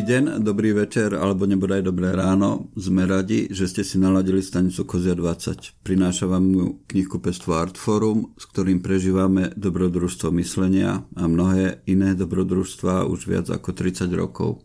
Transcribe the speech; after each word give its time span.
Dobrý 0.00 0.16
deň, 0.16 0.40
dobrý 0.40 0.72
večer 0.72 1.12
alebo 1.12 1.44
nebodaj 1.44 1.84
dobré 1.84 2.16
ráno. 2.16 2.72
Sme 2.72 3.04
radi, 3.04 3.52
že 3.52 3.68
ste 3.68 3.84
si 3.84 4.00
naladili 4.00 4.40
stanicu 4.40 4.88
Kozia 4.88 5.12
20. 5.12 5.76
Prináša 5.84 6.24
vám 6.24 6.80
knihku 6.88 7.20
Pestvo 7.20 7.60
Artforum, 7.60 8.32
s 8.40 8.48
ktorým 8.48 8.80
prežívame 8.80 9.52
dobrodružstvo 9.60 10.32
myslenia 10.40 11.04
a 11.04 11.28
mnohé 11.28 11.84
iné 11.84 12.16
dobrodružstva 12.16 13.12
už 13.12 13.28
viac 13.28 13.52
ako 13.52 13.76
30 13.76 14.08
rokov. 14.16 14.64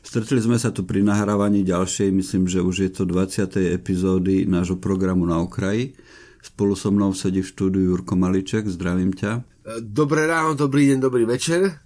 Stretli 0.00 0.40
sme 0.40 0.56
sa 0.56 0.72
tu 0.72 0.88
pri 0.88 1.04
nahrávaní 1.04 1.60
ďalšej, 1.60 2.08
myslím, 2.16 2.48
že 2.48 2.64
už 2.64 2.88
je 2.88 2.90
to 2.96 3.04
20. 3.04 3.60
epizódy 3.76 4.48
nášho 4.48 4.80
programu 4.80 5.28
na 5.28 5.36
okraji. 5.36 6.00
Spolu 6.40 6.72
so 6.80 6.88
mnou 6.88 7.12
sedí 7.12 7.44
v 7.44 7.52
štúdiu 7.52 7.92
Jurko 7.92 8.16
Maliček, 8.16 8.64
zdravím 8.72 9.12
ťa. 9.12 9.44
Dobré 9.84 10.24
ráno, 10.24 10.56
dobrý 10.56 10.96
deň, 10.96 10.98
dobrý 11.04 11.28
večer 11.28 11.85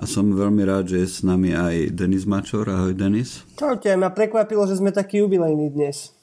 a 0.00 0.08
som 0.08 0.32
veľmi 0.32 0.64
rád, 0.64 0.96
že 0.96 1.04
je 1.04 1.08
s 1.12 1.20
nami 1.20 1.52
aj 1.52 1.92
Denis 1.92 2.24
Mačor. 2.24 2.64
Ahoj 2.72 2.96
Denis. 2.96 3.44
Čaute, 3.60 3.92
ma 4.00 4.08
prekvapilo, 4.08 4.64
že 4.64 4.80
sme 4.80 4.96
takí 4.96 5.20
jubilejní 5.20 5.68
dnes. 5.76 6.16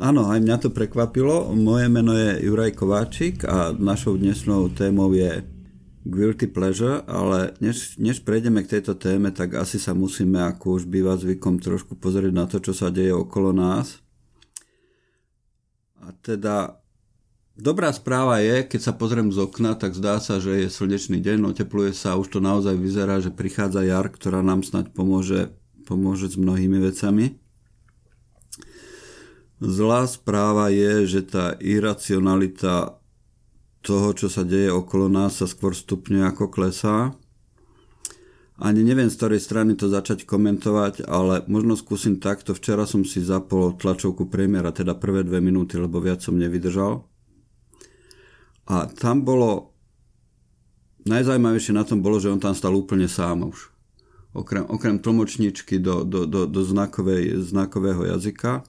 Áno, 0.00 0.32
aj 0.32 0.40
mňa 0.40 0.56
to 0.56 0.72
prekvapilo. 0.72 1.52
Moje 1.52 1.92
meno 1.92 2.16
je 2.16 2.40
Juraj 2.48 2.72
Kováčik 2.72 3.44
a 3.44 3.76
našou 3.76 4.16
dnešnou 4.16 4.72
témou 4.72 5.12
je 5.12 5.44
Guilty 6.08 6.48
Pleasure, 6.48 7.04
ale 7.04 7.52
než, 7.60 8.00
než 8.00 8.24
prejdeme 8.24 8.64
k 8.64 8.80
tejto 8.80 8.96
téme, 8.96 9.36
tak 9.36 9.60
asi 9.60 9.76
sa 9.76 9.92
musíme, 9.92 10.40
ako 10.40 10.80
už 10.80 10.88
býva 10.88 11.12
zvykom, 11.20 11.60
trošku 11.60 12.00
pozrieť 12.00 12.32
na 12.32 12.48
to, 12.48 12.56
čo 12.56 12.72
sa 12.72 12.88
deje 12.88 13.12
okolo 13.12 13.52
nás. 13.52 14.00
A 16.00 16.16
teda 16.24 16.80
Dobrá 17.58 17.90
správa 17.90 18.38
je, 18.38 18.62
keď 18.62 18.80
sa 18.86 18.92
pozriem 18.94 19.34
z 19.34 19.42
okna, 19.42 19.74
tak 19.74 19.98
zdá 19.98 20.22
sa, 20.22 20.38
že 20.38 20.62
je 20.62 20.68
slnečný 20.70 21.18
deň, 21.18 21.58
otepluje 21.58 21.90
sa 21.90 22.14
a 22.14 22.18
už 22.22 22.30
to 22.30 22.38
naozaj 22.38 22.78
vyzerá, 22.78 23.18
že 23.18 23.34
prichádza 23.34 23.82
jar, 23.82 24.14
ktorá 24.14 24.46
nám 24.46 24.62
snať 24.62 24.94
pomôže, 24.94 25.50
pomôže 25.82 26.30
s 26.30 26.38
mnohými 26.38 26.78
vecami. 26.78 27.34
Zlá 29.58 30.06
správa 30.06 30.70
je, 30.70 31.10
že 31.10 31.26
tá 31.26 31.58
iracionalita 31.58 33.02
toho, 33.82 34.14
čo 34.14 34.30
sa 34.30 34.46
deje 34.46 34.70
okolo 34.70 35.10
nás, 35.10 35.42
sa 35.42 35.50
skôr 35.50 35.74
stupňuje 35.74 36.30
ako 36.30 36.54
klesá. 36.54 37.10
Ani 38.54 38.86
neviem, 38.86 39.10
z 39.10 39.18
ktorej 39.18 39.42
strany 39.42 39.74
to 39.74 39.90
začať 39.90 40.30
komentovať, 40.30 41.10
ale 41.10 41.42
možno 41.50 41.74
skúsim 41.74 42.22
takto. 42.22 42.54
Včera 42.54 42.86
som 42.86 43.02
si 43.02 43.18
zapol 43.18 43.74
tlačovku 43.74 44.30
premiéra, 44.30 44.70
teda 44.70 44.94
prvé 44.94 45.26
dve 45.26 45.42
minúty, 45.42 45.74
lebo 45.74 45.98
viac 45.98 46.22
som 46.22 46.38
nevydržal. 46.38 47.17
A 48.68 48.84
tam 48.84 49.24
bolo, 49.24 49.72
najzajímavejšie 51.08 51.72
na 51.72 51.88
tom 51.88 52.04
bolo, 52.04 52.20
že 52.20 52.28
on 52.28 52.36
tam 52.36 52.52
stal 52.52 52.76
úplne 52.76 53.08
sám 53.08 53.48
už. 53.48 53.72
Okrem, 54.36 54.68
okrem 54.68 55.00
tlmočničky 55.00 55.80
do, 55.80 56.04
do, 56.04 56.28
do, 56.28 56.44
do 56.44 56.60
znakovej, 56.60 57.40
znakového 57.40 58.04
jazyka, 58.04 58.60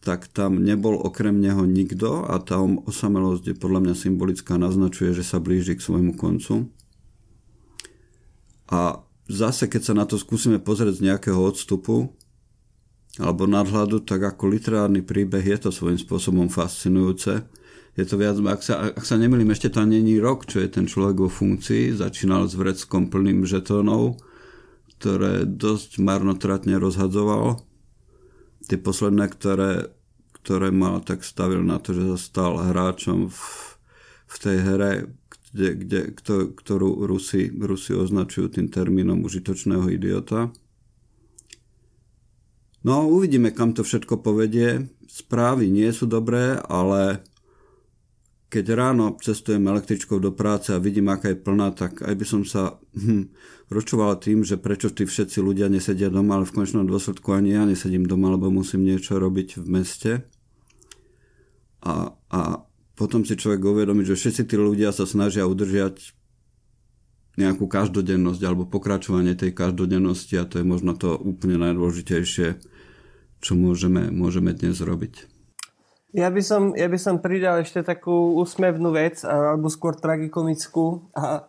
tak 0.00 0.32
tam 0.32 0.64
nebol 0.64 0.96
okrem 0.96 1.36
neho 1.44 1.68
nikto 1.68 2.24
a 2.24 2.40
tá 2.40 2.56
osamelosť 2.60 3.52
je 3.52 3.56
podľa 3.56 3.80
mňa 3.84 3.94
symbolická, 3.96 4.56
naznačuje, 4.56 5.12
že 5.12 5.24
sa 5.24 5.40
blíži 5.44 5.76
k 5.76 5.84
svojmu 5.84 6.16
koncu. 6.16 6.72
A 8.72 9.04
zase, 9.28 9.68
keď 9.68 9.82
sa 9.84 9.92
na 9.92 10.08
to 10.08 10.16
skúsime 10.16 10.56
pozrieť 10.56 11.04
z 11.04 11.04
nejakého 11.12 11.36
odstupu, 11.36 12.16
alebo 13.20 13.46
nadhľadu, 13.46 14.02
tak 14.02 14.24
ako 14.24 14.50
literárny 14.50 15.04
príbeh 15.04 15.44
je 15.44 15.68
to 15.68 15.70
svojím 15.70 16.00
spôsobom 16.00 16.48
fascinujúce 16.50 17.46
je 17.94 18.04
to 18.04 18.18
viac, 18.18 18.34
ak 18.42 18.60
sa, 18.62 18.90
ak 18.90 19.04
sa 19.06 19.14
nemýlim, 19.14 19.54
ešte 19.54 19.70
to 19.70 19.86
není 19.86 20.18
rok, 20.18 20.50
čo 20.50 20.58
je 20.58 20.66
ten 20.66 20.90
človek 20.90 21.14
vo 21.22 21.30
funkcii, 21.30 21.94
začínal 21.94 22.50
s 22.50 22.58
vreckom 22.58 23.06
plným 23.06 23.46
žetónov, 23.46 24.18
ktoré 24.98 25.46
dosť 25.46 26.02
marnotratne 26.02 26.74
rozhadzoval. 26.82 27.62
Tie 28.66 28.82
posledné, 28.82 29.30
ktoré, 29.30 29.94
ktoré 30.42 30.74
mal, 30.74 31.06
tak 31.06 31.22
stavil 31.22 31.62
na 31.62 31.78
to, 31.78 31.94
že 31.94 32.02
sa 32.14 32.18
stal 32.18 32.52
hráčom 32.58 33.30
v, 33.30 33.38
v 34.26 34.36
tej 34.42 34.56
hre, 34.58 34.92
kde, 35.54 35.68
kde, 35.78 36.00
ktorú 36.58 37.06
Rusi, 37.06 37.46
Rusi 37.54 37.94
označujú 37.94 38.58
tým 38.58 38.66
termínom 38.74 39.22
užitočného 39.22 39.86
idiota. 39.86 40.50
No 42.82 43.06
uvidíme, 43.06 43.54
kam 43.54 43.70
to 43.70 43.86
všetko 43.86 44.18
povedie. 44.18 44.90
Správy 45.06 45.70
nie 45.70 45.94
sú 45.94 46.10
dobré, 46.10 46.58
ale 46.66 47.22
keď 48.54 48.70
ráno 48.78 49.18
cestujem 49.18 49.66
električkou 49.66 50.22
do 50.22 50.30
práce 50.30 50.70
a 50.70 50.78
vidím, 50.78 51.10
aká 51.10 51.34
je 51.34 51.42
plná, 51.42 51.74
tak 51.74 52.06
aj 52.06 52.14
by 52.14 52.22
som 52.22 52.46
sa 52.46 52.78
hm, 52.94 53.34
ročoval 53.66 54.22
tým, 54.22 54.46
že 54.46 54.62
prečo 54.62 54.94
tí 54.94 55.02
všetci 55.02 55.42
ľudia 55.42 55.66
nesedia 55.66 56.06
doma, 56.06 56.38
ale 56.38 56.46
v 56.46 56.62
konečnom 56.62 56.86
dôsledku 56.86 57.34
ani 57.34 57.58
ja 57.58 57.66
nesedím 57.66 58.06
doma, 58.06 58.30
lebo 58.30 58.54
musím 58.54 58.86
niečo 58.86 59.18
robiť 59.18 59.58
v 59.58 59.66
meste. 59.66 60.12
A, 61.82 62.14
a 62.30 62.40
potom 62.94 63.26
si 63.26 63.34
človek 63.34 63.58
uvedomí, 63.58 64.06
že 64.06 64.14
všetci 64.14 64.46
tí 64.46 64.54
ľudia 64.54 64.94
sa 64.94 65.02
snažia 65.02 65.50
udržiať 65.50 66.14
nejakú 67.34 67.66
každodennosť 67.66 68.38
alebo 68.46 68.70
pokračovanie 68.70 69.34
tej 69.34 69.50
každodennosti 69.50 70.38
a 70.38 70.46
to 70.46 70.62
je 70.62 70.64
možno 70.64 70.94
to 70.94 71.18
úplne 71.18 71.58
najdôležitejšie, 71.58 72.62
čo 73.42 73.52
môžeme, 73.58 74.14
môžeme 74.14 74.54
dnes 74.54 74.78
robiť. 74.78 75.33
Ja 76.14 76.30
by, 76.30 76.42
som, 76.46 76.78
ja 76.78 76.86
by 76.86 76.94
som 76.94 77.18
pridal 77.18 77.58
ešte 77.66 77.82
takú 77.82 78.38
úsmevnú 78.38 78.94
vec, 78.94 79.26
alebo 79.26 79.66
skôr 79.66 79.98
tragikomickú. 79.98 81.10
A 81.10 81.42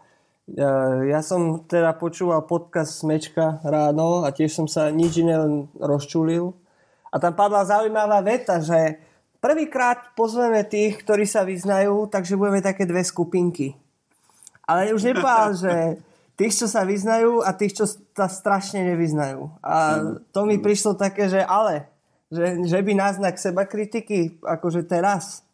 ja 1.06 1.22
som 1.22 1.62
teda 1.70 1.94
počúval 1.94 2.50
podcast 2.50 2.98
Smečka 2.98 3.62
ráno 3.62 4.26
a 4.26 4.34
tiež 4.34 4.58
som 4.58 4.66
sa 4.66 4.90
nič 4.90 5.22
iné 5.22 5.38
len 5.38 5.70
rozčulil. 5.78 6.58
A 7.14 7.22
tam 7.22 7.38
padla 7.38 7.62
zaujímavá 7.62 8.26
veta, 8.26 8.58
že 8.58 8.98
prvýkrát 9.38 10.18
pozveme 10.18 10.66
tých, 10.66 10.98
ktorí 11.06 11.30
sa 11.30 11.46
vyznajú, 11.46 12.10
takže 12.10 12.34
budeme 12.34 12.66
také 12.66 12.90
dve 12.90 13.06
skupinky. 13.06 13.78
Ale 14.66 14.98
už 14.98 15.14
nepovedal, 15.14 15.54
že 15.54 15.74
tých, 16.34 16.58
čo 16.58 16.66
sa 16.66 16.90
vyznajú 16.90 17.46
a 17.46 17.54
tých, 17.54 17.78
čo 17.78 17.86
sa 17.86 18.26
strašne 18.26 18.82
nevyznajú. 18.82 19.62
A 19.62 20.02
to 20.34 20.50
mi 20.50 20.58
prišlo 20.58 20.98
také, 20.98 21.30
že 21.30 21.46
ale 21.46 21.95
že, 22.34 22.66
že 22.66 22.80
by 22.82 22.92
náznak 22.98 23.38
seba 23.38 23.66
kritiky, 23.70 24.42
akože 24.42 24.86
teraz. 24.86 25.46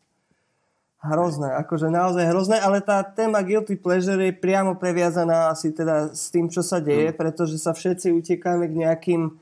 Hrozné, 1.01 1.49
akože 1.57 1.89
naozaj 1.89 2.29
hrozné, 2.29 2.61
ale 2.61 2.77
tá 2.77 3.01
téma 3.01 3.41
guilty 3.41 3.73
pleasure 3.73 4.21
je 4.21 4.37
priamo 4.37 4.77
previazaná 4.77 5.49
asi 5.49 5.73
teda 5.73 6.13
s 6.13 6.29
tým, 6.29 6.45
čo 6.45 6.61
sa 6.61 6.77
deje, 6.77 7.09
mm. 7.09 7.17
pretože 7.17 7.57
sa 7.57 7.73
všetci 7.73 8.13
utekáme 8.13 8.69
k 8.69 8.85
nejakým 8.85 9.33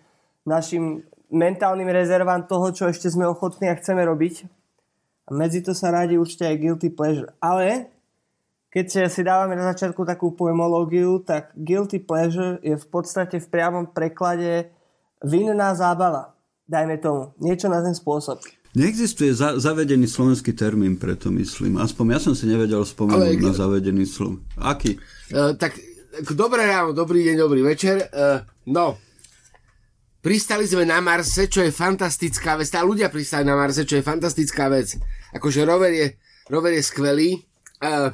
našim 0.47 1.03
mentálnym 1.27 1.91
rezervám 1.91 2.47
toho, 2.47 2.71
čo 2.71 2.87
ešte 2.87 3.11
sme 3.11 3.27
ochotní 3.27 3.67
a 3.67 3.75
chceme 3.75 3.99
robiť. 4.07 4.47
A 5.27 5.35
medzi 5.35 5.59
to 5.59 5.75
sa 5.75 5.91
rádi 5.91 6.15
určite 6.15 6.47
aj 6.47 6.63
guilty 6.63 6.89
pleasure. 6.95 7.35
Ale 7.43 7.91
keď 8.71 9.11
si 9.11 9.19
dávame 9.19 9.59
na 9.59 9.75
začiatku 9.75 10.07
takú 10.07 10.31
poemológiu, 10.31 11.19
tak 11.27 11.51
guilty 11.59 11.99
pleasure 11.99 12.55
je 12.63 12.79
v 12.79 12.87
podstate 12.87 13.35
v 13.35 13.47
priamom 13.51 13.83
preklade 13.83 14.71
vinná 15.19 15.75
zábava 15.75 16.38
dajme 16.69 17.01
tomu, 17.01 17.33
niečo 17.41 17.65
na 17.65 17.81
ten 17.81 17.97
spôsob. 17.97 18.37
Neexistuje 18.77 19.33
za, 19.33 19.57
zavedený 19.57 20.05
slovenský 20.05 20.53
termín, 20.53 20.93
preto 20.93 21.33
myslím. 21.33 21.81
Aspoň 21.81 22.05
ja 22.13 22.19
som 22.21 22.33
si 22.37 22.45
nevedel 22.45 22.85
spomenúť 22.85 23.41
Ale, 23.41 23.41
na 23.41 23.49
zavedený 23.49 24.05
slov. 24.05 24.37
Aký? 24.61 25.01
Uh, 25.33 25.57
tak 25.57 25.73
dobré 26.37 26.69
ráno, 26.69 26.93
dobrý 26.93 27.25
deň, 27.25 27.35
dobrý 27.41 27.65
večer. 27.65 28.05
Uh, 28.13 28.45
no, 28.69 29.01
pristali 30.21 30.69
sme 30.69 30.85
na 30.85 31.01
Marse, 31.01 31.49
čo 31.49 31.65
je 31.65 31.73
fantastická 31.73 32.61
vec. 32.61 32.69
Tá 32.69 32.85
ľudia 32.85 33.09
pristali 33.09 33.41
na 33.41 33.57
Marse, 33.57 33.89
čo 33.89 33.97
je 33.97 34.05
fantastická 34.05 34.69
vec. 34.69 34.93
Akože 35.33 35.65
rover 35.65 35.89
je, 35.89 36.07
rover 36.53 36.77
je 36.77 36.85
skvelý. 36.85 37.41
Uh, 37.81 38.13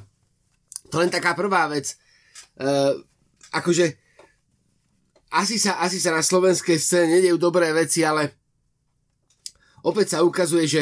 to 0.88 1.04
len 1.04 1.12
taká 1.12 1.36
prvá 1.36 1.68
vec. 1.68 2.00
Uh, 2.56 2.96
akože 3.52 3.92
asi 5.36 5.60
sa, 5.60 5.84
asi 5.84 6.00
sa 6.00 6.16
na 6.16 6.24
slovenskej 6.24 6.80
scéne 6.80 7.20
nedejú 7.20 7.36
dobré 7.36 7.76
veci, 7.76 8.08
ale 8.08 8.45
opäť 9.86 10.18
sa 10.18 10.26
ukazuje, 10.26 10.66
že 10.66 10.82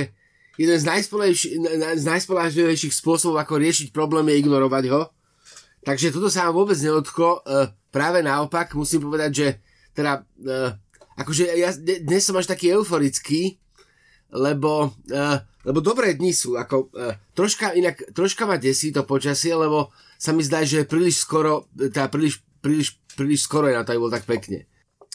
jeden 0.56 0.78
z, 0.80 0.86
z 2.00 2.06
najspolahlivejších 2.08 2.94
spôsobov, 2.94 3.42
ako 3.42 3.60
riešiť 3.60 3.92
problém, 3.92 4.32
je 4.32 4.40
ignorovať 4.40 4.86
ho. 4.94 5.02
Takže 5.84 6.16
toto 6.16 6.32
sa 6.32 6.48
vám 6.48 6.64
vôbec 6.64 6.80
neodko. 6.80 7.44
E, 7.44 7.68
práve 7.92 8.24
naopak, 8.24 8.72
musím 8.78 9.12
povedať, 9.12 9.32
že 9.36 9.48
teda, 9.92 10.24
e, 10.40 10.54
akože 11.20 11.44
ja 11.60 11.76
dnes 11.76 12.24
som 12.24 12.40
až 12.40 12.48
taký 12.48 12.72
euforický, 12.72 13.60
lebo, 14.32 14.96
e, 15.12 15.20
lebo 15.68 15.80
dobré 15.84 16.16
dni 16.16 16.32
sú, 16.32 16.56
ako 16.56 16.90
troška, 17.36 17.76
inak, 17.76 18.16
troška 18.16 18.48
ma 18.48 18.56
desí 18.56 18.96
to 18.96 19.04
počasie, 19.04 19.52
lebo 19.52 19.92
sa 20.16 20.32
mi 20.32 20.40
zdá, 20.40 20.64
že 20.64 20.88
príliš 20.88 21.20
skoro, 21.20 21.68
teda 21.76 22.08
príliš, 22.08 22.40
príliš, 22.64 22.96
príliš 23.20 23.44
skoro 23.44 23.68
je 23.68 23.76
na 23.76 23.84
to 23.84 23.92
aj 23.92 24.00
bol 24.00 24.12
tak 24.14 24.24
pekne. 24.24 24.64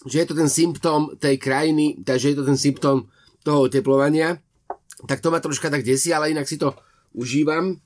Že 0.05 0.17
je 0.20 0.26
to 0.29 0.34
ten 0.37 0.50
symptóm 0.52 1.17
tej 1.17 1.41
krajiny, 1.41 2.05
takže 2.05 2.32
je 2.32 2.37
to 2.38 2.44
ten 2.46 2.61
symptóm 2.61 3.08
toho 3.44 3.67
oteplovania, 3.67 4.38
tak 5.06 5.23
to 5.23 5.31
ma 5.31 5.38
troška 5.38 5.70
tak 5.70 5.87
desí, 5.87 6.11
ale 6.11 6.35
inak 6.35 6.49
si 6.49 6.58
to 6.58 6.75
užívam. 7.14 7.79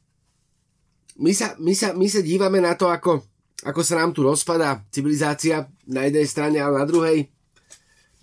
My 1.20 1.32
sa, 1.36 1.52
my 1.60 1.76
sa, 1.76 1.92
my 1.92 2.08
sa 2.08 2.24
dívame 2.24 2.58
na 2.58 2.72
to, 2.72 2.88
ako, 2.88 3.20
ako 3.68 3.80
sa 3.84 4.00
nám 4.00 4.16
tu 4.16 4.24
rozpada 4.24 4.80
civilizácia 4.88 5.68
na 5.84 6.08
jednej 6.08 6.24
strane, 6.24 6.56
ale 6.56 6.80
na 6.80 6.88
druhej. 6.88 7.28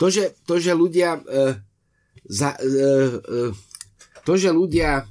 To, 0.02 0.10
že, 0.10 0.34
to, 0.48 0.58
že 0.58 0.74
ľudia 0.74 1.22
uh, 1.22 1.54
za, 2.26 2.58
uh, 2.58 3.14
uh, 3.22 3.52
to, 4.26 4.34
že 4.40 4.50
ľudia 4.50 5.06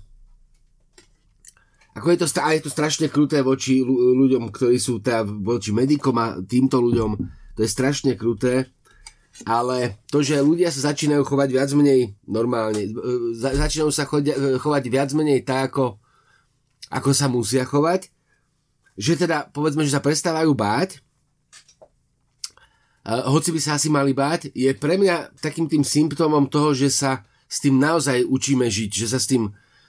ako 1.99 2.15
je 2.15 2.19
to, 2.23 2.27
a 2.39 2.55
je 2.55 2.63
to 2.63 2.71
strašne 2.71 3.07
kruté 3.11 3.43
voči 3.43 3.83
ľuďom, 3.83 4.55
ktorí 4.55 4.79
sú 4.79 5.03
teda 5.03 5.27
voči 5.27 5.75
medikom 5.75 6.15
a 6.15 6.39
týmto 6.39 6.79
ľuďom, 6.79 7.19
to 7.59 7.67
je 7.67 7.71
strašne 7.75 8.15
kruté, 8.15 8.71
ale 9.47 10.01
to, 10.11 10.25
že 10.25 10.41
ľudia 10.43 10.73
sa 10.73 10.91
začínajú 10.91 11.23
chovať 11.23 11.49
viac 11.55 11.71
menej 11.77 12.17
normálne, 12.27 12.91
začínajú 13.39 13.93
sa 13.95 14.09
chovať 14.59 14.85
viac 14.91 15.11
menej 15.15 15.47
tak, 15.47 15.75
ako, 15.75 16.01
ako 16.91 17.11
sa 17.15 17.31
musia 17.31 17.63
chovať, 17.63 18.11
že 18.99 19.15
teda 19.15 19.53
povedzme, 19.55 19.87
že 19.87 19.95
sa 19.95 20.03
prestávajú 20.03 20.51
báť, 20.57 20.99
hoci 23.09 23.55
by 23.55 23.61
sa 23.63 23.79
asi 23.79 23.89
mali 23.89 24.13
báť, 24.13 24.51
je 24.53 24.69
pre 24.75 24.99
mňa 24.99 25.39
takým 25.39 25.71
tým 25.71 25.87
symptómom 25.87 26.51
toho, 26.51 26.75
že 26.75 26.91
sa 26.91 27.23
s 27.49 27.63
tým 27.65 27.81
naozaj 27.81 28.27
učíme 28.27 28.69
žiť, 28.69 28.91
že 28.93 29.07
sa 29.09 29.17
s 29.23 29.31
tým 29.31 29.49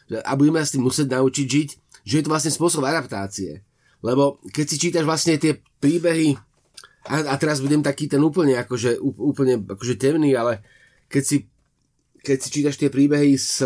a 0.10 0.32
budeme 0.34 0.58
sa 0.64 0.70
s 0.70 0.74
tým 0.74 0.86
musieť 0.86 1.08
naučiť 1.14 1.46
žiť, 1.46 1.70
že 2.08 2.14
je 2.18 2.24
to 2.26 2.32
vlastne 2.32 2.50
spôsob 2.50 2.82
adaptácie. 2.82 3.62
Lebo 4.02 4.40
keď 4.56 4.66
si 4.66 4.82
čítaš 4.82 5.06
vlastne 5.06 5.36
tie 5.36 5.60
príbehy, 5.84 6.40
a, 7.08 7.16
a 7.32 7.36
teraz 7.40 7.64
budem 7.64 7.80
taký 7.80 8.12
ten 8.12 8.20
úplne 8.20 8.60
akože, 8.60 9.00
úplne 9.00 9.62
akože 9.64 9.96
temný, 9.96 10.36
ale 10.36 10.60
keď 11.08 11.24
si, 11.24 11.38
keď 12.20 12.38
si 12.40 12.48
čítaš 12.52 12.76
tie 12.76 12.92
príbehy 12.92 13.40
z 13.40 13.64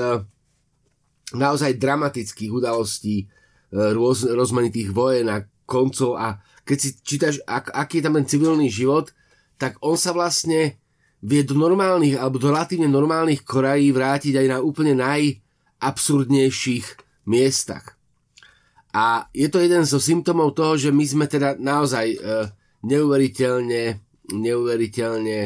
naozaj 1.33 1.81
dramatických 1.81 2.53
udalostí, 2.53 3.25
rôz, 3.73 4.29
rozmanitých 4.29 4.93
vojen 4.93 5.27
a 5.33 5.41
koncov 5.65 6.13
a 6.13 6.37
keď 6.63 6.77
si 6.77 6.89
čítaš, 7.01 7.35
ak, 7.49 7.73
aký 7.73 7.99
je 7.99 8.05
tam 8.05 8.15
ten 8.21 8.29
civilný 8.29 8.69
život, 8.69 9.09
tak 9.57 9.81
on 9.81 9.97
sa 9.97 10.13
vlastne 10.13 10.77
vie 11.23 11.41
do 11.43 11.57
normálnych 11.57 12.19
alebo 12.19 12.37
do 12.37 12.51
relatívne 12.53 12.87
normálnych 12.87 13.43
korají 13.43 13.91
vrátiť 13.91 14.37
aj 14.43 14.47
na 14.47 14.57
úplne 14.61 14.93
najabsurdnejších 14.99 16.85
miestach. 17.27 17.97
A 18.93 19.25
je 19.33 19.49
to 19.49 19.57
jeden 19.57 19.87
zo 19.89 19.97
symptómov 19.97 20.53
toho, 20.53 20.77
že 20.77 20.93
my 20.93 21.01
sme 21.01 21.25
teda 21.25 21.57
naozaj 21.57 22.05
uh, 22.13 22.45
neuveriteľne, 22.83 23.99
neuveriteľne, 24.31 25.39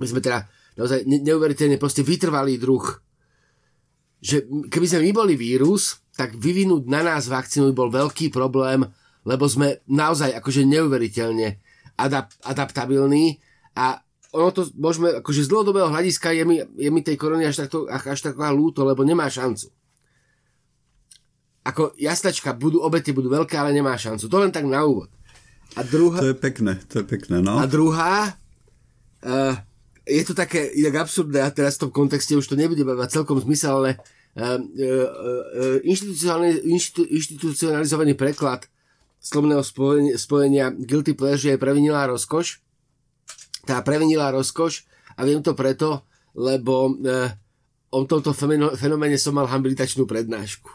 my 0.00 0.06
sme 0.08 0.20
teda 0.24 0.48
naozaj 0.80 1.04
neuveriteľne 1.04 1.76
proste 1.76 2.00
vytrvalý 2.00 2.56
druh. 2.56 2.84
Že 4.20 4.68
keby 4.72 4.86
sme 4.88 5.00
my 5.08 5.12
boli 5.12 5.34
vírus, 5.36 6.00
tak 6.16 6.36
vyvinúť 6.36 6.88
na 6.88 7.00
nás 7.04 7.28
vakcínu 7.28 7.72
by 7.72 7.74
bol 7.76 7.90
veľký 7.92 8.32
problém, 8.32 8.84
lebo 9.24 9.44
sme 9.48 9.84
naozaj 9.88 10.32
akože 10.40 10.64
neuveriteľne 10.64 11.60
adap- 12.00 12.36
adaptabilní 12.44 13.40
a 13.76 14.00
ono 14.30 14.48
to 14.54 14.62
môžeme, 14.78 15.20
akože 15.20 15.42
z 15.44 15.50
dlhodobého 15.50 15.90
hľadiska 15.90 16.30
je 16.32 16.44
mi, 16.46 16.56
je 16.62 16.90
mi 16.92 17.02
tej 17.02 17.18
korony 17.18 17.50
až, 17.50 17.66
takto, 17.66 17.90
až 17.90 18.20
taková 18.22 18.54
lúto, 18.54 18.86
lebo 18.86 19.02
nemá 19.02 19.26
šancu. 19.26 19.68
Ako 21.66 21.92
jastačka, 21.98 22.56
budú, 22.56 22.80
obete 22.80 23.10
budú 23.12 23.28
veľké, 23.28 23.58
ale 23.58 23.74
nemá 23.74 23.98
šancu. 23.98 24.30
To 24.30 24.36
len 24.40 24.54
tak 24.54 24.64
na 24.64 24.86
úvod. 24.86 25.10
A 25.78 25.82
druhá... 25.86 26.18
To 26.18 26.30
je 26.30 26.38
pekné, 26.38 26.78
to 26.90 27.02
je 27.02 27.06
pekné, 27.06 27.38
no. 27.38 27.58
A 27.58 27.66
druhá, 27.66 28.34
uh, 29.22 29.54
je 30.02 30.22
to 30.26 30.34
také 30.34 30.66
inak 30.74 31.06
absurdné 31.06 31.42
a 31.42 31.50
teraz 31.54 31.78
v 31.78 31.86
tom 31.86 31.90
kontexte 31.94 32.34
už 32.34 32.46
to 32.46 32.58
nebude 32.58 32.82
mať 32.82 33.22
celkom 33.22 33.38
zmysel, 33.38 33.78
ale 33.78 33.90
Ehm, 34.38 34.70
e, 34.78 34.86
e, 34.86 35.82
e, 35.82 36.62
inštitucionalizovaný 37.10 38.14
preklad 38.14 38.70
slovného 39.18 39.58
spojenia, 39.66 40.14
spojenia 40.14 40.70
guilty 40.70 41.18
pleasure 41.18 41.58
je 41.58 41.58
previnilá 41.58 42.06
rozkoš. 42.06 42.62
Tá 43.66 43.82
previnilá 43.82 44.30
rozkoš 44.30 44.86
a 45.18 45.26
viem 45.26 45.42
to 45.42 45.58
preto, 45.58 46.06
lebo 46.32 46.94
o 47.90 47.98
tomto 48.06 48.32
fenoméne 48.78 49.18
som 49.18 49.34
mal 49.34 49.50
habilitačnú 49.50 50.06
prednášku. 50.06 50.70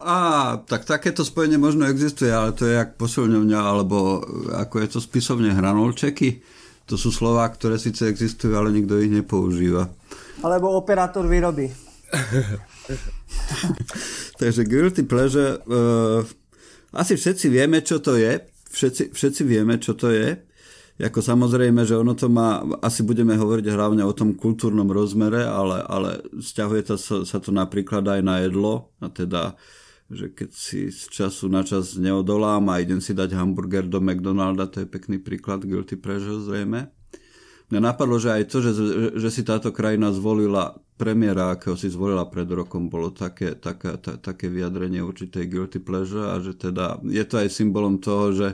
Á, 0.00 0.56
tak 0.64 0.88
takéto 0.88 1.28
spojenie 1.28 1.60
možno 1.60 1.84
existuje, 1.84 2.32
ale 2.32 2.56
to 2.56 2.64
je 2.64 2.80
jak 2.80 2.96
posilňovňa, 2.96 3.60
alebo 3.60 4.24
ako 4.56 4.80
je 4.80 4.88
to 4.96 5.00
spisovne 5.04 5.52
hranolčeky. 5.52 6.40
To 6.88 6.96
sú 6.96 7.12
slova, 7.12 7.44
ktoré 7.52 7.76
síce 7.76 8.08
existujú, 8.08 8.56
ale 8.56 8.72
nikto 8.72 8.96
ich 8.96 9.12
nepoužíva. 9.12 9.92
Alebo 10.40 10.72
operátor 10.72 11.28
výroby. 11.28 11.68
Takže 14.40 14.64
guilty 14.64 15.04
pleasure, 15.04 15.60
uh, 15.68 16.24
asi 16.96 17.14
všetci 17.14 17.46
vieme, 17.52 17.84
čo 17.84 18.02
to 18.02 18.16
je. 18.16 18.40
Všetci, 18.72 19.14
všetci 19.14 19.42
vieme, 19.44 19.78
čo 19.78 19.94
to 19.94 20.10
je. 20.10 20.34
Ako 21.00 21.24
samozrejme, 21.24 21.80
že 21.88 21.96
ono 21.96 22.12
to 22.12 22.28
má, 22.28 22.60
asi 22.84 23.00
budeme 23.00 23.32
hovoriť 23.32 23.72
hlavne 23.72 24.04
o 24.04 24.12
tom 24.12 24.36
kultúrnom 24.36 24.88
rozmere, 24.88 25.48
ale, 25.48 25.80
ale 25.80 26.20
vzťahuje 26.28 26.82
to, 26.88 26.94
sa, 27.00 27.16
sa 27.24 27.38
to 27.40 27.52
napríklad 27.52 28.04
aj 28.04 28.20
na 28.20 28.44
jedlo, 28.44 28.92
a 29.00 29.08
teda 29.08 29.56
že 30.10 30.34
keď 30.34 30.50
si 30.50 30.90
z 30.90 31.06
času 31.06 31.46
na 31.46 31.62
čas 31.62 31.94
neodolám 31.94 32.66
a 32.66 32.82
idem 32.82 32.98
si 32.98 33.14
dať 33.14 33.30
hamburger 33.38 33.86
do 33.86 34.02
McDonalda, 34.02 34.66
to 34.66 34.82
je 34.82 34.88
pekný 34.90 35.22
príklad 35.22 35.62
guilty 35.62 35.94
pleasure 35.94 36.42
zrejme. 36.42 36.90
Mňa 37.70 37.80
napadlo, 37.94 38.18
že 38.18 38.34
aj 38.34 38.44
to, 38.50 38.58
že, 38.58 38.72
že 39.14 39.30
si 39.30 39.46
táto 39.46 39.70
krajina 39.70 40.10
zvolila 40.10 40.74
premiéra, 40.98 41.54
akého 41.54 41.78
si 41.78 41.86
zvolila 41.86 42.26
pred 42.26 42.50
rokom, 42.50 42.90
bolo 42.90 43.14
také, 43.14 43.54
také, 43.54 43.94
ta, 44.02 44.18
také 44.18 44.50
vyjadrenie 44.50 44.98
určitej 44.98 45.46
guilty 45.46 45.78
pleasure 45.78 46.34
a 46.34 46.42
že 46.42 46.58
teda 46.58 46.98
je 47.06 47.22
to 47.22 47.38
aj 47.38 47.48
symbolom 47.48 48.02
toho, 48.02 48.34
že 48.34 48.48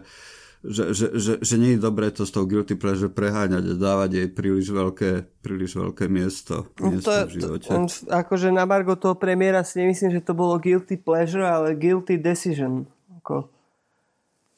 že, 0.66 0.84
že, 0.92 1.06
že, 1.16 1.32
že 1.38 1.56
nie 1.56 1.74
je 1.76 1.80
dobré 1.80 2.10
to 2.10 2.26
s 2.26 2.34
tou 2.34 2.44
guilty 2.46 2.74
pleasure 2.74 3.10
preháňať 3.10 3.64
a 3.70 3.74
dávať 3.74 4.10
jej 4.18 4.28
príliš 4.30 4.68
veľké, 4.70 5.42
príliš 5.42 5.78
veľké 5.78 6.10
miesto, 6.10 6.70
miesto 6.82 7.10
to, 7.10 7.26
v 7.26 7.32
živote. 7.38 7.68
To, 7.70 7.74
on, 7.74 7.86
akože 8.10 8.48
na 8.50 8.66
Margo 8.66 8.98
toho 8.98 9.14
premiéra 9.14 9.62
si 9.62 9.80
nemyslím, 9.82 10.14
že 10.14 10.26
to 10.26 10.34
bolo 10.34 10.58
guilty 10.58 10.98
pleasure, 10.98 11.46
ale 11.46 11.78
guilty 11.78 12.18
decision. 12.18 12.86
Ako, 13.22 13.48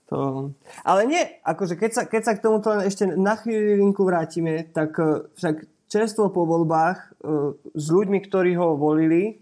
to... 0.09 0.17
Ale 0.89 1.05
nie, 1.05 1.21
akože 1.45 1.77
keď 1.77 1.91
sa, 1.93 2.03
keď 2.09 2.23
sa 2.25 2.33
k 2.33 2.43
tomuto 2.43 2.73
len 2.73 2.89
ešte 2.89 3.05
na 3.05 3.37
chvíľinku 3.37 4.01
vrátime, 4.09 4.65
tak 4.73 4.97
eh, 4.97 5.29
však 5.37 5.57
čerstvo 5.89 6.29
po 6.29 6.45
voľbách 6.45 6.99
uh, 7.25 7.57
s 7.73 7.87
ľuďmi, 7.89 8.21
ktorí 8.29 8.61
ho 8.61 8.77
volili, 8.77 9.41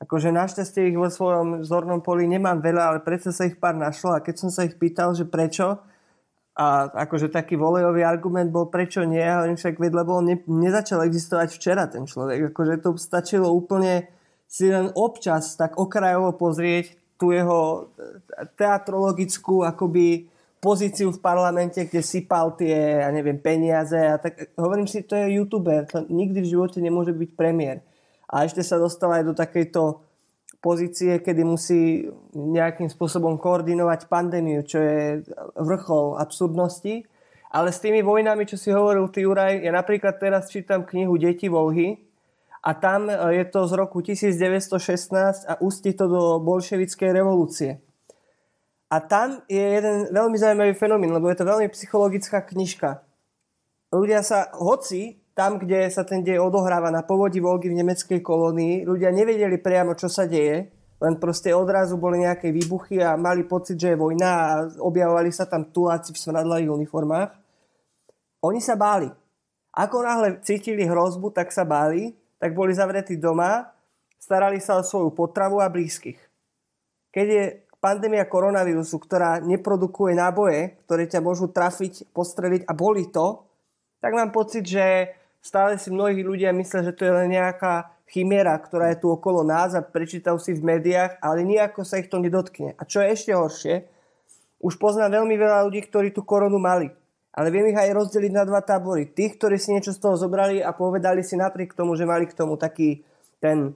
akože 0.00 0.32
našťastie 0.32 0.88
ich 0.88 0.96
vo 0.96 1.06
svojom 1.06 1.62
zornom 1.68 2.00
poli 2.00 2.24
nemám 2.24 2.64
veľa, 2.64 2.82
ale 2.82 2.98
predsa 3.04 3.30
sa 3.30 3.44
ich 3.44 3.60
pár 3.60 3.76
našlo 3.76 4.16
a 4.16 4.24
keď 4.24 4.34
som 4.40 4.50
sa 4.50 4.64
ich 4.64 4.74
pýtal, 4.80 5.12
že 5.12 5.28
prečo, 5.28 5.84
a 6.52 6.92
akože 7.08 7.32
taký 7.32 7.56
volejový 7.56 8.04
argument 8.04 8.52
bol 8.52 8.68
prečo 8.68 9.08
nie, 9.08 9.24
ale 9.24 9.56
však 9.56 9.80
veď, 9.80 9.92
lebo 10.04 10.20
ne, 10.20 10.36
nezačal 10.44 11.00
existovať 11.08 11.48
včera 11.48 11.88
ten 11.88 12.04
človek, 12.04 12.52
akože 12.52 12.74
to 12.84 12.92
stačilo 13.00 13.48
úplne 13.48 14.12
si 14.44 14.68
len 14.68 14.92
občas 14.92 15.56
tak 15.56 15.80
okrajovo 15.80 16.36
pozrieť 16.36 16.92
tú 17.16 17.32
jeho 17.32 17.88
teatrologickú 18.60 19.64
akoby 19.64 20.28
pozíciu 20.62 21.10
v 21.10 21.22
parlamente, 21.24 21.88
kde 21.88 22.04
sypal 22.04 22.54
tie, 22.54 23.02
ja 23.02 23.10
neviem, 23.10 23.40
peniaze 23.40 23.98
a 23.98 24.20
tak. 24.20 24.54
Hovorím 24.54 24.86
si, 24.86 25.02
to 25.02 25.16
je 25.18 25.40
youtuber, 25.40 25.88
to 25.88 26.04
nikdy 26.06 26.44
v 26.44 26.50
živote 26.52 26.78
nemôže 26.78 27.10
byť 27.16 27.30
premiér. 27.34 27.80
A 28.30 28.46
ešte 28.46 28.62
sa 28.62 28.78
dostáva 28.78 29.18
aj 29.18 29.24
do 29.26 29.34
takejto 29.34 29.82
pozície, 30.62 31.18
kedy 31.18 31.42
musí 31.42 32.06
nejakým 32.32 32.86
spôsobom 32.86 33.36
koordinovať 33.36 34.06
pandémiu, 34.06 34.62
čo 34.62 34.78
je 34.78 35.26
vrchol 35.58 36.22
absurdnosti. 36.22 37.02
Ale 37.52 37.68
s 37.68 37.82
tými 37.82 38.00
vojnami, 38.00 38.48
čo 38.48 38.56
si 38.56 38.72
hovoril 38.72 39.10
ty, 39.12 39.26
Juraj, 39.26 39.60
ja 39.60 39.74
napríklad 39.74 40.16
teraz 40.16 40.48
čítam 40.48 40.88
knihu 40.88 41.20
Deti 41.20 41.52
volhy 41.52 42.00
a 42.62 42.72
tam 42.78 43.10
e, 43.10 43.14
je 43.36 43.44
to 43.50 43.66
z 43.68 43.72
roku 43.76 44.00
1916 44.00 45.50
a 45.50 45.58
ústí 45.60 45.92
to 45.92 46.08
do 46.08 46.40
bolševickej 46.40 47.10
revolúcie. 47.12 47.82
A 48.88 49.00
tam 49.02 49.42
je 49.50 49.60
jeden 49.60 50.08
veľmi 50.14 50.36
zaujímavý 50.36 50.72
fenomén, 50.78 51.12
lebo 51.12 51.28
je 51.28 51.36
to 51.42 51.48
veľmi 51.48 51.68
psychologická 51.74 52.44
knižka. 52.44 53.02
Ľudia 53.92 54.24
sa, 54.24 54.52
hoci 54.56 55.21
tam, 55.32 55.56
kde 55.56 55.88
sa 55.88 56.04
ten 56.04 56.20
dej 56.20 56.38
odohráva 56.38 56.92
na 56.92 57.02
povodí 57.02 57.40
Volgy 57.40 57.72
v 57.72 57.78
nemeckej 57.80 58.20
kolónii, 58.20 58.84
ľudia 58.84 59.08
nevedeli 59.08 59.56
priamo, 59.56 59.96
čo 59.96 60.06
sa 60.08 60.28
deje, 60.28 60.68
len 61.02 61.14
proste 61.18 61.50
odrazu 61.50 61.98
boli 61.98 62.22
nejaké 62.22 62.52
výbuchy 62.52 63.02
a 63.02 63.18
mali 63.18 63.42
pocit, 63.48 63.80
že 63.80 63.96
je 63.96 64.00
vojna 64.00 64.30
a 64.30 64.48
objavovali 64.78 65.34
sa 65.34 65.48
tam 65.48 65.72
tuláci 65.72 66.14
v 66.14 66.22
smradlavých 66.22 66.70
uniformách. 66.70 67.30
Oni 68.44 68.60
sa 68.62 68.78
báli. 68.78 69.10
Ako 69.72 70.04
náhle 70.04 70.28
cítili 70.44 70.84
hrozbu, 70.84 71.32
tak 71.32 71.50
sa 71.50 71.64
báli 71.64 72.12
tak 72.42 72.58
boli 72.58 72.74
zavretí 72.74 73.22
doma, 73.22 73.70
starali 74.18 74.58
sa 74.58 74.74
o 74.74 74.82
svoju 74.82 75.14
potravu 75.14 75.62
a 75.62 75.70
blízkych. 75.70 76.18
Keď 77.14 77.26
je 77.30 77.44
pandémia 77.78 78.26
koronavírusu, 78.26 78.98
ktorá 78.98 79.38
neprodukuje 79.38 80.18
náboje, 80.18 80.74
ktoré 80.82 81.06
ťa 81.06 81.22
môžu 81.22 81.54
trafiť, 81.54 82.10
postreliť 82.10 82.66
a 82.66 82.74
boli 82.74 83.06
to, 83.14 83.46
tak 84.02 84.10
mám 84.18 84.34
pocit, 84.34 84.66
že 84.66 85.14
stále 85.42 85.76
si 85.76 85.90
mnohí 85.90 86.22
ľudia 86.22 86.54
myslia, 86.54 86.86
že 86.86 86.94
to 86.94 87.02
je 87.04 87.12
len 87.12 87.34
nejaká 87.34 87.90
chiméra, 88.06 88.54
ktorá 88.54 88.94
je 88.94 89.02
tu 89.02 89.10
okolo 89.10 89.42
nás 89.42 89.74
a 89.74 89.82
prečítajú 89.82 90.38
si 90.38 90.54
v 90.54 90.62
médiách, 90.62 91.18
ale 91.18 91.42
nejako 91.42 91.82
sa 91.82 91.98
ich 91.98 92.06
to 92.06 92.22
nedotkne. 92.22 92.78
A 92.78 92.86
čo 92.86 93.02
je 93.02 93.10
ešte 93.10 93.34
horšie, 93.34 93.90
už 94.62 94.78
poznám 94.78 95.20
veľmi 95.20 95.34
veľa 95.34 95.66
ľudí, 95.66 95.82
ktorí 95.90 96.14
tú 96.14 96.22
koronu 96.22 96.62
mali. 96.62 96.94
Ale 97.32 97.48
viem 97.48 97.72
ich 97.72 97.80
aj 97.80 97.96
rozdeliť 97.96 98.32
na 98.32 98.44
dva 98.44 98.60
tábory. 98.60 99.10
Tých, 99.10 99.40
ktorí 99.40 99.56
si 99.56 99.72
niečo 99.72 99.90
z 99.90 99.98
toho 99.98 100.14
zobrali 100.20 100.60
a 100.60 100.70
povedali 100.76 101.24
si 101.24 101.34
napriek 101.34 101.72
tomu, 101.72 101.96
že 101.96 102.04
mali 102.04 102.28
k 102.28 102.36
tomu 102.36 102.60
taký 102.60 103.02
ten 103.40 103.72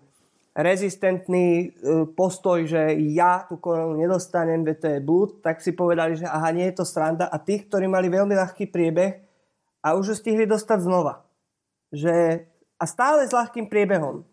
rezistentný 0.53 1.49
e, 1.49 1.67
postoj, 2.13 2.69
že 2.69 2.97
ja 3.17 3.49
tú 3.49 3.57
koronu 3.57 3.97
nedostanem, 3.97 4.61
veď 4.65 4.77
to 4.77 4.87
je 4.93 4.99
blúd, 5.01 5.31
tak 5.41 5.65
si 5.65 5.73
povedali, 5.73 6.21
že 6.21 6.29
aha, 6.29 6.53
nie 6.53 6.69
je 6.69 6.81
to 6.81 6.85
sranda. 6.85 7.29
A 7.29 7.41
tých, 7.41 7.69
ktorí 7.69 7.89
mali 7.89 8.13
veľmi 8.13 8.37
ľahký 8.37 8.69
priebeh 8.69 9.21
a 9.81 9.97
už 9.97 10.13
ju 10.13 10.15
stihli 10.17 10.45
dostať 10.45 10.85
znova. 10.85 11.25
Že, 11.95 12.47
a 12.76 12.85
stále 12.85 13.26
s 13.26 13.33
ľahkým 13.33 13.71
priebehom. 13.71 14.26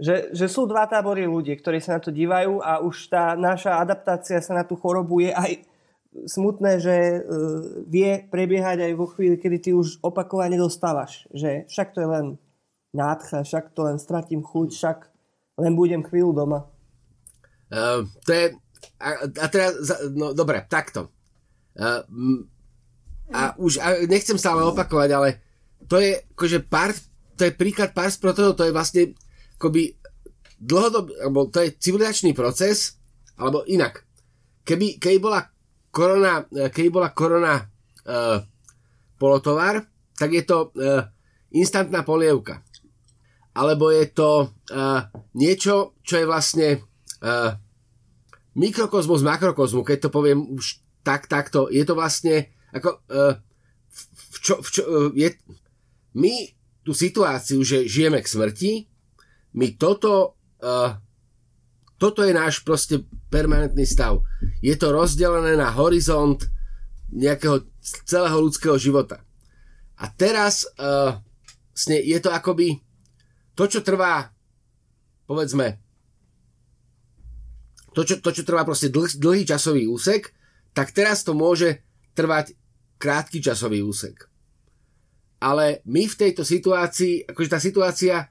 Že, 0.00 0.32
že 0.32 0.46
sú 0.48 0.64
dva 0.64 0.88
tábory 0.88 1.28
ľudí, 1.28 1.52
ktorí 1.60 1.76
sa 1.76 1.98
na 1.98 2.00
to 2.00 2.08
dívajú 2.08 2.64
a 2.64 2.80
už 2.80 3.12
tá 3.12 3.36
naša 3.36 3.76
adaptácia 3.76 4.40
sa 4.40 4.56
na 4.56 4.64
tú 4.64 4.72
chorobu 4.72 5.20
je 5.20 5.28
aj 5.28 5.60
smutné, 6.24 6.80
že 6.80 6.96
uh, 7.20 7.84
vie 7.84 8.24
prebiehať 8.32 8.80
aj 8.80 8.92
vo 8.96 9.06
chvíli, 9.12 9.36
kedy 9.36 9.56
ty 9.60 9.70
už 9.76 10.00
opakovane 10.00 10.56
dostávaš. 10.56 11.28
Že 11.36 11.68
však 11.68 11.88
to 11.92 12.00
je 12.00 12.08
len 12.08 12.26
nádcha, 12.96 13.44
však 13.44 13.76
to 13.76 13.80
len 13.86 14.00
stratím 14.00 14.40
chuť, 14.40 14.68
však 14.72 14.98
len 15.60 15.72
budem 15.76 16.00
chvíľu 16.00 16.32
doma. 16.32 16.66
Uh, 17.68 18.08
to 18.24 18.30
je... 18.32 18.44
A, 18.96 19.28
a 19.28 19.46
teraz... 19.52 19.76
No 20.16 20.32
dobre, 20.32 20.64
takto. 20.64 21.12
Uh, 21.76 22.02
a 23.30 23.54
už 23.60 23.78
a 23.78 24.00
nechcem 24.08 24.40
sa 24.40 24.56
ale 24.56 24.66
opakovať, 24.66 25.10
ale 25.12 25.28
to 25.88 25.96
je 26.00 26.20
akože 26.36 26.58
pár, 26.66 26.92
to 27.36 27.48
je 27.48 27.52
príklad 27.56 27.94
pár 27.94 28.10
protestov, 28.18 28.58
to 28.58 28.66
je 28.68 28.76
vlastne 28.76 29.02
akoby 29.56 29.96
dlhodob, 30.60 31.12
alebo 31.20 31.48
to 31.48 31.64
je 31.64 31.76
civilizačný 31.76 32.36
proces, 32.36 33.00
alebo 33.40 33.64
inak. 33.64 34.04
Keby, 34.64 35.00
keby 35.00 35.18
bola 35.18 35.40
korona, 35.88 36.44
keby 36.48 36.88
bola 36.92 37.08
korona 37.16 37.64
uh, 38.04 38.38
polotovar, 39.16 39.80
tak 40.20 40.36
je 40.36 40.44
to 40.44 40.68
uh, 40.76 41.08
instantná 41.50 42.04
polievka 42.04 42.60
alebo 43.54 43.90
je 43.90 44.06
to 44.10 44.30
uh, 44.46 45.10
niečo, 45.34 45.98
čo 46.06 46.22
je 46.22 46.26
vlastne 46.26 46.68
uh, 47.22 47.50
mikrokozmus 48.54 49.26
makrokozmu, 49.26 49.82
keď 49.82 50.06
to 50.06 50.10
poviem 50.14 50.54
už 50.54 50.78
tak, 51.02 51.26
takto, 51.26 51.66
je 51.66 51.82
to 51.82 51.98
vlastne 51.98 52.46
ako 52.70 53.02
uh, 53.10 53.34
v 54.30 54.36
čo, 54.38 54.54
v 54.62 54.68
čo, 54.70 54.82
uh, 54.86 55.10
je, 55.12 55.34
my 56.16 56.54
tú 56.80 56.96
situáciu, 56.96 57.60
že 57.62 57.86
žijeme 57.86 58.18
k 58.24 58.30
smrti, 58.30 58.72
my 59.54 59.76
toto 59.76 60.40
uh, 60.62 60.96
toto 62.00 62.24
je 62.24 62.32
náš 62.32 62.64
proste 62.64 63.04
permanentný 63.28 63.84
stav. 63.84 64.24
Je 64.64 64.72
to 64.72 64.88
rozdelené 64.88 65.52
na 65.52 65.68
horizont 65.68 66.40
nejakého 67.12 67.68
celého 68.08 68.40
ľudského 68.40 68.80
života. 68.80 69.20
A 70.00 70.08
teraz 70.08 70.64
uh, 70.80 71.20
je 71.84 72.16
to 72.24 72.32
akoby 72.32 72.80
to, 73.52 73.68
čo 73.68 73.84
trvá, 73.84 74.32
povedzme, 75.28 75.76
to, 77.92 78.00
čo, 78.08 78.16
to, 78.24 78.32
čo 78.32 78.48
trvá 78.48 78.64
proste 78.64 78.88
dlh, 78.88 79.20
dlhý 79.20 79.44
časový 79.44 79.84
úsek, 79.84 80.32
tak 80.72 80.96
teraz 80.96 81.20
to 81.20 81.36
môže 81.36 81.84
trvať 82.16 82.56
krátky 82.96 83.44
časový 83.44 83.84
úsek. 83.84 84.29
Ale 85.40 85.80
my 85.88 86.04
v 86.04 86.18
tejto 86.20 86.44
situácii, 86.44 87.32
akože 87.32 87.48
tá 87.48 87.56
situácia, 87.56 88.28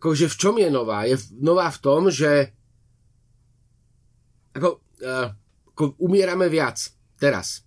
akože 0.00 0.32
v 0.32 0.38
čom 0.40 0.56
je 0.56 0.68
nová? 0.72 1.04
Je 1.04 1.20
nová 1.38 1.68
v 1.68 1.78
tom, 1.84 2.08
že 2.08 2.56
ako, 4.56 4.80
uh, 5.04 5.28
ako 5.76 6.00
umierame 6.00 6.48
viac 6.48 6.80
teraz. 7.20 7.62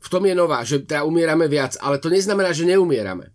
V 0.00 0.08
tom 0.10 0.26
je 0.26 0.34
nová, 0.34 0.66
že 0.66 0.82
teda 0.82 1.06
umierame 1.06 1.46
viac, 1.46 1.78
ale 1.78 2.02
to 2.02 2.10
neznamená, 2.10 2.50
že 2.50 2.66
neumierame 2.66 3.30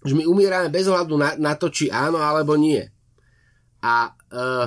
že 0.00 0.16
my 0.16 0.24
umierame 0.24 0.72
bez 0.72 0.88
ohľadu 0.88 1.14
na, 1.20 1.36
na 1.36 1.52
to, 1.56 1.68
či 1.68 1.92
áno 1.92 2.20
alebo 2.20 2.56
nie. 2.56 2.80
A 3.84 4.12
uh, 4.12 4.66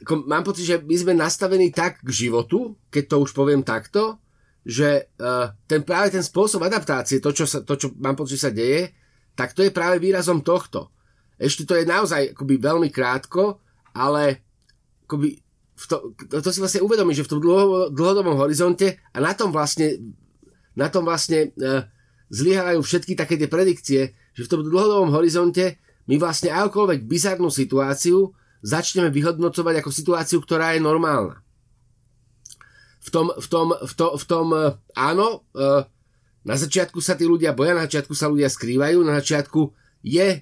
ako 0.00 0.24
mám 0.24 0.44
pocit, 0.44 0.64
že 0.64 0.76
my 0.80 0.96
sme 0.96 1.12
nastavení 1.12 1.68
tak 1.68 2.00
k 2.00 2.08
životu, 2.08 2.80
keď 2.88 3.04
to 3.12 3.16
už 3.20 3.36
poviem 3.36 3.60
takto, 3.60 4.16
že 4.64 5.08
uh, 5.16 5.52
ten 5.64 5.80
práve 5.80 6.12
ten 6.12 6.24
spôsob 6.24 6.60
adaptácie, 6.64 7.18
to 7.18 7.32
čo, 7.32 7.48
sa, 7.48 7.64
to, 7.64 7.74
čo 7.80 7.96
mám 7.96 8.16
pocit, 8.16 8.36
že 8.36 8.44
sa 8.48 8.52
deje, 8.52 8.92
tak 9.32 9.56
to 9.56 9.64
je 9.64 9.72
práve 9.72 9.96
výrazom 9.96 10.44
tohto. 10.44 10.92
Ešte 11.40 11.64
to 11.64 11.72
je 11.80 11.88
naozaj 11.88 12.36
akoby 12.36 12.60
veľmi 12.60 12.88
krátko, 12.92 13.56
ale 13.96 14.44
akoby 15.08 15.40
v 15.80 15.84
to, 15.88 16.12
to, 16.28 16.44
to 16.44 16.50
si 16.52 16.60
vlastne 16.60 16.84
uvedomí, 16.84 17.16
že 17.16 17.24
v 17.24 17.30
tom 17.32 17.40
dlho, 17.40 17.88
dlhodobom 17.88 18.36
horizonte 18.36 19.00
a 19.16 19.18
na 19.18 19.32
tom 19.32 19.48
vlastne 19.48 19.96
na 20.76 20.92
tom 20.92 21.08
vlastne 21.08 21.56
uh, 21.56 21.88
zlyhávajú 22.28 22.80
všetky 22.84 23.16
také 23.16 23.40
tie 23.40 23.48
predikcie, 23.48 24.12
že 24.36 24.42
v 24.44 24.50
tom 24.50 24.60
dlhodobom 24.60 25.08
horizonte 25.16 25.80
my 26.06 26.20
vlastne 26.20 26.52
akokoľvek 26.52 27.08
bizarnú 27.08 27.48
situáciu 27.48 28.36
začneme 28.60 29.08
vyhodnocovať 29.08 29.80
ako 29.80 29.90
situáciu, 29.90 30.38
ktorá 30.44 30.76
je 30.76 30.84
normálna. 30.84 31.40
V 33.00 33.08
tom, 33.08 33.32
v 33.32 33.46
tom, 33.48 33.72
v 33.72 33.92
to, 33.96 34.06
v 34.16 34.24
tom 34.28 34.46
e, 34.52 34.76
áno, 34.92 35.48
e, 35.56 35.68
na 36.44 36.56
začiatku 36.56 37.00
sa 37.00 37.16
tí 37.16 37.24
ľudia 37.24 37.56
boja, 37.56 37.72
na 37.72 37.88
začiatku 37.88 38.12
sa 38.12 38.28
ľudia 38.28 38.52
skrývajú, 38.52 39.00
na 39.00 39.20
začiatku 39.24 39.72
je 40.04 40.28
e, 40.36 40.38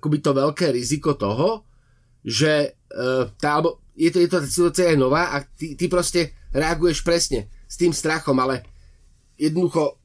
akoby 0.00 0.18
to 0.24 0.32
veľké 0.32 0.72
riziko 0.72 1.16
toho, 1.16 1.68
že 2.24 2.74
tá, 3.38 3.60
alebo 3.60 3.86
je 3.92 4.08
to, 4.08 4.18
je 4.24 4.28
to 4.28 4.36
tá 4.40 4.48
situácia 4.48 4.92
je 4.92 4.98
nová 4.98 5.36
a 5.36 5.44
ty, 5.44 5.76
ty 5.76 5.84
proste 5.86 6.32
reaguješ 6.52 7.04
presne 7.04 7.48
s 7.68 7.76
tým 7.76 7.92
strachom, 7.92 8.36
ale 8.40 8.64
jednoducho 9.36 10.00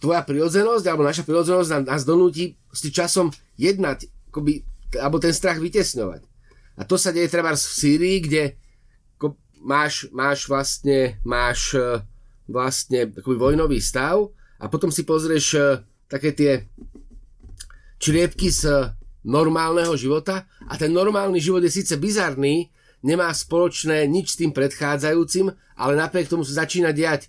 tvoja 0.00 0.24
prirodzenosť 0.24 0.84
alebo 0.88 1.04
naša 1.04 1.22
prirodzenosť 1.28 1.84
nás 1.84 2.02
donúti 2.08 2.56
s 2.72 2.80
časom 2.88 3.28
jednať, 3.60 4.08
akoby, 4.32 4.64
alebo 4.96 5.20
ten 5.20 5.36
strach 5.36 5.60
vytesňovať. 5.60 6.24
A 6.80 6.88
to 6.88 6.96
sa 6.96 7.12
deje 7.12 7.28
treba 7.28 7.52
v 7.52 7.60
Sýrii, 7.60 8.24
kde 8.24 8.56
máš, 9.60 10.08
máš 10.10 10.48
vlastne, 10.48 11.20
máš 11.22 11.76
e, 11.76 12.02
vlastne 12.48 13.12
akoby 13.12 13.36
vojnový 13.36 13.78
stav 13.78 14.32
a 14.58 14.66
potom 14.66 14.88
si 14.88 15.04
pozrieš 15.04 15.46
e, 15.54 15.60
také 16.08 16.32
tie 16.32 16.52
čriepky 18.00 18.48
z 18.48 18.92
normálneho 19.20 19.92
života 20.00 20.48
a 20.64 20.74
ten 20.80 20.90
normálny 20.90 21.38
život 21.38 21.60
je 21.60 21.70
síce 21.70 21.92
bizarný, 22.00 22.72
nemá 23.04 23.28
spoločné 23.32 24.08
nič 24.08 24.36
s 24.36 24.38
tým 24.40 24.50
predchádzajúcim, 24.56 25.52
ale 25.76 25.92
napriek 25.96 26.28
tomu 26.28 26.44
sa 26.44 26.64
začína 26.64 26.96
diať. 26.96 27.28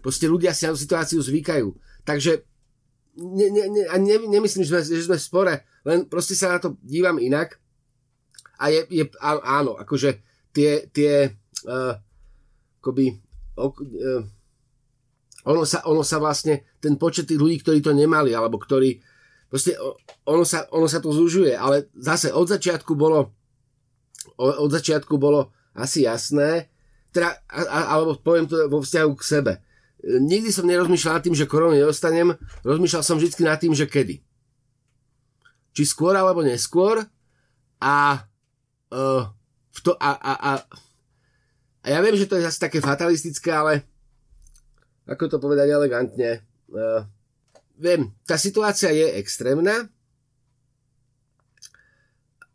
Proste 0.00 0.28
ľudia 0.28 0.56
si 0.56 0.64
na 0.64 0.72
tú 0.72 0.80
situáciu 0.80 1.20
zvykajú. 1.20 1.76
Takže 2.08 2.44
ne, 3.16 3.46
ne, 3.52 3.64
ne, 3.68 3.82
a 3.88 3.96
ne, 4.00 4.16
nemyslím, 4.28 4.64
že 4.64 4.70
sme, 4.72 4.80
že 4.84 5.06
sme 5.08 5.16
v 5.20 5.26
spore, 5.26 5.54
len 5.84 6.08
proste 6.08 6.36
sa 6.36 6.56
na 6.56 6.58
to 6.60 6.76
dívam 6.84 7.20
inak. 7.20 7.60
A 8.56 8.72
je, 8.72 8.88
je 8.88 9.04
áno, 9.20 9.76
akože 9.76 10.20
tie, 10.56 10.88
tie 10.88 11.36
uh, 11.64 11.94
akoby, 12.82 13.16
uh, 13.56 14.22
ono, 15.46 15.62
sa, 15.64 15.80
ono 15.88 16.04
sa 16.04 16.20
vlastne, 16.20 16.68
ten 16.82 17.00
počet 17.00 17.30
tých 17.30 17.40
ľudí, 17.40 17.64
ktorí 17.64 17.80
to 17.80 17.96
nemali, 17.96 18.36
alebo 18.36 18.60
ktorí, 18.60 19.00
proste 19.48 19.78
ono 20.28 20.44
sa, 20.44 20.68
ono 20.74 20.90
sa 20.90 21.00
to 21.00 21.14
zužuje, 21.14 21.56
ale 21.56 21.88
zase 21.96 22.28
od 22.34 22.50
začiatku 22.50 22.92
bolo, 22.92 23.32
od 24.36 24.70
začiatku 24.70 25.16
bolo 25.16 25.54
asi 25.72 26.04
jasné, 26.04 26.68
teda, 27.14 27.40
alebo 27.72 28.20
poviem 28.20 28.44
to 28.44 28.68
vo 28.68 28.84
vzťahu 28.84 29.12
k 29.16 29.24
sebe 29.24 29.52
nikdy 30.06 30.54
som 30.54 30.68
nerozmýšľal 30.68 31.18
nad 31.18 31.24
tým, 31.24 31.36
že 31.36 31.50
koronu 31.50 31.74
nedostanem, 31.74 32.38
rozmýšľal 32.62 33.02
som 33.02 33.18
vždy 33.18 33.42
nad 33.42 33.58
tým, 33.58 33.74
že 33.74 33.90
kedy. 33.90 34.22
Či 35.74 35.82
skôr 35.84 36.14
alebo 36.16 36.46
neskôr 36.46 37.04
a, 37.82 37.96
uh, 38.94 39.22
v 39.74 39.78
to, 39.82 39.92
a, 39.98 40.10
a, 40.16 40.32
a, 40.32 40.50
a 41.86 41.94
ja 41.94 42.02
viem, 42.02 42.18
že 42.18 42.26
to 42.26 42.34
je 42.34 42.46
zase 42.50 42.58
také 42.58 42.82
fatalistické, 42.82 43.54
ale 43.54 43.86
ako 45.06 45.30
to 45.30 45.36
povedať 45.38 45.70
elegantne, 45.70 46.42
uh, 46.74 47.06
viem, 47.78 48.10
tá 48.26 48.34
situácia 48.34 48.90
je 48.90 49.22
extrémna 49.22 49.86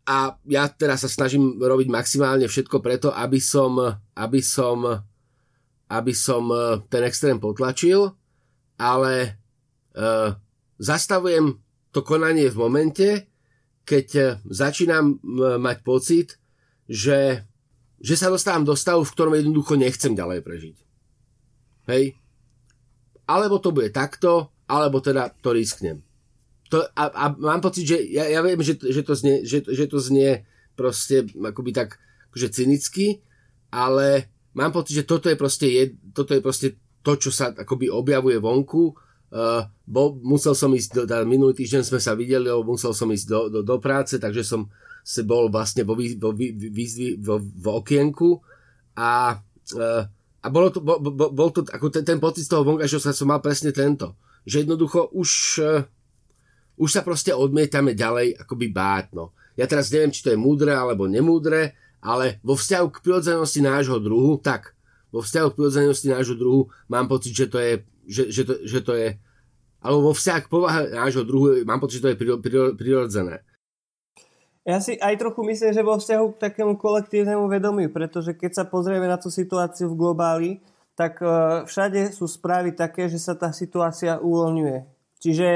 a 0.04 0.36
ja 0.44 0.68
teraz 0.68 1.08
sa 1.08 1.10
snažím 1.10 1.56
robiť 1.56 1.88
maximálne 1.88 2.44
všetko 2.44 2.84
preto, 2.84 3.16
aby 3.16 3.40
som, 3.40 3.80
aby 4.20 4.44
som 4.44 5.08
aby 5.92 6.16
som 6.16 6.48
e, 6.48 6.80
ten 6.88 7.04
extrém 7.04 7.36
potlačil, 7.36 8.16
ale 8.82 9.38
uh, 9.94 10.34
zastavujem 10.82 11.62
to 11.94 12.02
konanie 12.02 12.50
v 12.50 12.58
momente, 12.58 13.08
keď 13.86 14.42
začínam 14.42 15.22
mať 15.62 15.78
pocit, 15.86 16.42
že, 16.90 17.46
že 18.02 18.18
sa 18.18 18.34
dostávam 18.34 18.66
do 18.66 18.74
stavu, 18.74 19.06
v 19.06 19.14
ktorom 19.14 19.34
jednoducho 19.38 19.78
nechcem 19.78 20.18
ďalej 20.18 20.42
prežiť. 20.42 20.78
Hej? 21.88 22.18
Alebo 23.30 23.62
to 23.62 23.70
bude 23.70 23.94
takto, 23.94 24.50
alebo 24.66 24.98
teda 25.00 25.30
to 25.40 25.54
risknem. 25.54 26.02
To, 26.74 26.82
a, 26.98 27.04
a 27.12 27.26
mám 27.38 27.62
pocit, 27.62 27.86
že 27.86 27.98
ja, 28.10 28.26
ja 28.26 28.42
viem, 28.42 28.58
že, 28.64 28.80
že, 28.80 29.06
to 29.06 29.14
znie, 29.14 29.44
že, 29.46 29.62
že 29.62 29.86
to 29.86 30.02
znie 30.02 30.48
proste 30.74 31.30
akoby 31.36 31.76
tak 31.76 32.02
akože 32.32 32.48
cynicky, 32.50 33.22
ale 33.70 34.32
mám 34.56 34.72
pocit, 34.72 35.04
že 35.04 35.08
toto 35.08 35.28
je 35.28 35.36
proste, 35.36 35.68
jed, 35.68 35.92
toto 36.16 36.32
je 36.32 36.42
proste 36.42 36.80
to, 37.04 37.20
čo 37.20 37.30
sa 37.30 37.52
akoby 37.52 37.92
objavuje 37.92 38.40
vonku. 38.40 38.96
Uh, 39.32 39.64
bol, 39.88 40.20
musel 40.24 40.56
som 40.56 40.72
ísť, 40.72 40.90
do, 40.92 41.02
teda 41.08 41.24
minulý 41.24 41.56
týždeň 41.56 41.88
sme 41.88 42.00
sa 42.04 42.16
videli, 42.16 42.52
musel 42.64 42.92
som 42.92 43.08
ísť 43.08 43.26
do, 43.28 43.40
do, 43.48 43.60
do 43.64 43.78
práce, 43.80 44.20
takže 44.20 44.44
som 44.44 44.68
se 45.02 45.26
bol 45.26 45.50
vlastne 45.50 45.82
vo, 45.84 45.98
vo, 45.98 46.32
vo, 46.32 46.44
vo, 47.20 47.36
vo 47.42 47.72
okienku 47.82 48.30
a, 48.98 49.38
uh, 49.76 50.04
a 50.42 50.48
bolo 50.50 50.68
to, 50.74 50.80
bol, 50.82 50.98
bol, 51.02 51.30
bol 51.34 51.50
to 51.54 51.66
ako 51.70 51.90
ten, 51.90 52.06
ten 52.06 52.20
pocit 52.22 52.46
z 52.46 52.52
toho 52.54 52.66
vonkajšieho 52.66 53.02
sa 53.02 53.14
som 53.14 53.30
mal 53.30 53.42
presne 53.42 53.74
tento. 53.74 54.18
Že 54.46 54.66
jednoducho 54.66 55.14
už, 55.14 55.30
uh, 55.62 55.86
už 56.82 56.90
sa 56.90 57.02
proste 57.06 57.34
odmietame 57.34 57.94
ďalej 57.94 58.42
akoby 58.42 58.68
báť. 58.74 59.06
No. 59.14 59.34
Ja 59.58 59.70
teraz 59.70 59.94
neviem, 59.94 60.10
či 60.10 60.26
to 60.26 60.34
je 60.34 60.40
múdre 60.40 60.74
alebo 60.74 61.06
nemúdre, 61.06 61.78
ale 62.02 62.42
vo 62.42 62.58
vzťahu 62.58 62.88
k 62.90 63.02
prirodzenosti 63.06 63.62
nášho 63.62 64.02
druhu, 64.02 64.42
tak, 64.42 64.74
vo 65.14 65.22
vzťahu 65.22 65.48
k 65.54 65.58
prirodzenosti 65.60 66.08
nášho 66.10 66.36
druhu 66.40 66.72
mám 66.90 67.06
pocit, 67.06 67.36
že 67.36 67.46
to 67.52 67.62
je, 67.62 67.72
že, 68.10 68.24
že 68.34 68.42
to, 68.48 68.54
že 68.66 68.80
to 68.82 68.94
je 68.98 69.10
alebo 69.82 70.14
vo 70.14 70.14
vzťahu 70.14 70.40
k 70.46 70.52
povahe 70.52 70.82
nášho 70.94 71.26
druhu 71.26 71.66
mám 71.66 71.82
pocit, 71.82 72.00
že 72.00 72.06
to 72.06 72.12
je 72.14 72.18
prirodzené. 72.78 73.42
Ja 74.62 74.78
si 74.78 74.94
aj 75.02 75.18
trochu 75.18 75.42
myslím, 75.42 75.74
že 75.74 75.82
vo 75.82 75.98
vzťahu 75.98 76.26
k 76.38 76.42
takému 76.50 76.78
kolektívnemu 76.78 77.50
vedomiu, 77.50 77.90
pretože 77.90 78.38
keď 78.38 78.62
sa 78.62 78.64
pozrieme 78.70 79.10
na 79.10 79.18
tú 79.18 79.34
situáciu 79.34 79.90
v 79.90 79.98
globáli, 79.98 80.52
tak 80.94 81.18
uh, 81.24 81.66
všade 81.66 82.14
sú 82.14 82.30
správy 82.30 82.78
také, 82.78 83.10
že 83.10 83.18
sa 83.18 83.34
tá 83.34 83.50
situácia 83.50 84.22
uvoľňuje. 84.22 84.78
Čiže 85.18 85.50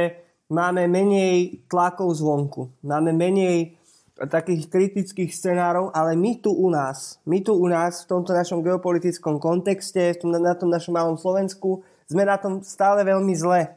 máme 0.50 0.90
menej 0.90 1.70
tlakov 1.70 2.18
zvonku, 2.18 2.74
máme 2.82 3.14
menej 3.14 3.78
takých 4.16 4.72
kritických 4.72 5.30
scenárov, 5.30 5.92
ale 5.92 6.16
my 6.16 6.40
tu 6.40 6.56
u 6.56 6.72
nás, 6.72 7.20
my 7.28 7.44
tu 7.44 7.52
u 7.52 7.68
nás 7.68 8.08
v 8.08 8.10
tomto 8.16 8.32
našom 8.32 8.64
geopolitickom 8.64 9.38
kontexte, 9.44 10.16
v 10.16 10.40
na 10.40 10.56
tom 10.56 10.72
našom 10.72 10.96
malom 10.96 11.20
Slovensku, 11.20 11.84
sme 12.08 12.24
na 12.24 12.40
tom 12.40 12.64
stále 12.64 13.04
veľmi 13.04 13.34
zle. 13.36 13.76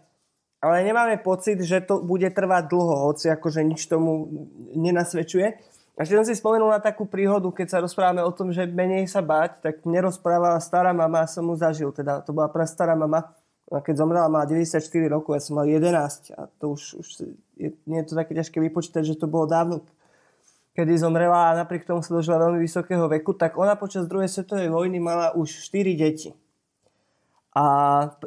Ale 0.58 0.82
nemáme 0.82 1.22
pocit, 1.22 1.62
že 1.62 1.78
to 1.80 2.02
bude 2.02 2.26
trvať 2.34 2.66
dlho, 2.66 3.10
hoci 3.10 3.30
akože 3.30 3.62
nič 3.62 3.86
tomu 3.86 4.26
nenasvedčuje. 4.74 5.46
A 5.98 6.06
že 6.06 6.14
som 6.14 6.26
si 6.26 6.34
spomenul 6.34 6.70
na 6.70 6.82
takú 6.82 7.06
príhodu, 7.06 7.46
keď 7.50 7.66
sa 7.66 7.82
rozprávame 7.82 8.22
o 8.22 8.30
tom, 8.30 8.54
že 8.54 8.66
menej 8.66 9.10
sa 9.10 9.18
báť, 9.22 9.62
tak 9.62 9.74
nerozprávala 9.86 10.62
stará 10.62 10.94
mama, 10.94 11.26
som 11.26 11.46
mu 11.46 11.58
zažil, 11.58 11.90
teda 11.90 12.22
to 12.22 12.30
bola 12.30 12.50
stará 12.66 12.94
mama, 12.94 13.34
a 13.68 13.84
keď 13.84 14.00
zomrela, 14.00 14.32
mala 14.32 14.48
94 14.48 14.80
rokov, 15.12 15.36
ja 15.36 15.42
som 15.44 15.60
mal 15.60 15.68
11 15.68 16.32
a 16.40 16.48
to 16.56 16.72
už, 16.72 17.04
už 17.04 17.08
je, 17.60 17.68
nie 17.84 18.00
je 18.00 18.06
to 18.08 18.14
také 18.16 18.32
ťažké 18.32 18.64
vypočítať, 18.64 19.04
že 19.04 19.20
to 19.20 19.28
bolo 19.28 19.44
dávno 19.44 19.84
kedy 20.78 20.94
zomrela 20.94 21.50
a 21.50 21.58
napriek 21.58 21.82
tomu 21.82 22.06
sa 22.06 22.14
dožila 22.14 22.38
veľmi 22.38 22.62
vysokého 22.62 23.10
veku, 23.10 23.34
tak 23.34 23.58
ona 23.58 23.74
počas 23.74 24.06
druhej 24.06 24.30
svetovej 24.30 24.70
vojny 24.70 25.02
mala 25.02 25.34
už 25.34 25.66
4 25.66 25.98
deti. 25.98 26.30
A 27.56 27.64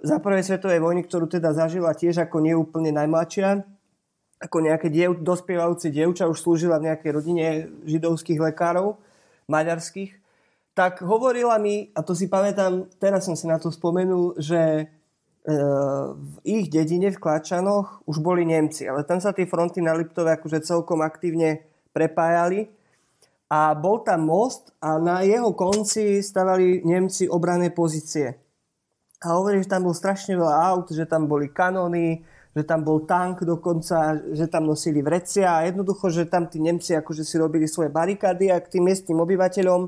za 0.01 0.17
prvej 0.17 0.43
svetovej 0.43 0.81
vojny, 0.81 1.05
ktorú 1.05 1.29
teda 1.29 1.53
zažila 1.53 1.93
tiež 1.93 2.25
ako 2.25 2.41
neúplne 2.41 2.89
najmladšia, 2.89 3.61
ako 4.41 4.57
nejaké 4.65 4.89
diev, 4.89 5.21
dospievajúce 5.21 5.93
dievča, 5.93 6.25
už 6.25 6.41
slúžila 6.41 6.81
v 6.81 6.89
nejakej 6.89 7.11
rodine 7.13 7.45
židovských 7.85 8.41
lekárov, 8.41 8.97
maďarských, 9.45 10.17
tak 10.73 11.03
hovorila 11.05 11.59
mi, 11.61 11.93
a 11.93 12.01
to 12.01 12.17
si 12.17 12.25
pamätám, 12.25 12.89
teraz 12.97 13.27
som 13.27 13.37
si 13.37 13.45
na 13.45 13.61
to 13.61 13.69
spomenul, 13.69 14.39
že 14.39 14.59
e, 14.81 14.85
v 16.15 16.35
ich 16.47 16.71
dedine 16.71 17.11
v 17.11 17.21
Klačanoch 17.21 18.01
už 18.07 18.23
boli 18.23 18.47
Nemci, 18.47 18.87
ale 18.87 19.03
tam 19.03 19.19
sa 19.21 19.35
tie 19.35 19.45
fronty 19.45 19.83
na 19.83 19.93
Liptove 19.93 20.31
akože 20.33 20.63
celkom 20.63 21.03
aktívne 21.03 21.67
prepájali 21.91 22.72
a 23.51 23.75
bol 23.75 24.00
tam 24.01 24.31
most 24.31 24.72
a 24.79 24.96
na 24.96 25.27
jeho 25.27 25.51
konci 25.51 26.24
stavali 26.24 26.87
Nemci 26.87 27.27
obrané 27.27 27.67
pozície. 27.75 28.39
A 29.22 29.38
hovorí, 29.38 29.62
že 29.62 29.70
tam 29.70 29.86
bol 29.86 29.94
strašne 29.94 30.34
veľa 30.34 30.55
aut, 30.74 30.90
že 30.90 31.05
tam 31.05 31.29
boli 31.29 31.53
kanóny, 31.53 32.25
že 32.51 32.66
tam 32.66 32.81
bol 32.81 33.05
tank 33.05 33.46
dokonca, 33.46 34.18
že 34.34 34.50
tam 34.50 34.66
nosili 34.68 35.00
vrecia 35.00 35.62
a 35.62 35.66
jednoducho, 35.70 36.10
že 36.10 36.27
tam 36.27 36.50
tí 36.50 36.57
Nemci 36.57 36.98
akože 36.98 37.24
si 37.24 37.38
robili 37.38 37.70
svoje 37.70 37.94
barikády 37.94 38.50
a 38.50 38.60
k 38.60 38.77
tým 38.77 38.90
miestnym 38.90 39.22
obyvateľom 39.22 39.88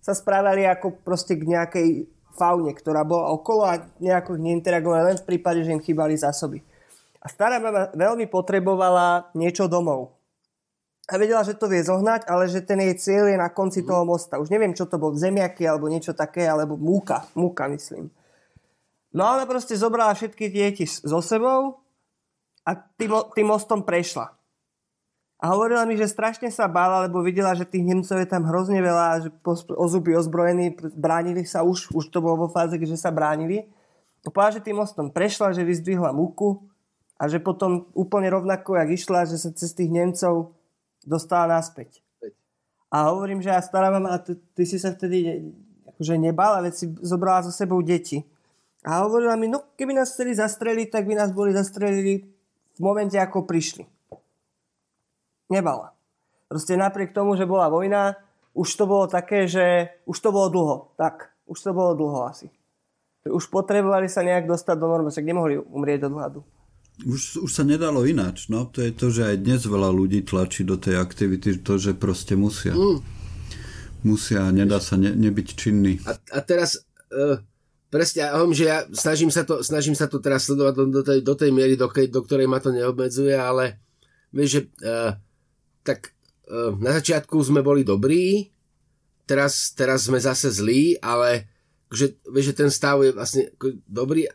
sa 0.00 0.12
správali 0.16 0.66
ako 0.66 1.00
proste 1.04 1.36
k 1.38 1.44
nejakej 1.44 1.88
faune, 2.34 2.74
ktorá 2.74 3.06
bola 3.06 3.30
okolo 3.30 3.62
a 3.62 3.78
nejako 4.02 4.40
neinteragovali 4.40 5.14
len 5.14 5.18
v 5.22 5.28
prípade, 5.28 5.62
že 5.62 5.70
im 5.70 5.84
chýbali 5.84 6.18
zásoby. 6.18 6.58
A 7.22 7.30
stará 7.30 7.62
mama 7.62 7.94
veľmi 7.94 8.26
potrebovala 8.26 9.32
niečo 9.38 9.70
domov 9.70 10.14
a 11.04 11.20
vedela, 11.20 11.44
že 11.44 11.56
to 11.56 11.68
vie 11.68 11.84
zohnať, 11.84 12.24
ale 12.24 12.48
že 12.48 12.64
ten 12.64 12.80
jej 12.80 12.96
cieľ 12.96 13.28
je 13.28 13.36
na 13.36 13.52
konci 13.52 13.84
mm. 13.84 13.88
toho 13.92 14.02
mosta. 14.08 14.40
Už 14.40 14.48
neviem, 14.48 14.72
čo 14.72 14.88
to 14.88 14.96
bol, 14.96 15.12
zemiaky 15.12 15.68
alebo 15.68 15.92
niečo 15.92 16.16
také, 16.16 16.48
alebo 16.48 16.80
múka, 16.80 17.28
múka 17.36 17.68
myslím. 17.68 18.08
No 19.14 19.30
ona 19.30 19.46
proste 19.46 19.78
zobrala 19.78 20.10
všetky 20.10 20.50
deti 20.50 20.90
so 20.90 21.22
sebou 21.22 21.78
a 22.66 22.74
tým, 22.74 23.14
tým 23.30 23.46
mostom 23.46 23.86
prešla. 23.86 24.34
A 25.38 25.52
hovorila 25.54 25.86
mi, 25.86 25.94
že 25.94 26.10
strašne 26.10 26.50
sa 26.50 26.66
bála, 26.66 27.06
lebo 27.06 27.22
videla, 27.22 27.54
že 27.54 27.68
tých 27.68 27.84
Nemcov 27.84 28.16
je 28.16 28.26
tam 28.26 28.48
hrozne 28.48 28.80
veľa, 28.80 29.28
že 29.28 29.30
ozuby 29.76 30.16
ozbrojení, 30.16 30.74
bránili 30.96 31.44
sa 31.46 31.62
už, 31.62 31.94
už 31.94 32.10
to 32.10 32.18
bolo 32.18 32.46
vo 32.46 32.48
fáze, 32.50 32.74
že 32.80 32.98
sa 32.98 33.12
bránili. 33.14 33.68
A 34.24 34.32
povedala, 34.32 34.56
že 34.56 34.64
tým 34.64 34.80
mostom 34.80 35.12
prešla, 35.12 35.52
že 35.52 35.62
vyzdvihla 35.62 36.16
múku 36.16 36.64
a 37.20 37.28
že 37.28 37.38
potom 37.38 37.92
úplne 37.92 38.32
rovnako, 38.32 38.80
jak 38.80 38.88
išla, 38.98 39.28
že 39.28 39.36
sa 39.36 39.52
cez 39.52 39.76
tých 39.76 39.92
Nemcov 39.92 40.56
dostala 41.04 41.60
naspäť. 41.60 42.00
A 42.88 43.12
hovorím, 43.12 43.44
že 43.44 43.52
ja 43.52 43.60
stará 43.60 43.92
mama, 43.92 44.16
a 44.16 44.18
ty, 44.18 44.34
ty 44.56 44.64
si 44.64 44.80
sa 44.80 44.96
vtedy 44.96 45.50
akože 45.92 46.14
nebala, 46.16 46.64
veď 46.64 46.72
si 46.72 46.86
zobrala 47.04 47.44
so 47.44 47.52
sebou 47.52 47.84
deti. 47.84 48.24
A 48.84 49.00
hovorila 49.08 49.34
mi, 49.40 49.48
no 49.48 49.72
keby 49.80 49.96
nás 49.96 50.12
chceli 50.12 50.36
zastreliť, 50.36 50.92
tak 50.92 51.08
by 51.08 51.16
nás 51.16 51.32
boli 51.32 51.56
zastrelili 51.56 52.28
v 52.76 52.80
momente, 52.84 53.16
ako 53.16 53.48
prišli. 53.48 53.88
Nebala. 55.48 55.96
Proste 56.48 56.76
napriek 56.76 57.16
tomu, 57.16 57.32
že 57.34 57.48
bola 57.48 57.72
vojna, 57.72 58.20
už 58.52 58.68
to 58.76 58.84
bolo 58.84 59.08
také, 59.08 59.48
že 59.48 59.90
už 60.04 60.16
to 60.20 60.28
bolo 60.30 60.48
dlho. 60.52 60.76
Tak, 61.00 61.32
už 61.48 61.58
to 61.58 61.70
bolo 61.72 61.96
dlho 61.96 62.28
asi. 62.28 62.52
Už 63.24 63.48
potrebovali 63.48 64.06
sa 64.06 64.20
nejak 64.20 64.44
dostať 64.44 64.76
do 64.76 64.86
normy, 64.86 65.08
však 65.08 65.24
nemohli 65.24 65.56
umrieť 65.56 66.06
od 66.06 66.14
hladu. 66.14 66.40
Už, 67.02 67.42
už 67.42 67.50
sa 67.50 67.66
nedalo 67.66 68.06
ináč, 68.06 68.46
no. 68.52 68.70
To 68.70 68.78
je 68.84 68.94
to, 68.94 69.10
že 69.10 69.34
aj 69.34 69.36
dnes 69.42 69.60
veľa 69.66 69.90
ľudí 69.90 70.22
tlačí 70.22 70.62
do 70.62 70.78
tej 70.78 71.00
aktivity 71.00 71.58
to, 71.58 71.74
že 71.74 71.96
proste 71.96 72.38
musia. 72.38 72.76
Mm. 72.76 73.02
Musia, 74.04 74.46
nedá 74.52 74.78
sa 74.78 74.94
ne, 75.00 75.10
nebyť 75.10 75.48
činný. 75.56 75.98
A, 76.06 76.14
a 76.20 76.38
teraz, 76.44 76.84
uh, 77.10 77.40
presne, 77.94 78.26
hovorím, 78.26 78.58
že 78.58 78.66
ja 78.66 78.82
snažím 78.90 79.30
sa 79.30 79.46
to, 79.46 79.62
snažím 79.62 79.94
sa 79.94 80.10
to 80.10 80.18
teraz 80.18 80.50
sledovať 80.50 80.74
do, 80.74 80.84
do, 80.90 81.02
tej, 81.06 81.18
do 81.22 81.34
tej 81.38 81.50
miery, 81.54 81.78
do, 81.78 81.86
do 81.86 82.20
ktorej 82.26 82.50
ma 82.50 82.58
to 82.58 82.74
neobmedzuje, 82.74 83.38
ale 83.38 83.78
vieš, 84.34 84.50
že 84.50 84.60
uh, 84.82 85.14
tak 85.86 86.10
uh, 86.50 86.74
na 86.74 86.98
začiatku 86.98 87.38
sme 87.38 87.62
boli 87.62 87.86
dobrí, 87.86 88.50
teraz, 89.30 89.70
teraz 89.78 90.10
sme 90.10 90.18
zase 90.18 90.50
zlí, 90.50 90.98
ale 90.98 91.46
že, 91.94 92.18
vieš, 92.26 92.50
že 92.50 92.66
ten 92.66 92.70
stav 92.74 92.98
je 93.06 93.14
vlastne 93.14 93.46
ako, 93.54 93.78
dobrý. 93.86 94.26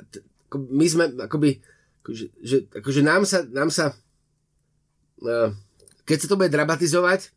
Ako, 0.47 0.55
my 0.71 0.85
sme 0.87 1.05
akoby 1.19 1.59
akože, 1.99 2.25
že, 2.39 2.57
akože 2.71 3.01
nám 3.03 3.27
sa, 3.27 3.43
nám 3.43 3.75
sa 3.75 3.91
uh, 5.19 5.51
keď 6.07 6.17
sa 6.23 6.29
to 6.31 6.39
bude 6.39 6.47
dramatizovať, 6.47 7.35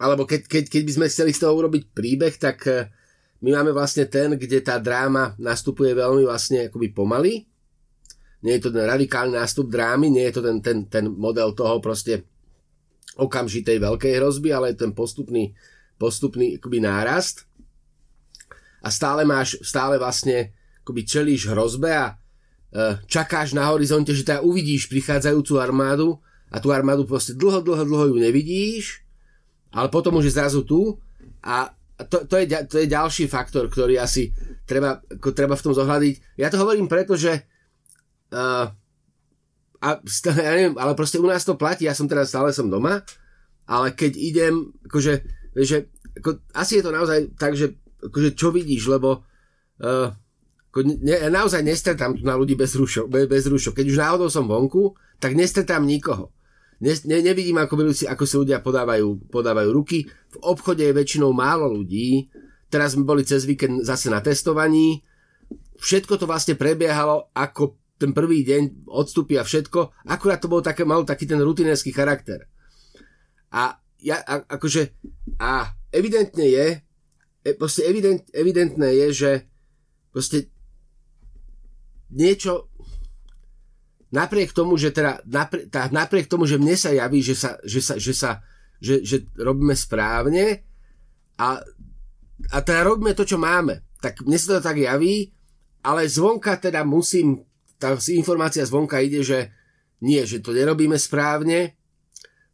alebo 0.00 0.24
keď, 0.24 0.48
keď, 0.48 0.64
keď 0.72 0.82
by 0.88 0.92
sme 0.96 1.12
chceli 1.12 1.36
z 1.36 1.44
toho 1.44 1.52
urobiť 1.52 1.92
príbeh, 1.92 2.40
tak 2.40 2.64
uh, 2.64 2.88
my 3.38 3.50
máme 3.54 3.70
vlastne 3.70 4.06
ten, 4.10 4.34
kde 4.34 4.58
tá 4.60 4.82
dráma 4.82 5.38
nastupuje 5.38 5.94
veľmi 5.94 6.26
vlastne 6.26 6.66
akoby 6.66 6.90
pomaly. 6.90 7.46
Nie 8.42 8.58
je 8.58 8.66
to 8.66 8.70
ten 8.74 8.86
radikálny 8.86 9.34
nástup 9.34 9.70
drámy, 9.70 10.10
nie 10.10 10.26
je 10.30 10.34
to 10.38 10.42
ten, 10.42 10.58
ten, 10.62 10.78
ten 10.86 11.04
model 11.10 11.54
toho 11.54 11.78
proste 11.82 12.26
okamžitej 13.18 13.82
veľkej 13.82 14.12
hrozby, 14.18 14.54
ale 14.54 14.74
je 14.74 14.86
ten 14.86 14.94
postupný, 14.94 15.54
postupný 15.98 16.58
akoby 16.58 16.78
nárast. 16.82 17.46
A 18.82 18.94
stále 18.94 19.26
máš, 19.26 19.58
stále 19.62 19.98
vlastne 19.98 20.54
akoby 20.86 21.02
čelíš 21.02 21.50
hrozbe 21.50 21.90
a 21.90 22.14
E, 22.68 23.00
čakáš 23.08 23.56
na 23.56 23.64
horizonte, 23.72 24.12
že 24.12 24.28
teda 24.28 24.44
uvidíš 24.44 24.92
prichádzajúcu 24.92 25.56
armádu 25.56 26.20
a 26.52 26.60
tú 26.60 26.68
armádu 26.68 27.08
proste 27.08 27.32
dlho, 27.32 27.64
dlho, 27.64 27.84
dlho 27.88 28.04
ju 28.12 28.16
nevidíš, 28.20 29.00
ale 29.72 29.88
potom 29.88 30.20
už 30.20 30.28
je 30.28 30.36
zrazu 30.36 30.60
tu 30.68 31.00
a 31.40 31.72
to, 32.06 32.30
to, 32.30 32.34
je, 32.38 32.46
to 32.70 32.76
je 32.78 32.86
ďalší 32.86 33.26
faktor, 33.26 33.66
ktorý 33.66 33.98
asi 33.98 34.30
treba, 34.62 35.02
ako 35.02 35.34
treba 35.34 35.58
v 35.58 35.64
tom 35.66 35.74
zohľadiť. 35.74 36.38
Ja 36.38 36.46
to 36.46 36.62
hovorím 36.62 36.86
preto, 36.86 37.18
že 37.18 37.42
uh, 38.30 38.70
a, 39.78 39.88
ja 40.38 40.50
neviem, 40.54 40.78
ale 40.78 40.94
proste 40.94 41.18
u 41.18 41.26
nás 41.26 41.42
to 41.42 41.58
platí, 41.58 41.90
ja 41.90 41.98
som 41.98 42.06
teraz 42.06 42.30
stále 42.30 42.54
som 42.54 42.70
doma, 42.70 43.02
ale 43.66 43.94
keď 43.94 44.12
idem, 44.14 44.70
akože, 44.86 45.12
že, 45.58 45.90
ako, 46.22 46.38
asi 46.54 46.78
je 46.78 46.84
to 46.86 46.92
naozaj 46.94 47.18
tak, 47.34 47.58
že 47.58 47.74
akože 47.98 48.38
čo 48.38 48.54
vidíš, 48.54 48.86
lebo 48.94 49.26
uh, 49.82 50.08
ne, 50.78 51.16
naozaj 51.34 51.66
nestretám 51.66 52.14
na 52.22 52.38
ľudí 52.38 52.54
bez 52.54 52.78
rúšok, 52.78 53.10
bez, 53.10 53.26
bez. 53.26 53.42
Keď 53.50 53.86
už 53.90 53.98
náhodou 53.98 54.30
som 54.30 54.46
vonku, 54.46 54.94
tak 55.18 55.34
nestretám 55.34 55.82
nikoho. 55.82 56.30
Ne, 56.78 56.94
ne, 57.10 57.18
nevidím, 57.22 57.58
ako, 57.58 57.90
si, 57.90 58.06
ako 58.06 58.22
si 58.22 58.34
ľudia 58.38 58.62
podávajú, 58.62 59.30
podávajú 59.34 59.70
ruky. 59.74 60.06
V 60.06 60.36
obchode 60.46 60.86
je 60.86 60.94
väčšinou 60.94 61.34
málo 61.34 61.66
ľudí. 61.66 62.30
Teraz 62.70 62.94
sme 62.94 63.02
boli 63.02 63.26
cez 63.26 63.42
víkend 63.42 63.82
zase 63.82 64.06
na 64.06 64.22
testovaní. 64.22 65.02
Všetko 65.78 66.22
to 66.22 66.30
vlastne 66.30 66.54
prebiehalo 66.54 67.34
ako 67.34 67.78
ten 67.98 68.14
prvý 68.14 68.46
deň 68.46 68.86
odstupy 68.86 69.42
a 69.42 69.44
všetko. 69.44 70.06
Akurát 70.06 70.38
to 70.38 70.46
bolo 70.46 70.62
také, 70.62 70.86
malo 70.86 71.02
taký 71.02 71.26
ten 71.26 71.42
rutinérsky 71.42 71.90
charakter. 71.90 72.46
A 73.50 73.74
ja, 73.98 74.22
a, 74.22 74.46
akože, 74.46 74.94
a 75.42 75.74
evidentne 75.90 76.46
je, 76.46 76.66
e, 77.42 77.50
proste 77.58 77.82
evident, 77.90 78.22
evidentné 78.30 78.94
je, 78.94 79.06
že 79.10 79.30
proste 80.14 80.46
niečo 82.14 82.67
napriek 84.14 84.56
tomu, 84.56 84.76
že 84.80 84.92
teda 84.92 85.20
napriek, 85.28 85.68
tá, 85.68 85.88
napriek 85.92 86.26
tomu, 86.26 86.48
že 86.48 86.56
mne 86.56 86.76
sa 86.76 86.92
javí, 86.92 87.20
že 87.20 87.36
sa, 87.36 87.60
že 87.64 87.80
sa, 87.80 87.94
že 87.96 88.12
sa 88.16 88.30
že, 88.78 89.02
že 89.02 89.26
robíme 89.34 89.74
správne 89.74 90.62
a, 91.38 91.58
a 92.54 92.58
teda 92.62 92.86
robíme 92.86 93.14
to, 93.14 93.26
čo 93.26 93.38
máme. 93.38 93.82
Tak 93.98 94.22
mne 94.22 94.38
sa 94.38 94.58
to 94.58 94.62
tak 94.62 94.78
javí, 94.78 95.34
ale 95.82 96.06
zvonka 96.06 96.54
teda 96.58 96.86
musím, 96.86 97.42
tá 97.78 97.98
informácia 98.14 98.62
zvonka 98.62 99.02
ide, 99.02 99.22
že 99.26 99.50
nie, 99.98 100.22
že 100.22 100.38
to 100.38 100.54
nerobíme 100.54 100.94
správne, 100.94 101.74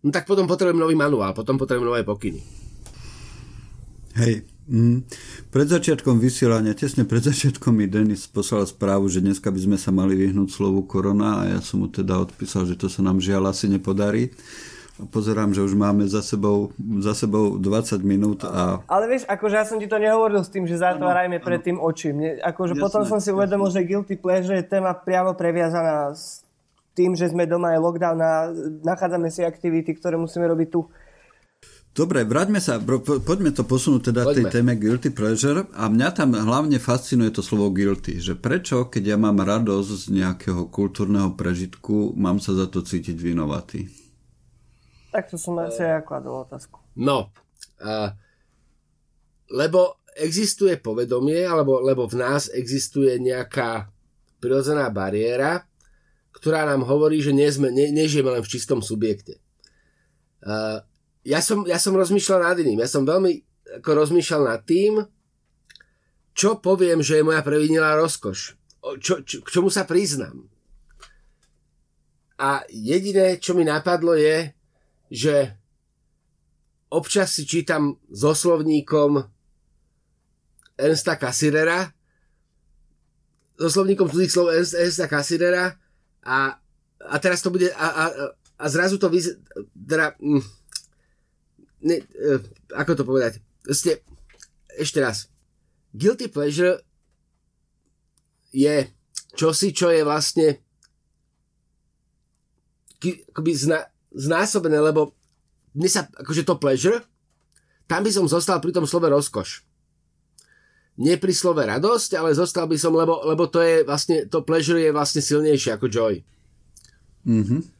no 0.01 0.09
tak 0.09 0.25
potom 0.25 0.49
potrebujem 0.49 0.81
nový 0.81 0.97
manuál, 0.97 1.37
potom 1.37 1.61
potrebujem 1.61 1.89
nové 1.93 2.03
pokyny. 2.05 2.41
Hej, 4.17 4.49
Mm. 4.65 5.05
Pred 5.53 5.69
začiatkom 5.69 6.17
vysielania, 6.17 6.73
tesne 6.73 7.05
pred 7.05 7.21
začiatkom 7.21 7.77
mi 7.77 7.85
Denis 7.85 8.25
poslal 8.25 8.65
správu, 8.65 9.13
že 9.13 9.21
dneska 9.21 9.53
by 9.53 9.61
sme 9.61 9.77
sa 9.77 9.93
mali 9.93 10.17
vyhnúť 10.17 10.49
slovu 10.49 10.89
korona 10.89 11.45
a 11.45 11.57
ja 11.57 11.61
som 11.61 11.85
mu 11.85 11.89
teda 11.93 12.17
odpísal, 12.17 12.65
že 12.65 12.81
to 12.81 12.89
sa 12.89 13.05
nám 13.05 13.21
žiaľ 13.21 13.53
asi 13.53 13.69
nepodarí. 13.69 14.33
A 14.95 15.11
pozerám, 15.11 15.51
že 15.51 15.59
už 15.59 15.75
máme 15.75 16.07
za 16.07 16.23
sebou, 16.23 16.71
za 17.03 17.19
sebou 17.19 17.59
20 17.59 17.99
minút 18.07 18.47
a... 18.47 18.79
Ale 18.87 19.11
vieš, 19.11 19.27
akože 19.27 19.55
ja 19.59 19.67
som 19.67 19.83
ti 19.83 19.91
to 19.91 19.99
nehovoril 19.99 20.39
s 20.39 20.55
tým, 20.55 20.71
že 20.71 20.79
zatvárajme 20.79 21.43
pred 21.43 21.61
tým 21.67 21.83
oči. 21.83 22.15
Mne, 22.15 22.39
akože 22.39 22.79
jasne, 22.79 22.85
potom 22.87 23.03
som 23.03 23.19
si 23.19 23.35
uvedomil, 23.35 23.75
že 23.75 23.83
guilty 23.83 24.15
pleasure 24.15 24.55
je 24.55 24.71
téma 24.71 24.95
priamo 24.95 25.35
previazaná 25.35 26.15
s 26.15 26.47
tým, 26.95 27.19
že 27.19 27.27
sme 27.27 27.43
doma, 27.45 27.75
je 27.75 27.83
lockdown 27.83 28.19
a 28.23 28.33
nachádzame 28.87 29.29
si 29.35 29.43
aktivity, 29.43 29.99
ktoré 29.99 30.15
musíme 30.15 30.47
robiť 30.47 30.69
tu. 30.71 30.87
Dobre, 31.95 32.27
vráťme 32.27 32.59
sa, 32.59 32.83
bro, 32.83 33.07
po, 33.07 33.23
poďme 33.23 33.55
to 33.55 33.63
posunúť 33.63 34.11
teda 34.11 34.27
poďme. 34.27 34.35
tej 34.35 34.45
téme 34.51 34.75
guilty 34.75 35.15
pleasure 35.15 35.63
a 35.79 35.87
mňa 35.87 36.09
tam 36.11 36.35
hlavne 36.35 36.83
fascinuje 36.83 37.31
to 37.31 37.39
slovo 37.39 37.71
guilty, 37.71 38.19
že 38.19 38.35
prečo, 38.35 38.91
keď 38.91 39.15
ja 39.15 39.17
mám 39.17 39.39
radosť 39.39 39.91
z 39.95 40.05
nejakého 40.11 40.67
kultúrneho 40.75 41.39
prežitku, 41.39 42.19
mám 42.19 42.43
sa 42.43 42.51
za 42.59 42.67
to 42.67 42.83
cítiť 42.83 43.15
vinovatý? 43.15 43.87
Tak 45.15 45.31
to 45.31 45.39
som 45.39 45.55
asi 45.63 45.87
aj 45.87 46.03
kladol 46.03 46.43
otázku. 46.43 46.83
No, 46.99 47.31
uh, 47.79 48.11
lebo 49.55 50.03
existuje 50.19 50.75
povedomie, 50.83 51.47
alebo 51.47 51.79
lebo 51.79 52.11
v 52.11 52.19
nás 52.19 52.51
existuje 52.51 53.23
nejaká 53.23 53.87
prirodzená 54.43 54.91
bariéra, 54.91 55.63
ktorá 56.35 56.67
nám 56.67 56.83
hovorí, 56.91 57.23
že 57.23 57.31
nie 57.31 57.47
sme, 57.55 57.71
ne, 57.71 57.95
nežijeme 57.95 58.35
len 58.35 58.43
v 58.43 58.51
čistom 58.51 58.83
subjekte. 58.83 59.39
Uh, 60.43 60.83
ja 61.25 61.41
som, 61.41 61.65
ja 61.65 61.81
som 61.81 61.97
rozmýšľal 61.97 62.41
nad 62.53 62.57
iným. 62.61 62.85
Ja 62.85 62.89
som 62.89 63.09
veľmi 63.09 63.41
ako 63.81 63.91
rozmýšľal 64.05 64.43
nad 64.45 64.63
tým, 64.63 65.03
čo 66.37 66.61
poviem, 66.61 67.01
že 67.01 67.19
je 67.19 67.27
moja 67.27 67.41
previnilá 67.41 67.97
rozkoš. 67.97 68.61
Čo, 69.01 69.25
čo, 69.25 69.41
k 69.41 69.49
čomu 69.49 69.73
sa 69.73 69.89
priznám. 69.89 70.45
A 72.37 72.61
jediné, 72.69 73.41
čo 73.41 73.57
mi 73.57 73.65
napadlo 73.65 74.13
je, 74.13 74.53
že 75.09 75.57
občas 76.93 77.33
si 77.33 77.49
čítam 77.49 77.97
so 78.13 78.37
slovníkom 78.37 79.25
Ernsta 80.77 81.17
Cassirera, 81.17 81.89
so 83.55 83.71
slovníkom 83.71 84.11
cudzích 84.11 84.35
slov 84.35 84.51
Ernsta 84.53 85.07
Cassirera 85.07 85.79
a, 86.27 86.59
a 86.99 87.17
teraz 87.23 87.39
to 87.41 87.55
bude 87.55 87.71
a, 87.71 87.87
a, 87.87 88.05
a 88.59 88.65
zrazu 88.67 88.99
to 88.99 89.07
vyzerá 89.07 89.39
teda, 89.71 90.07
mm, 90.19 90.43
ne, 91.85 92.01
uh, 92.01 92.41
ako 92.73 92.93
to 92.97 93.03
povedať, 93.05 93.39
ste, 93.71 94.01
ešte 94.75 94.99
raz, 94.99 95.29
guilty 95.93 96.33
pleasure 96.33 96.81
je 98.51 98.89
čosi, 99.37 99.71
čo 99.77 99.93
je 99.93 100.03
vlastne 100.03 100.59
akoby 103.05 103.53
zna, 103.53 103.85
znásobené, 104.17 104.81
lebo 104.81 105.13
mne 105.77 105.91
sa, 105.93 106.09
akože 106.09 106.49
to 106.49 106.57
pleasure, 106.57 107.05
tam 107.85 108.01
by 108.01 108.09
som 108.09 108.25
zostal 108.25 108.65
pri 108.65 108.73
tom 108.73 108.89
slove 108.89 109.05
rozkoš. 109.13 109.61
Nie 110.95 111.19
pri 111.19 111.35
slove 111.35 111.61
radosť, 111.61 112.17
ale 112.17 112.39
zostal 112.39 112.71
by 112.71 112.79
som, 112.79 112.95
lebo, 112.95 113.21
lebo 113.27 113.51
to 113.51 113.61
je 113.61 113.83
vlastne, 113.83 114.25
to 114.31 114.47
pleasure 114.47 114.79
je 114.79 114.95
vlastne 114.95 115.21
silnejšie 115.21 115.75
ako 115.77 115.87
joy. 115.91 116.15
Mhm 117.27 117.74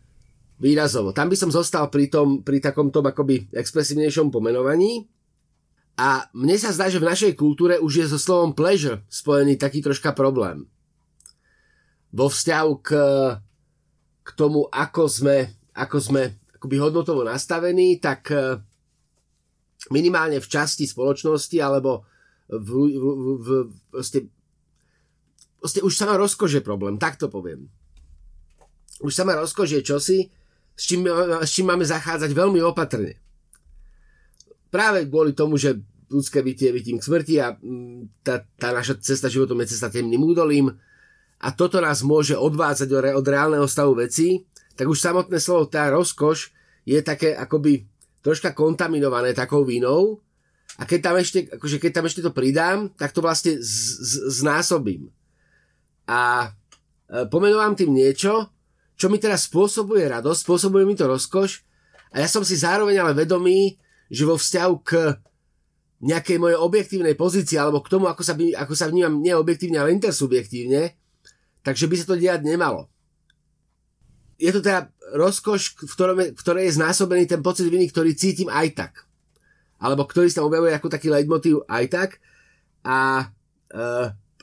výrazovo. 0.65 1.13
Tam 1.13 1.29
by 1.29 1.37
som 1.37 1.53
zostal 1.53 1.93
pri, 1.93 2.09
tom, 2.09 2.41
pri 2.41 2.65
takom 2.65 2.89
tom 2.89 3.05
akoby 3.05 3.53
expresívnejšom 3.53 4.33
pomenovaní. 4.33 5.05
A 6.01 6.25
mne 6.33 6.57
sa 6.57 6.73
zdá, 6.73 6.89
že 6.89 6.99
v 6.99 7.07
našej 7.13 7.33
kultúre 7.37 7.77
už 7.77 7.93
je 8.01 8.07
so 8.09 8.17
slovom 8.17 8.57
pleasure 8.57 9.05
spojený 9.13 9.61
taký 9.61 9.85
troška 9.85 10.17
problém. 10.17 10.65
Vo 12.17 12.33
vzťahu 12.33 12.73
k, 12.81 12.91
k 14.25 14.29
tomu, 14.33 14.65
ako 14.73 15.05
sme, 15.07 15.53
ako 15.77 15.97
sme 16.01 16.23
akoby 16.57 16.77
hodnotovo 16.81 17.23
nastavení, 17.23 18.01
tak 18.01 18.33
e, 18.33 18.59
minimálne 19.93 20.41
v 20.41 20.49
časti 20.49 20.89
spoločnosti 20.89 21.61
alebo 21.61 22.09
v, 22.49 22.71
v, 22.89 23.05
v, 23.05 23.27
v 23.39 23.49
proste, 23.93 24.27
proste 25.61 25.81
už 25.85 25.93
sama 25.93 26.17
rozkože 26.17 26.65
problém, 26.65 26.97
tak 26.97 27.21
to 27.21 27.29
poviem. 27.29 27.69
Už 29.05 29.15
sama 29.15 29.39
rozkož 29.39 29.79
je 29.79 29.83
čosi, 29.85 30.19
s 30.75 30.83
čím, 30.91 31.07
s 31.43 31.51
čím 31.55 31.71
máme 31.71 31.87
zachádzať 31.87 32.31
veľmi 32.35 32.59
opatrne. 32.63 33.19
Práve 34.71 35.07
kvôli 35.07 35.35
tomu, 35.35 35.55
že 35.55 35.79
ľudské 36.11 36.43
bytie 36.43 36.71
je 36.71 36.99
k 36.99 37.03
smrti 37.03 37.35
a 37.43 37.55
mm, 37.55 38.23
tá, 38.23 38.43
tá 38.59 38.75
naša 38.75 38.99
cesta 39.03 39.31
životom 39.31 39.59
je 39.63 39.75
cesta 39.75 39.91
temným 39.91 40.23
údolím 40.23 40.71
a 41.43 41.49
toto 41.51 41.83
nás 41.83 42.07
môže 42.07 42.39
odvádzať 42.39 42.89
od 43.15 43.27
reálneho 43.27 43.67
stavu 43.67 43.99
vecí, 43.99 44.47
tak 44.75 44.91
už 44.91 44.99
samotné 44.99 45.39
slovo 45.39 45.71
tá 45.71 45.91
rozkoš 45.91 46.55
je 46.87 46.99
také 47.03 47.35
akoby 47.35 47.87
troška 48.25 48.57
kontaminované 48.57 49.35
takou 49.37 49.63
vínou 49.67 50.25
a 50.79 50.83
keď 50.89 51.01
tam 51.01 51.17
ešte, 51.21 51.39
akože 51.55 51.77
keď 51.79 51.91
tam 51.95 52.07
ešte 52.11 52.25
to 52.25 52.35
pridám, 52.35 52.91
tak 52.99 53.15
to 53.15 53.23
vlastne 53.23 53.61
z, 53.63 53.75
z, 54.03 54.13
znásobím. 54.43 55.13
A 56.11 56.51
e, 57.07 57.29
pomenovám 57.31 57.79
tým 57.79 57.95
niečo, 57.95 58.51
čo 58.95 59.11
mi 59.11 59.19
teraz 59.19 59.51
spôsobuje 59.51 60.07
radosť, 60.07 60.41
spôsobuje 60.47 60.85
mi 60.87 60.95
to 60.95 61.11
rozkoš 61.11 61.67
a 62.15 62.23
ja 62.23 62.29
som 62.31 62.47
si 62.47 62.55
zároveň 62.55 63.03
ale 63.03 63.13
vedomý, 63.27 63.75
že 64.07 64.23
vo 64.23 64.39
vzťahu 64.39 64.75
k 64.87 65.19
nejakej 66.05 66.37
mojej 66.39 66.59
objektívnej 66.61 67.17
pozícii 67.19 67.57
alebo 67.57 67.81
k 67.81 67.91
tomu, 67.91 68.07
ako 68.07 68.23
sa, 68.23 68.37
ako 68.37 68.75
sa 68.77 68.87
vnímam 68.93 69.19
neobjektívne, 69.25 69.81
ale 69.81 69.97
intersubjektívne, 69.97 70.95
takže 71.65 71.89
by 71.91 71.95
sa 71.97 72.07
to 72.13 72.21
diať 72.21 72.45
nemalo. 72.45 72.87
Je 74.37 74.53
to 74.53 74.61
teda 74.61 74.93
rozkoš, 75.15 75.79
v, 75.79 75.93
ktorom 75.95 76.17
je, 76.21 76.29
v 76.35 76.41
ktorej 76.43 76.65
je 76.69 76.77
znásobený 76.77 77.25
ten 77.25 77.41
pocit 77.41 77.71
viny, 77.71 77.89
ktorý 77.89 78.13
cítim 78.19 78.51
aj 78.51 78.69
tak. 78.77 78.93
Alebo 79.79 80.05
ktorý 80.05 80.29
sa 80.29 80.45
objavuje 80.45 80.75
ako 80.75 80.91
taký 80.91 81.09
leitmotív 81.09 81.65
aj 81.71 81.85
tak. 81.89 82.11
A, 82.85 83.31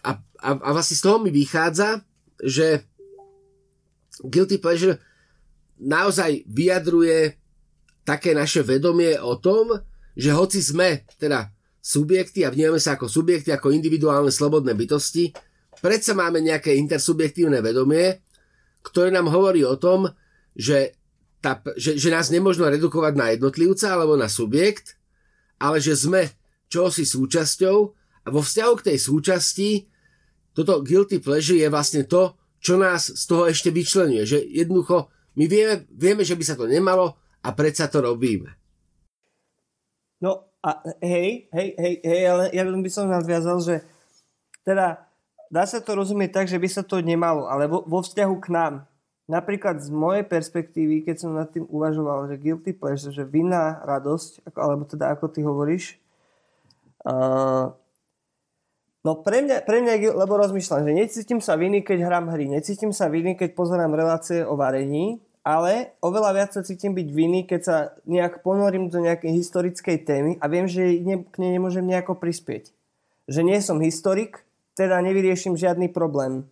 a, 0.01 0.11
a, 0.41 0.49
a 0.57 0.69
vlastne 0.73 0.97
z 0.97 1.03
toho 1.03 1.21
mi 1.21 1.29
vychádza, 1.29 2.01
že 2.41 2.89
guilty 4.25 4.61
pleasure 4.61 4.97
naozaj 5.81 6.45
vyjadruje 6.45 7.37
také 8.05 8.33
naše 8.37 8.61
vedomie 8.61 9.17
o 9.17 9.37
tom, 9.37 9.77
že 10.13 10.33
hoci 10.33 10.61
sme 10.61 11.05
teda 11.17 11.49
subjekty 11.81 12.45
a 12.45 12.53
vnímame 12.53 12.77
sa 12.77 12.93
ako 12.93 13.09
subjekty, 13.09 13.49
ako 13.49 13.73
individuálne 13.73 14.29
slobodné 14.29 14.77
bytosti, 14.77 15.33
predsa 15.81 16.13
máme 16.13 16.37
nejaké 16.43 16.77
intersubjektívne 16.77 17.57
vedomie, 17.65 18.21
ktoré 18.85 19.09
nám 19.09 19.33
hovorí 19.33 19.65
o 19.65 19.77
tom, 19.77 20.09
že, 20.53 20.93
tá, 21.41 21.61
že, 21.73 21.97
že 21.97 22.09
nás 22.13 22.29
nemôžno 22.29 22.69
redukovať 22.69 23.13
na 23.17 23.33
jednotlivca 23.33 23.97
alebo 23.97 24.13
na 24.13 24.29
subjekt, 24.29 24.97
ale 25.57 25.81
že 25.81 25.97
sme 25.97 26.29
čosi 26.69 27.05
súčasťou 27.05 27.77
a 28.25 28.27
vo 28.29 28.41
vzťahu 28.45 28.73
k 28.77 28.85
tej 28.93 28.97
súčasti 29.01 29.69
toto 30.51 30.83
guilty 30.83 31.23
pleasure 31.23 31.57
je 31.57 31.69
vlastne 31.71 32.03
to, 32.05 32.35
čo 32.61 32.77
nás 32.77 33.09
z 33.09 33.23
toho 33.25 33.49
ešte 33.49 33.73
vyčlenuje. 33.73 34.23
Že 34.23 34.37
jednoducho 34.45 35.09
my 35.35 35.45
vieme, 35.49 35.75
vieme, 35.89 36.21
že 36.21 36.37
by 36.37 36.43
sa 36.45 36.55
to 36.55 36.69
nemalo 36.69 37.17
a 37.41 37.49
predsa 37.57 37.89
to 37.89 38.05
robíme. 38.05 38.53
No 40.21 40.45
a 40.61 40.77
hej, 41.01 41.49
hej, 41.49 41.69
hej, 41.73 41.95
hej, 42.05 42.21
ale 42.29 42.53
ja 42.53 42.61
by 42.61 42.91
som 42.93 43.09
nadviazal, 43.09 43.57
že 43.65 43.81
teda 44.61 45.01
dá 45.49 45.63
sa 45.65 45.81
to 45.81 45.97
rozumieť 45.97 46.31
tak, 46.37 46.45
že 46.45 46.61
by 46.61 46.69
sa 46.69 46.85
to 46.85 47.01
nemalo, 47.01 47.49
ale 47.49 47.65
vo, 47.65 47.81
vo 47.81 48.05
vzťahu 48.05 48.35
k 48.37 48.47
nám. 48.53 48.73
napríklad 49.25 49.79
z 49.79 49.89
mojej 49.89 50.27
perspektívy, 50.27 51.07
keď 51.07 51.15
som 51.17 51.31
nad 51.33 51.47
tým 51.49 51.63
uvažoval, 51.65 52.29
že 52.29 52.37
guilty 52.37 52.75
pleasure, 52.75 53.15
že 53.15 53.25
vinná 53.25 53.79
radosť, 53.87 54.45
alebo 54.53 54.83
teda 54.85 55.15
ako 55.15 55.25
ty 55.31 55.41
hovoríš, 55.41 55.95
no 59.01 59.19
pre 59.21 59.43
mňa, 59.45 59.65
pre 59.65 59.81
mňa, 59.81 60.13
lebo 60.13 60.33
rozmýšľam, 60.37 60.87
že 60.87 60.91
necítim 60.93 61.39
sa 61.43 61.57
viny, 61.57 61.85
keď 61.85 62.05
hrám 62.05 62.25
hry, 62.33 62.49
necítim 62.49 62.93
sa 62.93 63.09
viny, 63.09 63.37
keď 63.37 63.53
pozerám 63.53 63.93
relácie 63.93 64.45
o 64.45 64.57
varení, 64.57 65.21
ale 65.41 65.97
oveľa 66.05 66.31
viac 66.37 66.49
sa 66.53 66.61
cítim 66.61 66.93
byť 66.93 67.07
viny, 67.09 67.39
keď 67.49 67.61
sa 67.61 67.77
nejak 68.05 68.45
ponorím 68.45 68.93
do 68.93 69.01
nejakej 69.01 69.33
historickej 69.41 69.97
témy 70.05 70.31
a 70.37 70.45
viem, 70.45 70.69
že 70.69 71.01
k 71.01 71.35
nej 71.41 71.51
nemôžem 71.57 71.85
nejako 71.85 72.17
prispieť. 72.17 72.69
Že 73.25 73.41
nie 73.41 73.57
som 73.61 73.81
historik, 73.81 74.45
teda 74.77 75.01
nevyriešim 75.01 75.57
žiadny 75.57 75.89
problém 75.89 76.45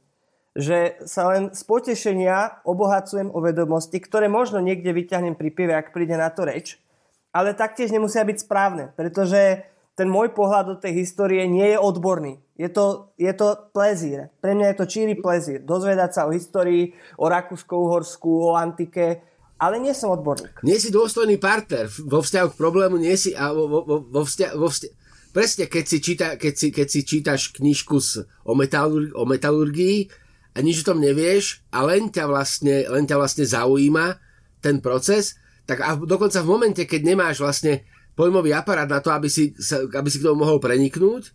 že 0.58 0.98
sa 1.06 1.30
len 1.30 1.54
z 1.54 1.62
potešenia 1.64 2.66
obohacujem 2.66 3.30
o 3.30 3.40
vedomosti, 3.40 4.02
ktoré 4.02 4.28
možno 4.28 4.58
niekde 4.60 4.90
vyťahnem 4.92 5.38
pri 5.38 5.50
pive, 5.54 5.74
ak 5.78 5.94
príde 5.94 6.18
na 6.18 6.28
to 6.34 6.44
reč, 6.44 6.82
ale 7.30 7.54
taktiež 7.54 7.94
nemusia 7.94 8.26
byť 8.26 8.38
správne, 8.44 8.90
pretože 8.98 9.64
ten 10.00 10.08
môj 10.08 10.32
pohľad 10.32 10.66
do 10.72 10.76
tej 10.80 11.04
histórie 11.04 11.44
nie 11.44 11.76
je 11.76 11.78
odborný. 11.78 12.40
Je 12.56 12.72
to, 12.72 13.12
je 13.20 13.32
to 13.36 13.68
plezír. 13.76 14.32
Pre 14.40 14.56
mňa 14.56 14.72
je 14.72 14.78
to 14.80 14.86
číri 14.88 15.16
plezír. 15.20 15.60
Dozvedať 15.60 16.16
sa 16.16 16.22
o 16.24 16.32
histórii, 16.32 16.96
o 17.20 17.28
Rakúsko-Uhorsku, 17.28 18.32
o 18.48 18.56
antike, 18.56 19.20
ale 19.60 19.76
nie 19.84 19.92
som 19.92 20.16
odborník. 20.16 20.64
Nie 20.64 20.80
si 20.80 20.88
dôstojný 20.88 21.36
partner 21.36 21.92
vo 22.08 22.24
vzťahu 22.24 22.48
k 22.56 22.60
problému, 22.60 22.96
nie 22.96 23.12
si 23.20 23.36
a 23.36 23.52
vo, 23.52 23.68
vo, 23.68 24.00
vo, 24.00 24.24
vzťahu, 24.24 24.56
vo 24.56 24.72
vzťahu, 24.72 24.94
presne 25.36 25.68
keď 25.68 25.84
si, 25.84 25.98
číta, 26.00 26.28
keď 26.40 26.54
si, 26.56 26.68
keď 26.72 26.88
si 26.88 27.00
čítaš 27.04 27.42
knižku 27.52 28.00
s, 28.00 28.24
o, 28.24 28.56
metalur, 28.56 29.12
o 29.20 29.28
metalurgii 29.28 30.08
a 30.56 30.64
nič 30.64 30.88
o 30.88 30.96
tom 30.96 31.04
nevieš 31.04 31.60
a 31.76 31.84
len 31.84 32.08
ťa 32.08 32.24
vlastne, 32.24 32.88
len 32.88 33.04
ťa 33.04 33.20
vlastne 33.20 33.44
zaujíma 33.44 34.16
ten 34.64 34.80
proces, 34.80 35.36
tak 35.68 35.84
a 35.84 36.00
dokonca 36.00 36.40
v 36.40 36.50
momente, 36.50 36.84
keď 36.88 37.02
nemáš 37.04 37.44
vlastne 37.44 37.84
pojmový 38.20 38.52
aparát 38.52 38.92
na 38.92 39.00
to, 39.00 39.16
aby 39.16 39.32
si, 39.32 39.56
aby 39.72 40.10
si 40.12 40.20
k 40.20 40.28
tomu 40.28 40.44
mohol 40.44 40.60
preniknúť, 40.60 41.32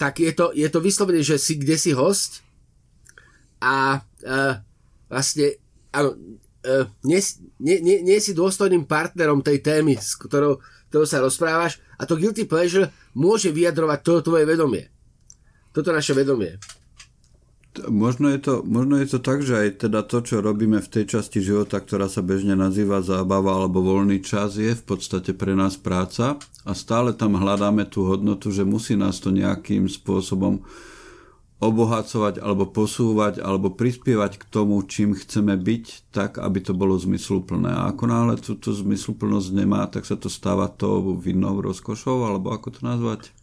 tak 0.00 0.24
je 0.24 0.32
to, 0.32 0.48
je 0.56 0.64
to 0.72 0.80
vyslovene, 0.80 1.20
že 1.20 1.36
si 1.36 1.60
kde 1.60 1.76
si 1.76 1.92
host 1.92 2.40
a 3.60 4.00
uh, 4.00 4.54
vlastne 5.12 5.60
áno, 5.92 6.16
uh, 6.64 6.88
nie, 7.04 7.20
nie, 7.60 7.84
nie, 7.84 7.96
nie 8.00 8.16
si 8.16 8.32
dôstojným 8.32 8.88
partnerom 8.88 9.44
tej 9.44 9.60
témy, 9.60 10.00
s 10.00 10.16
ktorou, 10.16 10.64
ktorou 10.88 11.04
sa 11.04 11.20
rozprávaš 11.20 11.84
a 12.00 12.08
to 12.08 12.16
guilty 12.16 12.48
pleasure 12.48 12.88
môže 13.12 13.52
vyjadrovať 13.52 14.00
to 14.00 14.24
tvoje 14.24 14.48
vedomie. 14.48 14.88
Toto 15.76 15.92
naše 15.92 16.16
vedomie 16.16 16.56
možno 17.88 18.32
je, 18.32 18.40
to, 18.40 18.54
možno 18.64 18.96
je 19.00 19.08
to 19.12 19.18
tak, 19.20 19.44
že 19.44 19.54
aj 19.54 19.68
teda 19.88 20.04
to, 20.04 20.24
čo 20.24 20.44
robíme 20.44 20.80
v 20.80 20.92
tej 20.92 21.18
časti 21.18 21.44
života, 21.44 21.78
ktorá 21.78 22.08
sa 22.08 22.24
bežne 22.24 22.56
nazýva 22.56 23.04
zábava 23.04 23.56
alebo 23.56 23.84
voľný 23.84 24.24
čas, 24.24 24.56
je 24.56 24.72
v 24.72 24.84
podstate 24.84 25.36
pre 25.36 25.52
nás 25.52 25.76
práca 25.76 26.40
a 26.64 26.72
stále 26.72 27.12
tam 27.12 27.36
hľadáme 27.36 27.84
tú 27.86 28.08
hodnotu, 28.08 28.48
že 28.48 28.64
musí 28.64 28.96
nás 28.96 29.20
to 29.20 29.28
nejakým 29.28 29.86
spôsobom 29.86 30.64
obohacovať 31.56 32.40
alebo 32.40 32.68
posúvať 32.68 33.40
alebo 33.40 33.72
prispievať 33.72 34.40
k 34.40 34.44
tomu, 34.48 34.80
čím 34.84 35.16
chceme 35.16 35.56
byť, 35.56 36.12
tak, 36.12 36.36
aby 36.36 36.58
to 36.60 36.76
bolo 36.76 36.96
zmysluplné. 37.00 37.72
A 37.72 37.92
ako 37.92 38.04
náhle 38.08 38.34
túto 38.36 38.76
zmysluplnosť 38.76 39.48
nemá, 39.56 39.88
tak 39.88 40.04
sa 40.04 40.20
to 40.20 40.28
stáva 40.28 40.68
to 40.68 41.16
vinnou 41.16 41.60
rozkošou, 41.64 42.28
alebo 42.28 42.52
ako 42.52 42.76
to 42.76 42.80
nazvať? 42.84 43.35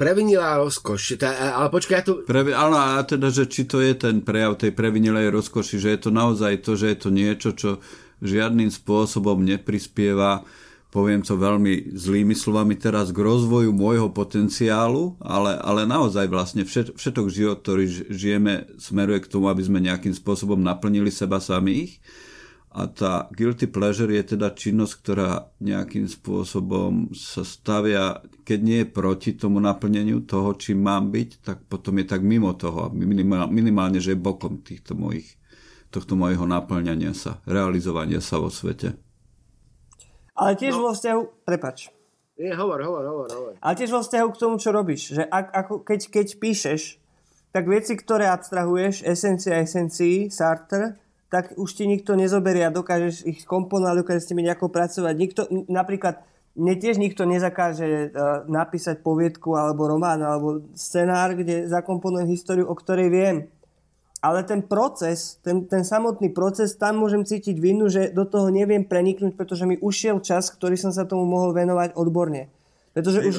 Previnilá 0.00 0.56
rozkoš. 0.56 1.20
Tá, 1.20 1.28
ale 1.60 1.68
počkaj, 1.68 1.96
ja 2.00 2.02
tu... 2.02 2.24
Previ, 2.24 2.56
áno, 2.56 2.80
a 2.80 3.04
teda, 3.04 3.28
že 3.28 3.44
či 3.44 3.68
to 3.68 3.84
je 3.84 3.92
ten 3.92 4.24
prejav 4.24 4.56
tej 4.56 4.72
previnilej 4.72 5.28
rozkoši, 5.28 5.76
že 5.76 5.92
je 5.92 6.00
to 6.08 6.10
naozaj 6.10 6.64
to, 6.64 6.72
že 6.72 6.96
je 6.96 6.98
to 7.04 7.08
niečo, 7.12 7.50
čo 7.52 7.70
žiadnym 8.24 8.72
spôsobom 8.72 9.44
neprispieva, 9.44 10.40
poviem 10.88 11.20
to 11.20 11.36
veľmi 11.36 11.92
zlými 11.92 12.32
slovami 12.32 12.80
teraz, 12.80 13.12
k 13.12 13.20
rozvoju 13.20 13.76
môjho 13.76 14.08
potenciálu, 14.08 15.20
ale, 15.20 15.60
ale 15.60 15.84
naozaj 15.84 16.26
vlastne 16.32 16.64
všet, 16.64 16.96
všetok 16.96 17.26
život, 17.28 17.60
ktorý 17.60 17.84
žijeme, 18.08 18.72
smeruje 18.80 19.20
k 19.22 19.30
tomu, 19.30 19.52
aby 19.52 19.60
sme 19.60 19.84
nejakým 19.84 20.16
spôsobom 20.16 20.58
naplnili 20.58 21.12
seba 21.12 21.38
samých 21.38 22.00
a 22.70 22.86
tá 22.86 23.26
guilty 23.34 23.66
pleasure 23.66 24.14
je 24.14 24.38
teda 24.38 24.54
činnosť, 24.54 24.94
ktorá 25.02 25.50
nejakým 25.58 26.06
spôsobom 26.06 27.10
sa 27.10 27.42
stavia, 27.42 28.22
keď 28.50 28.60
nie 28.66 28.82
je 28.82 28.90
proti 28.90 29.38
tomu 29.38 29.62
naplneniu 29.62 30.26
toho, 30.26 30.58
čím 30.58 30.82
mám 30.82 31.14
byť, 31.14 31.30
tak 31.46 31.70
potom 31.70 32.02
je 32.02 32.06
tak 32.10 32.26
mimo 32.26 32.50
toho. 32.58 32.90
Minimálne, 33.46 34.02
že 34.02 34.18
je 34.18 34.18
bokom 34.18 34.58
týchto 34.66 34.98
mojich, 34.98 35.38
tohto 35.94 36.18
mojho 36.18 36.50
naplňania 36.50 37.14
sa, 37.14 37.38
realizovania 37.46 38.18
sa 38.18 38.42
vo 38.42 38.50
svete. 38.50 38.98
Ale 40.34 40.58
tiež 40.58 40.74
no. 40.82 40.90
vo 40.90 40.90
vzťahu... 40.90 41.46
Prepač. 41.46 41.94
Nie, 42.42 42.58
hovor, 42.58 42.82
hovor, 42.82 43.04
hovor, 43.06 43.28
hovor. 43.30 43.52
Ale 43.62 43.74
tiež 43.78 43.94
vo 43.94 44.02
vzťahu 44.02 44.28
k 44.34 44.40
tomu, 44.42 44.58
čo 44.58 44.74
robíš. 44.74 45.14
Že 45.14 45.22
ak, 45.30 45.46
ako, 45.54 45.74
keď, 45.86 46.00
keď 46.10 46.26
píšeš, 46.42 46.82
tak 47.54 47.70
veci, 47.70 47.94
ktoré 47.94 48.26
abstrahuješ, 48.34 49.06
esencia 49.06 49.62
esencií, 49.62 50.26
Sartre, 50.26 50.98
tak 51.30 51.54
už 51.54 51.70
ti 51.78 51.86
nikto 51.86 52.18
nezoberie 52.18 52.66
a 52.66 52.74
dokážeš 52.74 53.22
ich 53.30 53.46
komponovať, 53.46 54.02
dokážeš 54.02 54.24
s 54.26 54.30
nimi 54.34 54.42
nejako 54.50 54.74
pracovať. 54.74 55.14
Nikto, 55.14 55.42
napríklad, 55.70 56.26
mne 56.58 56.74
tiež 56.76 56.98
nikto 56.98 57.22
nezakáže 57.26 58.10
uh, 58.10 58.42
napísať 58.50 59.06
poviedku 59.06 59.54
alebo 59.54 59.86
román 59.86 60.18
alebo 60.22 60.66
scenár, 60.74 61.38
kde 61.38 61.70
zakomponujem 61.70 62.26
históriu, 62.26 62.66
o 62.66 62.74
ktorej 62.74 63.08
viem. 63.10 63.36
Ale 64.20 64.44
ten 64.44 64.60
proces, 64.60 65.40
ten, 65.40 65.64
ten 65.64 65.80
samotný 65.80 66.28
proces, 66.36 66.76
tam 66.76 67.00
môžem 67.00 67.24
cítiť 67.24 67.56
vinu, 67.56 67.88
že 67.88 68.12
do 68.12 68.28
toho 68.28 68.52
neviem 68.52 68.84
preniknúť, 68.84 69.32
pretože 69.32 69.64
mi 69.64 69.80
ušiel 69.80 70.20
čas, 70.20 70.52
ktorý 70.52 70.76
som 70.76 70.92
sa 70.92 71.08
tomu 71.08 71.24
mohol 71.24 71.56
venovať 71.56 71.96
odborne. 71.96 72.52
Pretože 72.92 73.24
už... 73.24 73.34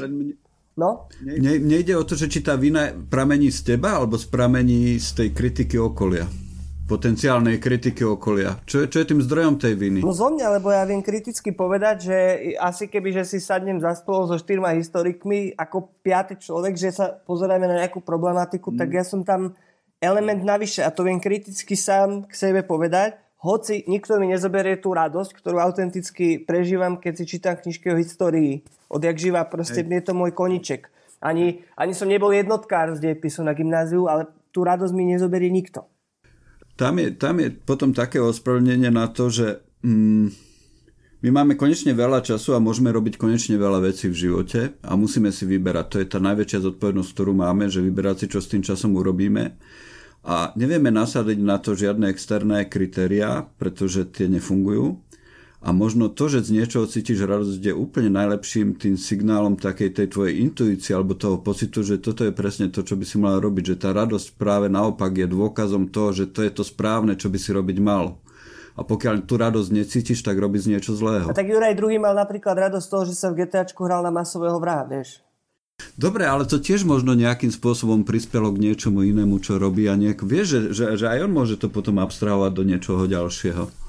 No? 0.73 1.05
Ne, 1.21 1.61
nejde 1.61 1.93
o 1.99 2.07
to, 2.07 2.17
že 2.17 2.31
či 2.31 2.41
tá 2.41 2.57
vina 2.57 2.89
pramení 2.89 3.53
z 3.53 3.75
teba, 3.75 4.01
alebo 4.01 4.17
pramení 4.17 4.97
z 4.97 5.09
tej 5.13 5.29
kritiky 5.35 5.77
okolia 5.77 6.25
potenciálnej 6.89 7.55
kritiky 7.61 8.03
okolia. 8.03 8.59
Čo 8.67 8.83
je, 8.83 8.85
čo 8.91 8.97
je 8.99 9.09
tým 9.09 9.21
zdrojom 9.23 9.55
tej 9.55 9.79
viny? 9.79 9.99
No 10.03 10.11
zo 10.11 10.27
mňa, 10.27 10.59
lebo 10.59 10.75
ja 10.75 10.83
viem 10.83 10.99
kriticky 10.99 11.55
povedať, 11.55 12.11
že 12.11 12.17
asi 12.59 12.91
keby, 12.91 13.15
že 13.15 13.23
si 13.23 13.37
sadnem 13.39 13.79
za 13.79 13.95
stôl 13.95 14.27
so 14.27 14.35
štyrma 14.35 14.75
historikmi 14.75 15.55
ako 15.55 15.87
piaty 16.03 16.35
človek, 16.35 16.75
že 16.75 16.91
sa 16.91 17.15
pozeráme 17.15 17.63
na 17.63 17.85
nejakú 17.85 18.03
problematiku, 18.03 18.75
mm. 18.75 18.77
tak 18.77 18.89
ja 18.91 19.03
som 19.07 19.23
tam 19.23 19.55
element 20.03 20.43
navyše 20.43 20.83
a 20.83 20.91
to 20.91 21.07
viem 21.07 21.21
kriticky 21.21 21.79
sám 21.79 22.27
k 22.27 22.33
sebe 22.33 22.65
povedať, 22.65 23.15
hoci 23.41 23.87
nikto 23.89 24.21
mi 24.21 24.29
nezoberie 24.29 24.77
tú 24.77 24.93
radosť, 24.93 25.33
ktorú 25.33 25.57
autenticky 25.57 26.37
prežívam, 26.37 27.01
keď 27.01 27.13
si 27.17 27.25
čítam 27.25 27.57
knižky 27.57 27.89
o 27.89 27.97
histórii. 27.97 28.61
Odjak 28.85 29.17
živa, 29.17 29.41
proste 29.49 29.81
Hej. 29.81 29.89
je 29.89 30.03
to 30.05 30.13
môj 30.13 30.29
koniček. 30.35 30.93
Ani, 31.21 31.65
ani 31.73 31.93
som 31.97 32.05
nebol 32.05 32.29
jednotkár 32.33 32.93
z 32.93 33.01
dejepisu 33.01 33.41
na 33.41 33.57
gymnáziu, 33.57 34.05
ale 34.05 34.29
tú 34.53 34.61
radosť 34.61 34.93
mi 34.93 35.09
nezoberie 35.09 35.49
nikto 35.49 35.89
tam 36.81 36.97
je, 36.97 37.13
tam 37.13 37.37
je 37.37 37.53
potom 37.53 37.93
také 37.93 38.17
ospravedlnenie 38.17 38.89
na 38.89 39.05
to, 39.05 39.29
že 39.29 39.61
mm, 39.85 40.33
my 41.21 41.29
máme 41.29 41.53
konečne 41.53 41.93
veľa 41.93 42.25
času 42.25 42.57
a 42.57 42.63
môžeme 42.63 42.89
robiť 42.89 43.21
konečne 43.21 43.53
veľa 43.61 43.85
vecí 43.85 44.09
v 44.09 44.17
živote 44.17 44.81
a 44.81 44.97
musíme 44.97 45.29
si 45.29 45.45
vyberať. 45.45 45.85
To 45.93 45.97
je 46.01 46.07
tá 46.09 46.17
najväčšia 46.17 46.65
zodpovednosť, 46.65 47.11
ktorú 47.13 47.37
máme, 47.37 47.69
že 47.69 47.85
vyberať 47.85 48.25
si, 48.25 48.33
čo 48.33 48.41
s 48.41 48.49
tým 48.49 48.65
časom 48.65 48.97
urobíme. 48.97 49.53
A 50.25 50.57
nevieme 50.57 50.89
nasadiť 50.89 51.37
na 51.37 51.61
to 51.61 51.77
žiadne 51.77 52.09
externé 52.09 52.65
kritériá, 52.65 53.45
pretože 53.61 54.09
tie 54.09 54.25
nefungujú. 54.25 54.97
A 55.61 55.69
možno 55.77 56.09
to, 56.09 56.25
že 56.25 56.49
z 56.49 56.57
niečoho 56.57 56.89
cítiš 56.89 57.21
radosť, 57.21 57.61
je 57.61 57.69
úplne 57.69 58.09
najlepším 58.09 58.81
tým 58.81 58.97
signálom 58.97 59.61
takej 59.61 59.93
tej 59.93 60.07
tvojej 60.09 60.41
intuície 60.41 60.97
alebo 60.97 61.13
toho 61.13 61.37
pocitu, 61.37 61.85
že 61.85 62.01
toto 62.01 62.25
je 62.25 62.33
presne 62.33 62.73
to, 62.73 62.81
čo 62.81 62.97
by 62.97 63.05
si 63.05 63.21
mal 63.21 63.37
robiť. 63.37 63.73
Že 63.73 63.75
tá 63.77 63.93
radosť 63.93 64.41
práve 64.41 64.73
naopak 64.73 65.13
je 65.13 65.29
dôkazom 65.29 65.93
toho, 65.93 66.17
že 66.17 66.33
to 66.33 66.41
je 66.41 66.49
to 66.49 66.65
správne, 66.65 67.13
čo 67.13 67.29
by 67.29 67.37
si 67.37 67.53
robiť 67.53 67.77
mal. 67.77 68.17
A 68.73 68.81
pokiaľ 68.81 69.29
tú 69.29 69.37
radosť 69.37 69.69
necítiš, 69.69 70.25
tak 70.25 70.41
robíš 70.41 70.65
niečo 70.65 70.97
zlého. 70.97 71.29
A 71.29 71.37
tak 71.37 71.45
Juraj 71.45 71.77
druhý 71.77 72.01
mal 72.01 72.17
napríklad 72.17 72.57
radosť 72.57 72.87
toho, 72.89 73.03
že 73.05 73.13
sa 73.13 73.29
v 73.29 73.45
GTAčku 73.45 73.85
hral 73.85 74.01
na 74.01 74.09
masového 74.09 74.57
vraha, 74.57 74.89
vieš? 74.89 75.21
Dobre, 75.93 76.25
ale 76.25 76.49
to 76.49 76.57
tiež 76.57 76.89
možno 76.89 77.13
nejakým 77.13 77.53
spôsobom 77.53 78.01
prispelo 78.01 78.49
k 78.49 78.61
niečomu 78.65 79.05
inému, 79.05 79.37
čo 79.37 79.61
robí 79.61 79.85
a 79.85 79.93
niek- 79.93 80.25
vieš, 80.25 80.47
že, 80.49 80.59
že, 80.73 80.85
že 80.97 81.05
aj 81.05 81.29
on 81.29 81.31
môže 81.33 81.61
to 81.61 81.69
potom 81.69 82.01
abstrahovať 82.01 82.51
do 82.53 82.63
niečoho 82.65 83.05
ďalšieho 83.05 83.80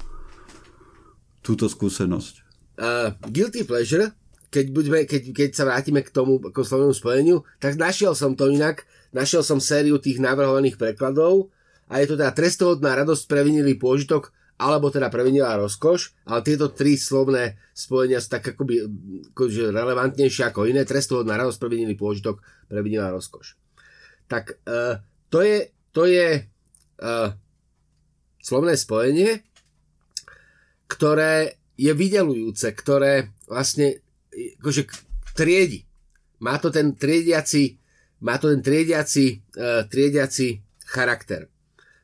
túto 1.43 1.67
skúsenosť? 1.67 2.41
Uh, 2.79 3.13
guilty 3.29 3.67
pleasure, 3.67 4.15
keď, 4.49 4.65
budeme, 4.73 4.99
keď, 5.05 5.35
keď 5.35 5.49
sa 5.53 5.67
vrátime 5.67 6.01
k 6.01 6.09
tomu 6.09 6.41
ako 6.41 6.63
slovnému 6.63 6.95
spojeniu, 6.95 7.45
tak 7.61 7.77
našiel 7.77 8.17
som 8.17 8.33
to 8.33 8.49
inak, 8.49 8.87
našiel 9.13 9.45
som 9.45 9.61
sériu 9.61 10.01
tých 10.01 10.17
navrhovaných 10.17 10.79
prekladov 10.79 11.53
a 11.91 12.01
je 12.01 12.09
to 12.09 12.15
teda 12.17 12.33
trestohodná 12.33 12.97
radosť 12.97 13.29
previnilý 13.29 13.77
pôžitok 13.77 14.33
alebo 14.57 14.93
teda 14.93 15.09
previnilá 15.09 15.57
rozkoš, 15.57 16.13
ale 16.29 16.45
tieto 16.45 16.69
tri 16.69 16.95
slovné 16.95 17.57
spojenia 17.73 18.21
sú 18.21 18.37
tak 18.37 18.53
akoby, 18.53 18.85
akože 19.33 19.73
relevantnejšie 19.73 20.53
ako 20.53 20.69
iné. 20.69 20.85
Trestohodná 20.85 21.35
radosť, 21.35 21.57
previnilý 21.57 21.97
pôžitok, 21.97 22.39
previnilá 22.69 23.09
rozkoš. 23.09 23.57
Tak 24.29 24.61
uh, 24.69 25.01
to 25.33 25.41
je, 25.41 25.73
to 25.91 26.05
je 26.05 26.45
uh, 27.01 27.29
slovné 28.39 28.77
spojenie, 28.77 29.41
ktoré 30.93 31.57
je 31.73 31.89
vydelujúce, 31.89 32.69
ktoré 32.69 33.33
vlastne 33.49 34.05
akože 34.61 34.85
triedi. 35.33 35.89
Má 36.45 36.61
to 36.61 36.69
ten 36.69 36.93
triediaci, 36.93 37.81
má 38.21 38.37
to 38.37 38.53
ten 38.53 38.61
triediaci, 38.61 39.41
uh, 39.57 39.89
triediaci 39.89 40.61
charakter. 40.85 41.49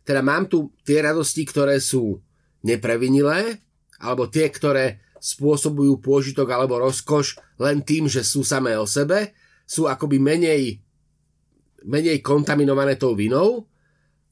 Teda 0.02 0.26
mám 0.26 0.50
tu 0.50 0.74
tie 0.82 1.06
radosti, 1.06 1.46
ktoré 1.46 1.78
sú 1.78 2.18
neprevinilé, 2.66 3.62
alebo 4.02 4.26
tie, 4.26 4.50
ktoré 4.50 5.06
spôsobujú 5.20 6.00
pôžitok 6.00 6.48
alebo 6.50 6.80
rozkoš 6.80 7.38
len 7.60 7.84
tým, 7.84 8.08
že 8.08 8.24
sú 8.24 8.42
samé 8.42 8.80
o 8.80 8.88
sebe, 8.88 9.36
sú 9.68 9.86
akoby 9.86 10.18
menej, 10.18 10.80
menej 11.84 12.24
kontaminované 12.24 12.96
tou 12.96 13.14
vinou 13.14 13.68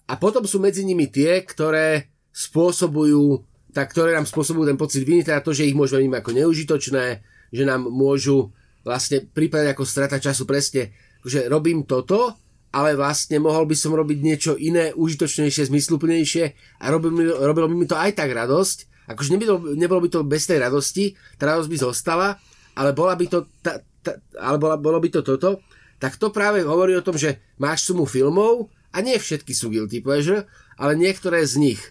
a 0.08 0.16
potom 0.16 0.48
sú 0.48 0.64
medzi 0.64 0.88
nimi 0.88 1.12
tie, 1.12 1.44
ktoré 1.44 2.08
spôsobujú, 2.32 3.44
tak 3.78 3.94
ktoré 3.94 4.18
nám 4.18 4.26
spôsobujú 4.26 4.74
ten 4.74 4.80
pocit 4.82 5.06
viny, 5.06 5.22
teda 5.22 5.46
to, 5.46 5.54
že 5.54 5.70
ich 5.70 5.78
môžeme 5.78 6.10
vnímať 6.10 6.26
ako 6.26 6.32
neužitočné, 6.34 7.06
že 7.54 7.64
nám 7.64 7.86
môžu 7.86 8.50
vlastne 8.82 9.22
pripadať 9.22 9.78
ako 9.78 9.84
strata 9.86 10.18
času 10.18 10.50
presne, 10.50 10.98
že 11.22 11.46
robím 11.46 11.86
toto, 11.86 12.34
ale 12.74 12.98
vlastne 12.98 13.38
mohol 13.38 13.70
by 13.70 13.78
som 13.78 13.94
robiť 13.94 14.18
niečo 14.18 14.52
iné, 14.58 14.98
užitočnejšie, 14.98 15.70
zmysluplnejšie 15.70 16.44
a 16.82 16.86
robilo 16.90 17.70
by 17.70 17.76
mi 17.78 17.86
to 17.86 17.94
aj 17.94 18.18
tak 18.18 18.34
radosť, 18.34 18.98
Akože 19.08 19.40
nebolo, 19.40 19.72
nebolo 19.72 20.04
by 20.04 20.10
to 20.12 20.28
bez 20.28 20.44
tej 20.52 20.60
radosti, 20.60 21.16
tá 21.40 21.56
radosť 21.56 21.70
by 21.72 21.78
zostala, 21.80 22.36
ale 22.76 22.92
bola 22.92 23.16
by 23.16 23.26
to, 23.32 23.48
ta, 23.64 23.80
ta, 24.04 24.20
ale 24.36 24.60
bola, 24.60 24.76
bolo 24.76 25.00
by 25.00 25.08
to 25.08 25.24
toto, 25.24 25.64
tak 25.96 26.20
to 26.20 26.28
práve 26.30 26.62
hovorí 26.68 26.92
o 26.94 27.02
tom, 27.02 27.16
že 27.16 27.40
máš 27.56 27.88
sumu 27.88 28.04
filmov 28.04 28.68
a 28.92 29.00
nie 29.00 29.16
všetky 29.16 29.56
sú 29.56 29.72
guilty 29.72 30.04
pleasure, 30.04 30.44
ale 30.76 31.00
niektoré 31.00 31.48
z 31.48 31.56
nich. 31.56 31.82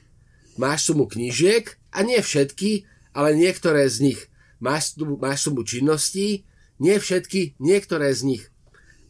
Máš 0.57 0.89
sumu 0.89 1.05
knížiek 1.05 1.77
a 1.93 2.01
nie 2.03 2.21
všetky, 2.21 2.89
ale 3.17 3.37
niektoré 3.37 3.89
z 3.89 4.13
nich. 4.13 4.21
Máš, 4.61 4.97
máš 5.21 5.49
sumu 5.49 5.65
činností, 5.65 6.49
nie 6.81 6.97
všetky, 6.97 7.57
niektoré 7.61 8.13
z 8.13 8.21
nich. 8.25 8.45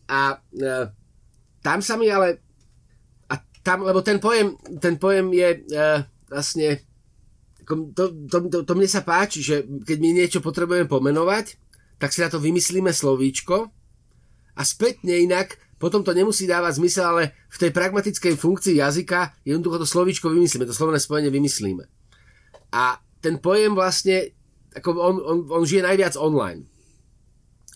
A 0.06 0.42
e, 0.54 0.90
tam 1.62 1.82
sa 1.82 1.98
mi 1.98 2.06
ale 2.11 2.38
a 3.30 3.42
tam, 3.62 3.82
lebo 3.82 4.02
ten 4.02 4.22
pojem, 4.22 4.54
ten 4.78 4.98
pojem 4.98 5.35
je 5.35 5.48
e, 5.50 5.82
vlastne 6.30 6.87
to, 7.66 8.06
to, 8.30 8.37
to, 8.46 8.59
to 8.62 8.72
mne 8.78 8.87
sa 8.87 9.02
páči, 9.02 9.42
že 9.42 9.66
keď 9.66 9.98
my 9.98 10.11
niečo 10.14 10.38
potrebujeme 10.38 10.87
pomenovať, 10.87 11.59
tak 11.98 12.14
si 12.14 12.22
na 12.22 12.30
to 12.30 12.38
vymyslíme 12.38 12.94
slovíčko 12.94 13.74
a 14.54 14.62
spätne 14.62 15.18
inak 15.18 15.59
potom 15.77 16.01
to 16.01 16.17
nemusí 16.17 16.49
dávať 16.49 16.81
zmysel, 16.81 17.05
ale 17.05 17.23
v 17.53 17.57
tej 17.61 17.71
pragmatickej 17.73 18.35
funkcii 18.41 18.81
jazyka 18.81 19.37
jednoducho 19.45 19.85
to 19.85 19.89
slovíčko 19.89 20.33
vymyslíme, 20.33 20.65
to 20.65 20.73
slovné 20.73 20.97
spojenie 20.97 21.29
vymyslíme. 21.29 21.85
A 22.73 22.97
ten 23.21 23.37
pojem 23.37 23.77
vlastne, 23.77 24.33
ako 24.73 24.89
on, 24.97 25.15
on, 25.21 25.39
on 25.53 25.62
žije 25.69 25.85
najviac 25.85 26.17
online. 26.17 26.65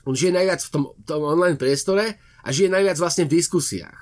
On 0.09 0.17
žije 0.17 0.33
najviac 0.33 0.65
v 0.65 0.71
tom, 0.73 0.83
tom 1.05 1.23
online 1.29 1.61
priestore 1.61 2.17
a 2.41 2.49
žije 2.49 2.73
najviac 2.73 2.97
vlastne 2.97 3.29
v 3.29 3.37
diskusiách. 3.37 4.01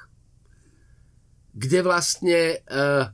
Kde 1.58 1.82
vlastne 1.82 2.62
uh, 2.70 3.10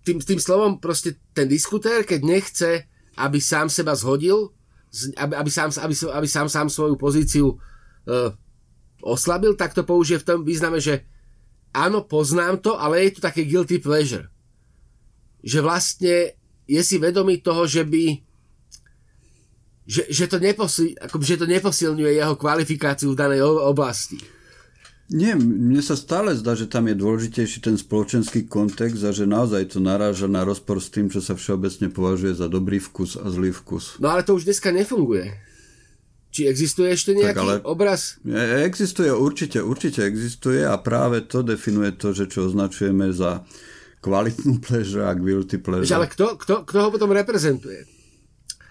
tým, 0.00 0.16
tým 0.16 0.40
slovom 0.40 0.80
proste 0.80 1.20
ten 1.36 1.44
diskutér, 1.44 2.08
keď 2.08 2.20
nechce, 2.24 2.70
aby 3.20 3.36
sám 3.36 3.68
seba 3.68 3.92
zhodil, 3.92 4.48
aby, 5.20 5.36
aby, 5.36 5.50
sám, 5.52 5.68
aby, 5.76 5.92
aby 5.92 6.28
sám, 6.28 6.48
sám 6.48 6.68
svoju 6.72 6.96
pozíciu 6.96 7.52
uh, 7.52 8.32
oslabil, 9.02 9.58
tak 9.58 9.74
to 9.74 9.82
použije 9.82 10.22
v 10.22 10.26
tom 10.26 10.38
význame, 10.46 10.78
že 10.78 11.02
áno, 11.74 12.06
poznám 12.06 12.62
to, 12.62 12.78
ale 12.78 13.02
je 13.04 13.18
to 13.18 13.20
také 13.20 13.42
guilty 13.44 13.82
pleasure. 13.82 14.30
Že 15.42 15.58
vlastne 15.60 16.14
je 16.70 16.82
si 16.86 16.96
vedomý 17.02 17.42
toho, 17.42 17.66
že 17.66 17.82
by 17.82 18.22
že, 19.82 20.06
že, 20.08 20.30
to 20.30 20.38
neposil, 20.38 20.94
ako, 21.02 21.18
že 21.18 21.42
to 21.42 21.46
neposilňuje 21.50 22.22
jeho 22.22 22.38
kvalifikáciu 22.38 23.12
v 23.12 23.18
danej 23.18 23.42
oblasti. 23.42 24.22
Nie, 25.12 25.36
mne 25.36 25.82
sa 25.84 25.98
stále 25.98 26.32
zdá, 26.38 26.56
že 26.56 26.70
tam 26.70 26.88
je 26.88 26.96
dôležitejší 26.96 27.60
ten 27.60 27.76
spoločenský 27.76 28.48
kontext 28.48 29.02
a 29.04 29.12
že 29.12 29.28
naozaj 29.28 29.76
to 29.76 29.78
naráža 29.82 30.30
na 30.30 30.40
rozpor 30.46 30.80
s 30.80 30.88
tým, 30.88 31.12
čo 31.12 31.20
sa 31.20 31.36
všeobecne 31.36 31.92
považuje 31.92 32.32
za 32.32 32.48
dobrý 32.48 32.80
vkus 32.80 33.20
a 33.20 33.28
zlý 33.28 33.52
vkus. 33.52 34.00
No 34.00 34.08
ale 34.08 34.24
to 34.24 34.38
už 34.38 34.48
dneska 34.48 34.72
nefunguje. 34.72 35.51
Či 36.32 36.48
existuje 36.48 36.88
ešte 36.88 37.12
nejaký 37.12 37.36
tak, 37.36 37.44
ale 37.44 37.54
obraz? 37.68 38.16
Existuje, 38.64 39.12
určite, 39.12 39.60
určite 39.60 40.00
existuje 40.00 40.64
a 40.64 40.80
práve 40.80 41.28
to 41.28 41.44
definuje 41.44 41.92
to, 41.92 42.16
že 42.16 42.32
čo 42.32 42.48
označujeme 42.48 43.12
za 43.12 43.44
kvalitnú 44.00 44.58
pleasure 44.64 45.04
a 45.04 45.12
guilty 45.12 45.60
pleasure. 45.60 45.92
Ale 45.92 46.08
kto, 46.08 46.40
kto, 46.40 46.54
kto 46.64 46.78
ho 46.82 46.88
potom 46.88 47.12
reprezentuje? 47.12 47.84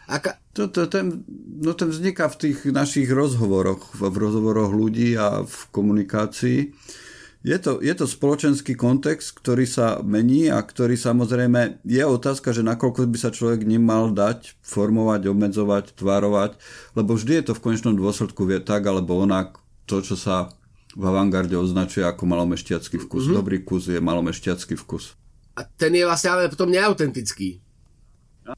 Aká... 0.10 0.42
To, 0.52 0.68
to, 0.68 0.92
ten, 0.92 1.24
no 1.64 1.72
ten 1.72 1.88
vzniká 1.88 2.28
v 2.28 2.50
tých 2.50 2.68
našich 2.68 3.08
rozhovoroch, 3.08 3.96
v 3.96 4.12
rozhovoroch 4.12 4.76
ľudí 4.76 5.16
a 5.16 5.48
v 5.48 5.58
komunikácii. 5.72 6.76
Je 7.42 7.58
to, 7.58 7.82
je 7.82 7.90
to 7.98 8.06
spoločenský 8.06 8.78
kontext, 8.78 9.34
ktorý 9.34 9.66
sa 9.66 9.98
mení 10.06 10.54
a 10.54 10.62
ktorý 10.62 10.94
samozrejme 10.94 11.82
je 11.82 12.04
otázka, 12.06 12.54
že 12.54 12.62
nakoľko 12.62 13.10
by 13.10 13.18
sa 13.18 13.34
človek 13.34 13.66
ním 13.66 13.90
mal 13.90 14.14
dať, 14.14 14.62
formovať, 14.62 15.26
obmedzovať, 15.26 15.98
tvárovať, 15.98 16.62
lebo 16.94 17.18
vždy 17.18 17.42
je 17.42 17.46
to 17.50 17.54
v 17.58 17.64
konečnom 17.66 17.98
dôsledku 17.98 18.46
vie 18.46 18.62
tak 18.62 18.86
alebo 18.86 19.18
onak 19.18 19.58
to, 19.90 20.06
čo 20.06 20.14
sa 20.14 20.54
v 20.94 21.02
avantgarde 21.02 21.58
označuje 21.58 22.06
ako 22.06 22.30
malomešťacký 22.30 23.02
vkus. 23.10 23.26
Mm-hmm. 23.26 23.40
Dobrý 23.42 23.58
kus 23.66 23.90
je 23.90 23.98
malomešťacký 23.98 24.78
vkus. 24.78 25.18
A 25.58 25.66
ten 25.66 25.98
je 25.98 26.06
vlastne 26.06 26.38
ale 26.38 26.52
potom 26.52 26.70
neautentický. 26.70 27.58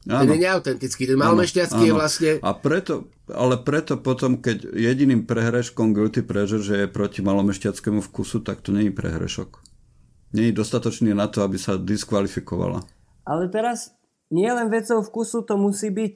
Ten 0.02 0.28
je 0.30 0.38
neautentický, 0.42 1.06
ten 1.06 1.18
malomešťacký 1.20 1.82
je 1.86 1.94
vlastne... 1.94 2.30
A 2.42 2.50
preto, 2.58 3.06
ale 3.30 3.60
preto 3.62 4.00
potom, 4.00 4.42
keď 4.42 4.74
jediným 4.74 5.28
prehreškom 5.28 5.94
guilty 5.94 6.26
pleasure, 6.26 6.62
že 6.62 6.84
je 6.84 6.88
proti 6.90 7.22
malomešťackému 7.22 8.02
vkusu, 8.02 8.42
tak 8.42 8.64
to 8.64 8.74
je 8.74 8.90
prehrešok. 8.90 9.62
Je 10.34 10.50
dostatočný 10.50 11.14
na 11.14 11.30
to, 11.30 11.46
aby 11.46 11.54
sa 11.54 11.78
diskvalifikovala. 11.78 12.82
Ale 13.22 13.46
teraz 13.48 13.94
nie 14.34 14.50
len 14.50 14.66
vecou 14.66 14.98
vkusu 14.98 15.46
to 15.46 15.54
musí 15.54 15.94
byť. 15.94 16.14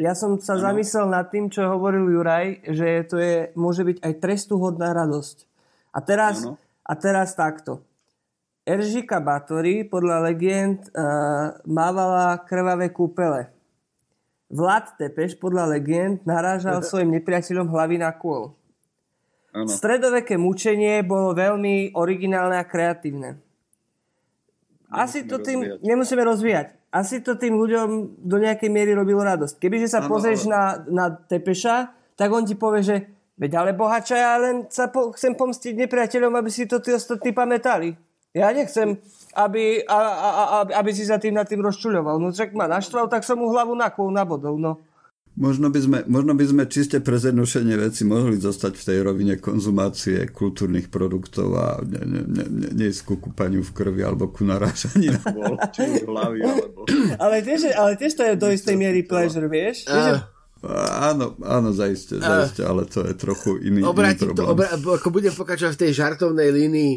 Ja 0.00 0.16
som 0.16 0.40
sa 0.40 0.56
ano. 0.56 0.72
zamyslel 0.72 1.06
nad 1.12 1.28
tým, 1.28 1.52
čo 1.52 1.70
hovoril 1.70 2.08
Juraj, 2.08 2.66
že 2.72 3.04
to 3.06 3.16
je, 3.20 3.52
môže 3.54 3.84
byť 3.84 4.02
aj 4.02 4.12
trestuhodná 4.18 4.90
radosť. 4.96 5.36
A 5.94 5.98
teraz, 6.00 6.46
a 6.82 6.92
teraz 6.96 7.36
takto. 7.36 7.84
Eržika 8.70 9.18
Batory 9.18 9.82
podľa 9.82 10.30
legend 10.30 10.86
uh, 10.94 11.58
mávala 11.66 12.38
krvavé 12.46 12.94
kúpele. 12.94 13.50
Vlad 14.46 14.94
Tepeš 14.94 15.34
podľa 15.42 15.74
legend 15.74 16.22
narážal 16.22 16.78
svojim 16.86 17.10
nepriateľom 17.18 17.66
hlavy 17.66 17.98
na 17.98 18.14
kôl. 18.14 18.54
Ano. 19.50 19.66
Stredoveké 19.66 20.38
mučenie 20.38 21.02
bolo 21.02 21.34
veľmi 21.34 21.98
originálne 21.98 22.54
a 22.54 22.62
kreatívne. 22.62 23.42
Asi 24.90 25.26
to 25.26 25.42
tým, 25.42 25.62
rozvíjať. 25.62 25.86
nemusíme 25.86 26.22
rozvíjať, 26.22 26.68
asi 26.90 27.22
to 27.22 27.38
tým 27.38 27.54
ľuďom 27.54 28.18
do 28.26 28.36
nejakej 28.42 28.70
miery 28.70 28.94
robilo 28.94 29.22
radosť. 29.22 29.58
Kebyže 29.58 29.90
sa 29.90 30.02
ano, 30.02 30.10
pozrieš 30.10 30.46
ale... 30.46 30.50
na, 30.50 30.62
na 30.86 31.04
Tepeša, 31.14 31.94
tak 32.18 32.30
on 32.30 32.42
ti 32.42 32.58
povie, 32.58 32.82
že 32.82 32.96
veď 33.38 33.62
ale 33.62 33.70
bohača, 33.74 34.18
ja 34.18 34.34
len 34.42 34.66
sa 34.66 34.90
po, 34.90 35.14
chcem 35.14 35.34
pomstiť 35.34 35.78
nepriateľom, 35.86 36.34
aby 36.34 36.50
si 36.50 36.66
to 36.66 36.82
tí 36.82 36.90
ostatní 36.90 37.30
pamätali. 37.30 37.94
Ja 38.30 38.54
nechcem, 38.54 38.94
aby, 39.34 39.82
a, 39.90 39.98
a, 39.98 40.30
a, 40.30 40.58
aby 40.78 40.90
si 40.94 41.02
sa 41.02 41.18
tým 41.18 41.34
nad 41.34 41.50
tým 41.50 41.66
rozčuľoval. 41.66 42.22
No 42.22 42.30
však 42.30 42.54
ma 42.54 42.70
naštval, 42.70 43.10
tak 43.10 43.26
som 43.26 43.42
mu 43.42 43.50
hlavu 43.50 43.74
nakol 43.74 44.14
na 44.14 44.22
bodov, 44.22 44.54
no. 44.54 44.78
Možno 45.40 45.70
by, 45.70 45.80
sme, 45.80 45.98
možno 46.10 46.34
by 46.34 46.42
sme 46.42 46.62
čiste 46.66 46.98
pre 47.00 47.16
zjednodušenie 47.16 47.78
veci 47.78 48.02
mohli 48.02 48.36
zostať 48.36 48.74
v 48.76 48.86
tej 48.86 48.98
rovine 49.00 49.34
konzumácie 49.38 50.26
kultúrnych 50.26 50.90
produktov 50.90 51.54
a 51.54 51.66
ne, 51.86 52.02
ne, 52.02 52.22
ne, 52.26 52.44
ne, 52.50 52.68
nejsť 52.74 53.00
ku 53.06 53.14
kúpaniu 53.16 53.62
v 53.62 53.70
krvi 53.70 54.02
alebo 54.02 54.28
ku 54.28 54.42
narážaní 54.42 55.14
na 55.14 55.22
bol, 55.38 55.54
či 55.70 56.02
hlavy 56.02 56.38
alebo... 56.44 56.82
ale, 57.24 57.46
tiež, 57.46 57.72
ale 57.72 57.94
tiež 57.94 58.18
to 58.18 58.22
je 58.26 58.34
do 58.36 58.50
istej 58.50 58.74
miery 58.74 59.06
pleasure, 59.06 59.46
vieš? 59.46 59.86
Uh. 59.86 60.18
Áno, 61.00 61.40
áno, 61.40 61.72
zaiste, 61.72 62.20
zaiste, 62.20 62.60
ale 62.60 62.84
to 62.84 63.00
je 63.08 63.16
trochu 63.16 63.64
iný, 63.64 63.80
Obrátim 63.80 64.28
iný 64.28 64.36
problém. 64.36 64.44
To, 64.44 64.52
obra, 64.52 64.68
ako 64.76 65.08
budem 65.08 65.32
pokračovať 65.32 65.72
v 65.72 65.82
tej 65.88 65.92
žartovnej 65.96 66.52
línii, 66.52 66.92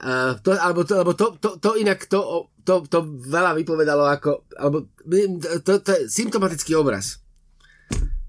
Uh, 0.00 0.32
to, 0.40 0.56
alebo 0.56 0.80
to, 0.88 0.96
alebo 0.96 1.12
to, 1.12 1.36
to, 1.36 1.60
to 1.60 1.76
inak 1.76 2.08
to, 2.08 2.48
to, 2.64 2.88
to 2.88 2.98
veľa 3.04 3.52
vypovedalo 3.52 4.08
ako, 4.08 4.48
alebo 4.56 4.88
to, 5.60 5.72
to 5.84 5.90
je 5.92 6.08
symptomatický 6.08 6.72
obraz. 6.72 7.20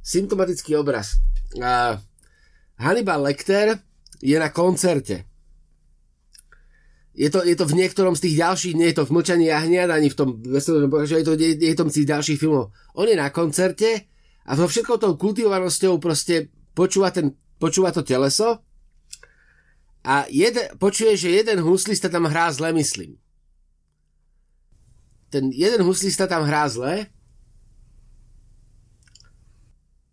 Symptomatický 0.04 0.76
obraz. 0.76 1.16
Uh, 1.56 1.96
Hannibal 2.76 3.24
Lecter 3.24 3.80
je 4.20 4.36
na 4.36 4.52
koncerte. 4.52 5.24
Je 7.16 7.32
to, 7.32 7.40
je 7.44 7.56
to 7.56 7.64
v 7.68 7.80
niektorom 7.80 8.20
z 8.20 8.28
tých 8.28 8.36
ďalších, 8.44 8.76
nie 8.76 8.92
je 8.92 8.98
to 9.00 9.08
v 9.08 9.14
Mlčaní 9.16 9.48
jahniat, 9.48 9.92
ani 9.92 10.12
v 10.12 10.16
tom, 10.16 10.30
že 11.08 11.24
je 11.24 11.26
to, 11.28 11.40
je, 11.40 11.56
je 11.56 11.76
to 11.76 11.84
z 11.88 11.96
tých 12.04 12.10
ďalších 12.12 12.40
filmov. 12.40 12.76
On 13.00 13.08
je 13.08 13.16
na 13.16 13.32
koncerte 13.32 14.12
a 14.44 14.52
so 14.60 14.68
všetkou 14.68 15.00
tou 15.00 15.16
kultivovanosťou 15.16 16.04
proste 16.04 16.52
počúva, 16.76 17.16
ten, 17.16 17.36
počúva 17.60 17.96
to 17.96 18.04
teleso 18.04 18.64
a 20.02 20.26
jeden, 20.30 20.66
počuje, 20.82 21.14
že 21.14 21.30
jeden 21.30 21.62
huslista 21.62 22.10
tam 22.10 22.26
hrá 22.26 22.50
zle, 22.50 22.74
myslím. 22.74 23.22
ten 25.32 25.48
jeden 25.54 25.86
huslista 25.86 26.28
tam 26.28 26.44
hrá 26.44 26.68
zle. 26.68 27.06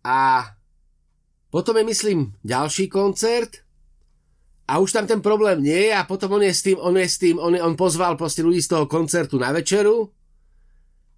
A 0.05 0.45
potom 1.49 1.75
je, 1.77 1.83
myslím, 1.83 2.19
ďalší 2.45 2.87
koncert. 2.87 3.65
A 4.69 4.77
už 4.77 4.93
tam 4.93 5.09
ten 5.09 5.17
problém 5.19 5.65
nie 5.65 5.89
je 5.89 5.93
a 5.97 6.05
potom 6.05 6.37
on 6.37 6.45
je 6.45 6.53
s 6.53 6.61
tým, 6.61 6.77
on 6.77 6.93
je 6.93 7.09
s 7.09 7.17
tým, 7.17 7.41
on, 7.41 7.57
je, 7.57 7.61
on 7.61 7.73
pozval 7.73 8.13
proste 8.13 8.45
ľudí 8.45 8.61
z 8.61 8.77
toho 8.77 8.85
koncertu 8.85 9.41
na 9.41 9.49
večeru, 9.49 10.13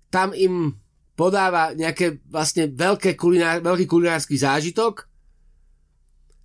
tam 0.07 0.32
im 0.32 0.72
podáva 1.19 1.76
nejaké 1.76 2.24
vlastne 2.32 2.72
veľké 2.72 3.19
kulinár, 3.19 3.59
veľký 3.59 3.91
kulinársky 3.91 4.39
zážitok 4.39 5.11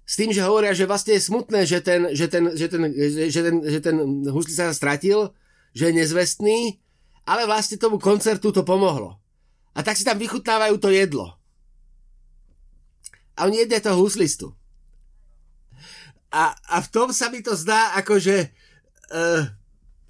s 0.06 0.14
tým, 0.14 0.30
že 0.30 0.46
hovoria, 0.46 0.70
že 0.70 0.86
vlastne 0.86 1.18
je 1.18 1.26
smutné, 1.26 1.66
že 1.66 1.82
ten, 1.82 2.14
že 2.14 2.30
ten, 2.30 2.54
že 2.54 2.66
ten, 2.70 2.82
že 3.26 3.40
ten, 3.42 3.56
že 3.66 3.78
ten 3.82 3.96
huslista 4.30 4.70
sa 4.70 4.78
stratil, 4.78 5.34
že 5.74 5.90
je 5.90 5.98
nezvestný, 5.98 6.78
ale 7.26 7.42
vlastne 7.42 7.74
tomu 7.74 7.98
koncertu 7.98 8.54
to 8.54 8.62
pomohlo. 8.62 9.18
A 9.74 9.82
tak 9.82 9.98
si 9.98 10.06
tam 10.06 10.14
vychutnávajú 10.16 10.78
to 10.78 10.94
jedlo. 10.94 11.34
A 13.34 13.50
oni 13.50 13.66
jedia 13.66 13.82
toho 13.82 13.98
huslistu. 13.98 14.54
A, 16.30 16.54
a 16.54 16.76
v 16.80 16.88
tom 16.88 17.10
sa 17.10 17.26
mi 17.28 17.42
to 17.42 17.58
zdá, 17.58 17.98
akože, 17.98 18.54
uh, 19.10 19.42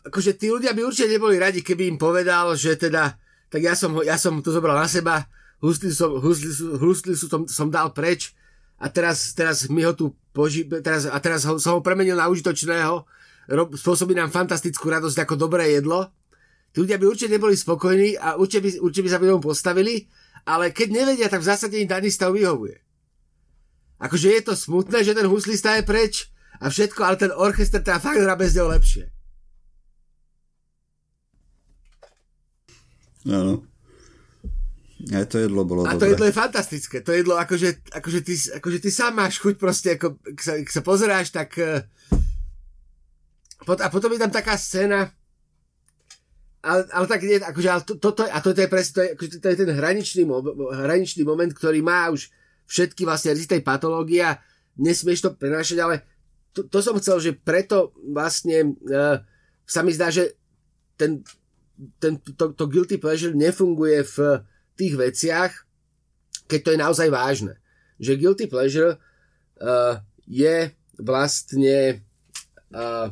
akože 0.06 0.36
tí 0.36 0.52
ľudia 0.52 0.76
by 0.76 0.84
určite 0.84 1.16
neboli 1.16 1.40
radi, 1.40 1.64
keby 1.64 1.88
im 1.88 1.98
povedal, 1.98 2.52
že 2.52 2.76
teda, 2.76 3.16
tak 3.48 3.64
ja 3.64 3.72
som, 3.72 3.96
ja 4.04 4.20
som 4.20 4.44
to 4.44 4.52
zobral 4.52 4.76
na 4.76 4.86
seba, 4.86 5.24
husli 5.64 5.88
som, 5.88 6.20
husli, 6.20 6.52
husli 6.78 7.16
som, 7.16 7.48
som 7.48 7.72
dal 7.72 7.96
preč 7.96 8.36
a 8.76 8.86
teraz, 8.92 9.32
teraz 9.32 9.68
mi 9.72 9.84
ho 9.84 9.96
tu 9.96 10.12
poži, 10.36 10.68
teraz, 10.68 11.08
a 11.08 11.16
teraz 11.16 11.48
ho, 11.48 11.56
som 11.56 11.78
ho 11.78 11.80
premenil 11.80 12.16
na 12.16 12.28
užitočného, 12.28 13.08
rob, 13.56 13.68
spôsobí 13.72 14.12
nám 14.12 14.28
fantastickú 14.28 14.92
radosť 14.92 15.24
ako 15.24 15.34
dobré 15.40 15.72
jedlo. 15.72 16.12
Tí 16.76 16.84
ľudia 16.84 17.00
by 17.00 17.08
určite 17.08 17.32
neboli 17.32 17.56
spokojní 17.56 18.20
a 18.20 18.36
určite 18.36 18.60
by, 18.60 18.70
určite 18.84 19.04
by 19.08 19.10
sa 19.10 19.20
by 19.20 19.26
postavili, 19.40 20.04
ale 20.44 20.76
keď 20.76 20.88
nevedia, 20.92 21.32
tak 21.32 21.40
v 21.40 21.48
zásade 21.48 21.80
im 21.80 21.88
daný 21.88 22.12
stav 22.12 22.36
vyhovuje. 22.36 22.76
Akože 23.96 24.28
je 24.28 24.42
to 24.44 24.52
smutné, 24.52 25.00
že 25.00 25.16
ten 25.16 25.24
huslista 25.24 25.80
je 25.80 25.88
preč 25.88 26.28
a 26.60 26.68
všetko, 26.68 27.00
ale 27.00 27.16
ten 27.16 27.32
orchester 27.32 27.80
teda 27.80 27.96
fakt 27.96 28.20
hrá 28.20 28.36
bez 28.36 28.52
neho 28.52 28.68
lepšie. 28.68 29.08
Áno. 33.26 33.64
Aj 35.06 35.22
to 35.30 35.38
jedlo 35.38 35.62
bolo 35.62 35.86
A 35.86 35.94
dobré. 35.94 35.98
to 36.02 36.06
jedlo 36.10 36.24
je 36.26 36.34
fantastické. 36.34 36.98
To 36.98 37.14
jedlo, 37.14 37.38
akože, 37.38 37.94
akože, 37.94 38.20
ty, 38.26 38.34
akože 38.58 38.78
ty 38.82 38.90
sám 38.90 39.14
máš 39.14 39.38
chuť 39.38 39.54
proste, 39.54 39.94
ako, 39.94 40.18
ak 40.18 40.38
sa, 40.42 40.52
ak 40.58 40.70
sa 40.70 40.82
pozeráš, 40.82 41.30
tak... 41.30 41.54
Uh, 41.62 41.86
a 43.66 43.88
potom 43.90 44.10
je 44.10 44.20
tam 44.22 44.30
taká 44.34 44.58
scéna, 44.58 45.10
ale, 46.66 46.82
ale 46.90 47.06
tak 47.06 47.22
nie, 47.22 47.38
akože, 47.38 47.68
ale 47.70 47.82
to, 47.86 47.94
toto, 48.02 48.26
a 48.26 48.38
to, 48.42 48.50
to 48.50 48.66
je 48.66 48.70
presne, 48.70 48.92
to 48.94 49.00
je, 49.02 49.08
akože, 49.14 49.30
to 49.38 49.46
je 49.46 49.56
ten 49.62 49.70
hraničný, 49.70 50.22
hraničný 50.86 51.22
moment, 51.22 51.54
ktorý 51.54 51.82
má 51.82 52.10
už 52.10 52.30
všetky 52.66 53.06
vlastne 53.06 53.38
z 53.38 53.46
tej 53.46 53.62
patológie 53.62 54.26
a 54.26 54.42
nesmieš 54.74 55.22
to 55.22 55.30
prenášať, 55.38 55.78
ale 55.78 56.02
to, 56.50 56.66
to 56.66 56.82
som 56.82 56.98
chcel, 56.98 57.22
že 57.22 57.38
preto 57.38 57.94
vlastne 58.10 58.74
uh, 58.90 59.22
sa 59.62 59.86
mi 59.86 59.94
zdá, 59.94 60.10
že 60.10 60.34
ten, 60.98 61.22
ten, 62.02 62.18
to, 62.18 62.50
to 62.50 62.64
guilty 62.66 62.98
pleasure 62.98 63.34
nefunguje 63.34 64.02
v 64.02 64.42
tých 64.76 64.94
veciach, 64.94 65.52
keď 66.46 66.60
to 66.62 66.72
je 66.72 66.78
naozaj 66.78 67.08
vážne. 67.10 67.54
Že 67.96 68.20
guilty 68.20 68.46
pleasure 68.46 68.96
uh, 68.96 69.98
je 70.28 70.70
vlastne 71.00 72.04
uh, 72.72 73.08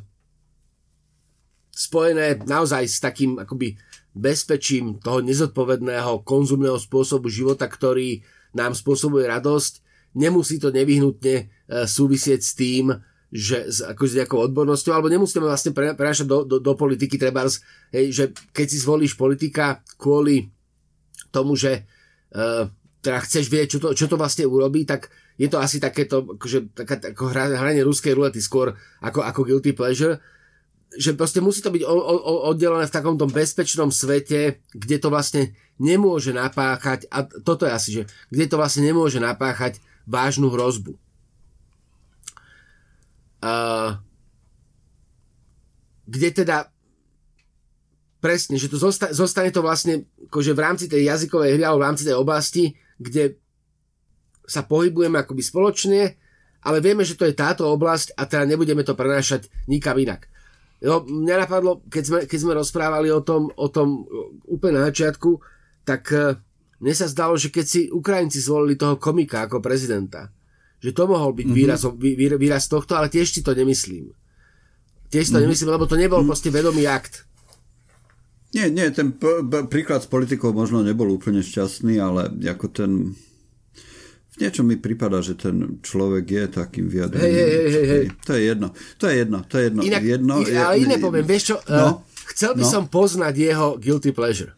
spojené 1.74 2.46
naozaj 2.46 2.86
s 2.86 2.98
takým 3.02 3.42
akoby 3.42 3.74
bezpečím 4.14 5.02
toho 5.02 5.18
nezodpovedného 5.20 6.22
konzumného 6.22 6.78
spôsobu 6.78 7.26
života, 7.26 7.66
ktorý 7.66 8.22
nám 8.54 8.78
spôsobuje 8.78 9.26
radosť. 9.26 9.82
Nemusí 10.14 10.62
to 10.62 10.70
nevyhnutne 10.70 11.34
e, 11.34 11.44
súvisieť 11.82 12.38
s 12.38 12.54
tým, 12.54 12.94
že 13.34 13.66
s, 13.66 13.82
ako 13.82 14.02
s 14.06 14.14
nejakou 14.14 14.38
odbornosťou, 14.46 14.94
alebo 14.94 15.10
nemusíme 15.10 15.42
vlastne 15.42 15.74
prenášať 15.74 16.30
do, 16.30 16.46
do, 16.46 16.62
do 16.62 16.72
politiky 16.78 17.18
treba, 17.18 17.42
hej, 17.90 18.06
že 18.14 18.24
keď 18.54 18.66
si 18.70 18.78
zvolíš 18.78 19.18
politika 19.18 19.82
kvôli 19.98 20.53
tomu, 21.34 21.58
že 21.58 21.82
uh, 22.38 22.70
teda 23.02 23.18
chceš 23.26 23.50
vedieť, 23.50 23.68
čo 23.74 23.78
to, 23.82 23.88
čo 23.92 24.06
to 24.06 24.14
vlastne 24.14 24.46
urobí, 24.46 24.86
tak 24.86 25.10
je 25.34 25.50
to 25.50 25.58
asi 25.58 25.82
takéto, 25.82 26.38
akože, 26.38 26.72
taká, 26.78 27.10
ako 27.10 27.34
hranie 27.34 27.82
ruskej 27.82 28.14
rulety 28.14 28.38
skôr 28.38 28.78
ako, 29.02 29.26
ako 29.26 29.40
guilty 29.42 29.74
pleasure 29.74 30.22
že 30.94 31.18
proste 31.18 31.42
musí 31.42 31.58
to 31.58 31.74
byť 31.74 31.82
o, 31.84 31.94
o, 31.94 32.34
oddelené 32.54 32.86
v 32.86 32.96
takomto 32.96 33.26
bezpečnom 33.26 33.90
svete, 33.90 34.62
kde 34.72 34.96
to 35.02 35.10
vlastne 35.10 35.52
nemôže 35.82 36.30
napáchať, 36.30 37.10
a 37.10 37.26
toto 37.26 37.66
je 37.66 37.72
asi, 37.72 37.88
že 37.90 38.02
kde 38.30 38.46
to 38.46 38.56
vlastne 38.58 38.86
nemôže 38.86 39.18
napáchať 39.18 39.82
vážnu 40.06 40.54
hrozbu. 40.54 40.94
Uh, 43.44 44.00
kde 46.06 46.28
teda 46.32 46.70
presne, 48.24 48.56
že 48.56 48.72
to 48.72 48.80
zosta, 48.80 49.12
zostane 49.12 49.52
to 49.52 49.60
vlastne 49.60 50.08
akože 50.32 50.56
v 50.56 50.62
rámci 50.64 50.88
tej 50.88 51.12
jazykovej 51.12 51.60
hry 51.60 51.62
alebo 51.68 51.84
v 51.84 51.88
rámci 51.92 52.08
tej 52.08 52.16
oblasti, 52.16 52.72
kde 52.96 53.36
sa 54.48 54.64
pohybujeme 54.64 55.20
akoby 55.20 55.44
spoločne, 55.44 56.16
ale 56.64 56.80
vieme, 56.80 57.04
že 57.04 57.20
to 57.20 57.28
je 57.28 57.36
táto 57.36 57.68
oblasť 57.68 58.16
a 58.16 58.24
teda 58.24 58.48
nebudeme 58.48 58.80
to 58.80 58.96
prenášať 58.96 59.52
nikam 59.68 60.00
inak. 60.00 60.32
Jo, 60.80 61.04
mňa 61.04 61.36
napadlo, 61.44 61.84
keď 61.92 62.04
sme, 62.04 62.18
keď 62.24 62.38
sme 62.40 62.52
rozprávali 62.56 63.12
o 63.12 63.20
tom, 63.20 63.52
o 63.52 63.68
tom 63.68 64.08
úplne 64.48 64.80
na 64.80 64.88
začiatku, 64.88 65.40
tak 65.84 66.08
e, 66.12 66.40
mne 66.80 66.94
sa 66.96 67.08
zdalo, 67.08 67.36
že 67.36 67.52
keď 67.52 67.64
si 67.68 67.80
Ukrajinci 67.88 68.40
zvolili 68.40 68.76
toho 68.76 68.96
komika 68.96 69.44
ako 69.44 69.60
prezidenta, 69.60 70.32
že 70.80 70.92
to 70.92 71.08
mohol 71.08 71.32
byť 71.32 71.48
mm-hmm. 71.48 71.60
výraz, 71.60 71.88
vý, 71.96 72.12
výraz 72.36 72.68
tohto, 72.68 72.96
ale 72.96 73.08
tiež 73.08 73.32
si 73.32 73.40
to 73.40 73.56
nemyslím. 73.56 74.12
Tiež 75.08 75.28
si 75.28 75.32
to 75.32 75.40
mm-hmm. 75.40 75.44
nemyslím, 75.48 75.70
lebo 75.72 75.84
to 75.88 75.96
nebol 75.96 76.20
mm-hmm. 76.20 76.28
proste 76.32 76.48
vedomý 76.52 76.84
akt. 76.84 77.24
Nie, 78.54 78.70
nie, 78.70 78.86
ten 78.94 79.10
p- 79.10 79.42
príklad 79.66 80.06
s 80.06 80.08
politikou 80.08 80.54
možno 80.54 80.86
nebol 80.86 81.10
úplne 81.10 81.42
šťastný, 81.42 81.98
ale 81.98 82.30
ako 82.46 82.66
ten 82.70 82.90
v 84.34 84.36
niečom 84.42 84.66
mi 84.66 84.74
prípada, 84.74 85.22
že 85.22 85.38
ten 85.38 85.78
človek 85.78 86.26
je 86.26 86.44
takým 86.50 86.90
vyjadrením. 86.90 87.22
Hej, 87.22 87.38
hej, 87.38 87.66
hej, 87.70 87.86
hej. 87.86 88.04
To 88.26 88.32
je 88.34 88.42
jedno. 88.42 88.68
To 88.98 89.04
je 89.06 89.14
jedno. 89.22 89.38
To 89.46 89.54
je 89.54 89.62
jedno. 89.70 89.80
Inak, 89.86 90.02
jedno 90.02 90.34
je, 90.42 90.58
ale 90.58 90.74
iné 90.82 90.96
poviem, 90.98 91.22
vieš 91.22 91.54
čo, 91.54 91.56
no, 91.70 92.02
uh, 92.02 92.26
chcel 92.34 92.58
by 92.58 92.64
no. 92.66 92.70
som 92.70 92.82
poznať 92.90 93.34
jeho 93.38 93.66
guilty 93.78 94.10
pleasure. 94.10 94.50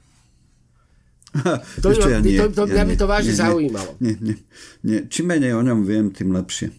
to, 1.85 1.93
čo, 1.93 2.09
ja 2.09 2.25
nie, 2.25 2.41
to, 2.41 2.49
to, 2.49 2.65
ja 2.73 2.73
mňa 2.73 2.85
by 2.89 2.95
to 2.97 3.07
vážne 3.09 3.33
nie, 3.37 3.41
zaujímalo. 3.45 3.91
Nie, 4.01 4.15
nie, 4.17 4.37
nie. 4.81 4.99
Čím 5.13 5.37
menej 5.37 5.53
o 5.53 5.61
ňom 5.61 5.85
viem, 5.85 6.09
tým 6.09 6.33
lepšie. 6.33 6.73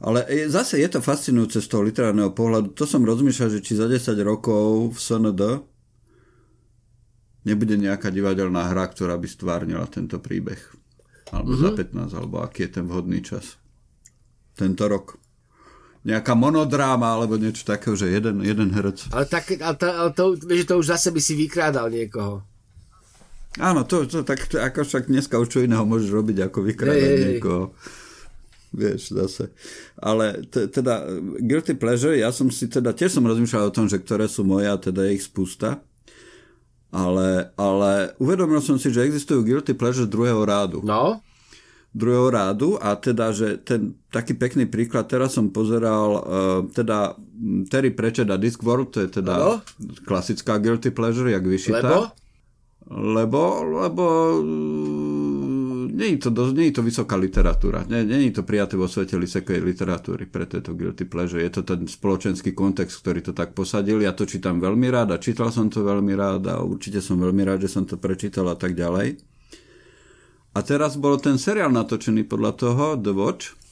Ale 0.00 0.24
zase 0.48 0.80
je 0.80 0.88
to 0.88 1.04
fascinujúce 1.04 1.60
z 1.60 1.68
toho 1.68 1.84
literárneho 1.84 2.32
pohľadu. 2.32 2.72
To 2.72 2.88
som 2.88 3.04
rozmýšľal, 3.04 3.60
že 3.60 3.60
či 3.60 3.76
za 3.76 3.84
10 3.84 4.16
rokov 4.24 4.96
v 4.96 4.98
SND 4.98 5.42
nebude 7.46 7.78
nejaká 7.78 8.10
divadelná 8.10 8.70
hra, 8.70 8.88
ktorá 8.90 9.14
by 9.18 9.28
stvárnila 9.30 9.86
tento 9.86 10.18
príbeh 10.18 10.78
alebo 11.32 11.52
mm-hmm. 11.54 11.76
za 11.76 12.14
15, 12.14 12.18
alebo 12.18 12.36
aký 12.40 12.68
je 12.68 12.70
ten 12.80 12.84
vhodný 12.88 13.20
čas. 13.20 13.60
Tento 14.56 14.84
rok. 14.88 15.20
Nejaká 16.06 16.32
monodráma, 16.32 17.18
alebo 17.18 17.36
niečo 17.36 17.68
takého, 17.68 17.92
že 17.98 18.08
jeden, 18.08 18.40
jeden 18.40 18.72
herec. 18.72 19.12
Ale, 19.12 19.26
tak, 19.28 19.50
ale, 19.60 19.76
to, 19.76 19.86
ale 19.86 20.10
to, 20.14 20.24
vieš, 20.40 20.64
to 20.70 20.74
už 20.80 20.86
zase 20.94 21.08
by 21.12 21.20
si 21.20 21.34
vykrádal 21.36 21.92
niekoho. 21.92 22.46
Áno, 23.58 23.82
to, 23.84 24.06
to 24.06 24.22
tak 24.22 24.46
to, 24.46 24.62
ako 24.62 24.86
však 24.86 25.10
dneska 25.10 25.34
už 25.36 25.48
čo 25.50 25.64
iného 25.64 25.82
môžeš 25.82 26.14
robiť, 26.14 26.36
ako 26.48 26.58
vykrádať 26.64 27.10
hey, 27.18 27.26
niekoho. 27.36 27.74
Vieš, 28.68 29.16
zase. 29.16 29.50
Ale 29.98 30.46
t- 30.46 30.68
teda 30.70 31.08
Guilty 31.40 31.74
Pleasure, 31.74 32.14
ja 32.14 32.30
som 32.30 32.52
si 32.52 32.70
teda, 32.70 32.94
tiež 32.94 33.18
som 33.18 33.26
rozmýšľal 33.26 33.68
o 33.68 33.74
tom, 33.74 33.90
že 33.90 33.98
ktoré 33.98 34.30
sú 34.30 34.46
moje, 34.46 34.70
a 34.70 34.76
teda 34.78 35.08
je 35.08 35.18
ich 35.18 35.24
spústa. 35.26 35.82
Ale, 36.88 37.52
ale 37.60 38.16
uvedomil 38.16 38.64
som 38.64 38.80
si, 38.80 38.88
že 38.88 39.04
existujú 39.04 39.44
guilty 39.44 39.76
pleasure 39.76 40.08
druhého 40.08 40.40
rádu. 40.44 40.80
No? 40.80 41.20
druhého 41.98 42.30
rádu 42.30 42.76
a 42.78 42.94
teda, 42.94 43.32
že 43.32 43.58
ten 43.64 43.96
taký 44.12 44.36
pekný 44.36 44.68
príklad, 44.68 45.08
teraz 45.08 45.34
som 45.34 45.48
pozeral 45.48 46.08
uh, 46.14 46.20
teda 46.70 47.16
Terry 47.72 47.90
Pratchett 47.90 48.28
a 48.28 48.36
Discworld, 48.36 48.92
to 48.92 48.98
je 49.02 49.08
teda 49.08 49.34
no? 49.34 49.52
klasická 50.04 50.60
guilty 50.60 50.92
pleasure, 50.92 51.32
jak 51.32 51.42
vyšitá. 51.42 51.82
Lebo? 51.82 52.00
Lebo, 52.88 53.42
lebo 53.68 54.04
nie 55.98 56.14
je 56.14 56.18
to, 56.22 56.30
dosť, 56.30 56.52
nie 56.54 56.70
je 56.70 56.74
to 56.78 56.82
vysoká 56.86 57.18
literatúra. 57.18 57.82
Nie, 57.90 58.06
nie 58.06 58.30
je 58.30 58.38
to 58.38 58.46
prijaté 58.46 58.78
vo 58.78 58.86
svete 58.86 59.18
vysokej 59.18 59.58
literatúry, 59.58 60.30
preto 60.30 60.62
je 60.62 60.70
to 60.70 60.78
guilty 60.78 61.02
pleasure. 61.02 61.42
Je 61.42 61.50
to 61.50 61.66
ten 61.66 61.90
spoločenský 61.90 62.54
kontext, 62.54 63.02
ktorý 63.02 63.18
to 63.26 63.34
tak 63.34 63.58
posadil. 63.58 63.98
Ja 63.98 64.14
to 64.14 64.22
čítam 64.22 64.62
veľmi 64.62 64.86
rád 64.94 65.18
a 65.18 65.18
čítal 65.18 65.50
som 65.50 65.66
to 65.66 65.82
veľmi 65.82 66.14
rád 66.14 66.46
a 66.46 66.62
určite 66.62 67.02
som 67.02 67.18
veľmi 67.18 67.42
rád, 67.42 67.66
že 67.66 67.74
som 67.74 67.82
to 67.82 67.98
prečítal 67.98 68.46
a 68.46 68.54
tak 68.54 68.78
ďalej. 68.78 69.18
A 70.54 70.58
teraz 70.62 70.94
bol 70.94 71.18
ten 71.18 71.34
seriál 71.34 71.74
natočený 71.74 72.30
podľa 72.30 72.52
toho, 72.54 72.84
The 72.94 73.12
Watch. 73.12 73.67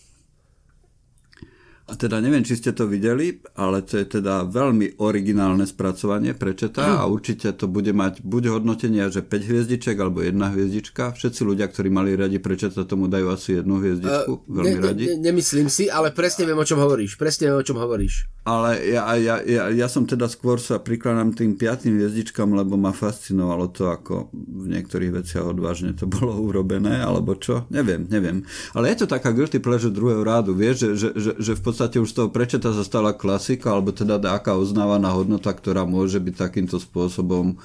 A 1.86 1.94
teda 1.94 2.18
neviem, 2.18 2.42
či 2.42 2.58
ste 2.58 2.74
to 2.74 2.90
videli, 2.90 3.38
ale 3.54 3.78
to 3.78 4.02
je 4.02 4.18
teda 4.18 4.42
veľmi 4.50 4.98
originálne 4.98 5.62
spracovanie 5.70 6.34
prečeta 6.34 6.98
a 6.98 7.06
určite 7.06 7.54
to 7.54 7.70
bude 7.70 7.94
mať 7.94 8.26
buď 8.26 8.58
hodnotenia, 8.58 9.06
že 9.06 9.22
5 9.22 9.30
hviezdiček 9.46 9.94
alebo 9.94 10.18
jedna 10.18 10.50
hviezdička. 10.50 11.14
Všetci 11.14 11.46
ľudia, 11.46 11.70
ktorí 11.70 11.86
mali 11.86 12.18
radi 12.18 12.42
prečeta, 12.42 12.82
tomu 12.82 13.06
dajú 13.06 13.30
asi 13.30 13.62
jednu 13.62 13.78
hviezdičku. 13.78 14.32
Uh, 14.34 14.42
veľmi 14.50 14.78
ne, 14.78 14.82
radi. 14.82 15.04
Ne, 15.14 15.30
nemyslím 15.30 15.70
si, 15.70 15.86
ale 15.86 16.10
presne 16.10 16.42
viem, 16.42 16.58
o 16.58 16.66
čom 16.66 16.82
hovoríš. 16.82 17.14
Presne 17.14 17.54
viem, 17.54 17.58
o 17.62 17.62
čom 17.62 17.78
hovoríš. 17.78 18.26
Ale 18.42 18.82
ja, 18.90 19.06
ja, 19.14 19.38
ja, 19.46 19.70
ja 19.70 19.86
som 19.86 20.10
teda 20.10 20.26
skôr 20.26 20.58
sa 20.58 20.82
prikladám 20.82 21.38
tým 21.38 21.54
piatým 21.54 22.02
hviezdičkám, 22.02 22.50
lebo 22.50 22.74
ma 22.74 22.90
fascinovalo 22.90 23.70
to, 23.70 23.94
ako 23.94 24.34
v 24.34 24.74
niektorých 24.74 25.22
veciach 25.22 25.54
odvážne 25.54 25.94
to 25.94 26.10
bolo 26.10 26.34
urobené, 26.34 26.98
alebo 26.98 27.38
čo. 27.38 27.70
Neviem, 27.70 28.10
neviem. 28.10 28.42
Ale 28.74 28.90
je 28.90 29.02
to 29.02 29.06
taká 29.06 29.30
guilty 29.30 29.62
pleasure 29.62 29.94
druhého 29.94 30.26
rádu, 30.26 30.50
vieš, 30.50 30.82
že, 30.82 30.90
že, 30.94 31.08
že, 31.14 31.32
že 31.38 31.52
v 31.54 31.62
podstate 31.62 31.74
už 31.76 32.08
z 32.10 32.16
toho 32.16 32.28
prečeta 32.32 32.72
sa 32.72 32.80
stala 32.80 33.12
klasika, 33.12 33.76
alebo 33.76 33.92
teda 33.92 34.16
taká 34.16 34.56
uznávaná 34.56 35.12
hodnota, 35.12 35.52
ktorá 35.52 35.84
môže 35.84 36.16
byť 36.16 36.34
takýmto 36.34 36.80
spôsobom 36.80 37.60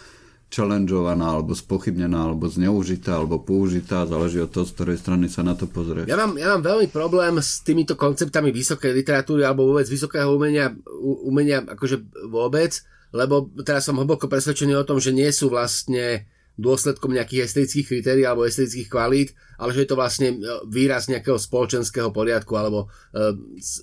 challengeovaná, 0.52 1.40
alebo 1.40 1.56
spochybnená, 1.56 2.28
alebo 2.28 2.52
zneužitá, 2.52 3.16
alebo 3.16 3.40
použitá, 3.40 4.04
záleží 4.04 4.44
od 4.44 4.52
toho, 4.52 4.68
z 4.68 4.76
ktorej 4.76 4.98
strany 5.00 5.32
sa 5.32 5.48
na 5.48 5.56
to 5.56 5.64
pozrie. 5.64 6.04
Ja 6.12 6.20
mám, 6.20 6.36
ja 6.36 6.52
mám 6.52 6.64
veľmi 6.68 6.92
problém 6.92 7.40
s 7.40 7.64
týmito 7.64 7.96
konceptami 7.96 8.52
vysokej 8.52 8.92
literatúry, 8.92 9.48
alebo 9.48 9.72
vôbec 9.72 9.88
vysokého 9.88 10.28
umenia, 10.36 10.76
umenia 11.24 11.64
akože 11.64 12.28
vôbec, 12.28 12.84
lebo 13.16 13.48
teraz 13.64 13.88
som 13.88 13.96
hlboko 13.96 14.28
presvedčený 14.28 14.76
o 14.76 14.88
tom, 14.88 15.00
že 15.00 15.16
nie 15.16 15.32
sú 15.32 15.48
vlastne 15.48 16.28
dôsledkom 16.62 17.12
nejakých 17.12 17.50
estetických 17.50 17.88
kritérií 17.90 18.24
alebo 18.24 18.46
estetických 18.46 18.90
kvalít, 18.90 19.30
ale 19.58 19.74
že 19.74 19.84
je 19.84 19.90
to 19.90 20.00
vlastne 20.00 20.30
e, 20.34 20.38
výraz 20.70 21.10
nejakého 21.10 21.38
spoločenského 21.38 22.14
poriadku 22.14 22.54
alebo, 22.54 22.88
e, 23.12 23.26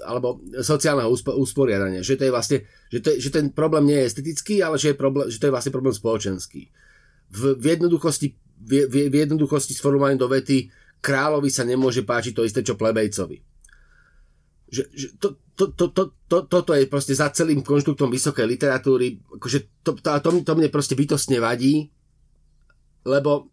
alebo 0.06 0.38
sociálneho 0.62 1.10
usporiadania. 1.12 2.06
Že, 2.06 2.14
to 2.18 2.24
je 2.24 2.32
vlastne, 2.32 2.58
že, 2.88 2.98
to 3.02 3.08
že 3.18 3.30
ten 3.34 3.50
problém 3.50 3.90
nie 3.90 3.98
je 4.02 4.08
estetický, 4.14 4.62
ale 4.62 4.78
že, 4.78 4.94
je 4.94 4.96
problém, 4.96 5.26
že 5.26 5.42
to 5.42 5.50
je 5.50 5.54
vlastne 5.54 5.74
problém 5.74 5.94
spoločenský. 5.94 6.70
V, 7.28 7.42
v 7.58 7.64
jednoduchosti, 7.76 8.28
v, 8.62 8.70
v 8.88 9.14
jednoduchosti 9.14 9.74
sformulovaný 9.76 10.16
do 10.16 10.30
vety 10.30 10.70
kráľovi 11.02 11.50
sa 11.50 11.66
nemôže 11.66 12.02
páčiť 12.06 12.32
to 12.34 12.46
isté, 12.46 12.60
čo 12.62 12.78
plebejcovi. 12.78 13.38
Že, 14.68 14.82
že 14.92 15.06
to, 15.16 15.40
to, 15.56 15.72
to, 15.72 15.86
to, 15.90 16.02
to, 16.28 16.38
toto 16.44 16.72
je 16.76 16.84
proste 16.86 17.16
za 17.16 17.32
celým 17.32 17.64
konštruktom 17.64 18.12
vysokej 18.12 18.46
literatúry, 18.46 19.18
akože 19.40 19.82
to, 19.82 19.96
to, 19.96 20.10
to, 20.20 20.28
to 20.44 20.52
mne 20.52 20.68
proste 20.68 20.94
bytostne 20.94 21.40
vadí, 21.40 21.88
lebo 23.08 23.48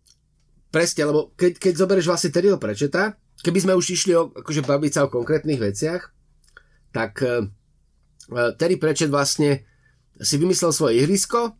presne, 0.67 1.07
lebo 1.07 1.31
keď, 1.39 1.55
keď 1.55 1.73
zoberieš 1.79 2.11
vlastne 2.11 2.35
Terryho 2.35 2.59
Prečeta, 2.59 3.15
keby 3.39 3.63
sme 3.63 3.73
už 3.79 3.95
išli 3.95 4.11
o, 4.11 4.27
akože 4.35 4.67
baviť 4.67 4.91
sa 4.91 5.07
o 5.07 5.13
konkrétnych 5.13 5.63
veciach, 5.63 6.11
tak 6.91 7.23
uh, 7.23 7.47
Terry 8.59 8.75
Prečet 8.75 9.07
vlastne 9.07 9.63
si 10.19 10.35
vymyslel 10.35 10.71
svoje 10.75 11.03
ihrisko, 11.03 11.55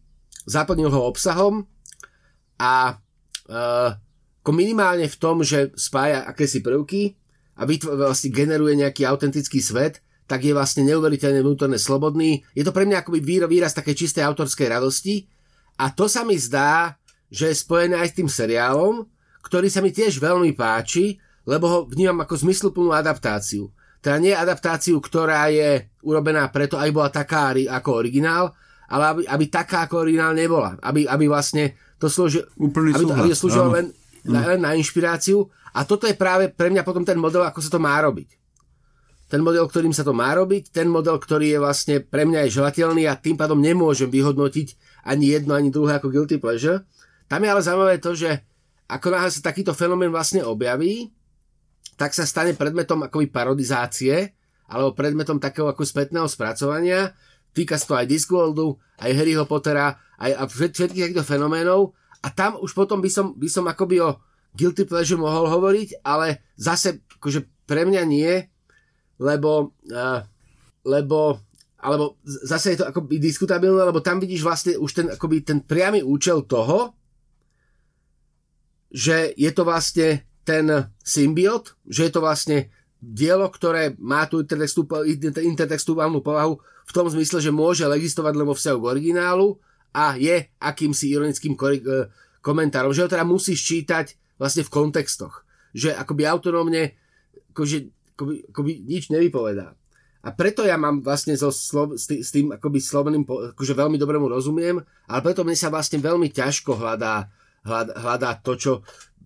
zaplnil 0.48 0.92
ho 0.92 1.08
obsahom 1.08 1.64
a 2.60 3.00
uh, 3.52 3.92
minimálne 4.52 5.08
v 5.12 5.20
tom, 5.20 5.44
že 5.44 5.74
spája 5.76 6.24
akési 6.24 6.64
prvky 6.64 7.20
a 7.56 7.68
vytv- 7.68 7.96
vlastne 7.96 8.32
generuje 8.32 8.80
nejaký 8.80 9.04
autentický 9.08 9.60
svet, 9.60 10.00
tak 10.26 10.42
je 10.44 10.56
vlastne 10.56 10.84
neuveriteľne 10.88 11.42
vnútorne 11.44 11.78
slobodný. 11.78 12.42
Je 12.58 12.66
to 12.66 12.74
pre 12.74 12.88
mňa 12.88 13.06
akoby 13.06 13.22
výraz 13.46 13.78
také 13.78 13.94
čistej 13.94 14.26
autorskej 14.26 14.72
radosti 14.72 15.30
a 15.78 15.92
to 15.92 16.10
sa 16.10 16.24
mi 16.24 16.40
zdá, 16.40 16.98
že 17.30 17.52
je 17.52 17.56
spojené 17.58 17.96
aj 18.00 18.14
s 18.14 18.18
tým 18.18 18.30
seriálom, 18.30 19.06
ktorý 19.46 19.70
sa 19.70 19.82
mi 19.86 19.94
tiež 19.94 20.18
veľmi 20.18 20.58
páči, 20.58 21.22
lebo 21.46 21.66
ho 21.70 21.80
vnímam 21.86 22.26
ako 22.26 22.42
zmysluplnú 22.42 22.90
adaptáciu. 22.92 23.70
Teda 24.02 24.18
nie 24.22 24.34
adaptáciu, 24.34 24.98
ktorá 25.02 25.50
je 25.50 25.90
urobená 26.06 26.46
preto, 26.50 26.78
aby 26.78 26.94
bola 26.94 27.10
taká 27.10 27.54
ako 27.54 27.90
originál, 28.02 28.54
ale 28.90 29.04
aby, 29.10 29.22
aby 29.26 29.46
taká 29.50 29.90
ako 29.90 30.06
originál 30.06 30.34
nebola. 30.38 30.78
Aby, 30.82 31.10
aby 31.10 31.26
vlastne 31.26 31.74
to 31.98 32.10
slúžilo, 32.10 32.46
Úplný 32.58 32.94
aby, 32.94 33.04
to, 33.06 33.14
aby 33.18 33.30
to 33.34 33.38
slúžilo 33.38 33.74
len, 33.74 33.90
mm. 34.26 34.34
len 34.34 34.60
na 34.62 34.78
inšpiráciu. 34.78 35.50
A 35.74 35.90
toto 35.90 36.06
je 36.06 36.14
práve 36.14 36.54
pre 36.54 36.70
mňa 36.70 36.86
potom 36.86 37.02
ten 37.02 37.18
model, 37.18 37.46
ako 37.46 37.60
sa 37.62 37.70
to 37.74 37.82
má 37.82 37.98
robiť. 37.98 38.30
Ten 39.26 39.42
model, 39.42 39.66
ktorým 39.66 39.90
sa 39.90 40.06
to 40.06 40.14
má 40.14 40.38
robiť, 40.38 40.70
ten 40.70 40.86
model, 40.86 41.18
ktorý 41.18 41.58
je 41.58 41.60
vlastne 41.60 41.96
pre 41.98 42.30
mňa 42.30 42.46
je 42.46 42.62
želateľný 42.62 43.10
a 43.10 43.18
tým 43.18 43.34
pádom 43.34 43.58
nemôžem 43.58 44.06
vyhodnotiť 44.06 45.02
ani 45.10 45.34
jedno, 45.34 45.58
ani 45.58 45.74
druhé 45.74 45.98
ako 45.98 46.14
guilty 46.14 46.38
pleasure. 46.38 46.86
Tam 47.26 47.42
je 47.42 47.50
ale 47.50 47.62
zaujímavé 47.66 47.98
to, 47.98 48.14
že 48.14 48.42
ako 48.86 49.08
náhle 49.10 49.32
sa 49.34 49.42
takýto 49.42 49.74
fenomén 49.74 50.14
vlastne 50.14 50.46
objaví, 50.46 51.10
tak 51.98 52.14
sa 52.14 52.28
stane 52.28 52.54
predmetom 52.54 53.02
akoby 53.02 53.32
parodizácie, 53.32 54.36
alebo 54.70 54.94
predmetom 54.94 55.42
takého 55.42 55.70
ako 55.70 55.86
spätného 55.86 56.26
spracovania. 56.30 57.14
Týka 57.56 57.80
sa 57.80 57.86
to 57.86 57.96
aj 57.98 58.10
Discworldu, 58.10 58.78
aj 59.00 59.12
Harryho 59.16 59.46
Pottera, 59.48 59.96
aj 60.20 60.32
a 60.36 60.44
všetkých 60.46 61.04
takýchto 61.12 61.26
fenoménov. 61.26 61.96
A 62.26 62.34
tam 62.34 62.58
už 62.58 62.74
potom 62.74 63.00
by 63.00 63.10
som, 63.10 63.38
by 63.38 63.48
som 63.48 63.66
akoby 63.70 64.02
o 64.02 64.18
Guilty 64.58 64.86
Pleasure 64.90 65.22
mohol 65.22 65.48
hovoriť, 65.48 66.02
ale 66.04 66.52
zase 66.58 67.06
akože 67.22 67.68
pre 67.70 67.86
mňa 67.86 68.04
nie, 68.06 68.34
lebo, 69.22 69.76
uh, 69.94 70.20
lebo 70.84 71.40
alebo 71.86 72.18
zase 72.26 72.74
je 72.74 72.82
to 72.82 72.90
akoby 72.90 73.22
diskutabilné, 73.22 73.78
lebo 73.86 74.02
tam 74.02 74.18
vidíš 74.18 74.42
vlastne 74.42 74.74
už 74.74 74.90
ten, 74.90 75.08
akoby 75.14 75.46
ten 75.46 75.62
priamy 75.62 76.02
účel 76.02 76.42
toho, 76.50 76.98
že 78.96 79.36
je 79.36 79.52
to 79.52 79.68
vlastne 79.68 80.24
ten 80.48 80.64
symbiot, 81.04 81.76
že 81.84 82.08
je 82.08 82.12
to 82.16 82.24
vlastne 82.24 82.72
dielo, 83.04 83.52
ktoré 83.52 84.00
má 84.00 84.24
tú 84.24 84.40
intertextuálnu 84.40 86.24
povahu 86.24 86.64
v 86.88 86.92
tom 86.96 87.12
zmysle, 87.12 87.44
že 87.44 87.52
môže 87.52 87.84
existovať 87.84 88.34
len 88.40 88.48
vo 88.48 88.56
vzťahu 88.56 88.78
k 88.80 88.90
originálu 88.96 89.60
a 89.92 90.16
je 90.16 90.48
akýmsi 90.64 91.12
ironickým 91.12 91.60
e, 91.60 92.08
komentárom, 92.40 92.96
že 92.96 93.04
ho 93.04 93.12
teda 93.12 93.28
musíš 93.28 93.68
čítať 93.68 94.16
vlastne 94.40 94.64
v 94.64 94.72
kontextoch. 94.72 95.44
Že 95.76 95.92
akoby 95.98 96.24
autonómne 96.24 96.96
akože, 97.52 97.78
akoby, 98.16 98.36
akoby 98.54 98.72
nič 98.86 99.12
nevypovedá. 99.12 99.76
A 100.26 100.34
preto 100.34 100.66
ja 100.66 100.74
mám 100.74 101.06
vlastne 101.06 101.38
so 101.38 101.54
s, 101.54 101.70
tým, 102.34 102.50
akoby 102.56 102.82
slovným, 102.82 103.28
akože 103.54 103.78
veľmi 103.78 103.98
dobrému 104.02 104.26
rozumiem, 104.26 104.82
ale 105.06 105.20
preto 105.22 105.46
mne 105.46 105.54
sa 105.54 105.70
vlastne 105.70 106.02
veľmi 106.02 106.34
ťažko 106.34 106.74
hľadá 106.74 107.30
hľadá 107.66 108.38
to, 108.40 108.54
čo 108.56 108.72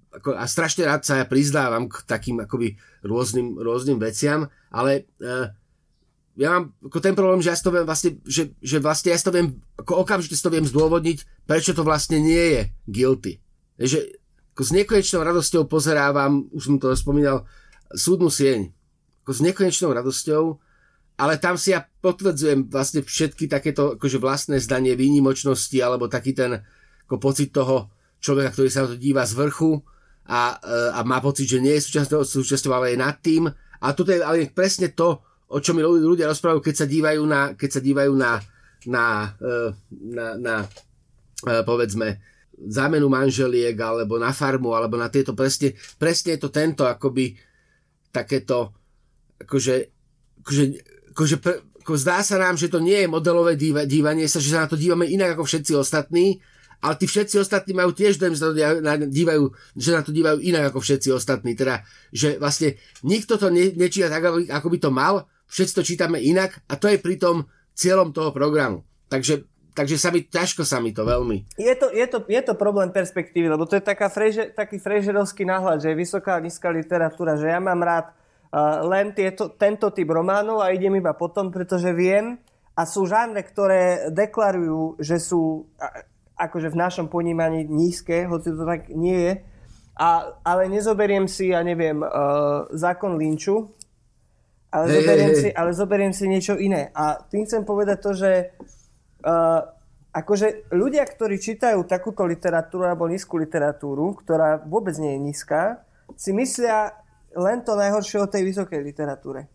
ako, 0.09 0.33
a 0.33 0.45
strašne 0.49 0.89
rád 0.89 1.05
sa 1.05 1.21
ja 1.21 1.25
prizdávam 1.29 1.85
k 1.85 2.01
takým 2.09 2.41
akoby 2.41 2.73
rôznym, 3.05 3.61
rôznym 3.61 4.01
veciam, 4.01 4.49
ale 4.73 5.05
uh, 5.21 5.53
ja 6.33 6.55
mám 6.55 6.73
ako 6.81 6.97
ten 7.03 7.13
problém, 7.13 7.43
že 7.45 7.53
ja 7.53 7.59
to 7.59 7.69
viem 7.69 7.85
vlastne, 7.85 8.17
že, 8.25 8.55
že 8.63 8.81
vlastne 8.81 9.13
ja 9.13 9.19
to 9.21 9.29
viem, 9.29 9.59
ako 9.77 10.01
okamžite 10.01 10.39
to 10.39 10.49
viem 10.49 10.65
zdôvodniť, 10.65 11.45
prečo 11.45 11.75
to 11.77 11.85
vlastne 11.85 12.17
nie 12.17 12.45
je 12.57 12.61
guilty. 12.89 13.33
Že 13.77 14.17
ako 14.55 14.61
s 14.65 14.71
nekonečnou 14.75 15.21
radosťou 15.23 15.61
pozerávam, 15.67 16.47
už 16.51 16.63
som 16.63 16.75
to 16.79 16.91
spomínal, 16.95 17.45
súdnu 17.91 18.31
sieň. 18.31 18.71
Ako 19.23 19.31
s 19.35 19.39
nekonečnou 19.45 19.91
radosťou, 19.93 20.57
ale 21.19 21.35
tam 21.35 21.59
si 21.59 21.75
ja 21.75 21.83
potvrdzujem 21.83 22.71
vlastne 22.71 23.03
všetky 23.03 23.51
takéto 23.51 23.99
akože 23.99 24.17
vlastné 24.23 24.63
zdanie 24.63 24.95
výnimočnosti 24.95 25.75
alebo 25.83 26.07
taký 26.07 26.31
ten 26.31 26.63
ako 27.03 27.15
pocit 27.19 27.51
toho, 27.51 27.91
človeka, 28.19 28.53
ktorý 28.53 28.69
sa 28.69 28.85
na 28.85 28.91
to 28.93 28.97
díva 28.99 29.23
z 29.23 29.33
vrchu 29.35 29.79
a, 30.27 30.59
e, 30.59 30.77
a 30.93 30.99
má 31.07 31.23
pocit, 31.23 31.49
že 31.49 31.63
nie 31.63 31.73
je 31.79 31.85
súčasťou, 31.89 32.21
súčasťou 32.23 32.71
ale 32.75 32.93
je 32.93 32.97
nad 32.99 33.15
tým. 33.17 33.47
A 33.79 33.85
toto 33.95 34.11
je 34.11 34.19
ale 34.19 34.51
presne 34.51 34.91
to, 34.91 35.23
o 35.49 35.57
čom 35.57 35.79
mi 35.79 35.83
ľudia 35.83 36.29
rozprávajú, 36.29 36.61
keď 36.61 36.75
sa 36.75 36.85
dívajú 36.85 37.21
na, 37.25 37.41
keď 37.57 37.69
sa 37.79 37.81
dívajú 37.81 38.13
na, 38.13 38.31
na, 38.85 39.05
e, 39.39 39.49
na, 40.13 40.27
na, 40.37 40.55
na 41.43 41.53
e, 41.59 41.63
povedzme, 41.65 42.21
zámenu 42.59 43.07
manželiek, 43.07 43.73
alebo 43.79 44.19
na 44.19 44.35
farmu, 44.35 44.75
alebo 44.75 44.99
na 44.99 45.07
tieto 45.07 45.31
presne, 45.31 45.73
presne 45.95 46.35
je 46.35 46.39
to 46.43 46.49
tento, 46.51 46.83
akoby 46.83 47.33
takéto, 48.11 48.75
akože, 49.39 49.75
akože, 50.43 50.63
akože 51.15 51.35
ako 51.89 51.97
zdá 51.97 52.21
sa 52.21 52.37
nám, 52.37 52.53
že 52.53 52.69
to 52.69 52.77
nie 52.77 53.01
je 53.01 53.09
modelové 53.09 53.57
díva, 53.57 53.81
dívanie 53.81 54.29
sa, 54.29 54.37
že 54.37 54.53
sa 54.53 54.61
na 54.61 54.69
to 54.69 54.77
dívame 54.77 55.09
inak 55.09 55.33
ako 55.33 55.49
všetci 55.49 55.73
ostatní 55.73 56.37
ale 56.79 56.95
tí 56.95 57.05
všetci 57.05 57.35
ostatní 57.43 57.75
majú 57.75 57.91
tiež 57.91 58.19
dojem, 58.19 58.35
že, 58.39 58.47
dívajú, 59.11 59.43
že 59.75 59.89
na 59.91 60.01
to 60.03 60.15
dívajú 60.15 60.39
inak 60.39 60.71
ako 60.71 60.79
všetci 60.79 61.11
ostatní. 61.11 61.55
Teda, 61.55 61.83
že 62.15 62.39
vlastne 62.39 62.79
nikto 63.03 63.35
to 63.35 63.51
ne, 63.51 63.75
nečíta 63.75 64.07
tak, 64.07 64.47
ako 64.47 64.67
by 64.71 64.77
to 64.79 64.89
mal, 64.91 65.27
všetci 65.51 65.73
to 65.75 65.83
čítame 65.83 66.17
inak 66.23 66.63
a 66.71 66.79
to 66.79 66.87
je 66.87 67.01
pritom 67.01 67.47
cieľom 67.75 68.15
toho 68.15 68.31
programu. 68.31 68.87
Takže 69.11 69.49
Takže 69.69 69.95
sa 69.95 70.11
mi, 70.11 70.27
ťažko 70.27 70.67
sa 70.67 70.83
mi 70.83 70.91
to 70.91 71.07
veľmi. 71.07 71.55
Je 71.55 71.71
to, 71.79 71.87
je 71.93 72.03
to, 72.11 72.19
je 72.27 72.41
to 72.43 72.51
problém 72.59 72.91
perspektívy, 72.91 73.47
lebo 73.47 73.63
to 73.63 73.79
je 73.79 73.83
taká 73.85 74.11
freže, 74.11 74.51
taký 74.51 74.75
frežerovský 74.75 75.47
náhľad, 75.47 75.79
že 75.79 75.95
je 75.95 76.01
vysoká 76.03 76.35
a 76.35 76.43
nízka 76.43 76.67
literatúra, 76.67 77.39
že 77.39 77.47
ja 77.47 77.63
mám 77.63 77.79
rád 77.79 78.11
uh, 78.11 78.83
len 78.83 79.15
tieto, 79.15 79.55
tento 79.55 79.87
typ 79.95 80.11
románov 80.11 80.59
a 80.59 80.75
idem 80.75 80.99
iba 80.99 81.15
potom, 81.15 81.47
pretože 81.47 81.95
viem 81.95 82.35
a 82.75 82.83
sú 82.83 83.07
žánre, 83.07 83.39
ktoré 83.39 84.11
deklarujú, 84.11 84.99
že 84.99 85.15
sú, 85.15 85.71
akože 86.39 86.71
v 86.71 86.79
našom 86.79 87.11
ponímaní 87.11 87.67
nízke, 87.67 88.23
hoci 88.31 88.55
to 88.55 88.63
tak 88.63 88.87
nie 88.95 89.19
je. 89.19 89.33
A, 89.99 90.31
ale 90.47 90.71
nezoberiem 90.71 91.27
si, 91.27 91.51
ja 91.51 91.59
neviem, 91.59 91.99
uh, 91.99 92.71
zákon 92.71 93.19
Lynču 93.19 93.67
ale, 94.69 94.85
Hej, 94.85 94.95
zoberiem 95.01 95.31
hej. 95.33 95.41
si, 95.41 95.49
ale 95.49 95.69
zoberiem 95.73 96.13
si 96.13 96.25
niečo 96.29 96.53
iné. 96.53 96.93
A 96.93 97.17
tým 97.25 97.49
chcem 97.49 97.65
povedať 97.65 97.97
to, 98.05 98.11
že 98.13 98.53
uh, 99.25 99.65
akože 100.13 100.69
ľudia, 100.73 101.09
ktorí 101.09 101.41
čítajú 101.41 101.89
takúto 101.89 102.21
literatúru 102.29 102.85
alebo 102.85 103.09
nízku 103.09 103.41
literatúru, 103.41 104.13
ktorá 104.21 104.61
vôbec 104.61 104.93
nie 105.01 105.17
je 105.17 105.19
nízka, 105.25 105.81
si 106.13 106.33
myslia 106.37 106.93
len 107.33 107.65
to 107.65 107.73
najhoršie 107.73 108.21
o 108.21 108.29
tej 108.29 108.45
vysokej 108.45 108.81
literatúre. 108.85 109.49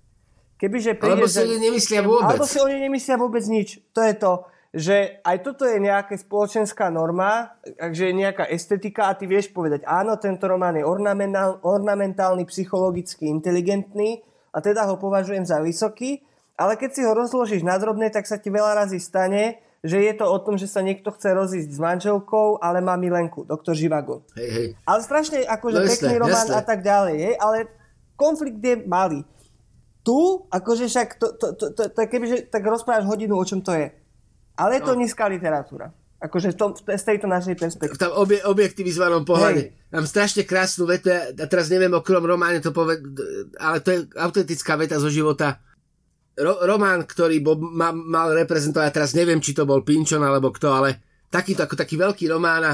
Kebyže 0.59 0.99
Alebo 0.99 1.26
prídeš 1.26 1.30
si 1.35 1.43
oni 1.43 1.59
nemyslia 1.62 2.01
vôbec. 2.03 2.26
Alebo 2.30 2.45
si 2.47 2.59
oni 2.62 2.76
nemyslia 2.78 3.16
vôbec 3.18 3.45
nič. 3.47 3.82
To 3.95 4.01
je 4.03 4.14
to, 4.14 4.47
že 4.75 5.22
aj 5.22 5.47
toto 5.47 5.62
je 5.62 5.79
nejaká 5.79 6.18
spoločenská 6.18 6.91
norma, 6.91 7.55
takže 7.62 8.11
je 8.11 8.14
nejaká 8.27 8.51
estetika 8.51 9.07
a 9.07 9.14
ty 9.14 9.31
vieš 9.31 9.55
povedať, 9.55 9.87
áno, 9.87 10.18
tento 10.18 10.51
román 10.51 10.75
je 10.75 10.83
ornamentál, 10.83 11.62
ornamentálny, 11.62 12.43
psychologicky 12.51 13.31
inteligentný 13.31 14.27
a 14.51 14.59
teda 14.59 14.83
ho 14.91 14.99
považujem 14.99 15.47
za 15.47 15.62
vysoký, 15.62 16.27
ale 16.59 16.75
keď 16.75 16.91
si 16.91 17.07
ho 17.07 17.14
rozložíš 17.14 17.62
na 17.62 17.79
drobné, 17.79 18.11
tak 18.11 18.27
sa 18.27 18.35
ti 18.35 18.51
veľa 18.51 18.83
razy 18.83 18.99
stane, 18.99 19.62
že 19.87 20.03
je 20.03 20.12
to 20.18 20.27
o 20.27 20.39
tom, 20.43 20.59
že 20.59 20.66
sa 20.66 20.83
niekto 20.83 21.14
chce 21.14 21.31
rozísť 21.31 21.70
s 21.70 21.79
manželkou, 21.79 22.59
ale 22.59 22.83
má 22.83 22.99
milenku, 22.99 23.47
doktor 23.47 23.79
Živago. 23.79 24.27
Hej, 24.35 24.51
hej. 24.51 24.68
Ale 24.83 25.01
strašne 25.07 25.47
akože 25.47 25.79
No 25.79 25.87
pekný 25.87 26.14
román 26.18 26.51
jasné. 26.51 26.59
a 26.59 26.62
tak 26.66 26.83
ďalej, 26.83 27.16
hej? 27.20 27.35
ale 27.39 27.70
konflikt 28.18 28.59
je 28.59 28.83
malý. 28.91 29.22
Tu, 30.03 30.18
akože 30.51 30.91
však, 30.91 31.09
to, 31.16 31.27
to, 31.39 31.47
to, 31.55 31.66
to, 31.72 31.83
to, 31.95 32.01
kebyže 32.11 32.51
tak 32.51 32.64
rozprávaš 32.64 33.07
hodinu, 33.07 33.39
o 33.39 33.45
čom 33.45 33.62
to 33.62 33.70
je. 33.72 33.93
Ale 34.55 34.78
je 34.78 34.82
to 34.86 34.94
No. 34.94 35.00
nízka 35.02 35.26
literatúra. 35.26 35.90
Akože 36.18 36.52
v 36.52 36.57
tom, 36.57 36.72
v 36.72 36.96
z 36.96 37.05
tejto 37.05 37.26
našej 37.28 37.52
v 37.52 37.61
perspektívy. 37.61 38.00
tom 38.00 38.16
obje, 38.16 38.40
objektivizovanom 38.40 39.28
pohľade. 39.28 39.62
Hej. 39.68 39.92
Mám 39.92 40.07
strašne 40.09 40.48
krásnu 40.48 40.88
vetu, 40.88 41.12
a 41.12 41.44
teraz 41.44 41.68
neviem 41.68 41.92
o 41.92 42.00
ktorom 42.00 42.24
románe 42.24 42.64
to 42.64 42.72
poved, 42.72 43.05
ale 43.61 43.84
to 43.84 43.88
je 43.92 43.98
autentická 44.16 44.80
veta 44.80 44.96
zo 44.96 45.12
života. 45.12 45.61
Ro, 46.34 46.64
román, 46.64 47.05
ktorý 47.05 47.44
bo, 47.44 47.61
ma, 47.61 47.92
mal 47.92 48.32
reprezentovať, 48.32 48.90
teraz 48.90 49.12
neviem, 49.12 49.38
či 49.38 49.52
to 49.52 49.68
bol 49.68 49.84
Pinčon 49.84 50.24
alebo 50.24 50.50
kto, 50.50 50.72
ale 50.72 50.90
takýto, 51.28 51.62
ako 51.62 51.76
taký 51.76 52.00
veľký 52.00 52.24
román 52.26 52.64
a 52.64 52.72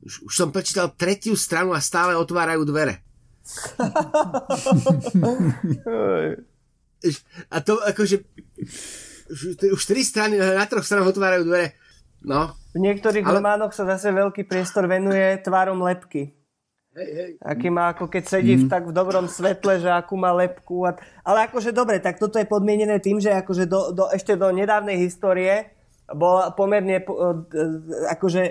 už, 0.00 0.26
už 0.26 0.32
som 0.34 0.48
prečítal 0.50 0.90
tretiu 0.96 1.36
stranu 1.36 1.76
a 1.76 1.84
stále 1.84 2.16
otvárajú 2.16 2.64
dvere. 2.64 3.04
A 7.52 7.60
to 7.60 7.76
akože 7.84 8.24
už, 9.34 9.40
už 9.74 9.82
tri 9.82 10.06
strany, 10.06 10.38
na 10.38 10.62
troch 10.64 10.86
stranách 10.86 11.10
otvárajú 11.10 11.42
dvere. 11.44 11.74
No, 12.24 12.54
V 12.72 12.80
niektorých 12.80 13.26
Ale- 13.26 13.36
románoch 13.36 13.76
sa 13.76 13.84
zase 13.84 14.08
veľký 14.08 14.48
priestor 14.48 14.88
venuje 14.88 15.36
tvárom 15.44 15.82
lepky. 15.84 16.32
hej, 16.96 17.10
hej. 17.10 17.30
Aký 17.42 17.68
má, 17.68 17.92
ako 17.92 18.06
keď 18.08 18.22
sedí 18.24 18.54
v 18.54 18.70
tak 18.70 18.86
v 18.88 18.96
dobrom 18.96 19.26
svetle, 19.28 19.82
že 19.82 19.90
akú 19.90 20.14
má 20.16 20.32
lepku. 20.32 20.86
A, 20.88 20.96
ale 21.20 21.50
akože 21.50 21.74
dobre, 21.74 21.98
tak 22.00 22.16
toto 22.16 22.38
je 22.38 22.46
podmienené 22.48 23.02
tým, 23.02 23.18
že 23.20 23.34
akože 23.34 23.66
do, 23.66 23.90
do, 23.92 24.04
ešte 24.14 24.38
do 24.38 24.48
nedávnej 24.54 24.96
histórie 24.96 25.74
bol 26.06 26.48
pomerne 26.54 27.02
akože 28.08 28.42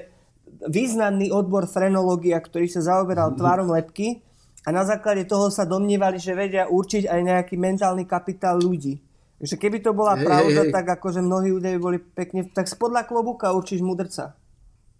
významný 0.69 1.31
odbor 1.34 1.65
frenológia, 1.65 2.38
ktorý 2.38 2.67
sa 2.69 2.84
zaoberal 2.84 3.34
tvárom 3.34 3.71
lepky 3.73 4.21
a 4.63 4.69
na 4.71 4.86
základe 4.86 5.27
toho 5.27 5.49
sa 5.51 5.67
domnievali, 5.67 6.19
že 6.21 6.38
vedia 6.38 6.69
určiť 6.69 7.09
aj 7.09 7.19
nejaký 7.19 7.55
mentálny 7.57 8.05
kapitál 8.07 8.59
ľudí. 8.61 9.01
Takže 9.43 9.59
keby 9.59 9.83
to 9.83 9.91
bola 9.91 10.15
Hej, 10.15 10.23
pravda, 10.23 10.61
hej, 10.63 10.71
hej. 10.71 10.71
tak 10.71 10.87
akože 10.87 11.19
mnohí 11.19 11.51
ľudia 11.51 11.75
by 11.75 11.81
boli 11.83 11.99
pekne... 11.99 12.47
Tak 12.47 12.63
spodľa 12.63 13.03
klobúka 13.03 13.51
určíš 13.51 13.83
mudrca. 13.83 14.39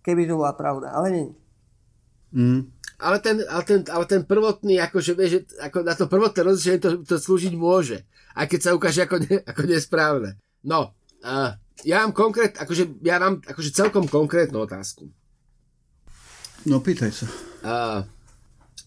Keby 0.04 0.28
to 0.28 0.36
bola 0.36 0.52
pravda, 0.52 0.92
ale 0.92 1.08
nie. 1.16 1.28
Mm. 2.36 2.68
Ale 3.00 3.24
ten, 3.24 3.40
ale 3.48 3.64
ten, 3.64 3.88
ale 3.88 4.04
ten 4.04 4.28
prvotný, 4.28 4.84
akože 4.84 5.16
vieš, 5.16 5.32
že 5.32 5.40
ako 5.64 5.88
na 5.88 5.96
to 5.96 6.12
prvotné 6.12 6.40
rozlišenie 6.44 6.80
to, 6.84 6.90
to 7.08 7.16
slúžiť 7.24 7.56
môže. 7.56 8.04
Aj 8.36 8.44
keď 8.44 8.60
sa 8.60 8.76
ukáže 8.76 9.08
ako, 9.08 9.24
ne, 9.24 9.40
ako 9.48 9.62
nesprávne. 9.64 10.36
No, 10.60 10.92
uh, 11.24 11.56
ja 11.88 12.04
mám 12.04 12.12
konkrét, 12.12 12.60
akože, 12.60 13.00
ja 13.00 13.24
mám 13.24 13.40
akože 13.48 13.72
celkom 13.72 14.12
konkrétnu 14.12 14.60
otázku. 14.60 15.08
No 16.68 16.84
pýtaj 16.84 17.16
sa. 17.16 17.28
Uh, 17.64 18.00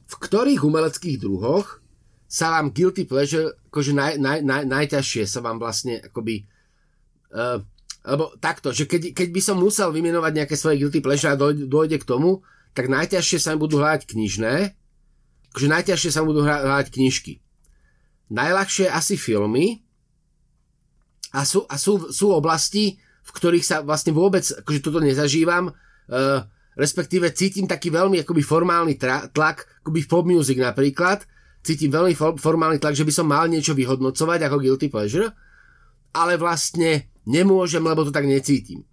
v 0.05 0.15
ktorých 0.21 0.69
umeleckých 0.69 1.17
druhoch 1.17 1.81
sa 2.27 2.59
vám 2.59 2.75
guilty 2.75 3.07
pleasure, 3.07 3.55
akože 3.71 3.95
naj, 3.95 4.13
naj, 4.19 4.39
naj, 4.43 4.63
najťažšie 4.67 5.25
sa 5.31 5.41
vám 5.43 5.63
vlastne 5.63 6.03
akoby 6.03 6.43
uh, 7.35 7.63
lebo 8.07 8.31
takto, 8.39 8.71
že 8.71 8.87
keď, 8.87 9.11
keď 9.11 9.29
by 9.35 9.41
som 9.43 9.59
musel 9.59 9.91
vymenovať 9.91 10.33
nejaké 10.33 10.55
svoje 10.55 10.79
guilty 10.79 11.03
pleasure 11.03 11.35
a 11.35 11.39
dojde, 11.39 11.67
dojde 11.67 11.99
k 11.99 12.07
tomu, 12.07 12.47
tak 12.71 12.87
najťažšie 12.87 13.39
sa 13.43 13.59
mi 13.59 13.67
budú 13.67 13.83
hľadať 13.83 14.07
knižné, 14.07 14.55
akože 15.51 15.69
najťažšie 15.69 16.11
sa 16.15 16.23
mi 16.23 16.31
budú 16.31 16.47
hľa- 16.47 16.63
hľadať 16.71 16.89
knižky. 16.95 17.43
Najľahšie 18.31 18.87
asi 18.87 19.19
filmy 19.19 19.83
a 21.35 21.43
sú, 21.43 21.67
a 21.67 21.75
sú, 21.75 22.15
sú 22.15 22.31
oblasti, 22.31 23.03
v 23.27 23.31
ktorých 23.35 23.67
sa 23.67 23.77
vlastne 23.83 24.15
vôbec, 24.15 24.47
akože 24.47 24.87
toto 24.87 25.03
nezažívam, 25.03 25.75
uh, 25.75 26.47
respektíve 26.79 27.35
cítim 27.35 27.67
taký 27.67 27.91
veľmi 27.91 28.23
akoby 28.23 28.43
formálny 28.47 28.95
tra- 28.95 29.27
tlak, 29.35 29.67
akoby 29.83 30.07
v 30.07 30.11
pop 30.11 30.25
music 30.31 30.63
napríklad, 30.63 31.27
cítim 31.67 31.91
veľmi 31.91 32.15
for- 32.15 32.39
formálny 32.39 32.79
tlak, 32.79 32.95
že 32.95 33.03
by 33.03 33.13
som 33.13 33.27
mal 33.27 33.51
niečo 33.51 33.75
vyhodnocovať 33.75 34.47
ako 34.47 34.57
guilty 34.63 34.87
pleasure, 34.87 35.35
ale 36.15 36.39
vlastne 36.39 37.11
nemôžem, 37.27 37.83
lebo 37.83 38.07
to 38.07 38.15
tak 38.15 38.25
necítim. 38.25 38.87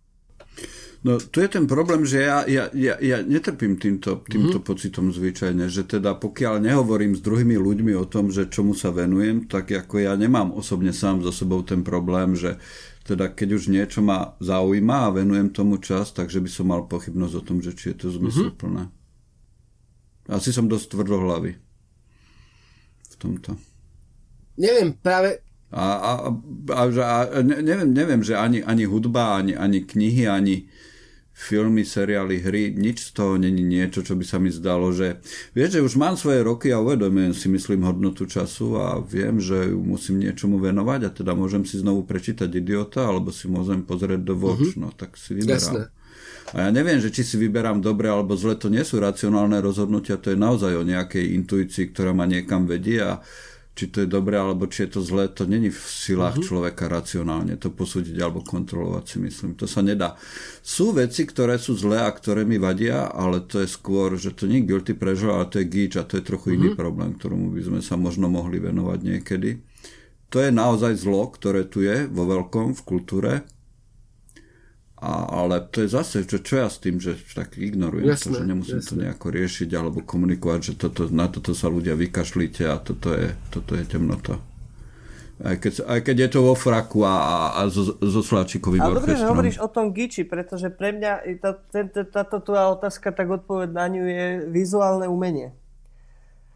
No 1.03 1.19
tu 1.19 1.43
je 1.43 1.51
ten 1.51 1.67
problém, 1.67 2.07
že 2.07 2.23
ja, 2.23 2.47
ja, 2.47 2.71
ja, 2.71 2.95
ja 2.95 3.19
netrpím 3.19 3.75
týmto, 3.75 4.23
týmto 4.23 4.63
mm-hmm. 4.63 4.67
pocitom 4.67 5.11
zvyčajne, 5.11 5.67
že 5.67 5.83
teda 5.83 6.15
pokiaľ 6.15 6.63
nehovorím 6.63 7.11
s 7.11 7.19
druhými 7.19 7.59
ľuďmi 7.59 7.91
o 7.99 8.07
tom, 8.07 8.31
že 8.31 8.47
čomu 8.47 8.71
sa 8.71 8.95
venujem, 8.95 9.51
tak 9.51 9.67
ako 9.67 9.99
ja 9.99 10.15
nemám 10.15 10.55
osobne 10.55 10.95
sám 10.95 11.19
so 11.19 11.35
sebou 11.35 11.59
ten 11.59 11.83
problém, 11.83 12.39
že 12.39 12.55
teda 13.03 13.35
keď 13.35 13.49
už 13.59 13.63
niečo 13.67 13.99
ma 13.99 14.39
zaujíma 14.39 15.11
a 15.11 15.13
venujem 15.19 15.51
tomu 15.51 15.75
čas, 15.83 16.15
takže 16.15 16.39
by 16.39 16.47
som 16.47 16.71
mal 16.71 16.87
pochybnosť 16.87 17.35
o 17.35 17.43
tom, 17.43 17.59
že 17.59 17.75
či 17.75 17.91
je 17.91 17.95
to 17.99 18.07
zmysluplné. 18.07 18.87
Mm-hmm. 18.87 20.31
Asi 20.31 20.55
som 20.55 20.71
dosť 20.71 20.95
tvrdohlavý 20.95 21.62
tomto. 23.23 23.55
Neviem, 24.59 24.93
práve 24.99 25.39
A, 25.73 25.85
a, 25.97 26.11
a, 26.69 26.81
a, 26.85 27.19
a 27.33 27.41
ne- 27.41 27.65
neviem, 27.65 27.89
neviem, 27.89 28.21
že 28.21 28.37
ani, 28.37 28.61
ani 28.61 28.85
hudba, 28.85 29.41
ani, 29.41 29.57
ani 29.57 29.81
knihy, 29.81 30.29
ani 30.29 30.69
filmy, 31.33 31.81
seriály, 31.81 32.45
hry, 32.45 32.69
nič 32.77 33.09
z 33.09 33.11
toho 33.17 33.41
není 33.41 33.65
niečo, 33.65 34.05
čo 34.05 34.13
by 34.13 34.21
sa 34.21 34.37
mi 34.37 34.53
zdalo, 34.53 34.93
že 34.93 35.17
vieš, 35.57 35.81
že 35.81 35.81
už 35.81 35.97
mám 35.97 36.13
svoje 36.13 36.45
roky 36.45 36.69
a 36.69 36.77
uvedomujem 36.77 37.33
si, 37.33 37.49
myslím, 37.49 37.89
hodnotu 37.89 38.29
času 38.29 38.77
a 38.77 39.01
viem, 39.01 39.41
že 39.41 39.73
ju 39.73 39.81
musím 39.81 40.21
niečomu 40.21 40.61
venovať 40.61 41.09
a 41.09 41.09
teda 41.09 41.33
môžem 41.33 41.65
si 41.65 41.81
znovu 41.81 42.05
prečítať 42.05 42.53
Idiota, 42.53 43.09
alebo 43.09 43.33
si 43.33 43.49
môžem 43.49 43.81
pozrieť 43.81 44.21
do 44.21 44.37
Watch, 44.37 44.77
no 44.77 44.93
tak 44.93 45.17
si 45.17 45.41
Jasné. 45.41 45.89
A 46.53 46.57
ja 46.65 46.69
neviem, 46.69 47.01
že 47.01 47.09
či 47.09 47.25
si 47.25 47.35
vyberám 47.41 47.81
dobre 47.81 48.13
alebo 48.13 48.37
zle, 48.37 48.53
to 48.53 48.69
nie 48.69 48.85
sú 48.85 49.01
racionálne 49.01 49.57
rozhodnutia, 49.57 50.21
to 50.21 50.33
je 50.33 50.37
naozaj 50.37 50.77
o 50.77 50.85
nejakej 50.85 51.33
intuícii, 51.33 51.89
ktorá 51.89 52.13
ma 52.13 52.29
niekam 52.29 52.69
vedie 52.69 53.01
a 53.01 53.25
či 53.73 53.89
to 53.89 54.05
je 54.05 54.07
dobre 54.09 54.37
alebo 54.37 54.69
či 54.69 54.85
je 54.85 54.89
to 54.97 55.01
zlé, 55.01 55.33
to 55.33 55.49
není 55.49 55.73
v 55.73 55.81
silách 55.81 56.37
uh-huh. 56.37 56.45
človeka 56.45 56.85
racionálne 56.85 57.57
to 57.57 57.73
posúdiť 57.73 58.13
alebo 58.21 58.45
kontrolovať 58.45 59.03
si 59.09 59.17
myslím. 59.25 59.57
To 59.57 59.65
sa 59.65 59.81
nedá. 59.81 60.13
Sú 60.61 60.93
veci, 60.93 61.25
ktoré 61.25 61.57
sú 61.57 61.73
zlé 61.73 62.05
a 62.05 62.13
ktoré 62.13 62.45
mi 62.45 62.61
vadia, 62.61 63.09
ale 63.09 63.41
to 63.41 63.65
je 63.65 63.67
skôr, 63.67 64.13
že 64.13 64.37
to 64.37 64.45
nie 64.45 64.61
je 64.61 64.69
guilty 64.69 64.93
pleasure, 64.93 65.33
ale 65.33 65.49
to 65.49 65.57
je 65.57 65.65
gíč 65.65 65.97
a 65.97 66.05
to 66.05 66.21
je 66.21 66.23
trochu 66.23 66.53
uh-huh. 66.53 66.57
iný 66.61 66.69
problém, 66.77 67.17
ktorému 67.17 67.49
by 67.49 67.61
sme 67.65 67.79
sa 67.81 67.97
možno 67.97 68.29
mohli 68.29 68.61
venovať 68.61 68.99
niekedy. 69.01 69.57
To 70.29 70.37
je 70.37 70.53
naozaj 70.53 70.93
zlo, 71.01 71.33
ktoré 71.33 71.65
tu 71.65 71.81
je 71.81 72.05
vo 72.13 72.29
veľkom 72.29 72.77
v 72.77 72.81
kultúre 72.85 73.33
a, 75.03 75.43
ale 75.43 75.59
to 75.67 75.83
je 75.83 75.91
zase, 75.91 76.23
že 76.23 76.39
čo 76.39 76.63
ja 76.63 76.71
s 76.71 76.79
tým, 76.79 76.95
že 76.95 77.19
tak 77.35 77.59
ignorujem 77.59 78.07
Jasné, 78.07 78.31
to, 78.31 78.39
že 78.39 78.43
nemusím 78.47 78.79
jasné. 78.79 78.87
to 78.87 78.95
nejako 79.03 79.27
riešiť 79.35 79.69
alebo 79.75 79.99
komunikovať, 79.99 80.59
že 80.63 80.73
toto, 80.79 81.11
na 81.11 81.27
toto 81.27 81.51
sa 81.51 81.67
ľudia 81.67 81.99
vykašlíte 81.99 82.63
a 82.71 82.79
toto 82.79 83.11
je, 83.11 83.35
toto 83.51 83.75
je 83.75 83.83
temnota. 83.83 84.39
Aj 85.43 85.59
keď, 85.59 85.83
aj 85.83 85.99
keď 86.07 86.15
je 86.23 86.29
to 86.31 86.39
vo 86.47 86.55
fraku 86.55 87.03
a, 87.03 87.15
a, 87.19 87.35
a 87.59 87.61
so, 87.67 87.99
so 87.99 88.21
sláčikovým 88.23 88.79
Ale 88.79 89.03
dobre, 89.03 89.19
že 89.19 89.27
hovoríš 89.27 89.59
o 89.59 89.67
tom 89.67 89.91
Giči, 89.91 90.23
pretože 90.23 90.71
pre 90.71 90.95
mňa 90.95 91.11
tá, 91.43 91.51
táto 92.07 92.39
tvoja 92.39 92.71
otázka, 92.71 93.11
tak 93.11 93.27
odpoveď 93.27 93.75
na 93.75 93.85
ňu 93.91 94.03
je 94.07 94.25
vizuálne 94.47 95.11
umenie. 95.11 95.51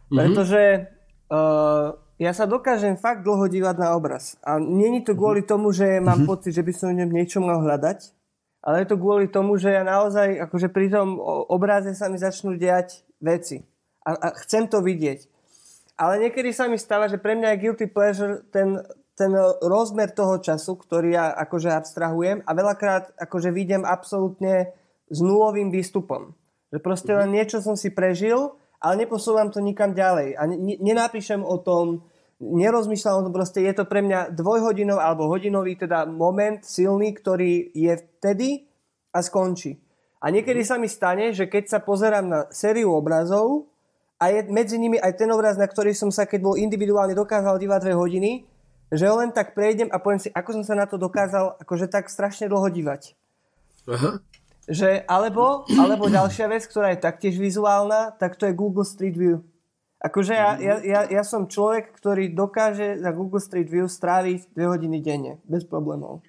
Pretože 0.08 0.88
uh, 1.28 2.00
ja 2.16 2.32
sa 2.32 2.48
dokážem 2.48 2.96
fakt 2.96 3.28
dlho 3.28 3.44
dívať 3.44 3.76
na 3.76 3.92
obraz. 3.92 4.40
A 4.40 4.56
není 4.56 5.04
to 5.04 5.12
kvôli 5.12 5.44
tomu, 5.44 5.68
že 5.68 6.00
mám 6.00 6.24
pocit, 6.24 6.56
že 6.56 6.64
by 6.64 6.72
som 6.72 6.88
v 6.88 7.04
ňom 7.04 7.10
niečo 7.12 7.44
mal 7.44 7.60
hľadať, 7.60 8.17
ale 8.62 8.82
je 8.82 8.88
to 8.90 8.96
kvôli 8.98 9.30
tomu, 9.30 9.54
že 9.56 9.70
ja 9.70 9.86
naozaj, 9.86 10.48
akože 10.50 10.68
pri 10.68 10.90
tom 10.90 11.18
o- 11.18 11.46
obraze 11.50 11.94
sa 11.94 12.10
mi 12.10 12.18
začnú 12.18 12.58
diať 12.58 13.06
veci. 13.22 13.62
A, 14.02 14.14
a 14.14 14.28
chcem 14.42 14.66
to 14.66 14.82
vidieť. 14.82 15.26
Ale 15.98 16.22
niekedy 16.22 16.54
sa 16.54 16.70
mi 16.70 16.78
stáva, 16.78 17.10
že 17.10 17.18
pre 17.18 17.34
mňa 17.34 17.54
je 17.54 17.62
guilty 17.62 17.86
pleasure 17.90 18.46
ten, 18.54 18.78
ten 19.18 19.34
rozmer 19.66 20.14
toho 20.14 20.38
času, 20.38 20.78
ktorý 20.78 21.18
ja 21.18 21.34
akože 21.34 21.74
abstrahujem 21.74 22.46
a 22.46 22.50
veľakrát 22.54 23.18
akože 23.18 23.50
vidím 23.50 23.82
absolútne 23.82 24.70
s 25.10 25.18
nulovým 25.18 25.74
výstupom. 25.74 26.34
Že 26.70 26.78
proste 26.78 27.12
len 27.18 27.34
niečo 27.34 27.58
som 27.58 27.74
si 27.74 27.90
prežil, 27.90 28.54
ale 28.78 29.06
neposúvam 29.06 29.50
to 29.50 29.58
nikam 29.58 29.90
ďalej. 29.90 30.38
A 30.38 30.46
ne, 30.46 30.78
nenapíšem 30.78 31.42
o 31.42 31.58
tom, 31.58 32.06
nerozmýšľam 32.38 33.14
o 33.18 33.24
tom, 33.28 33.34
proste 33.34 33.62
je 33.66 33.74
to 33.74 33.84
pre 33.84 34.02
mňa 34.02 34.34
dvojhodinový 34.34 35.02
alebo 35.02 35.26
hodinový 35.26 35.74
teda 35.74 36.06
moment 36.06 36.62
silný, 36.62 37.10
ktorý 37.14 37.74
je 37.74 37.92
vtedy 37.98 38.70
a 39.10 39.18
skončí. 39.22 39.78
A 40.18 40.30
niekedy 40.34 40.66
sa 40.66 40.78
mi 40.78 40.90
stane, 40.90 41.30
že 41.30 41.46
keď 41.46 41.64
sa 41.70 41.78
pozerám 41.78 42.26
na 42.26 42.40
sériu 42.50 42.90
obrazov 42.94 43.70
a 44.18 44.34
je 44.34 44.46
medzi 44.50 44.74
nimi 44.78 44.98
aj 44.98 45.14
ten 45.14 45.30
obraz, 45.30 45.54
na 45.54 45.66
ktorý 45.66 45.94
som 45.94 46.10
sa, 46.10 46.26
keď 46.26 46.40
bol 46.42 46.54
individuálne 46.58 47.14
dokázal 47.14 47.54
dívať 47.58 47.80
dve 47.86 47.94
hodiny, 47.94 48.30
že 48.90 49.04
ho 49.06 49.14
len 49.20 49.30
tak 49.30 49.54
prejdem 49.54 49.86
a 49.94 50.02
poviem 50.02 50.18
si, 50.18 50.30
ako 50.34 50.58
som 50.58 50.64
sa 50.64 50.74
na 50.74 50.90
to 50.90 50.98
dokázal 50.98 51.60
akože 51.62 51.86
tak 51.86 52.10
strašne 52.10 52.50
dlho 52.50 52.66
dívať. 52.66 53.14
Aha. 53.86 54.18
Že, 54.68 55.06
alebo, 55.08 55.64
alebo 55.70 56.12
ďalšia 56.12 56.50
vec, 56.50 56.66
ktorá 56.68 56.92
je 56.92 57.00
taktiež 57.00 57.40
vizuálna, 57.40 58.12
tak 58.20 58.36
to 58.36 58.44
je 58.44 58.58
Google 58.58 58.84
Street 58.84 59.16
View. 59.16 59.40
Akože 59.98 60.30
ja, 60.30 60.54
ja, 60.62 60.76
ja, 60.78 61.00
ja 61.10 61.22
som 61.26 61.50
človek, 61.50 61.90
ktorý 61.98 62.30
dokáže 62.30 63.02
za 63.02 63.10
Google 63.10 63.42
Street 63.42 63.66
View 63.66 63.90
stráviť 63.90 64.54
dve 64.54 64.70
hodiny 64.70 65.02
denne, 65.02 65.42
bez 65.42 65.66
problémov. 65.66 66.22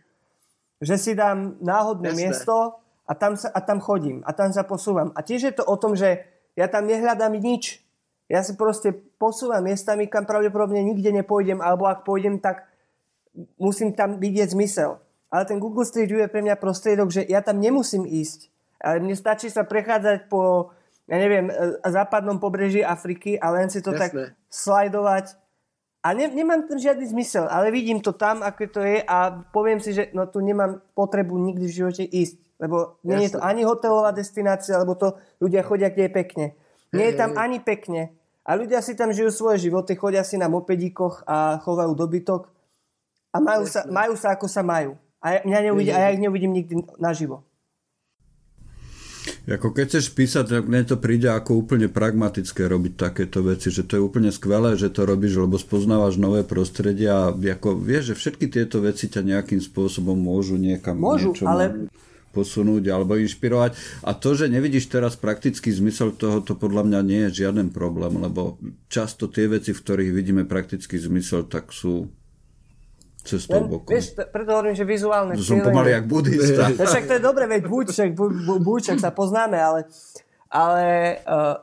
Že 0.81 0.95
si 0.97 1.11
dám 1.13 1.61
náhodné 1.61 2.09
Jasné. 2.09 2.21
miesto 2.25 2.81
a 3.05 3.13
tam, 3.13 3.37
sa, 3.37 3.53
a 3.53 3.61
tam 3.61 3.77
chodím 3.77 4.25
a 4.25 4.33
tam 4.33 4.49
sa 4.49 4.65
posúvam. 4.65 5.13
A 5.13 5.21
tiež 5.21 5.41
je 5.45 5.53
to 5.53 5.63
o 5.69 5.77
tom, 5.77 5.93
že 5.93 6.25
ja 6.57 6.65
tam 6.65 6.89
nehľadám 6.89 7.37
nič. 7.37 7.85
Ja 8.25 8.41
si 8.41 8.57
proste 8.57 8.93
posúvam 9.21 9.61
miestami, 9.61 10.09
kam 10.09 10.25
pravdepodobne 10.25 10.81
nikde 10.81 11.13
nepôjdem, 11.13 11.61
alebo 11.61 11.85
ak 11.85 12.05
pôjdem, 12.05 12.41
tak 12.41 12.65
musím 13.61 13.93
tam 13.93 14.17
vidieť 14.17 14.53
zmysel. 14.53 14.97
Ale 15.29 15.45
ten 15.45 15.61
Google 15.61 15.85
Street 15.85 16.09
View 16.09 16.25
je 16.25 16.29
pre 16.29 16.41
mňa 16.41 16.57
prostriedok, 16.57 17.13
že 17.13 17.21
ja 17.29 17.45
tam 17.45 17.61
nemusím 17.61 18.05
ísť. 18.05 18.49
Ale 18.81 18.97
mne 18.97 19.13
stačí 19.13 19.53
sa 19.53 19.61
prechádzať 19.61 20.25
po, 20.25 20.73
ja 21.09 21.17
neviem, 21.17 21.49
e, 21.49 21.53
západnom 21.89 22.37
pobreží 22.37 22.85
Afriky 22.85 23.41
a 23.41 23.49
len 23.49 23.73
si 23.73 23.81
to 23.81 23.89
Jasné. 23.89 23.99
tak 23.99 24.11
slajdovať. 24.53 25.25
A 25.99 26.15
ne, 26.15 26.31
nemám 26.31 26.63
tam 26.63 26.79
žiadny 26.79 27.11
zmysel, 27.11 27.49
ale 27.51 27.75
vidím 27.75 27.99
to 27.99 28.15
tam, 28.15 28.39
ako 28.39 28.71
to 28.71 28.81
je 28.85 29.03
a 29.03 29.43
poviem 29.51 29.83
si, 29.83 29.91
že 29.91 30.13
no 30.15 30.29
tu 30.31 30.39
nemám 30.39 30.79
potrebu 30.95 31.35
nikdy 31.35 31.65
v 31.67 31.75
živote 31.75 32.03
ísť. 32.07 32.39
Lebo 32.59 33.01
nie 33.03 33.27
je 33.27 33.35
to 33.35 33.39
Jasné. 33.43 33.49
ani 33.51 33.61
hotelová 33.67 34.11
destinácia, 34.15 34.79
lebo 34.79 34.95
to 34.95 35.19
ľudia 35.43 35.59
chodia, 35.65 35.91
kde 35.91 36.07
je 36.07 36.11
pekne. 36.11 36.45
Nie 36.95 37.11
je 37.11 37.15
tam 37.19 37.35
ani 37.35 37.59
pekne. 37.59 38.15
A 38.47 38.55
ľudia 38.55 38.79
si 38.79 38.95
tam 38.95 39.11
žijú 39.11 39.29
svoje 39.31 39.67
životy, 39.67 39.93
chodia 39.99 40.23
si 40.23 40.39
na 40.39 40.47
mopedíkoch 40.47 41.27
a 41.27 41.59
chovajú 41.59 41.91
dobytok 41.93 42.47
a 43.29 43.37
majú 43.37 43.63
sa, 43.67 43.83
Jasné. 43.85 43.91
majú 43.91 44.13
sa 44.15 44.27
ako 44.33 44.47
sa 44.49 44.61
majú. 44.65 44.97
A 45.19 45.25
ja, 45.35 45.39
mňa 45.43 45.59
neuvidí, 45.69 45.91
a 45.91 45.99
ja 46.07 46.15
ich 46.15 46.21
neuvidím 46.23 46.55
nikdy 46.55 46.79
naživo. 46.95 47.43
Ako 49.49 49.73
keď 49.73 49.85
chceš 49.89 50.13
písať, 50.13 50.45
tak 50.45 50.63
mne 50.69 50.85
to 50.85 51.01
príde 51.01 51.25
ako 51.25 51.65
úplne 51.65 51.89
pragmatické 51.89 52.69
robiť 52.69 52.93
takéto 52.93 53.41
veci, 53.41 53.73
že 53.73 53.81
to 53.81 53.97
je 53.97 54.05
úplne 54.05 54.29
skvelé, 54.29 54.77
že 54.77 54.93
to 54.93 55.09
robíš, 55.09 55.41
lebo 55.41 55.57
spoznávaš 55.57 56.21
nové 56.21 56.45
prostredia 56.45 57.29
a 57.29 57.33
ako, 57.33 57.73
vieš, 57.73 58.13
že 58.13 58.19
všetky 58.21 58.45
tieto 58.53 58.77
veci 58.85 59.09
ťa 59.09 59.25
nejakým 59.25 59.57
spôsobom 59.57 60.13
môžu 60.13 60.61
niekam 60.61 61.01
Môžu, 61.01 61.33
niečo 61.33 61.49
ale- 61.49 61.89
posunúť 62.29 62.93
alebo 62.93 63.17
inšpirovať. 63.17 63.73
A 64.05 64.13
to, 64.13 64.37
že 64.37 64.53
nevidíš 64.53 64.89
teraz 64.89 65.17
praktický 65.17 65.73
zmysel 65.73 66.13
toho, 66.13 66.45
to 66.45 66.53
podľa 66.53 66.85
mňa 66.85 66.99
nie 67.01 67.21
je 67.29 67.45
žiaden 67.45 67.73
problém, 67.73 68.13
lebo 68.21 68.61
často 68.85 69.25
tie 69.25 69.49
veci, 69.49 69.73
v 69.73 69.81
ktorých 69.81 70.11
vidíme 70.13 70.43
praktický 70.45 71.01
zmysel, 71.01 71.49
tak 71.49 71.73
sú 71.73 72.05
cestou 73.29 73.61
Len, 73.61 73.69
bokom. 73.69 73.89
vieš, 73.93 74.17
preto 74.17 74.49
hovorím, 74.57 74.73
že 74.73 74.85
vizuálne 74.89 75.37
Som 75.37 75.61
pomaly 75.61 75.93
jak 75.93 76.05
budista. 76.09 76.69
No 76.79 76.83
však 76.89 77.05
to 77.05 77.13
je 77.17 77.21
dobre, 77.21 77.45
veď 77.45 77.61
buď, 77.69 77.85
však, 77.93 78.09
bu, 78.17 78.25
bu, 78.33 78.53
buď, 78.57 78.81
však 78.89 78.99
sa 78.99 79.11
poznáme, 79.13 79.57
ale, 79.61 79.85
ale 80.49 80.85
uh, 81.23 81.61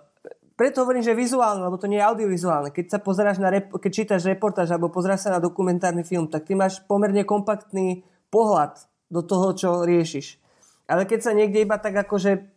preto 0.56 0.86
hovorím, 0.86 1.04
že 1.04 1.12
vizuálne, 1.12 1.60
lebo 1.60 1.76
to 1.76 1.84
nie 1.84 2.00
je 2.00 2.08
audiovizuálne. 2.08 2.72
Keď 2.72 2.86
sa 2.96 2.98
pozeráš 3.02 3.36
na, 3.42 3.52
rep- 3.52 3.76
keď 3.76 3.90
čítaš 3.92 4.24
reportáž 4.24 4.72
alebo 4.72 4.88
pozráš 4.88 5.28
sa 5.28 5.36
na 5.36 5.40
dokumentárny 5.42 6.00
film, 6.00 6.32
tak 6.32 6.48
ty 6.48 6.56
máš 6.56 6.80
pomerne 6.88 7.26
kompaktný 7.28 8.08
pohľad 8.32 8.88
do 9.12 9.20
toho, 9.20 9.52
čo 9.52 9.68
riešiš. 9.84 10.40
Ale 10.88 11.04
keď 11.04 11.20
sa 11.20 11.32
niekde 11.36 11.66
iba 11.66 11.76
tak 11.76 11.92
akože, 12.08 12.48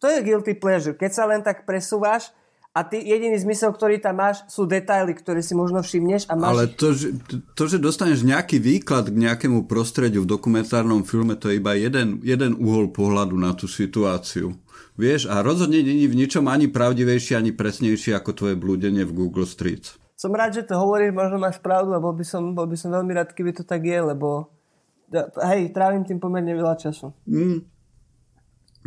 to 0.00 0.06
je 0.08 0.24
guilty 0.24 0.56
pleasure. 0.56 0.96
Keď 0.96 1.10
sa 1.12 1.28
len 1.28 1.44
tak 1.44 1.68
presúvaš 1.68 2.32
a 2.76 2.84
ty 2.84 3.00
jediný 3.00 3.40
zmysel, 3.40 3.72
ktorý 3.72 3.96
tam 3.96 4.20
máš, 4.20 4.44
sú 4.52 4.68
detaily, 4.68 5.16
ktoré 5.16 5.40
si 5.40 5.56
možno 5.56 5.80
všimneš 5.80 6.28
a 6.28 6.36
máš 6.36 6.52
Ale 6.52 6.64
to 6.76 6.92
že, 6.92 7.08
to, 7.56 7.64
že 7.64 7.80
dostaneš 7.80 8.20
nejaký 8.20 8.60
výklad 8.60 9.08
k 9.08 9.16
nejakému 9.16 9.64
prostrediu 9.64 10.28
v 10.28 10.30
dokumentárnom 10.36 11.00
filme, 11.08 11.40
to 11.40 11.48
je 11.48 11.56
iba 11.56 11.72
jeden, 11.72 12.20
jeden 12.20 12.52
uhol 12.60 12.92
pohľadu 12.92 13.32
na 13.40 13.56
tú 13.56 13.64
situáciu. 13.64 14.52
Vieš, 15.00 15.32
a 15.32 15.40
rozhodne 15.40 15.80
není 15.80 16.04
v 16.04 16.20
ničom 16.20 16.44
ani 16.52 16.68
pravdivejší, 16.68 17.32
ani 17.32 17.56
presnejší 17.56 18.12
ako 18.12 18.36
tvoje 18.36 18.54
blúdenie 18.60 19.08
v 19.08 19.24
Google 19.24 19.48
Streets. 19.48 19.96
Som 20.16 20.36
rád, 20.36 20.60
že 20.60 20.68
to 20.68 20.76
hovoríš, 20.76 21.16
možno 21.16 21.40
máš 21.40 21.56
pravdu 21.60 21.96
a 21.96 22.00
bol 22.00 22.12
by 22.12 22.24
som, 22.28 22.52
bol 22.52 22.68
by 22.68 22.76
som 22.76 22.92
veľmi 22.92 23.12
rád, 23.16 23.32
keby 23.32 23.56
to 23.56 23.64
tak 23.64 23.84
je, 23.88 24.00
lebo 24.04 24.52
hej, 25.48 25.72
trávim 25.72 26.04
tým 26.04 26.20
pomerne 26.20 26.52
veľa 26.52 26.76
času. 26.76 27.12
Mm. 27.24 27.64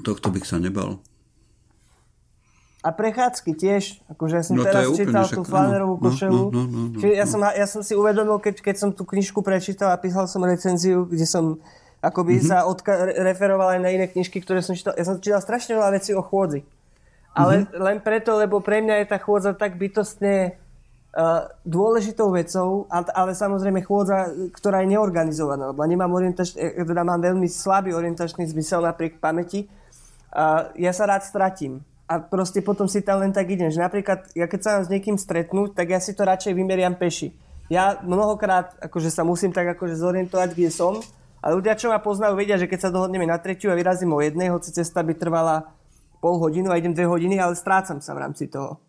Tohto 0.05 0.29
bych 0.29 0.45
sa 0.45 0.61
nebal. 0.61 1.01
A 2.79 2.95
prechádzky 2.95 3.51
tiež, 3.53 3.99
akože 4.07 4.33
ja 4.33 4.43
som 4.43 4.55
No 4.55 4.63
teraz 4.63 4.87
čítal 4.95 5.27
však, 5.27 5.35
tú. 5.35 5.43
Flanerovú 5.43 5.99
No, 5.99 6.03
košelu. 6.05 6.31
no, 6.31 6.47
no, 6.47 6.61
no, 6.63 6.79
no, 6.89 6.97
Čiže 6.97 7.11
ja, 7.13 7.25
som, 7.27 7.39
ja 7.43 7.67
som 7.67 7.81
si 7.83 7.91
uvedomil, 7.91 8.39
keď, 8.39 8.55
keď 8.63 8.75
som 8.77 8.89
tú 8.89 9.03
knižku 9.03 9.43
prečítal 9.43 9.91
a 9.91 9.99
písal 9.99 10.25
som 10.25 10.39
recenziu, 10.41 11.03
kde 11.03 11.27
som 11.27 11.59
akoby 11.99 12.39
Mhm. 12.39 12.45
sa 12.45 12.63
odka- 12.63 12.95
re- 13.03 13.19
referoval 13.25 13.75
aj 13.75 13.79
na 13.81 13.91
iné 13.91 14.07
knižky, 14.07 14.39
ktoré 14.39 14.63
som 14.63 14.71
čítal. 14.71 14.95
Ja 14.95 15.03
som 15.03 15.19
čítal 15.19 15.43
strašne 15.43 15.75
veľa 15.75 15.91
vecí 15.91 16.15
o 16.15 16.23
chôdzi. 16.23 16.63
Ale 17.35 17.67
Mhm. 17.67 17.75
len 17.77 17.97
preto, 17.99 18.33
lebo 18.33 18.63
pre 18.63 18.79
mňa 18.79 18.95
je 18.97 19.07
tá 19.07 19.17
chôdza 19.17 19.51
tak 19.53 19.75
bytostne 19.75 20.55
uh, 21.09 21.41
dôležitou 21.65 22.29
vecou, 22.29 22.85
a- 22.87 23.01
ale 23.17 23.33
samozrejme 23.33 23.81
chôdza, 23.81 24.29
ktorá 24.53 24.85
je 24.85 24.93
neorganizovaná, 24.93 25.73
lebo 25.73 25.81
nemám 25.81 26.13
orientačný, 26.13 26.61
teda 26.79 27.01
mám 27.01 27.17
veľmi 27.19 27.49
slabý 27.49 27.91
orientačný 27.91 28.45
zmysel 28.45 28.79
napriek 28.79 29.17
pamäti. 29.17 29.65
A 30.29 30.69
ja 30.77 30.93
sa 30.93 31.09
rád 31.09 31.25
stratím. 31.25 31.81
A 32.09 32.17
proste 32.17 32.65
potom 32.65 32.89
si 32.89 33.05
tam 33.05 33.21
len 33.21 33.29
tak 33.29 33.45
idem. 33.53 33.69
Že 33.69 33.85
napríklad, 33.85 34.33
ja 34.33 34.49
keď 34.49 34.59
sa 34.65 34.69
mám 34.75 34.83
s 34.83 34.89
niekým 34.89 35.13
stretnúť, 35.13 35.77
tak 35.77 35.93
ja 35.93 36.01
si 36.01 36.17
to 36.17 36.25
radšej 36.25 36.57
vymeriam 36.57 36.97
peši. 36.97 37.29
Ja 37.69 38.01
mnohokrát 38.01 38.81
akože 38.81 39.13
sa 39.13 39.21
musím 39.21 39.53
tak 39.53 39.77
akože 39.77 39.93
zorientovať, 39.93 40.57
kde 40.57 40.73
som. 40.73 40.97
A 41.39 41.53
ľudia, 41.53 41.77
čo 41.77 41.93
ma 41.93 42.01
poznajú, 42.01 42.33
vedia, 42.33 42.57
že 42.57 42.65
keď 42.65 42.89
sa 42.89 42.93
dohodneme 42.93 43.29
na 43.29 43.37
tretiu 43.37 43.69
a 43.69 43.77
vyrazím 43.77 44.11
o 44.11 44.19
jednej, 44.25 44.49
hoci 44.49 44.73
cesta 44.73 45.05
by 45.05 45.13
trvala 45.13 45.69
pol 46.17 46.41
hodinu 46.41 46.73
a 46.73 46.81
idem 46.81 46.97
dve 46.97 47.05
hodiny, 47.05 47.37
ale 47.37 47.53
strácam 47.53 48.01
sa 48.01 48.17
v 48.17 48.25
rámci 48.25 48.49
toho. 48.49 48.81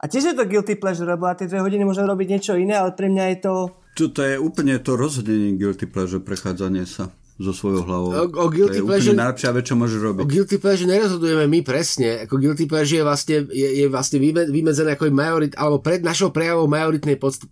A 0.00 0.08
tiež 0.08 0.32
je 0.32 0.34
to 0.34 0.48
guilty 0.48 0.80
pleasure, 0.80 1.04
lebo 1.04 1.28
ja 1.28 1.36
tie 1.36 1.44
dve 1.44 1.60
hodiny 1.60 1.84
môžem 1.84 2.08
robiť 2.08 2.26
niečo 2.26 2.56
iné, 2.56 2.72
ale 2.80 2.96
pre 2.96 3.12
mňa 3.12 3.24
je 3.36 3.38
to... 3.44 3.52
Čo 4.00 4.06
to 4.16 4.24
je 4.24 4.40
úplne 4.40 4.80
to 4.80 4.96
rozhodenie 4.96 5.60
guilty 5.60 5.84
pleasure, 5.84 6.24
prechádzanie 6.24 6.88
sa 6.88 7.12
so 7.40 7.56
svojou 7.56 7.82
hlavou. 7.88 8.08
O- 8.12 8.36
o 8.44 8.46
guilty 8.52 8.78
to 8.78 8.84
je 8.84 8.88
pleasure- 8.88 9.16
najlepšia 9.16 9.50
vec, 9.56 9.64
čo 9.64 9.74
môžeš 9.80 10.00
robiť. 10.04 10.20
O 10.20 10.28
guilty 10.28 10.56
pleasure 10.60 10.84
nerozhodujeme 10.84 11.48
my 11.48 11.60
presne. 11.64 12.28
Ako 12.28 12.36
guilty 12.36 12.68
pleasure 12.68 13.00
je 13.00 13.04
vlastne, 13.04 13.36
je, 13.48 13.68
je 13.80 13.86
vlastne 13.88 14.20
vyme- 14.20 14.52
vymedzené 14.52 14.92
ako 14.92 15.08
majorit, 15.08 15.56
alebo 15.56 15.80
pred 15.80 16.04
našou 16.04 16.28
prejavou 16.28 16.68
majoritnej 16.68 17.16
podst- 17.16 17.48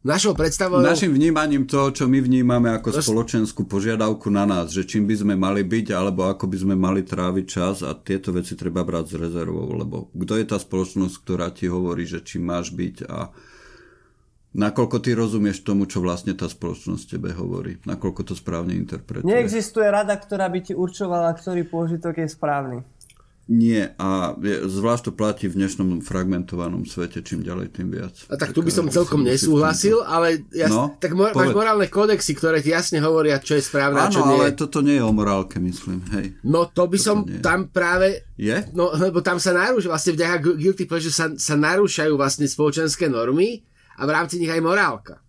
našou 0.00 0.32
predstavou... 0.32 0.80
Našim 0.80 1.12
vnímaním 1.12 1.68
toho, 1.68 1.92
čo 1.92 2.08
my 2.08 2.20
vnímame 2.20 2.72
ako 2.72 2.88
Prost- 2.92 3.08
spoločenskú 3.08 3.68
požiadavku 3.68 4.32
na 4.32 4.44
nás, 4.48 4.72
že 4.72 4.84
čím 4.84 5.04
by 5.04 5.16
sme 5.16 5.34
mali 5.36 5.60
byť, 5.60 5.92
alebo 5.92 6.24
ako 6.28 6.44
by 6.48 6.56
sme 6.56 6.74
mali 6.76 7.04
tráviť 7.04 7.44
čas 7.44 7.84
a 7.84 7.92
tieto 7.96 8.32
veci 8.32 8.56
treba 8.56 8.80
brať 8.84 9.12
s 9.12 9.14
rezervou, 9.20 9.68
lebo 9.72 10.08
kto 10.12 10.40
je 10.40 10.44
tá 10.48 10.56
spoločnosť, 10.56 11.14
ktorá 11.20 11.52
ti 11.52 11.68
hovorí, 11.68 12.08
že 12.08 12.24
čím 12.24 12.48
máš 12.48 12.72
byť 12.72 13.08
a 13.08 13.28
nakoľko 14.52 14.96
ty 14.98 15.10
rozumieš 15.12 15.60
tomu, 15.60 15.84
čo 15.84 15.98
vlastne 15.98 16.32
tá 16.32 16.46
spoločnosť 16.46 17.04
tebe 17.08 17.30
hovorí, 17.30 17.78
nakoľko 17.82 18.20
to 18.24 18.34
správne 18.34 18.74
interpretuje. 18.74 19.24
Neexistuje 19.24 19.86
rada, 19.86 20.12
ktorá 20.12 20.46
by 20.46 20.60
ti 20.60 20.72
určovala, 20.72 21.30
ktorý 21.32 21.62
pôžitok 21.64 22.18
je 22.18 22.28
správny. 22.28 22.78
Nie, 23.46 23.98
a 23.98 24.30
zvlášť 24.62 25.10
to 25.10 25.12
platí 25.12 25.50
v 25.50 25.58
dnešnom 25.58 26.06
fragmentovanom 26.06 26.86
svete, 26.86 27.18
čím 27.18 27.42
ďalej, 27.42 27.74
tým 27.74 27.90
viac. 27.90 28.14
A 28.30 28.38
tak 28.38 28.54
tu 28.54 28.62
by 28.62 28.70
som 28.70 28.86
celkom 28.86 29.26
nesúhlasil, 29.26 30.06
ale 30.06 30.46
jas, 30.50 30.70
No, 30.70 30.94
tak 30.94 31.18
mo- 31.18 31.26
máš 31.26 31.50
morálne 31.50 31.90
kódexy, 31.90 32.30
ktoré 32.30 32.62
ti 32.62 32.70
jasne 32.70 33.02
hovoria, 33.02 33.42
čo 33.42 33.58
je 33.58 33.66
správne 33.66 33.98
a 33.98 34.06
Áno, 34.06 34.14
čo 34.14 34.22
nie. 34.22 34.38
ale 34.38 34.54
toto 34.54 34.78
nie 34.78 34.94
je 34.94 35.02
o 35.02 35.10
morálke, 35.10 35.58
myslím, 35.58 35.98
hej. 36.14 36.38
No 36.40 36.62
to 36.64 36.86
by 36.86 36.94
som 36.94 37.26
nie. 37.26 37.42
tam 37.42 37.66
práve... 37.66 38.22
Je? 38.38 38.54
No, 38.70 38.94
lebo 38.94 39.18
tam 39.18 39.36
sa 39.36 39.50
narúša, 39.50 39.90
vlastne 39.90 40.14
vďaka 40.14 40.36
gu- 40.40 40.54
guilty 40.56 40.86
pleasure 40.86 41.10
sa, 41.10 41.26
sa 41.34 41.58
narúšajú 41.58 42.14
vlastne 42.14 42.46
spoločenské 42.46 43.10
normy 43.10 43.66
a 44.00 44.02
v 44.08 44.10
rámci 44.10 44.40
nich 44.40 44.48
aj 44.48 44.64
morálka. 44.64 45.20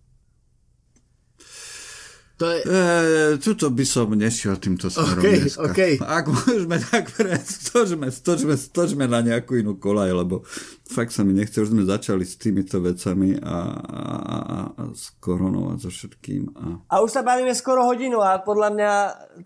To 2.42 2.50
je... 2.50 2.58
E, 2.66 3.38
tuto 3.38 3.70
by 3.70 3.84
som 3.86 4.10
nešiel 4.10 4.58
týmto 4.58 4.90
smerom 4.90 5.22
OK, 5.22 5.26
dneska. 5.30 5.62
OK. 5.62 5.80
Ak 6.02 6.26
môžeme, 6.26 6.76
tak 6.82 7.04
pre, 7.14 7.38
stožme, 7.38 8.10
stožme, 8.10 8.58
stožme 8.58 9.04
na 9.06 9.22
nejakú 9.22 9.62
inú 9.62 9.78
kolaj, 9.78 10.10
lebo 10.10 10.42
fakt 10.90 11.14
sa 11.14 11.22
mi 11.22 11.38
nechce, 11.38 11.54
už 11.62 11.70
sme 11.70 11.86
začali 11.86 12.26
s 12.26 12.34
týmito 12.34 12.82
vecami 12.82 13.38
a, 13.38 13.56
a, 13.78 14.02
a, 14.18 14.58
a 14.74 14.82
s 14.90 15.14
koronou 15.22 15.70
a 15.70 15.78
so 15.78 15.86
všetkým. 15.86 16.50
A... 16.58 16.64
A 16.90 16.94
už 17.04 17.14
sa 17.14 17.22
bavíme 17.22 17.54
skoro 17.54 17.86
hodinu 17.86 18.18
a 18.18 18.42
podľa 18.42 18.74
mňa, 18.74 18.92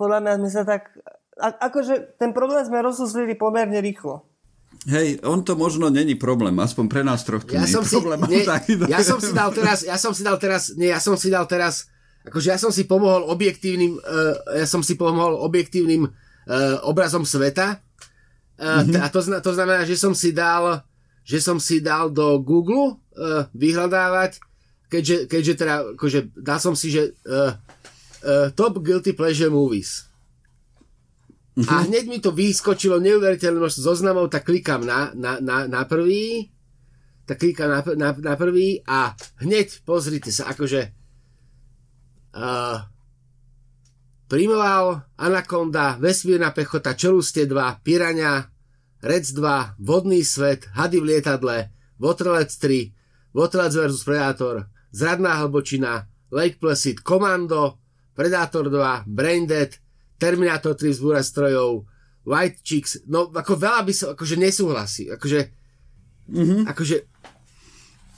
podľa 0.01 0.19
mňa 0.25 0.33
sme 0.41 0.51
sa 0.55 0.63
tak... 0.65 0.97
A, 1.37 1.53
akože 1.69 2.17
ten 2.17 2.33
problém 2.33 2.65
sme 2.65 2.81
rozuzlili 2.81 3.37
pomerne 3.37 3.77
rýchlo. 3.77 4.25
Hej, 4.87 5.19
on 5.27 5.43
to 5.43 5.59
možno 5.59 5.91
není 5.91 6.15
problém, 6.15 6.55
aspoň 6.63 6.85
pre 6.87 7.03
nás 7.03 7.27
trochu 7.27 7.59
Ja 7.59 7.67
nie 7.67 7.75
som, 7.75 7.83
si, 7.83 7.99
problém. 7.99 8.23
nie, 8.31 8.47
ja 8.87 9.03
som 9.03 9.19
si 9.19 9.35
dal 9.35 9.51
teraz, 9.51 9.83
ja 9.83 9.99
som 9.99 10.15
si 10.15 10.23
dal 10.23 10.39
teraz, 10.39 10.71
nie, 10.79 10.95
ja 10.95 11.03
som 11.03 11.19
si 11.19 11.27
dal 11.27 11.43
teraz, 11.51 11.91
akože 12.23 12.55
ja 12.55 12.59
som 12.59 12.71
si 12.71 12.87
pomohol 12.87 13.27
objektívnym, 13.27 13.99
uh, 13.99 14.63
ja 14.63 14.67
som 14.71 14.87
si 14.87 14.95
pomohol 14.95 15.43
objektívnym 15.43 16.07
uh, 16.07 16.13
obrazom 16.87 17.27
sveta. 17.27 17.83
Uh, 18.63 18.87
mm-hmm. 18.87 19.03
A 19.03 19.07
to, 19.11 19.19
to 19.27 19.53
znamená, 19.59 19.83
že 19.83 19.99
som 19.99 20.15
si 20.15 20.31
dal, 20.31 20.87
že 21.27 21.43
som 21.43 21.59
si 21.59 21.83
dal 21.83 22.15
do 22.15 22.39
Google 22.39 23.03
uh, 23.19 23.51
vyhľadávať, 23.59 24.39
keďže, 24.87 25.27
keďže 25.27 25.55
teda, 25.67 25.75
akože 25.99 26.31
dal 26.39 26.63
som 26.63 26.79
si, 26.79 26.95
že 26.95 27.11
uh, 27.27 27.59
uh, 28.23 28.55
top 28.55 28.79
guilty 28.87 29.11
pleasure 29.19 29.51
movies. 29.51 30.06
Mhm. 31.57 31.69
A 31.73 31.75
hneď 31.89 32.05
mi 32.05 32.21
to 32.21 32.37
vyskočilo 32.37 33.01
neuveriteľné 33.01 33.57
množstvo 33.57 33.83
zoznamov, 33.83 34.29
tak 34.29 34.45
klikám 34.45 34.85
na, 34.85 35.17
na, 35.17 35.41
na, 35.41 35.65
na 35.65 35.89
prvý, 35.89 36.53
tak 37.25 37.41
klikám 37.41 37.73
na, 37.73 37.81
na, 37.97 38.13
na 38.13 38.35
prvý 38.37 38.85
a 38.85 39.17
hneď 39.41 39.81
pozrite 39.89 40.29
sa, 40.29 40.53
akože 40.53 40.93
uh, 42.37 42.79
Primoval, 44.29 45.07
Anakonda, 45.17 45.97
Vesmírna 45.97 46.53
pechota, 46.53 46.93
Čelustie 46.93 47.49
2, 47.49 47.81
Pirania, 47.81 48.53
Rec 49.01 49.33
2, 49.33 49.81
Vodný 49.81 50.27
svet, 50.29 50.69
Hady 50.77 50.99
v 51.01 51.09
lietadle, 51.15 51.73
Votrelec 51.97 52.53
3, 52.53 53.33
Votrelec 53.33 53.73
vs 53.73 54.05
Predator, 54.05 54.69
Zradná 54.93 55.41
hlbočina, 55.41 56.05
Lake 56.35 56.59
Placid, 56.61 57.01
Komando, 57.01 57.79
Predator 58.13 58.67
2, 58.69 59.07
Braindead, 59.07 59.79
Terminator 60.17 60.73
3 60.73 60.97
vzbúra 60.97 61.21
strojov, 61.21 61.85
White 62.27 62.61
Chicks, 62.67 63.07
no 63.07 63.31
ako 63.31 63.55
veľa 63.55 63.81
by 63.87 63.93
som, 63.95 64.09
akože 64.17 64.35
nesúhlasí, 64.35 65.07
akože, 65.15 65.41
mm-hmm. 66.33 66.61
akože, 66.67 66.97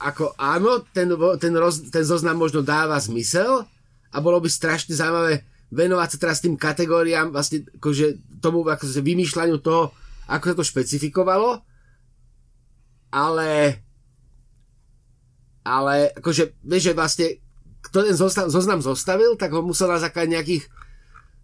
ako 0.01 0.33
áno, 0.41 0.81
ten, 0.95 1.13
ten, 1.43 1.53
roz, 1.59 1.93
ten 1.93 2.05
zoznam 2.07 2.41
možno 2.41 2.65
dáva 2.65 2.97
zmysel 2.97 3.69
a 4.09 4.17
bolo 4.25 4.41
by 4.41 4.49
strašne 4.49 4.97
zaujímavé 4.97 5.45
venovať 5.69 6.09
sa 6.17 6.19
teraz 6.25 6.41
tým 6.41 6.57
kategóriám, 6.57 7.29
vlastne 7.29 7.69
akože 7.77 8.41
tomu 8.41 8.65
akože 8.65 9.05
vymýšľaniu 9.05 9.61
toho, 9.61 9.93
ako 10.25 10.45
sa 10.49 10.55
to 10.57 10.65
špecifikovalo, 10.65 11.61
ale 13.13 13.83
ale 15.69 16.17
akože, 16.17 16.65
vieš, 16.65 16.83
že 16.89 16.97
vlastne 16.97 17.27
kto 17.85 18.09
ten 18.09 18.17
zoznam, 18.17 18.49
zoznam 18.49 18.81
zostavil, 18.81 19.37
tak 19.37 19.53
ho 19.53 19.61
musel 19.61 19.93
na 19.93 20.01
základe 20.01 20.33
nejakých 20.33 20.65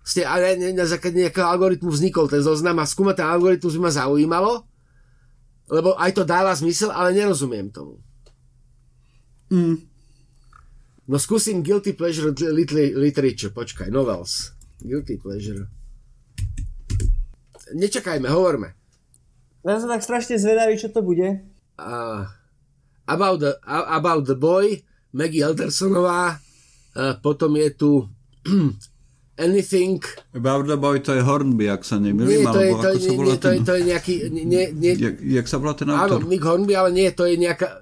vlastne, 0.04 0.28
ale 0.28 0.60
ne, 0.60 0.76
na 0.76 0.84
základe 0.84 1.16
nejakého 1.16 1.48
algoritmu 1.48 1.88
vznikol 1.88 2.28
ten 2.28 2.44
zoznam 2.44 2.76
a 2.76 2.84
skúmať 2.84 3.24
ten 3.24 3.28
algoritmus 3.28 3.72
by 3.80 3.88
ma 3.88 3.92
zaujímalo, 3.96 4.52
lebo 5.72 5.96
aj 5.96 6.12
to 6.12 6.28
dáva 6.28 6.52
zmysel, 6.52 6.92
ale 6.92 7.16
nerozumiem 7.16 7.72
tomu. 7.72 7.96
Mm. 9.48 9.80
No 11.08 11.16
skúsim 11.16 11.64
Guilty 11.64 11.96
Pleasure 11.96 12.36
lit- 12.52 12.92
Literature, 12.92 13.48
počkaj, 13.48 13.88
novels. 13.88 14.52
Guilty 14.84 15.16
Pleasure. 15.16 15.72
Nečakajme, 17.72 18.28
hovorme. 18.28 18.76
Ja 19.64 19.80
som 19.80 19.88
tak 19.88 20.04
strašne 20.04 20.36
zvedavý, 20.36 20.76
čo 20.76 20.92
to 20.92 21.00
bude. 21.00 21.40
Uh, 21.80 22.28
about, 23.08 23.40
the, 23.40 23.56
about 23.88 24.28
the 24.28 24.36
Boy, 24.36 24.84
Maggie 25.16 25.40
Eldersonová, 25.40 26.36
uh, 26.36 27.16
potom 27.24 27.56
je 27.56 27.68
tu 27.72 27.90
Anything. 29.34 29.98
About 30.30 30.70
the 30.70 30.78
Boy 30.78 31.02
to 31.02 31.10
je 31.10 31.22
Hornby, 31.26 31.66
ak 31.66 31.82
sa 31.82 31.98
Nie, 31.98 32.14
nemýlim, 32.14 32.46
to 32.54 32.62
je, 32.62 32.70
to, 32.70 32.78
ako 32.78 32.86
je, 32.86 33.02
sa 33.02 33.10
nie, 33.10 33.18
volá 33.18 33.34
nie, 33.34 33.42
to, 33.42 33.48
je, 33.50 33.58
ten... 33.58 33.66
to 33.66 33.72
je 33.74 33.82
nejaký... 33.82 34.14
Nie, 34.30 34.64
nie, 34.70 34.92
Jak, 34.94 35.16
jak 35.18 35.46
sa 35.50 35.56
volá 35.58 35.74
ten 35.74 35.90
áno, 35.90 35.98
autor? 35.98 36.20
Nick 36.30 36.46
Hornby, 36.46 36.74
ale 36.78 36.94
nie, 36.94 37.10
to 37.10 37.26
je 37.26 37.34
nejaká 37.34 37.66
e, 37.66 37.78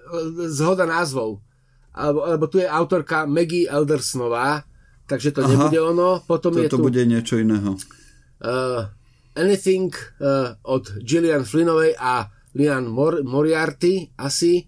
zhoda 0.48 0.88
názvov. 0.88 1.44
Alebo, 1.92 2.24
alebo 2.24 2.44
tu 2.48 2.56
je 2.56 2.64
autorka 2.64 3.28
Maggie 3.28 3.68
Eldersonová, 3.68 4.64
takže 5.04 5.36
to 5.36 5.44
Aha. 5.44 5.48
nebude 5.52 5.76
ono. 5.76 6.24
Potom 6.24 6.56
je 6.56 6.72
Toto 6.72 6.80
tu 6.80 6.88
bude 6.88 7.04
niečo 7.04 7.36
iného. 7.36 7.76
uh, 8.40 8.88
Anything 9.36 9.92
uh, 10.24 10.56
od 10.64 10.88
Gillian 11.04 11.44
Flynnovej 11.44 12.00
a 12.00 12.32
Lian 12.56 12.88
Mor- 12.88 13.20
Moriarty 13.20 14.08
asi. 14.16 14.64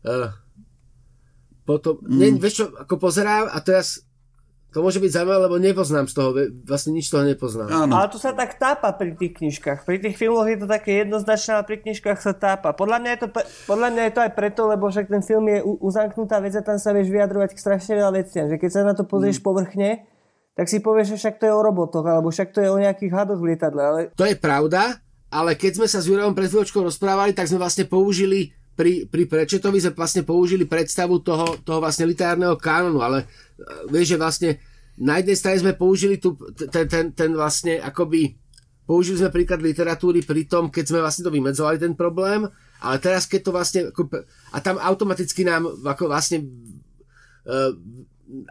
Uh, 0.00 0.32
potom, 1.64 2.00
mm. 2.00 2.16
ne, 2.16 2.26
vieš 2.36 2.64
čo, 2.64 2.66
ako 2.76 2.96
pozerám 2.96 3.48
a 3.48 3.60
teraz 3.64 4.03
to 4.74 4.82
môže 4.82 4.98
byť 4.98 5.10
zaujímavé, 5.14 5.38
lebo 5.46 5.56
nepoznám 5.56 6.10
z 6.10 6.14
toho, 6.18 6.34
vlastne 6.66 6.90
nič 6.90 7.06
z 7.06 7.12
toho 7.14 7.22
nepoznám. 7.22 7.70
Áno. 7.70 7.94
Ale 7.94 8.10
to 8.10 8.18
sa 8.18 8.34
tak 8.34 8.58
tápa 8.58 8.90
pri 8.90 9.14
tých 9.14 9.38
knižkách. 9.38 9.86
Pri 9.86 10.02
tých 10.02 10.18
filmoch 10.18 10.50
je 10.50 10.58
to 10.58 10.66
také 10.66 11.06
jednoznačné, 11.06 11.50
ale 11.54 11.64
pri 11.64 11.78
knižkách 11.78 12.18
sa 12.18 12.34
tápa. 12.34 12.74
Podľa 12.74 12.98
mňa 12.98 13.10
je 13.14 13.20
to, 13.22 13.28
podľa 13.70 13.88
mňa 13.94 14.02
je 14.02 14.12
to 14.12 14.20
aj 14.26 14.32
preto, 14.34 14.60
lebo 14.66 14.90
však 14.90 15.06
ten 15.06 15.22
film 15.22 15.46
je 15.46 15.62
uzamknutá 15.62 16.42
vec 16.42 16.58
a 16.58 16.66
tam 16.66 16.82
sa 16.82 16.90
vieš 16.90 17.14
vyjadrovať 17.14 17.54
k 17.54 17.62
strašne 17.62 17.94
veľa 17.94 18.12
veciam. 18.18 18.50
Že 18.50 18.56
keď 18.58 18.70
sa 18.74 18.80
na 18.82 18.98
to 18.98 19.06
pozrieš 19.06 19.38
Mm. 19.38 19.46
povrchne, 19.46 19.90
tak 20.54 20.66
si 20.66 20.82
povieš, 20.82 21.14
že 21.14 21.16
však 21.22 21.38
to 21.38 21.44
je 21.46 21.54
o 21.54 21.62
robotoch, 21.62 22.06
alebo 22.06 22.34
však 22.34 22.50
to 22.50 22.58
je 22.58 22.70
o 22.70 22.78
nejakých 22.78 23.14
hadoch 23.14 23.38
v 23.38 23.54
lietadle. 23.54 23.82
Ale 23.82 24.00
To 24.14 24.26
je 24.26 24.34
pravda, 24.34 24.98
ale 25.30 25.54
keď 25.54 25.82
sme 25.82 25.86
sa 25.86 26.02
s 26.02 26.06
Jurajom 26.06 26.34
pred 26.34 26.50
chvíľočkou 26.50 26.82
rozprávali, 26.82 27.30
tak 27.30 27.46
sme 27.46 27.58
vlastne 27.58 27.86
použili 27.86 28.54
pri, 28.74 29.06
pri 29.06 29.24
Prečetovi 29.30 29.78
sme 29.78 29.94
vlastne 29.94 30.22
použili 30.26 30.66
predstavu 30.66 31.22
toho, 31.22 31.58
toho 31.62 31.78
vlastne 31.78 32.10
literárneho 32.10 32.58
kánonu, 32.58 33.00
ale 33.00 33.24
uh, 33.24 33.86
vieš, 33.88 34.14
že 34.14 34.20
vlastne 34.20 34.50
na 34.94 35.18
jednej 35.18 35.38
strane 35.38 35.58
sme 35.58 35.74
použili 35.74 36.22
tu, 36.22 36.38
ten, 36.70 36.86
ten, 36.86 37.10
ten 37.10 37.30
vlastne 37.34 37.82
akoby 37.82 38.34
použili 38.84 39.18
sme 39.18 39.32
príklad 39.32 39.64
literatúry 39.64 40.22
pri 40.22 40.44
tom, 40.44 40.68
keď 40.68 40.84
sme 40.86 40.98
vlastne 41.00 41.24
to 41.24 41.32
vymedzovali 41.32 41.80
ten 41.80 41.96
problém, 41.96 42.44
ale 42.84 42.96
teraz 43.00 43.24
keď 43.24 43.40
to 43.40 43.50
vlastne 43.50 43.80
ako, 43.90 44.12
a 44.52 44.58
tam 44.60 44.76
automaticky 44.76 45.42
nám 45.42 45.66
ako 45.82 46.12
vlastne 46.12 46.44
uh, 47.48 47.72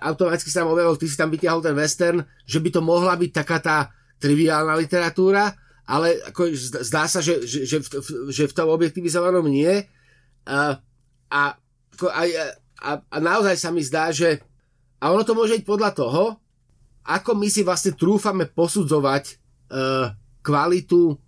automaticky 0.02 0.50
sa 0.50 0.64
tam 0.64 0.74
objavil, 0.74 0.98
ty 0.98 1.06
si 1.10 1.18
tam 1.18 1.30
vytiahol 1.30 1.62
ten 1.62 1.76
western, 1.76 2.24
že 2.46 2.60
by 2.62 2.70
to 2.74 2.82
mohla 2.82 3.14
byť 3.18 3.32
taká 3.34 3.58
tá 3.62 3.78
triviálna 4.22 4.74
literatúra, 4.80 5.54
ale 5.84 6.16
ako 6.32 6.48
zd- 6.56 6.82
zdá 6.88 7.04
sa, 7.12 7.20
že, 7.20 7.44
že, 7.44 7.68
že, 7.68 7.78
v- 7.84 8.32
že 8.32 8.44
v 8.48 8.56
tom 8.56 8.72
objektivizovanom 8.72 9.44
nie. 9.52 9.84
A, 10.44 10.80
a, 11.32 11.42
aj, 12.00 12.30
a, 12.84 12.90
a 13.00 13.18
naozaj 13.18 13.56
sa 13.56 13.70
mi 13.72 13.80
zdá, 13.80 14.12
že 14.12 14.44
a 15.04 15.12
ono 15.12 15.28
to 15.28 15.36
môže 15.36 15.60
byť 15.60 15.66
podľa 15.68 15.92
toho, 15.96 16.40
ako 17.04 17.36
my 17.36 17.52
si 17.52 17.68
vlastne 17.68 17.92
trúfame 17.92 18.48
posudzovať 18.48 19.24
uh, 19.68 20.16
kvalitu 20.40 21.20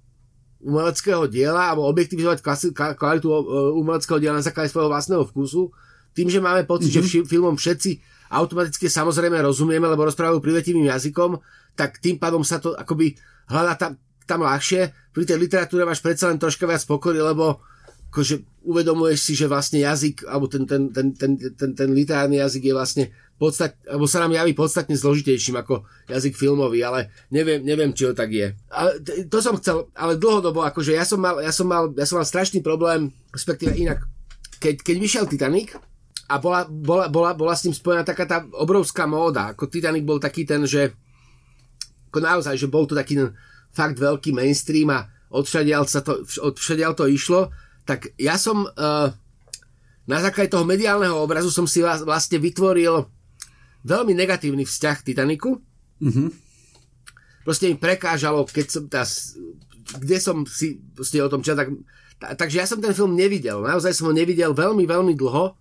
umeleckého 0.63 1.27
diela 1.27 1.75
alebo 1.75 1.83
objektivizovať 1.91 2.39
klasi- 2.39 2.71
kvalitu 2.71 3.27
uh, 3.27 3.75
umeleckého 3.75 4.19
diela 4.23 4.39
na 4.39 4.45
základe 4.47 4.71
svojho 4.71 4.87
vlastného 4.87 5.27
vkusu, 5.27 5.67
tým, 6.15 6.31
že 6.31 6.39
máme 6.39 6.63
pocit, 6.63 6.95
mm-hmm. 6.95 7.03
že 7.03 7.27
vši- 7.27 7.27
filmom 7.27 7.59
všetci 7.59 8.15
automaticky 8.31 8.87
samozrejme 8.87 9.37
rozumieme, 9.43 9.85
lebo 9.85 10.07
rozprávajú 10.07 10.39
privetivým 10.39 10.87
jazykom, 10.89 11.37
tak 11.75 11.99
tým 11.99 12.15
pádom 12.17 12.41
sa 12.41 12.57
to 12.57 12.73
akoby 12.73 13.13
hľadá 13.51 13.75
tam, 13.77 13.91
tam 14.25 14.41
ľahšie. 14.41 15.11
Pri 15.11 15.23
tej 15.27 15.37
literatúre 15.37 15.85
máš 15.85 16.01
predsa 16.01 16.31
len 16.31 16.39
troška 16.39 16.65
viac 16.65 16.81
pokory, 16.87 17.21
lebo 17.21 17.61
akože 18.15 18.63
uvedomuješ 18.63 19.19
si, 19.19 19.33
že 19.35 19.51
vlastne 19.51 19.83
jazyk, 19.83 20.23
alebo 20.23 20.47
ten, 20.47 20.63
ten, 20.63 20.87
ten, 20.87 21.11
ten, 21.11 21.35
ten, 21.35 21.75
ten 21.75 21.89
literárny 21.91 22.39
jazyk 22.39 22.71
je 22.71 22.73
vlastne 22.73 23.05
podstat, 23.35 23.75
alebo 23.83 24.07
sa 24.07 24.23
nám 24.23 24.31
javí 24.31 24.55
podstatne 24.55 24.95
zložitejším 24.95 25.59
ako 25.59 25.83
jazyk 26.07 26.39
filmový, 26.39 26.79
ale 26.87 27.11
neviem, 27.27 27.59
neviem 27.59 27.91
či 27.91 28.07
to 28.07 28.15
tak 28.15 28.31
je. 28.31 28.55
A 28.71 28.95
to 29.27 29.43
som 29.43 29.59
chcel, 29.59 29.91
ale 29.91 30.15
dlhodobo, 30.15 30.63
akože 30.63 30.95
ja 30.95 31.03
som 31.03 31.19
mal, 31.19 31.43
ja 31.43 31.51
som 31.51 31.67
mal, 31.67 31.91
ja 31.91 32.07
som 32.07 32.23
mal 32.23 32.27
strašný 32.27 32.63
problém, 32.63 33.11
respektíve 33.35 33.75
inak, 33.75 34.07
keď, 34.63 34.79
keď 34.79 34.95
vyšiel 34.95 35.25
Titanic, 35.27 35.75
a 36.25 36.41
bola, 36.41 36.65
bola, 36.65 37.05
bola, 37.05 37.37
bola 37.37 37.53
s 37.53 37.69
ním 37.69 37.77
spojená 37.77 38.01
taká 38.01 38.25
tá 38.25 38.41
obrovská 38.57 39.05
móda. 39.05 39.53
Ako 39.53 39.69
Titanic 39.69 40.01
bol 40.01 40.17
taký 40.17 40.41
ten, 40.41 40.65
že 40.65 40.89
ako 42.09 42.17
naozaj, 42.17 42.57
že 42.57 42.65
bol 42.65 42.89
to 42.89 42.97
taký 42.97 43.13
ten 43.13 43.29
fakt 43.69 44.01
veľký 44.01 44.33
mainstream 44.33 44.89
a 44.89 45.05
odšadiaľ, 45.29 45.85
sa 45.85 46.01
to, 46.01 46.25
odšadiaľ 46.25 46.97
to 46.97 47.05
išlo, 47.05 47.53
tak 47.85 48.11
ja 48.17 48.35
som 48.35 48.65
uh, 48.65 49.07
na 50.05 50.17
základe 50.21 50.53
toho 50.53 50.65
mediálneho 50.65 51.17
obrazu 51.17 51.49
som 51.53 51.69
si 51.69 51.81
vlastne 51.81 52.37
vytvoril 52.37 53.05
veľmi 53.85 54.13
negatívny 54.17 54.65
vzťah 54.65 54.95
k 55.01 55.05
Titaniku. 55.13 55.61
Mhm. 56.01 56.43
Proste 57.45 57.69
mi 57.69 57.77
prekážalo, 57.77 58.41
keď 58.49 58.65
som 58.65 58.83
tá, 58.89 59.05
kde 60.01 60.17
som 60.17 60.41
si 60.49 60.81
proste 60.97 61.21
o 61.21 61.29
tom 61.29 61.45
čítal, 61.45 61.61
tak, 61.61 61.69
ta, 62.17 62.33
takže 62.33 62.57
ja 62.57 62.65
som 62.65 62.81
ten 62.81 62.89
film 62.97 63.13
nevidel. 63.13 63.61
Naozaj 63.61 63.93
som 63.93 64.09
ho 64.09 64.13
nevidel 64.17 64.57
veľmi, 64.57 64.81
veľmi 64.89 65.13
dlho. 65.13 65.53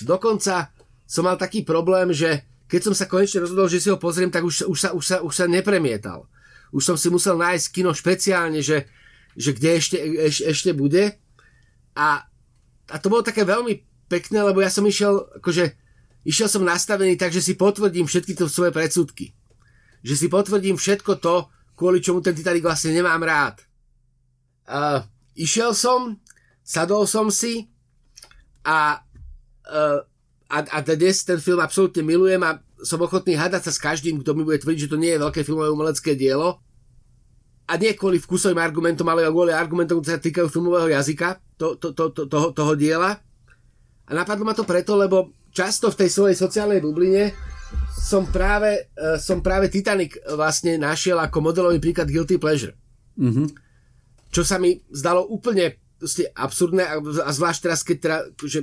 Dokonca 0.00 0.72
som 1.04 1.28
mal 1.28 1.36
taký 1.36 1.68
problém, 1.68 2.16
že 2.16 2.48
keď 2.64 2.80
som 2.80 2.94
sa 2.96 3.04
konečne 3.04 3.44
rozhodol, 3.44 3.68
že 3.68 3.80
si 3.80 3.92
ho 3.92 4.00
pozriem, 4.00 4.32
tak 4.32 4.44
už, 4.44 4.64
už, 4.68 4.78
sa, 4.80 4.90
už, 4.96 5.04
sa, 5.04 5.16
už 5.20 5.32
sa 5.32 5.44
nepremietal. 5.44 6.24
Už 6.72 6.84
som 6.84 6.96
si 6.96 7.12
musel 7.12 7.36
nájsť 7.36 7.66
kino 7.76 7.92
špeciálne, 7.92 8.64
že, 8.64 8.88
že 9.36 9.52
kde 9.52 9.70
ešte, 9.76 9.96
eš, 10.00 10.48
ešte 10.48 10.72
bude. 10.72 11.16
A, 11.98 12.22
a 12.86 12.96
to 13.02 13.10
bolo 13.10 13.26
také 13.26 13.42
veľmi 13.42 13.82
pekné, 14.06 14.46
lebo 14.46 14.62
ja 14.62 14.70
som 14.70 14.86
išiel, 14.86 15.26
akože, 15.42 15.74
išiel 16.22 16.46
som 16.46 16.62
nastavený 16.62 17.18
tak, 17.18 17.34
že 17.34 17.42
si 17.42 17.58
potvrdím 17.58 18.06
všetky 18.06 18.38
to 18.38 18.46
svoje 18.46 18.70
predsudky. 18.70 19.34
Že 20.06 20.14
si 20.14 20.26
potvrdím 20.30 20.78
všetko 20.78 21.18
to, 21.18 21.50
kvôli 21.74 21.98
čomu 21.98 22.22
ten 22.22 22.38
Titanic 22.38 22.62
vlastne 22.62 22.94
nemám 22.94 23.18
rád. 23.22 23.66
Uh, 24.68 25.02
išiel 25.34 25.74
som, 25.74 26.22
sadol 26.62 27.08
som 27.10 27.34
si 27.34 27.66
a, 28.62 29.02
uh, 29.66 29.98
a, 30.48 30.56
a 30.62 30.78
dnes 30.86 31.26
ten 31.26 31.42
film 31.42 31.58
absolútne 31.58 32.06
milujem 32.06 32.40
a 32.46 32.62
som 32.78 33.02
ochotný 33.02 33.34
hadať 33.34 33.70
sa 33.70 33.72
s 33.74 33.82
každým, 33.82 34.22
kto 34.22 34.38
mi 34.38 34.46
bude 34.46 34.62
tvrdiť, 34.62 34.86
že 34.86 34.92
to 34.92 35.00
nie 35.00 35.14
je 35.14 35.22
veľké 35.22 35.42
filmové 35.42 35.70
umelecké 35.74 36.14
dielo. 36.14 36.62
A 37.68 37.76
nie 37.76 37.92
kvôli 37.92 38.16
vkusovým 38.16 38.56
argumentom, 38.56 39.04
ale 39.12 39.28
kvôli 39.28 39.52
argumentom, 39.52 40.00
ktoré 40.00 40.16
sa 40.16 40.24
týkajú 40.24 40.48
filmového 40.48 40.88
jazyka 40.88 41.36
to, 41.60 41.76
to, 41.76 41.92
to, 41.92 42.08
to, 42.16 42.22
toho, 42.24 42.48
toho 42.56 42.72
diela. 42.72 43.20
A 44.08 44.10
napadlo 44.16 44.48
ma 44.48 44.56
to 44.56 44.64
preto, 44.64 44.96
lebo 44.96 45.36
často 45.52 45.92
v 45.92 45.98
tej 46.00 46.08
svojej 46.08 46.36
sociálnej 46.36 46.80
bubline 46.80 47.36
som 47.92 48.24
práve, 48.24 48.88
uh, 48.96 49.20
som 49.20 49.44
práve 49.44 49.68
Titanic 49.68 50.16
vlastne 50.32 50.80
našiel 50.80 51.20
ako 51.20 51.44
modelový 51.44 51.76
príklad 51.76 52.08
Guilty 52.08 52.40
Pleasure. 52.40 52.72
Mm-hmm. 53.20 53.46
Čo 54.32 54.42
sa 54.48 54.56
mi 54.56 54.80
zdalo 54.88 55.28
úplne 55.28 55.76
absurdné 56.32 56.88
a, 56.88 56.94
a 57.02 57.30
zvlášť 57.34 57.60
teraz, 57.60 57.80
keď 57.84 57.96
teda, 58.00 58.18
že 58.48 58.60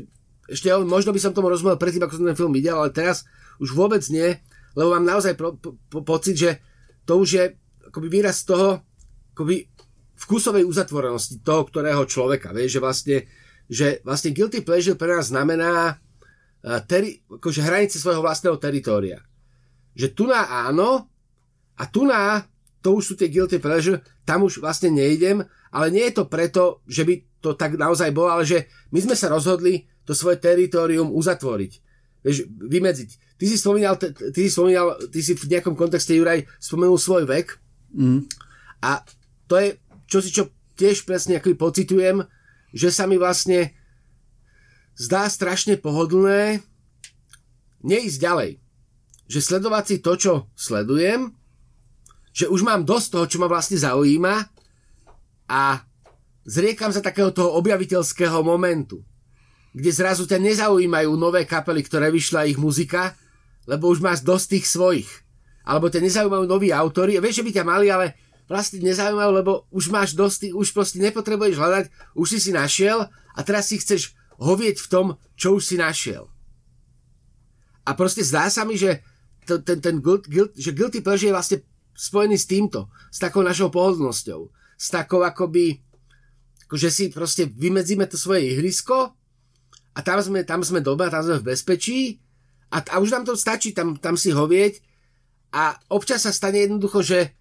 ešte 0.49 0.71
možno 0.81 1.13
by 1.13 1.19
som 1.21 1.33
tomu 1.35 1.51
rozumel 1.51 1.77
predtým, 1.77 2.01
ako 2.05 2.17
som 2.17 2.25
ten 2.25 2.37
film 2.37 2.53
videl, 2.53 2.77
ale 2.77 2.89
teraz 2.89 3.25
už 3.61 3.73
vôbec 3.73 4.01
nie, 4.09 4.37
lebo 4.77 4.93
mám 4.93 5.05
naozaj 5.05 5.33
po, 5.37 5.57
po, 5.61 5.99
pocit, 6.01 6.35
že 6.37 6.51
to 7.05 7.17
už 7.21 7.29
je 7.29 7.45
akoby 7.89 8.07
výraz 8.09 8.45
toho 8.45 8.81
akoby 9.35 9.67
vkusovej 10.15 10.63
uzatvorenosti 10.63 11.43
toho, 11.43 11.67
ktorého 11.67 12.07
človeka. 12.07 12.55
Vieš, 12.55 12.79
že 12.79 12.81
vlastne, 12.81 13.17
že 13.67 13.87
vlastne 14.07 14.31
guilty 14.31 14.63
pleasure 14.63 14.95
pre 14.95 15.11
nás 15.11 15.27
znamená 15.27 15.99
uh, 15.99 16.79
teri, 16.87 17.19
akože 17.27 17.59
hranice 17.59 17.99
svojho 17.99 18.23
vlastného 18.23 18.55
teritória. 18.55 19.19
Že 19.91 20.07
tu 20.15 20.23
na 20.31 20.47
áno 20.71 21.11
a 21.75 21.83
tu 21.91 22.07
na 22.07 22.47
to 22.79 23.01
už 23.01 23.03
sú 23.03 23.13
tie 23.17 23.33
guilty 23.33 23.57
pleasure, 23.57 23.97
tam 24.29 24.45
už 24.45 24.61
vlastne 24.61 24.93
nejdem, 24.93 25.41
ale 25.73 25.89
nie 25.89 26.05
je 26.05 26.21
to 26.21 26.29
preto, 26.29 26.85
že 26.85 27.01
by 27.01 27.17
to 27.41 27.57
tak 27.57 27.81
naozaj 27.81 28.13
bolo, 28.13 28.29
ale 28.29 28.45
že 28.45 28.69
my 28.93 29.01
sme 29.01 29.17
sa 29.17 29.25
rozhodli 29.25 29.89
to 30.05 30.13
svoje 30.13 30.37
teritorium 30.37 31.09
uzatvoriť. 31.09 31.71
Vieš, 32.21 32.45
vymedziť. 32.45 33.09
Ty 33.41 33.45
si 33.49 33.57
spomínal, 33.57 33.97
ty 33.97 34.39
si 34.45 34.53
spomínal, 34.53 35.01
ty 35.09 35.19
si 35.25 35.33
v 35.33 35.49
nejakom 35.49 35.73
kontexte, 35.73 36.13
Juraj, 36.13 36.45
spomenul 36.61 37.01
svoj 37.01 37.25
vek. 37.25 37.57
Mm. 37.97 38.29
A 38.85 39.01
to 39.45 39.55
je 39.61 39.67
čo 40.05 40.19
si 40.21 40.29
čo 40.29 40.53
tiež 40.77 41.07
presne 41.07 41.39
ako 41.39 41.57
pocitujem, 41.57 42.25
že 42.75 42.91
sa 42.91 43.09
mi 43.09 43.17
vlastne 43.17 43.73
zdá 44.95 45.27
strašne 45.27 45.79
pohodlné 45.79 46.61
neísť 47.81 48.17
ďalej. 48.19 48.51
Že 49.25 49.39
sledovať 49.41 49.83
si 49.87 49.95
to, 50.03 50.13
čo 50.19 50.33
sledujem, 50.53 51.33
že 52.35 52.51
už 52.51 52.61
mám 52.67 52.83
dosť 52.83 53.07
toho, 53.15 53.25
čo 53.25 53.37
ma 53.41 53.47
vlastne 53.47 53.79
zaujíma 53.79 54.35
a 55.49 55.81
zriekam 56.45 56.91
sa 56.93 57.01
takého 57.01 57.31
toho 57.31 57.55
objaviteľského 57.57 58.43
momentu, 58.45 59.01
kde 59.73 59.89
zrazu 59.89 60.27
ťa 60.27 60.37
nezaujímajú 60.37 61.11
nové 61.15 61.47
kapely, 61.47 61.81
ktoré 61.81 62.11
vyšla 62.11 62.51
ich 62.51 62.59
muzika, 62.59 63.17
lebo 63.65 63.89
už 63.89 64.03
máš 64.03 64.21
dosť 64.21 64.45
tých 64.59 64.65
svojich. 64.69 65.09
Alebo 65.65 65.89
ťa 65.89 66.03
nezaujímajú 66.05 66.45
noví 66.45 66.69
autory. 66.69 67.17
Vieš, 67.17 67.41
že 67.41 67.45
by 67.49 67.51
ťa 67.57 67.65
mali, 67.65 67.89
ale 67.89 68.13
vlastne 68.45 68.81
nezaujímavé, 68.81 69.41
lebo 69.41 69.65
už 69.73 69.89
máš 69.89 70.13
dosť, 70.13 70.53
už 70.53 70.73
proste 70.73 71.01
nepotrebuješ 71.01 71.55
hľadať, 71.57 71.85
už 72.13 72.27
si 72.37 72.39
si 72.39 72.51
našiel 72.53 73.09
a 73.09 73.39
teraz 73.41 73.69
si 73.69 73.81
chceš 73.81 74.13
hovieť 74.37 74.77
v 74.81 74.87
tom, 74.91 75.05
čo 75.33 75.57
už 75.57 75.63
si 75.63 75.75
našiel. 75.79 76.29
A 77.85 77.93
proste 77.93 78.25
zdá 78.25 78.49
sa 78.49 78.65
mi, 78.65 78.77
že 78.77 79.01
to, 79.45 79.61
ten, 79.61 79.77
ten 79.77 80.01
guilt, 80.01 80.25
guilt, 80.25 80.53
že 80.57 80.73
guilty 80.73 81.05
pleasure 81.05 81.29
je 81.29 81.37
vlastne 81.37 81.57
spojený 81.93 82.37
s 82.37 82.49
týmto, 82.49 82.89
s 83.13 83.21
takou 83.21 83.45
našou 83.45 83.69
pohodlnosťou, 83.69 84.49
s 84.75 84.87
takou 84.89 85.21
akoby, 85.21 85.85
že 86.73 86.89
si 86.89 87.13
proste 87.13 87.45
vymedzíme 87.45 88.09
to 88.09 88.17
svoje 88.17 88.51
ihrisko 88.51 89.13
a 89.95 89.99
tam 90.01 90.19
sme, 90.19 90.41
tam 90.43 90.65
sme 90.65 90.81
doba, 90.81 91.13
tam 91.13 91.23
sme 91.23 91.39
v 91.39 91.47
bezpečí 91.55 92.19
a, 92.73 92.81
a 92.81 92.95
už 92.99 93.13
nám 93.13 93.23
to 93.23 93.37
stačí 93.37 93.71
tam, 93.71 93.95
tam 93.95 94.17
si 94.17 94.33
hovieť 94.33 94.81
a 95.55 95.77
občas 95.93 96.25
sa 96.25 96.35
stane 96.35 96.65
jednoducho, 96.65 96.99
že 97.05 97.37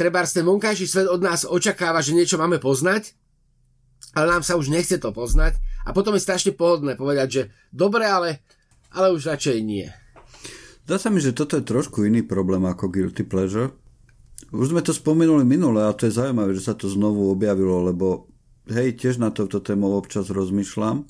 treba 0.00 0.24
ten 0.24 0.48
vonkajší 0.48 0.88
svet 0.88 1.12
od 1.12 1.20
nás 1.20 1.44
očakáva, 1.44 2.00
že 2.00 2.16
niečo 2.16 2.40
máme 2.40 2.56
poznať, 2.56 3.12
ale 4.16 4.32
nám 4.32 4.40
sa 4.40 4.56
už 4.56 4.72
nechce 4.72 4.96
to 4.96 5.12
poznať 5.12 5.60
a 5.84 5.92
potom 5.92 6.16
je 6.16 6.24
strašne 6.24 6.56
pohodné 6.56 6.96
povedať, 6.96 7.28
že 7.28 7.42
dobre, 7.68 8.08
ale, 8.08 8.40
ale 8.88 9.12
už 9.12 9.28
radšej 9.28 9.60
nie. 9.60 9.92
Zdá 10.88 10.96
sa 10.96 11.12
mi, 11.12 11.20
že 11.20 11.36
toto 11.36 11.60
je 11.60 11.68
trošku 11.68 12.08
iný 12.08 12.24
problém 12.24 12.64
ako 12.64 12.88
guilty 12.88 13.28
pleasure. 13.28 13.76
Už 14.50 14.72
sme 14.72 14.80
to 14.80 14.96
spomenuli 14.96 15.44
minule 15.44 15.84
a 15.84 15.92
to 15.92 16.08
je 16.08 16.16
zaujímavé, 16.16 16.56
že 16.56 16.66
sa 16.66 16.74
to 16.74 16.88
znovu 16.88 17.28
objavilo, 17.28 17.84
lebo 17.84 18.26
hej, 18.72 18.96
tiež 18.96 19.20
na 19.20 19.28
toto 19.30 19.60
tému 19.60 19.86
občas 19.94 20.32
rozmýšľam 20.32 21.04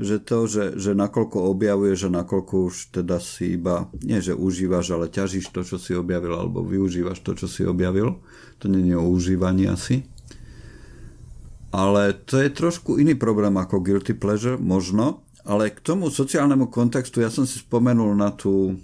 že 0.00 0.24
to, 0.24 0.48
že, 0.48 0.64
že 0.80 0.96
nakoľko 0.96 1.52
objavuješ 1.52 2.08
a 2.08 2.24
nakoľko 2.24 2.54
už 2.72 2.74
teda 2.96 3.20
si 3.20 3.60
iba, 3.60 3.92
nie 4.00 4.24
že 4.24 4.32
užívaš, 4.32 4.96
ale 4.96 5.12
ťažíš 5.12 5.52
to, 5.52 5.60
čo 5.60 5.76
si 5.76 5.92
objavil, 5.92 6.32
alebo 6.32 6.64
využívaš 6.64 7.20
to, 7.20 7.36
čo 7.36 7.44
si 7.44 7.68
objavil. 7.68 8.16
To 8.64 8.72
nie 8.72 8.88
je 8.88 8.96
o 8.96 9.04
užívaní 9.04 9.68
asi. 9.68 10.08
Ale 11.72 12.16
to 12.24 12.40
je 12.40 12.52
trošku 12.52 13.00
iný 13.00 13.16
problém 13.16 13.52
ako 13.56 13.80
guilty 13.80 14.16
pleasure, 14.16 14.56
možno. 14.56 15.24
Ale 15.44 15.72
k 15.72 15.80
tomu 15.82 16.08
sociálnemu 16.08 16.70
kontextu 16.70 17.20
ja 17.20 17.28
som 17.28 17.44
si 17.44 17.60
spomenul 17.60 18.16
na 18.16 18.32
tú 18.32 18.76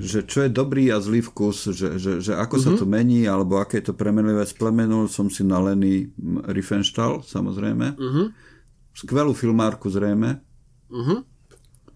že 0.00 0.24
čo 0.24 0.48
je 0.48 0.48
dobrý 0.48 0.88
a 0.88 0.96
zlý 0.96 1.20
vkus, 1.20 1.76
že, 1.76 2.00
že, 2.00 2.24
že 2.24 2.32
ako 2.32 2.56
mm-hmm. 2.56 2.72
sa 2.72 2.80
to 2.80 2.86
mhm. 2.88 2.92
mení, 2.96 3.20
alebo 3.28 3.60
aké 3.60 3.84
je 3.84 3.92
to 3.92 3.94
premenlivé. 4.00 4.48
Splemenul 4.48 5.12
som 5.12 5.28
si 5.28 5.44
na 5.44 5.60
Lenny 5.60 6.08
Riefenstahl, 6.48 7.20
samozrejme. 7.20 8.00
Mm-hmm 8.00 8.49
skvelú 8.94 9.32
filmárku 9.32 9.88
zrejme, 9.88 10.40
uh-huh. 10.90 11.24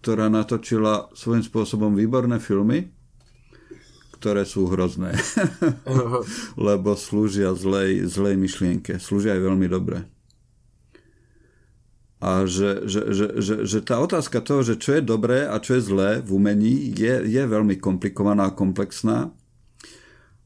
ktorá 0.01 0.31
natočila 0.31 1.11
svojím 1.13 1.43
spôsobom 1.43 1.93
výborné 1.93 2.39
filmy, 2.41 2.91
ktoré 4.17 4.47
sú 4.47 4.65
hrozné. 4.71 5.13
uh-huh. 5.13 6.23
Lebo 6.67 6.97
slúžia 6.97 7.53
zlej, 7.53 8.07
zlej 8.09 8.35
myšlienke. 8.39 8.97
Slúžia 8.97 9.35
aj 9.37 9.41
veľmi 9.43 9.67
dobre. 9.69 10.07
A 12.25 12.47
že, 12.47 12.87
že, 12.89 13.11
že, 13.11 13.27
že, 13.37 13.55
že 13.67 13.79
tá 13.85 14.01
otázka 14.01 14.41
toho, 14.41 14.65
že 14.65 14.79
čo 14.79 14.97
je 14.97 15.03
dobré 15.03 15.45
a 15.45 15.61
čo 15.61 15.77
je 15.77 15.85
zlé 15.85 16.11
v 16.25 16.39
umení, 16.39 16.89
je, 16.95 17.21
je 17.27 17.43
veľmi 17.45 17.77
komplikovaná 17.77 18.49
a 18.49 18.55
komplexná. 18.55 19.35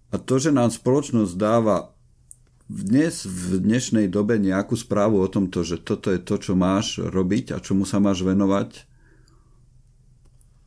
A 0.10 0.16
to, 0.18 0.42
že 0.42 0.50
nám 0.50 0.74
spoločnosť 0.74 1.34
dáva 1.38 1.94
dnes 2.70 3.26
v 3.26 3.58
dnešnej 3.58 4.06
dobe 4.14 4.38
nejakú 4.38 4.78
správu 4.78 5.26
o 5.26 5.28
tomto, 5.28 5.66
že 5.66 5.82
toto 5.82 6.14
je 6.14 6.22
to, 6.22 6.38
čo 6.38 6.54
máš 6.54 7.02
robiť 7.02 7.58
a 7.58 7.58
čomu 7.58 7.84
sa 7.84 7.98
máš 7.98 8.22
venovať. 8.22 8.86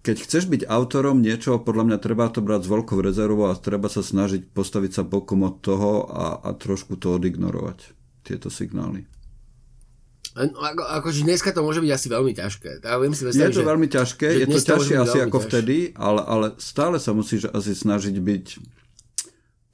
Keď 0.03 0.17
chceš 0.19 0.51
byť 0.51 0.67
autorom 0.67 1.23
niečoho, 1.23 1.63
podľa 1.63 1.95
mňa 1.95 1.99
treba 2.03 2.27
to 2.27 2.43
brať 2.43 2.67
s 2.67 2.73
veľkou 2.75 2.99
rezervou 2.99 3.47
a 3.47 3.55
treba 3.55 3.87
sa 3.87 4.03
snažiť 4.03 4.51
postaviť 4.51 4.99
sa 4.99 5.03
bokom 5.07 5.47
od 5.47 5.63
toho 5.63 6.11
a, 6.11 6.43
a 6.43 6.51
trošku 6.59 6.99
to 6.99 7.15
odignorovať, 7.15 7.95
tieto 8.27 8.51
signály. 8.51 9.07
No, 10.35 10.59
ako, 10.59 10.83
akože 10.83 11.23
dneska 11.23 11.55
to 11.55 11.63
môže 11.63 11.79
byť 11.79 11.93
asi 11.95 12.09
veľmi 12.11 12.35
ťažké. 12.35 12.83
Ja 12.83 12.99
viem 12.99 13.15
si 13.15 13.23
je 13.31 13.47
to 13.47 13.63
že, 13.63 13.69
veľmi 13.69 13.87
ťažké, 13.87 14.27
je 14.43 14.47
to 14.51 14.59
ťažšie 14.59 14.97
asi 14.99 15.19
ako 15.23 15.39
ťažké. 15.39 15.47
vtedy, 15.47 15.77
ale, 15.95 16.23
ale 16.27 16.47
stále 16.59 16.99
sa 16.99 17.15
musíš 17.15 17.47
asi 17.55 17.71
snažiť 17.71 18.17
byť 18.19 18.47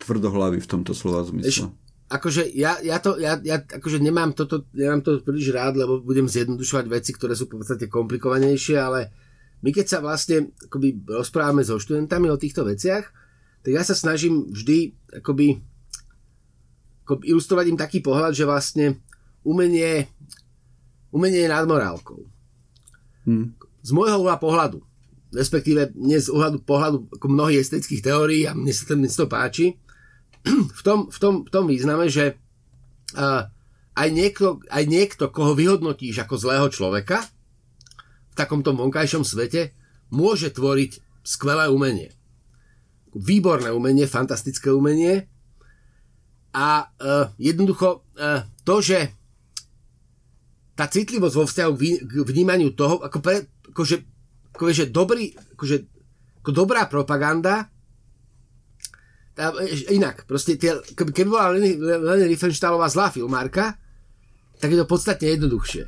tvrdohlavý 0.05 0.61
v 0.61 0.68
tomto 0.68 0.93
slova 0.93 1.24
zmysle. 1.24 1.72
Eš, 1.72 1.88
akože 2.09 2.48
ja, 2.56 2.80
ja 2.80 2.96
to, 3.04 3.20
ja, 3.20 3.36
ja 3.44 3.61
akože 3.61 4.00
nemám 4.00 4.32
toto, 4.32 4.64
nemám 4.72 5.04
to 5.04 5.20
príliš 5.20 5.52
rád, 5.52 5.76
lebo 5.76 6.00
budem 6.00 6.24
zjednodušovať 6.24 6.86
veci, 6.88 7.12
ktoré 7.12 7.36
sú 7.36 7.46
v 7.46 7.61
podstate 7.61 7.86
komplikovanejšie, 7.92 8.76
ale 8.80 9.12
my 9.61 9.70
keď 9.70 9.86
sa 9.86 9.98
vlastne 10.00 10.56
akoby 10.56 11.04
rozprávame 11.04 11.61
so 11.61 11.76
študentami 11.76 12.32
o 12.32 12.40
týchto 12.40 12.64
veciach, 12.64 13.04
tak 13.61 13.70
ja 13.70 13.84
sa 13.84 13.92
snažím 13.92 14.48
vždy 14.48 14.96
akoby, 15.20 15.61
akoby 17.04 17.22
ilustrovať 17.28 17.66
im 17.68 17.78
taký 17.78 18.00
pohľad, 18.00 18.32
že 18.32 18.48
vlastne 18.48 19.04
umenie, 19.44 20.09
umenie 21.12 21.44
je 21.44 21.52
nadmorálkou. 21.52 22.20
Hmm. 23.28 23.52
Z 23.84 23.90
môjho 23.92 24.24
pohľadu, 24.40 24.80
respektíve 25.34 25.92
nie 25.98 26.16
z 26.16 26.32
ohľadu 26.32 26.64
pohľadu 26.64 27.20
ako 27.20 27.26
mnohých 27.28 27.61
estetických 27.61 28.00
teórií 28.00 28.48
a 28.48 28.56
mne 28.56 28.72
sa 28.72 28.84
to, 28.88 28.94
mne 28.96 29.11
sa 29.12 29.18
to 29.24 29.28
páči, 29.28 29.76
v 30.47 30.80
tom, 30.84 31.09
v 31.11 31.18
tom, 31.18 31.34
v 31.47 31.51
tom 31.51 31.64
význame, 31.66 32.07
že 32.11 32.39
uh, 33.16 33.49
aj, 33.99 34.09
niekto, 34.12 34.62
aj 34.70 34.84
niekto, 34.86 35.30
koho 35.32 35.59
vyhodnotíš 35.59 36.22
ako 36.22 36.34
zlého 36.39 36.66
človeka 36.70 37.26
v 38.30 38.34
takomto 38.39 38.70
vonkajšom 38.74 39.26
svete, 39.26 39.74
môže 40.14 40.55
tvoriť 40.55 41.22
skvelé 41.26 41.68
umenie. 41.68 42.14
Výborné 43.12 43.74
umenie, 43.74 44.07
fantastické 44.07 44.70
umenie 44.70 45.26
a 46.55 46.89
uh, 46.89 47.32
jednoducho 47.36 48.05
uh, 48.16 48.47
to, 48.64 48.80
že 48.80 49.12
tá 50.78 50.86
citlivosť 50.86 51.34
vo 51.34 51.45
vzťahu 51.45 51.72
k 52.07 52.12
vnímaniu 52.22 52.70
toho, 52.70 53.03
ako 53.03 53.18
pre, 53.18 53.51
akože, 53.74 53.97
akože 54.55 54.84
dobrý, 54.95 55.34
akože, 55.59 55.76
ako 56.47 56.51
dobrá 56.55 56.86
propaganda 56.86 57.66
inak, 59.89 60.26
proste 60.26 60.59
tie, 60.59 60.74
keby, 60.93 61.24
bola 61.24 61.55
Leni, 61.55 61.78
Leni 61.78 62.26
Riefenstahlová 62.28 62.91
zlá 62.91 63.09
filmárka, 63.09 63.78
tak 64.59 64.74
je 64.74 64.78
to 64.78 64.86
podstatne 64.86 65.30
jednoduchšie. 65.30 65.86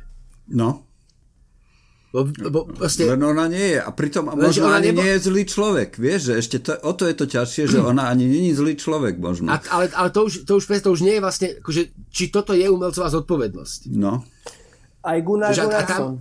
No, 0.51 0.87
Bo, 2.11 2.27
bo, 2.27 2.67
proste, 2.67 3.07
len 3.07 3.23
ona 3.23 3.47
nie 3.47 3.71
je. 3.71 3.79
A 3.79 3.87
pritom 3.87 4.27
Lenže 4.27 4.43
možno 4.59 4.67
ona 4.67 4.83
ani 4.83 4.91
nebo- 4.91 4.99
nie 4.99 5.15
je 5.15 5.19
zlý 5.31 5.43
človek. 5.47 5.95
Vieš, 5.95 6.19
že 6.27 6.33
ešte 6.43 6.57
to, 6.59 6.75
o 6.83 6.91
to 6.91 7.07
je 7.07 7.15
to 7.15 7.23
ťažšie, 7.23 7.71
že 7.71 7.79
ona 7.79 8.11
ani 8.11 8.27
není 8.27 8.51
zlý 8.51 8.75
človek 8.75 9.15
možno. 9.15 9.47
a, 9.47 9.63
ale, 9.71 9.87
ale 9.95 10.11
to, 10.11 10.27
už, 10.27 10.43
to, 10.43 10.59
už, 10.59 10.67
to 10.67 10.91
už 10.91 11.07
nie 11.07 11.15
je 11.15 11.21
vlastne, 11.23 11.47
akože, 11.63 11.81
či 12.11 12.27
toto 12.27 12.51
je 12.51 12.67
umelcová 12.67 13.07
zodpovednosť. 13.07 13.95
No. 13.95 14.27
Aj 15.07 15.17
Gunnar 15.23 15.49
a- 15.49 15.55
a 15.55 15.63
Gunnarsson. 15.63 16.11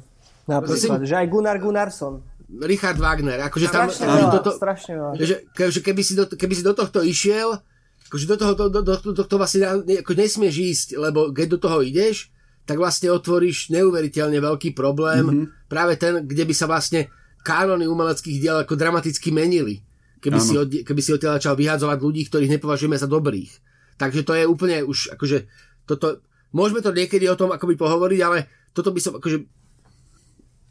Napríklad, 0.47 1.01
že 1.03 1.15
aj 1.19 1.27
Gunnar 1.27 1.59
Gunnarsson. 1.59 2.15
Richard 2.59 2.99
Wagner, 2.99 3.39
akože 3.47 3.67
tam... 3.71 3.87
Strašne 3.87 4.07
veľa, 4.11 4.31
toto, 4.35 4.51
strašne 4.59 4.93
veľa. 4.99 5.13
že, 5.23 5.37
že 5.55 5.81
keby, 5.81 6.03
si 6.03 6.19
do, 6.19 6.27
keby 6.27 6.55
si 6.59 6.63
do 6.67 6.75
tohto 6.75 6.99
išiel, 7.07 7.63
akože 8.11 8.27
do 8.27 8.37
toho, 8.37 8.53
do, 8.59 8.65
do, 8.67 8.81
do, 8.83 8.95
do 8.99 9.13
tohto 9.15 9.39
vlastne 9.39 9.87
ne, 9.87 10.03
ako 10.03 10.19
nesmieš 10.19 10.57
ísť, 10.59 10.89
lebo 10.99 11.31
keď 11.31 11.47
do 11.55 11.59
toho 11.63 11.79
ideš, 11.79 12.35
tak 12.67 12.83
vlastne 12.83 13.15
otvoríš 13.15 13.71
neuveriteľne 13.71 14.43
veľký 14.43 14.75
problém, 14.75 15.23
mm-hmm. 15.23 15.71
práve 15.71 15.95
ten, 15.95 16.27
kde 16.27 16.43
by 16.43 16.55
sa 16.55 16.67
vlastne 16.67 17.07
kánony 17.47 17.87
umeleckých 17.87 18.39
diel 18.43 18.57
ako 18.67 18.75
dramaticky 18.75 19.31
menili. 19.31 19.87
Keby 20.21 20.37
Áno. 20.37 20.45
si, 20.45 20.55
od, 20.59 20.69
keby 20.85 21.01
si 21.01 21.11
odtiaľ 21.17 21.41
začal 21.41 21.57
vyhadzovať 21.57 21.99
ľudí, 22.03 22.29
ktorých 22.29 22.53
nepovažujeme 22.59 22.99
za 22.99 23.09
dobrých. 23.09 23.51
Takže 23.97 24.27
to 24.27 24.37
je 24.37 24.45
úplne 24.45 24.85
už, 24.85 25.17
akože, 25.17 25.49
toto, 25.89 26.21
môžeme 26.53 26.85
to 26.85 26.93
niekedy 26.93 27.25
o 27.31 27.39
tom 27.39 27.55
akoby 27.55 27.79
pohovoriť, 27.79 28.21
ale 28.21 28.39
toto 28.77 28.93
by 28.93 29.01
som, 29.01 29.17
akože, 29.17 29.39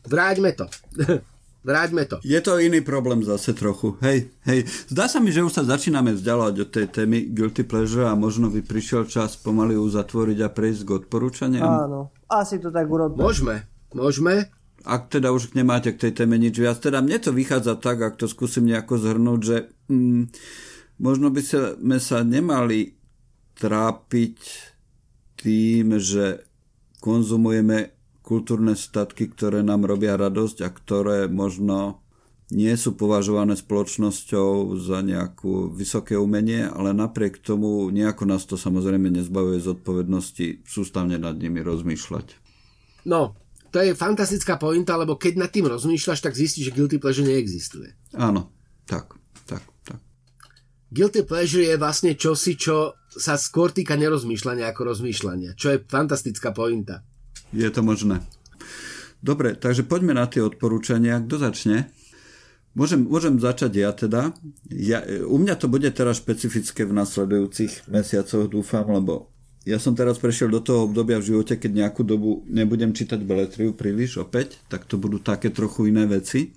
vráťme 0.05 0.53
to. 0.53 0.65
vráťme 1.64 2.07
to. 2.07 2.18
Je 2.24 2.39
to 2.39 2.60
iný 2.60 2.82
problém 2.82 3.24
zase 3.24 3.53
trochu. 3.53 3.95
Hej, 3.99 4.32
hej. 4.47 4.66
Zdá 4.88 5.12
sa 5.12 5.20
mi, 5.20 5.32
že 5.34 5.43
už 5.43 5.51
sa 5.51 5.64
začíname 5.64 6.16
vzdialovať 6.16 6.55
od 6.66 6.70
tej 6.70 6.88
témy 6.89 7.32
Guilty 7.32 7.64
Pleasure 7.68 8.07
a 8.07 8.16
možno 8.16 8.47
by 8.47 8.64
prišiel 8.64 9.05
čas 9.05 9.36
pomaly 9.39 9.76
uzatvoriť 9.76 10.38
a 10.43 10.49
prejsť 10.49 10.82
k 10.86 10.89
odporúčaniam. 11.03 11.68
Áno, 11.68 11.99
asi 12.32 12.57
to 12.57 12.72
tak 12.72 12.88
urobíme. 12.88 13.20
Môžeme, 13.20 13.55
môžeme. 13.91 14.34
Ak 14.88 15.12
teda 15.12 15.36
už 15.36 15.51
nemáte 15.60 15.91
k 15.91 16.07
tej 16.07 16.24
téme 16.24 16.39
nič 16.39 16.55
viac, 16.55 16.80
teda 16.80 17.03
mne 17.03 17.20
to 17.20 17.36
vychádza 17.36 17.76
tak, 17.76 17.99
ak 17.99 18.16
to 18.16 18.32
skúsim 18.32 18.64
nejako 18.64 18.95
zhrnúť, 18.95 19.39
že 19.43 19.57
mm, 19.91 20.24
možno 21.03 21.28
by 21.36 21.41
sme 21.43 21.97
sa 21.99 22.24
nemali 22.24 22.95
trápiť 23.60 24.39
tým, 25.36 25.99
že 25.99 26.47
konzumujeme 27.03 27.99
kultúrne 28.30 28.77
statky, 28.77 29.25
ktoré 29.34 29.65
nám 29.65 29.89
robia 29.89 30.13
radosť 30.13 30.61
a 30.61 30.69
ktoré 30.69 31.25
možno 31.25 32.05
nie 32.53 32.73
sú 32.77 32.93
považované 32.93 33.57
spoločnosťou 33.57 34.77
za 34.77 35.01
nejakú 35.01 35.73
vysoké 35.73 36.13
umenie, 36.17 36.65
ale 36.65 36.93
napriek 36.93 37.41
tomu 37.41 37.89
nejako 37.89 38.30
nás 38.30 38.45
to 38.45 38.53
samozrejme 38.57 39.09
nezbavuje 39.09 39.57
zodpovednosti 39.61 40.65
sústavne 40.65 41.17
nad 41.17 41.38
nimi 41.38 41.61
rozmýšľať. 41.61 42.38
No, 43.09 43.34
to 43.69 43.82
je 43.82 43.93
fantastická 43.93 44.57
pointa, 44.57 44.97
lebo 44.97 45.17
keď 45.17 45.45
nad 45.45 45.53
tým 45.53 45.69
rozmýšľaš, 45.69 46.25
tak 46.25 46.34
zistíš, 46.34 46.69
že 46.69 46.75
guilty 46.77 46.97
pleasure 46.97 47.25
neexistuje. 47.25 47.93
Áno, 48.17 48.49
tak, 48.89 49.13
tak, 49.45 49.61
tak. 49.86 50.01
Guilty 50.89 51.21
pleasure 51.21 51.69
je 51.69 51.77
vlastne 51.77 52.17
čosi, 52.17 52.57
čo 52.57 52.97
sa 53.13 53.38
skôr 53.38 53.69
týka 53.69 53.93
nerozmýšľania 53.93 54.73
ako 54.73 54.89
rozmýšľania, 54.89 55.53
čo 55.53 55.73
je 55.73 55.86
fantastická 55.86 56.49
pointa. 56.49 57.05
Je 57.50 57.70
to 57.70 57.82
možné. 57.82 58.22
Dobre, 59.20 59.58
takže 59.58 59.84
poďme 59.84 60.16
na 60.16 60.30
tie 60.30 60.39
odporúčania. 60.39 61.20
Kto 61.20 61.41
začne? 61.41 61.91
Môžem, 62.78 63.04
môžem 63.04 63.36
začať 63.41 63.72
ja 63.82 63.91
teda. 63.91 64.32
Ja, 64.72 65.04
u 65.26 65.36
mňa 65.41 65.58
to 65.58 65.68
bude 65.68 65.89
teraz 65.91 66.22
špecifické 66.22 66.86
v 66.86 66.95
nasledujúcich 66.95 67.89
mesiacoch, 67.89 68.47
dúfam, 68.47 68.88
lebo 68.88 69.34
ja 69.68 69.76
som 69.82 69.97
teraz 69.97 70.22
prešiel 70.22 70.47
do 70.47 70.64
toho 70.64 70.88
obdobia 70.88 71.20
v 71.20 71.36
živote, 71.36 71.60
keď 71.60 71.72
nejakú 71.84 72.08
dobu 72.08 72.47
nebudem 72.47 72.95
čítať 72.95 73.20
beletriu 73.26 73.76
príliš 73.76 74.22
opäť, 74.24 74.62
tak 74.72 74.88
to 74.88 74.95
budú 74.95 75.20
také 75.20 75.52
trochu 75.52 75.91
iné 75.91 76.08
veci. 76.08 76.56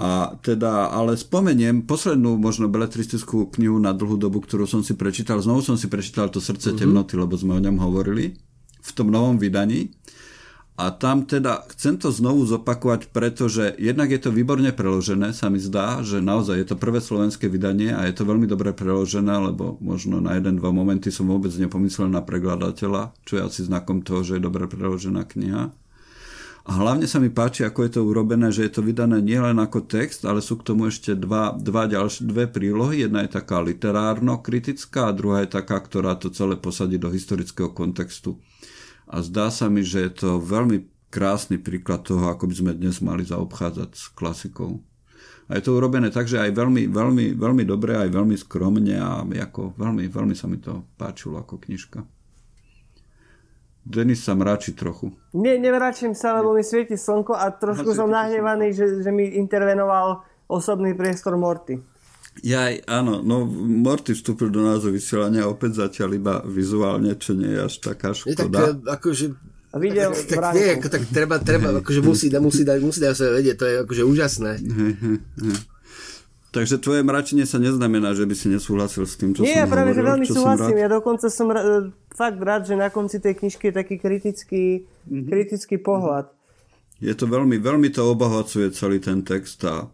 A 0.00 0.40
teda, 0.40 0.88
ale 0.88 1.20
spomeniem 1.20 1.84
poslednú 1.84 2.40
možno 2.40 2.72
beletristickú 2.72 3.52
knihu 3.52 3.76
na 3.76 3.92
dlhú 3.92 4.16
dobu, 4.16 4.40
ktorú 4.40 4.64
som 4.64 4.80
si 4.80 4.96
prečítal. 4.96 5.36
Znovu 5.44 5.60
som 5.60 5.76
si 5.76 5.92
prečítal 5.92 6.32
to 6.32 6.40
Srdce 6.40 6.72
temnoty, 6.72 7.20
lebo 7.20 7.36
sme 7.36 7.60
o 7.60 7.60
ňom 7.60 7.76
hovorili 7.76 8.40
v 8.80 8.90
tom 8.96 9.12
novom 9.12 9.36
vydaní. 9.36 9.92
A 10.80 10.88
tam 10.88 11.28
teda 11.28 11.68
chcem 11.76 12.00
to 12.00 12.08
znovu 12.08 12.48
zopakovať, 12.48 13.12
pretože 13.12 13.76
jednak 13.76 14.08
je 14.08 14.16
to 14.16 14.32
výborne 14.32 14.72
preložené, 14.72 15.36
sa 15.36 15.52
mi 15.52 15.60
zdá, 15.60 16.00
že 16.00 16.24
naozaj 16.24 16.56
je 16.56 16.66
to 16.72 16.80
prvé 16.80 17.04
slovenské 17.04 17.52
vydanie 17.52 17.92
a 17.92 18.08
je 18.08 18.16
to 18.16 18.24
veľmi 18.24 18.48
dobre 18.48 18.72
preložené, 18.72 19.52
lebo 19.52 19.76
možno 19.84 20.24
na 20.24 20.40
jeden, 20.40 20.56
dva 20.56 20.72
momenty 20.72 21.12
som 21.12 21.28
vôbec 21.28 21.52
nepomyslel 21.52 22.08
na 22.08 22.24
prekladateľa, 22.24 23.12
čo 23.28 23.36
je 23.36 23.44
asi 23.44 23.60
znakom 23.68 24.00
toho, 24.00 24.24
že 24.24 24.40
je 24.40 24.46
dobre 24.48 24.64
preložená 24.64 25.28
kniha. 25.28 25.68
A 26.64 26.70
hlavne 26.76 27.04
sa 27.04 27.20
mi 27.20 27.28
páči, 27.28 27.64
ako 27.68 27.84
je 27.84 27.92
to 27.96 28.00
urobené, 28.04 28.48
že 28.48 28.68
je 28.68 28.72
to 28.76 28.84
vydané 28.84 29.20
nielen 29.20 29.60
ako 29.60 29.84
text, 29.84 30.28
ale 30.28 30.44
sú 30.44 30.60
k 30.60 30.72
tomu 30.72 30.88
ešte 30.88 31.12
dva, 31.12 31.56
dva 31.56 31.88
ďalšie, 31.88 32.24
dve 32.24 32.48
prílohy. 32.48 33.04
Jedna 33.04 33.24
je 33.24 33.36
taká 33.36 33.64
literárno-kritická 33.64 35.08
a 35.08 35.16
druhá 35.16 35.44
je 35.44 35.56
taká, 35.56 35.76
ktorá 35.80 36.16
to 36.20 36.32
celé 36.32 36.60
posadí 36.60 37.00
do 37.00 37.08
historického 37.12 37.72
kontextu. 37.72 38.40
A 39.10 39.26
zdá 39.26 39.50
sa 39.50 39.66
mi, 39.66 39.82
že 39.82 40.06
je 40.06 40.12
to 40.22 40.30
veľmi 40.38 40.86
krásny 41.10 41.58
príklad 41.58 42.06
toho, 42.06 42.30
ako 42.30 42.46
by 42.46 42.54
sme 42.54 42.72
dnes 42.78 43.02
mali 43.02 43.26
zaobchádzať 43.26 43.90
s 43.98 44.06
klasikou. 44.14 44.78
A 45.50 45.58
je 45.58 45.66
to 45.66 45.74
urobené 45.74 46.14
tak, 46.14 46.30
že 46.30 46.38
aj 46.38 46.54
veľmi, 46.54 46.86
veľmi, 46.86 47.34
veľmi 47.34 47.64
dobre, 47.66 47.98
aj 47.98 48.14
veľmi 48.14 48.38
skromne 48.38 48.94
a 48.94 49.26
ako 49.26 49.74
veľmi, 49.74 50.06
veľmi 50.06 50.34
sa 50.38 50.46
mi 50.46 50.62
to 50.62 50.86
páčilo 50.94 51.42
ako 51.42 51.58
knižka. 51.58 52.06
Denis 53.82 54.22
sa 54.22 54.38
mráči 54.38 54.78
trochu. 54.78 55.10
Nie, 55.34 55.58
nevráčim 55.58 56.14
sa, 56.14 56.38
lebo 56.38 56.54
mi 56.54 56.62
svieti 56.62 56.94
slnko 56.94 57.34
a 57.34 57.50
trošku 57.50 57.90
som 57.90 58.06
nahnevaný, 58.06 58.70
že, 58.70 59.02
že 59.02 59.10
mi 59.10 59.26
intervenoval 59.34 60.22
osobný 60.46 60.94
priestor 60.94 61.34
Morty. 61.34 61.82
Jaj, 62.42 62.86
áno, 62.86 63.20
no 63.20 63.44
Morty 63.44 64.12
vstúpil 64.12 64.48
do 64.48 64.60
názvu 64.60 64.92
vysielania 64.92 65.44
opäť 65.44 65.78
zatiaľ 65.78 66.10
iba 66.14 66.34
vizuálne, 66.42 67.12
čo 67.14 67.32
nie 67.32 67.50
je 67.50 67.60
až 67.60 67.74
taká 67.78 68.10
Je 68.10 68.32
tak, 68.32 68.48
škoda. 68.48 68.58
e, 68.62 68.88
akože, 68.88 69.24
A 69.70 69.76
videl 69.76 70.10
tak, 70.10 70.40
tak, 70.40 70.52
nie, 70.52 70.68
ako, 70.72 70.86
tak 70.88 71.02
treba, 71.06 71.34
treba, 71.38 71.68
akože 71.78 72.00
musí, 72.00 72.26
da- 72.26 72.40
musí, 72.40 72.62
dať, 72.62 72.78
musí 72.80 72.98
dať 72.98 73.12
sebe 73.14 73.30
vedieť, 73.36 73.56
to 73.56 73.64
je 73.64 73.74
akože 73.80 74.02
úžasné. 74.04 74.50
Hej, 74.56 74.92
hej, 74.96 75.16
hej. 75.20 75.56
Takže 76.50 76.74
tvoje 76.76 77.00
mračenie 77.00 77.44
sa 77.44 77.56
neznamená, 77.56 78.10
že 78.10 78.24
by 78.24 78.34
si 78.34 78.48
nesúhlasil 78.48 79.04
s 79.04 79.14
tým, 79.14 79.30
čo 79.30 79.40
Nie, 79.40 79.54
ja 79.54 79.62
som 79.62 79.70
práve, 79.70 79.90
že 79.90 80.00
hovoril, 80.00 80.10
veľmi 80.10 80.26
čo 80.26 80.32
som 80.32 80.42
súhlasím. 80.50 80.76
Ja 80.76 80.88
dokonca 80.90 81.26
som 81.28 81.46
ra- 81.46 81.62
e, 81.62 81.74
fakt 82.10 82.40
rád, 82.40 82.62
že 82.64 82.74
na 82.74 82.88
konci 82.88 83.16
tej 83.16 83.36
knižky 83.36 83.64
je 83.64 83.74
taký 83.76 83.94
kritický, 83.96 84.64
Mhm. 85.06 85.26
kritický 85.26 85.76
pohľad. 85.76 86.26
Je 86.98 87.12
to 87.12 87.24
veľmi, 87.24 87.56
veľmi 87.56 87.88
to 87.88 88.02
obohacuje 88.02 88.68
celý 88.70 88.98
ten 88.98 89.20
text 89.20 89.62
a 89.62 89.88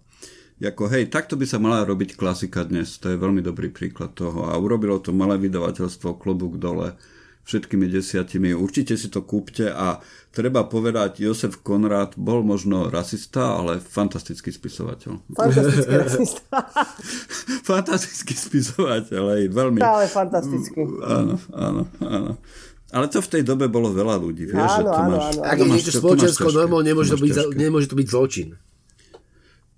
ako 0.62 0.88
hej, 0.88 1.12
takto 1.12 1.36
by 1.36 1.44
sa 1.44 1.60
mala 1.60 1.84
robiť 1.84 2.16
klasika 2.16 2.64
dnes. 2.64 2.96
To 3.04 3.12
je 3.12 3.20
veľmi 3.20 3.44
dobrý 3.44 3.68
príklad 3.68 4.16
toho. 4.16 4.48
A 4.48 4.56
urobilo 4.56 4.96
to 4.96 5.12
malé 5.12 5.36
vydavateľstvo 5.36 6.16
klobúk 6.16 6.56
dole 6.56 6.96
všetkými 7.46 7.86
desiatimi. 7.86 8.50
Určite 8.56 8.98
si 8.98 9.06
to 9.06 9.22
kúpte 9.22 9.70
a 9.70 10.02
treba 10.34 10.66
povedať, 10.66 11.22
Josef 11.22 11.62
Konrad 11.62 12.18
bol 12.18 12.42
možno 12.42 12.90
rasista, 12.90 13.54
ale 13.54 13.78
fantastický 13.78 14.50
spisovateľ. 14.50 15.22
Fantastický 15.30 15.94
rasista. 16.08 16.56
fantastický 17.70 18.34
spisovateľ, 18.34 19.22
aj 19.38 19.42
veľmi. 19.54 19.78
Stále 19.78 20.04
fantastický. 20.10 20.80
Áno, 21.06 21.38
áno, 21.54 21.82
áno. 22.02 22.32
Ale 22.90 23.06
to 23.10 23.18
v 23.22 23.28
tej 23.28 23.42
dobe 23.46 23.66
bolo 23.70 23.94
veľa 23.94 24.18
ľudí, 24.18 24.46
vieš, 24.46 24.62
že 24.62 24.82
Áno, 24.82 24.90
to 24.90 24.98
áno, 24.98 25.10
máš... 25.10 25.26
áno. 25.34 25.40
Ak 25.42 25.56
to 25.58 25.64
je 25.66 25.70
niečo 25.70 25.92
to 25.94 25.98
spoločenskou 26.02 26.50
normou, 26.54 26.80
nemôže 26.82 27.14
to, 27.14 27.18
byť, 27.18 27.34
nemôže 27.54 27.86
to 27.90 27.98
byť 27.98 28.08
zločin. 28.10 28.48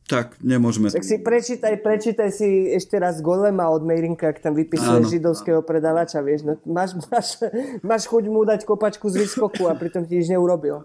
Tak, 0.09 0.41
nemôžeme... 0.41 0.89
Tak 0.89 1.05
si 1.05 1.21
prečítaj, 1.21 1.85
prečítaj 1.85 2.33
si 2.33 2.73
ešte 2.73 2.97
raz 2.97 3.21
Golema 3.21 3.69
od 3.69 3.85
Meirinka, 3.85 4.33
ak 4.33 4.41
tam 4.41 4.57
vypisuje 4.57 5.05
Áno. 5.05 5.13
židovského 5.13 5.61
predavača, 5.61 6.25
vieš. 6.25 6.49
No, 6.49 6.57
máš, 6.65 6.97
máš, 7.13 7.45
máš 7.85 8.09
chuť 8.09 8.25
mu 8.33 8.41
dať 8.49 8.65
kopačku 8.65 9.13
z 9.13 9.29
výskoku 9.29 9.69
a 9.69 9.77
pritom 9.77 10.09
ti 10.09 10.17
nič 10.17 10.33
neurobil. 10.33 10.81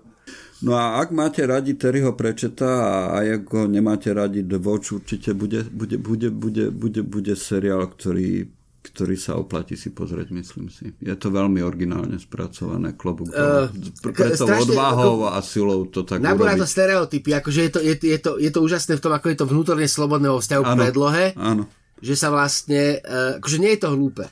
No 0.63 0.75
a 0.75 0.99
ak 0.99 1.15
máte 1.15 1.43
radi 1.47 1.75
Terryho 1.75 2.15
Prečeta 2.15 2.71
a 3.15 3.23
ak 3.23 3.47
ho 3.47 3.63
nemáte 3.67 4.11
radi 4.11 4.43
The 4.43 4.59
Watch, 4.59 4.95
určite 4.95 5.31
bude, 5.31 5.67
bude, 5.71 5.95
bude, 5.99 6.27
bude, 6.27 6.71
bude, 6.71 7.01
bude 7.03 7.33
seriál, 7.39 7.87
ktorý, 7.87 8.47
ktorý 8.93 9.15
sa 9.15 9.33
oplatí 9.35 9.73
si 9.73 9.89
pozrieť, 9.89 10.29
myslím 10.29 10.69
si. 10.69 10.93
Je 10.95 11.13
to 11.13 11.27
veľmi 11.27 11.59
originálne 11.59 12.13
spracované, 12.15 12.93
klobúk 12.93 13.27
Eh, 13.27 13.33
dole. 13.33 13.73
Pre- 13.99 14.13
Pre 14.13 14.29
tou 14.31 14.45
strašne 14.45 14.69
odvahou 14.69 15.25
a 15.27 15.41
silou 15.41 15.85
to 15.85 16.01
tak 16.03 16.21
Nabúra 16.21 16.53
to 16.55 16.63
stereotypy, 16.63 17.33
akože 17.33 17.59
je 17.59 17.71
to, 17.71 17.79
je, 17.79 17.93
je, 17.97 18.17
to, 18.17 18.31
je 18.37 18.47
to 18.47 18.59
úžasné 18.59 18.93
v 18.93 19.01
tom, 19.01 19.11
ako 19.11 19.27
je 19.27 19.37
to 19.39 19.45
vnútorne 19.45 19.83
slobodného 19.83 20.37
vzťahu 20.37 20.61
k 20.61 20.69
Áno, 20.69 20.77
predlohe, 20.79 21.23
áno. 21.33 21.63
že 21.99 22.13
sa 22.13 22.29
vlastne, 22.29 22.99
uh, 22.99 23.41
akože 23.41 23.57
nie 23.57 23.71
je 23.71 23.81
to 23.81 23.89
hlúpe. 23.89 24.25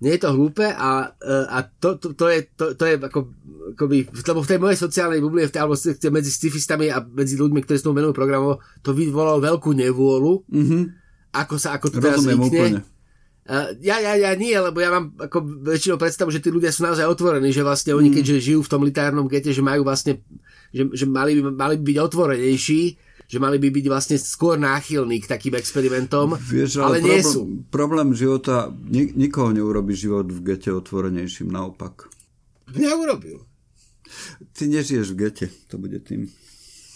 Nie 0.00 0.16
je 0.16 0.22
to 0.22 0.30
hlúpe 0.30 0.64
a, 0.64 0.90
uh, 1.06 1.46
a 1.46 1.58
to, 1.62 1.94
to, 1.94 2.10
to, 2.12 2.26
je, 2.26 2.48
to, 2.50 2.72
to 2.72 2.84
je 2.84 2.94
ako, 2.96 3.20
akoby, 3.70 3.96
lebo 4.08 4.40
v 4.40 4.48
tej 4.48 4.58
mojej 4.58 4.78
sociálnej 4.80 5.20
bubline, 5.20 5.44
v 5.44 5.52
tej, 5.52 5.60
alebo 5.60 5.76
s- 5.76 6.10
medzi 6.10 6.32
scifistami 6.32 6.88
a 6.88 6.98
medzi 6.98 7.36
ľuďmi, 7.36 7.60
ktorí 7.60 7.76
sa 7.76 7.86
tomu 7.86 8.00
venujú 8.00 8.12
programov, 8.12 8.52
to 8.80 8.90
vyvolalo 8.90 9.38
veľkú 9.38 9.70
nevôľu 9.70 10.42
Mhm. 10.48 10.78
ako 11.30 11.54
sa 11.54 11.76
ako 11.76 11.86
to 11.88 11.98
teraz 11.98 12.18
zvykne. 12.20 12.42
úplne. 12.42 12.80
Uh, 13.50 13.74
ja, 13.82 13.98
ja, 13.98 14.14
ja 14.14 14.30
nie, 14.38 14.54
lebo 14.54 14.78
ja 14.78 14.94
mám 14.94 15.10
ako 15.18 15.42
väčšinou 15.66 15.98
predstavu, 15.98 16.30
že 16.30 16.38
tí 16.38 16.54
ľudia 16.54 16.70
sú 16.70 16.86
naozaj 16.86 17.02
otvorení, 17.02 17.50
že 17.50 17.66
vlastne 17.66 17.98
oni, 17.98 18.14
keďže 18.14 18.46
žijú 18.46 18.62
v 18.62 18.70
tom 18.70 18.86
literárnom 18.86 19.26
gete, 19.26 19.50
že 19.50 19.58
majú 19.58 19.82
vlastne, 19.82 20.22
že, 20.70 20.86
že 20.94 21.02
mali, 21.10 21.34
by, 21.34 21.58
mali 21.58 21.74
by 21.74 21.82
byť 21.82 21.98
otvorenejší, 21.98 22.82
že 23.26 23.38
mali 23.42 23.58
by 23.58 23.74
byť 23.74 23.86
vlastne 23.90 24.22
skôr 24.22 24.54
náchylní 24.54 25.18
k 25.18 25.26
takým 25.26 25.58
experimentom, 25.58 26.38
Vieš, 26.38 26.78
ale, 26.78 27.02
ale, 27.02 27.10
nie 27.10 27.18
problém, 27.18 27.26
sú. 27.26 27.40
problém 27.74 28.08
života, 28.14 28.70
ni, 28.86 29.10
nikoho 29.18 29.50
neurobi 29.50 29.98
život 29.98 30.30
v 30.30 30.54
gete 30.54 30.70
otvorenejším, 30.70 31.50
naopak. 31.50 32.06
Mňa 32.70 32.90
urobil. 32.94 33.42
Ty 34.54 34.70
nežiješ 34.70 35.10
v 35.10 35.26
gete, 35.26 35.46
to 35.66 35.74
bude 35.74 35.98
tým. 36.06 36.30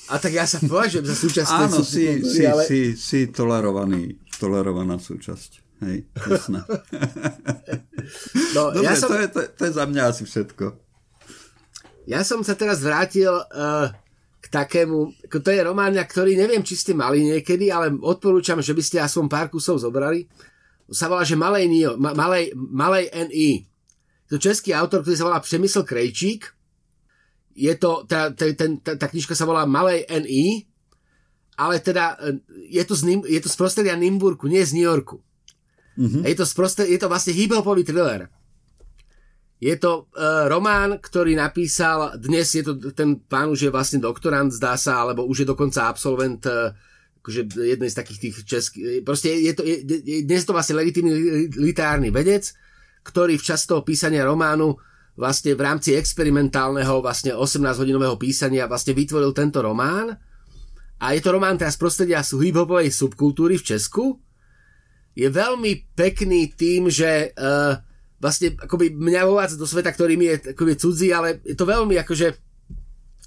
A 0.06 0.22
tak 0.22 0.38
ja 0.38 0.46
sa 0.46 0.62
považujem 0.62 1.02
za 1.02 1.18
súčasť 1.18 1.50
Áno, 1.50 1.82
si, 1.82 2.22
si, 2.22 2.46
ale... 2.46 2.62
si, 2.62 2.94
si 2.94 3.26
tolerovaný, 3.34 4.22
tolerovaná 4.38 5.02
súčasť. 5.02 5.63
Hej, 5.82 6.06
jasné. 6.30 6.62
No, 8.54 8.70
Dobre, 8.74 8.86
ja, 8.86 8.94
som, 8.94 9.10
to, 9.10 9.18
je, 9.18 9.28
to, 9.28 9.40
to 9.50 9.62
je 9.66 9.72
za 9.74 9.84
mňa 9.90 10.02
asi 10.06 10.22
všetko. 10.22 10.64
ja 12.06 12.20
som 12.22 12.44
sa 12.46 12.54
teraz 12.54 12.84
vrátil 12.84 13.32
uh, 13.32 13.90
k 14.38 14.46
takému, 14.52 15.16
to 15.26 15.50
je 15.50 15.60
román, 15.64 15.96
ktorý 15.96 16.36
neviem, 16.36 16.60
či 16.60 16.76
ste 16.76 16.92
mali 16.92 17.24
niekedy, 17.24 17.72
ale 17.72 17.96
odporúčam, 17.96 18.60
že 18.60 18.76
by 18.76 18.82
ste 18.84 18.96
aspoň 19.00 19.24
pár 19.26 19.48
kusov 19.48 19.80
zobrali. 19.80 20.28
Sa 20.92 21.08
volá, 21.08 21.24
že 21.24 21.32
Malej, 21.32 21.64
Nio, 21.64 21.96
ma, 21.96 22.12
Malej, 22.12 22.52
Malej 22.54 23.08
N.I. 23.08 23.64
To 24.28 24.36
český 24.36 24.76
autor, 24.76 25.00
ktorý 25.00 25.16
sa 25.16 25.26
volá 25.32 25.40
Přemysl 25.40 25.80
Krejčík. 25.80 26.52
Je 27.56 27.72
to, 27.80 28.04
tá, 28.04 28.28
tá, 28.36 28.44
ten, 28.52 28.76
tá, 28.84 28.92
tá 28.92 29.06
knižka 29.08 29.32
sa 29.32 29.48
volá 29.48 29.64
Malej 29.64 30.04
N.I. 30.12 30.68
Ale 31.56 31.80
teda 31.80 32.20
eh, 32.20 32.36
je 32.68 32.84
to 32.84 32.92
z, 32.92 33.24
je 33.24 33.40
to 33.40 33.48
z 33.48 33.56
prostredia 33.56 33.96
Nimburku, 33.96 34.44
nie 34.44 34.60
z 34.60 34.76
New 34.76 34.84
Yorku. 34.84 35.24
Mm-hmm. 35.94 36.22
Je, 36.26 36.34
to 36.34 36.46
sprosté, 36.46 36.82
je 36.90 36.98
to 36.98 37.06
vlastne 37.06 37.34
hip-hopový 37.34 37.86
thriller. 37.86 38.26
Je 39.62 39.74
to 39.78 40.10
uh, 40.12 40.50
román, 40.50 40.98
ktorý 40.98 41.38
napísal, 41.38 42.18
dnes 42.18 42.50
je 42.52 42.66
to, 42.66 42.76
ten 42.92 43.16
pán 43.16 43.48
už 43.48 43.70
je 43.70 43.70
vlastne 43.72 44.02
doktorant, 44.02 44.50
zdá 44.50 44.74
sa, 44.74 45.06
alebo 45.06 45.24
už 45.24 45.46
je 45.46 45.48
dokonca 45.48 45.88
absolvent 45.88 46.42
uh, 46.50 46.74
akože 47.24 47.56
jednej 47.56 47.88
z 47.88 47.96
takých 47.96 48.18
tých 48.20 48.36
českých, 48.44 49.00
proste 49.00 49.32
je 49.32 49.52
to, 49.56 49.64
je, 49.64 49.80
dnes 50.28 50.44
je 50.44 50.48
to 50.50 50.52
vlastne 50.52 50.76
legitímny 50.76 51.12
li- 51.16 51.48
literárny 51.56 52.12
vedec, 52.12 52.52
ktorý 53.00 53.40
v 53.40 53.46
čas 53.46 53.64
toho 53.64 53.80
písania 53.80 54.28
románu 54.28 54.76
vlastne 55.16 55.56
v 55.56 55.64
rámci 55.64 55.96
experimentálneho 55.96 57.00
vlastne 57.00 57.32
18-hodinového 57.32 58.20
písania 58.20 58.68
vlastne 58.68 58.92
vytvoril 58.92 59.32
tento 59.32 59.64
román 59.64 60.12
a 61.00 61.06
je 61.16 61.20
to 61.24 61.32
román 61.32 61.56
teraz 61.56 61.78
z 61.78 61.80
prostredia 61.80 62.20
hip-hopovej 62.20 62.92
subkultúry 62.92 63.56
v 63.56 63.66
Česku 63.72 64.20
je 65.14 65.28
veľmi 65.30 65.94
pekný 65.94 66.50
tým, 66.58 66.90
že 66.90 67.30
uh, 67.38 67.78
vlastne 68.18 68.58
akoby 68.58 68.94
mňa 68.94 69.20
uvádza 69.30 69.56
do 69.58 69.66
sveta, 69.66 69.94
ktorý 69.94 70.18
mi 70.18 70.26
je 70.26 70.54
akoby 70.54 70.74
cudzí, 70.74 71.14
ale 71.14 71.38
je 71.46 71.54
to 71.54 71.66
veľmi 71.66 71.94
akože 72.02 72.34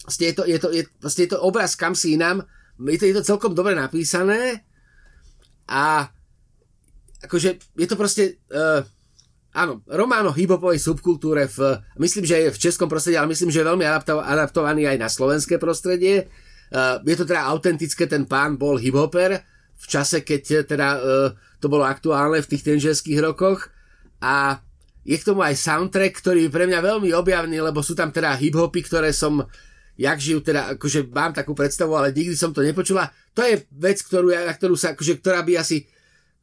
vlastne 0.08 0.26
je 0.32 0.36
to, 0.36 0.44
je 0.48 0.58
to, 0.60 0.68
je, 0.72 0.84
vlastne 1.04 1.24
je 1.28 1.32
to 1.36 1.40
obraz 1.44 1.76
kam 1.76 1.92
si 1.92 2.16
inám, 2.16 2.44
je 2.80 2.98
to, 3.00 3.06
je 3.12 3.16
to 3.20 3.28
celkom 3.28 3.52
dobre 3.52 3.76
napísané 3.76 4.64
a 5.68 6.08
akože 7.24 7.50
je 7.76 7.88
to 7.88 7.96
proste 8.00 8.40
uh, 8.52 8.82
áno, 9.58 9.82
román 9.90 10.28
o 10.30 10.34
hip-hopovej 10.36 10.80
subkultúre 10.80 11.50
v, 11.50 11.82
myslím, 11.98 12.24
že 12.24 12.36
je 12.48 12.54
v 12.54 12.62
českom 12.62 12.88
prostredí, 12.88 13.18
ale 13.18 13.32
myslím, 13.34 13.50
že 13.50 13.66
je 13.66 13.70
veľmi 13.70 13.86
adapto, 13.86 14.22
adaptovaný 14.22 14.86
aj 14.86 14.98
na 15.02 15.10
slovenské 15.10 15.58
prostredie. 15.58 16.30
Uh, 16.70 17.02
je 17.02 17.16
to 17.18 17.26
teda 17.26 17.50
autentické, 17.50 18.06
ten 18.06 18.30
pán 18.30 18.56
bol 18.56 18.78
hip-hoper 18.78 19.42
v 19.78 19.86
čase, 19.86 20.22
keď 20.22 20.70
teda 20.70 20.88
uh, 20.98 21.30
to 21.58 21.68
bolo 21.68 21.86
aktuálne 21.86 22.42
v 22.42 22.50
tých 22.54 22.66
tenžerských 22.66 23.20
rokoch 23.22 23.70
a 24.22 24.62
je 25.08 25.16
k 25.16 25.28
tomu 25.28 25.40
aj 25.40 25.56
soundtrack, 25.56 26.14
ktorý 26.20 26.48
je 26.48 26.52
pre 26.52 26.68
mňa 26.68 26.84
veľmi 26.84 27.10
objavný, 27.16 27.58
lebo 27.64 27.80
sú 27.80 27.96
tam 27.96 28.12
teda 28.12 28.36
hip-hopy, 28.36 28.84
ktoré 28.84 29.16
som 29.16 29.40
jak 29.98 30.20
žijú, 30.22 30.46
teda 30.46 30.78
akože 30.78 31.10
mám 31.10 31.34
takú 31.34 31.58
predstavu, 31.58 31.98
ale 31.98 32.14
nikdy 32.14 32.38
som 32.38 32.54
to 32.54 32.62
nepočula. 32.62 33.10
To 33.34 33.42
je 33.42 33.66
vec, 33.82 33.98
ktorú, 34.06 34.30
ja- 34.30 34.46
ktorú 34.54 34.78
sa, 34.78 34.94
akože, 34.94 35.18
ktorá 35.18 35.42
by 35.42 35.58
asi 35.58 35.90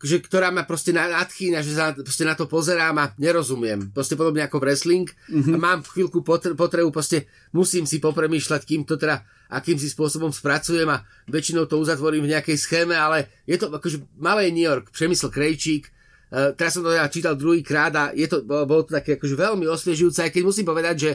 že, 0.04 0.20
ktorá 0.20 0.52
ma 0.52 0.68
proste 0.68 0.92
na- 0.92 1.08
nadchýna, 1.08 1.64
že 1.64 1.72
sa 1.72 1.96
proste 1.96 2.28
na 2.28 2.36
to 2.36 2.44
pozerám 2.44 3.00
a 3.00 3.10
nerozumiem. 3.16 3.88
Proste 3.90 4.20
podobne 4.20 4.44
ako 4.44 4.60
wrestling. 4.60 5.08
Mm-hmm. 5.08 5.54
A 5.54 5.56
mám 5.56 5.80
chvíľku 5.80 6.20
potr- 6.20 6.52
potrebu, 6.52 6.92
proste 6.92 7.24
musím 7.56 7.88
si 7.88 8.04
popremýšľať, 8.04 8.60
kým 8.68 8.84
to 8.84 9.00
teda 9.00 9.24
akýmsi 9.48 9.88
spôsobom 9.88 10.28
spracujem 10.28 10.88
a 10.92 11.00
väčšinou 11.32 11.64
to 11.64 11.80
uzatvorím 11.80 12.28
v 12.28 12.32
nejakej 12.36 12.56
schéme, 12.60 12.92
ale 12.92 13.32
je 13.48 13.56
to 13.56 13.72
akože 13.72 14.04
malý 14.20 14.52
New 14.52 14.68
York, 14.68 14.92
Přemysl 14.92 15.32
Krejčík, 15.32 15.88
Uh, 16.34 16.50
teraz 16.50 16.74
som 16.74 16.82
to 16.82 16.90
teda 16.90 17.06
čítal 17.14 17.38
druhý 17.38 17.62
krát 17.62 17.94
a 17.94 18.04
je 18.10 18.26
to, 18.26 18.42
bolo, 18.42 18.66
bolo 18.66 18.82
to 18.82 18.98
také 18.98 19.14
akože 19.14 19.38
veľmi 19.38 19.70
osviežujúce, 19.70 20.18
aj 20.18 20.34
keď 20.34 20.42
musím 20.42 20.66
povedať, 20.66 20.96
že 20.98 21.10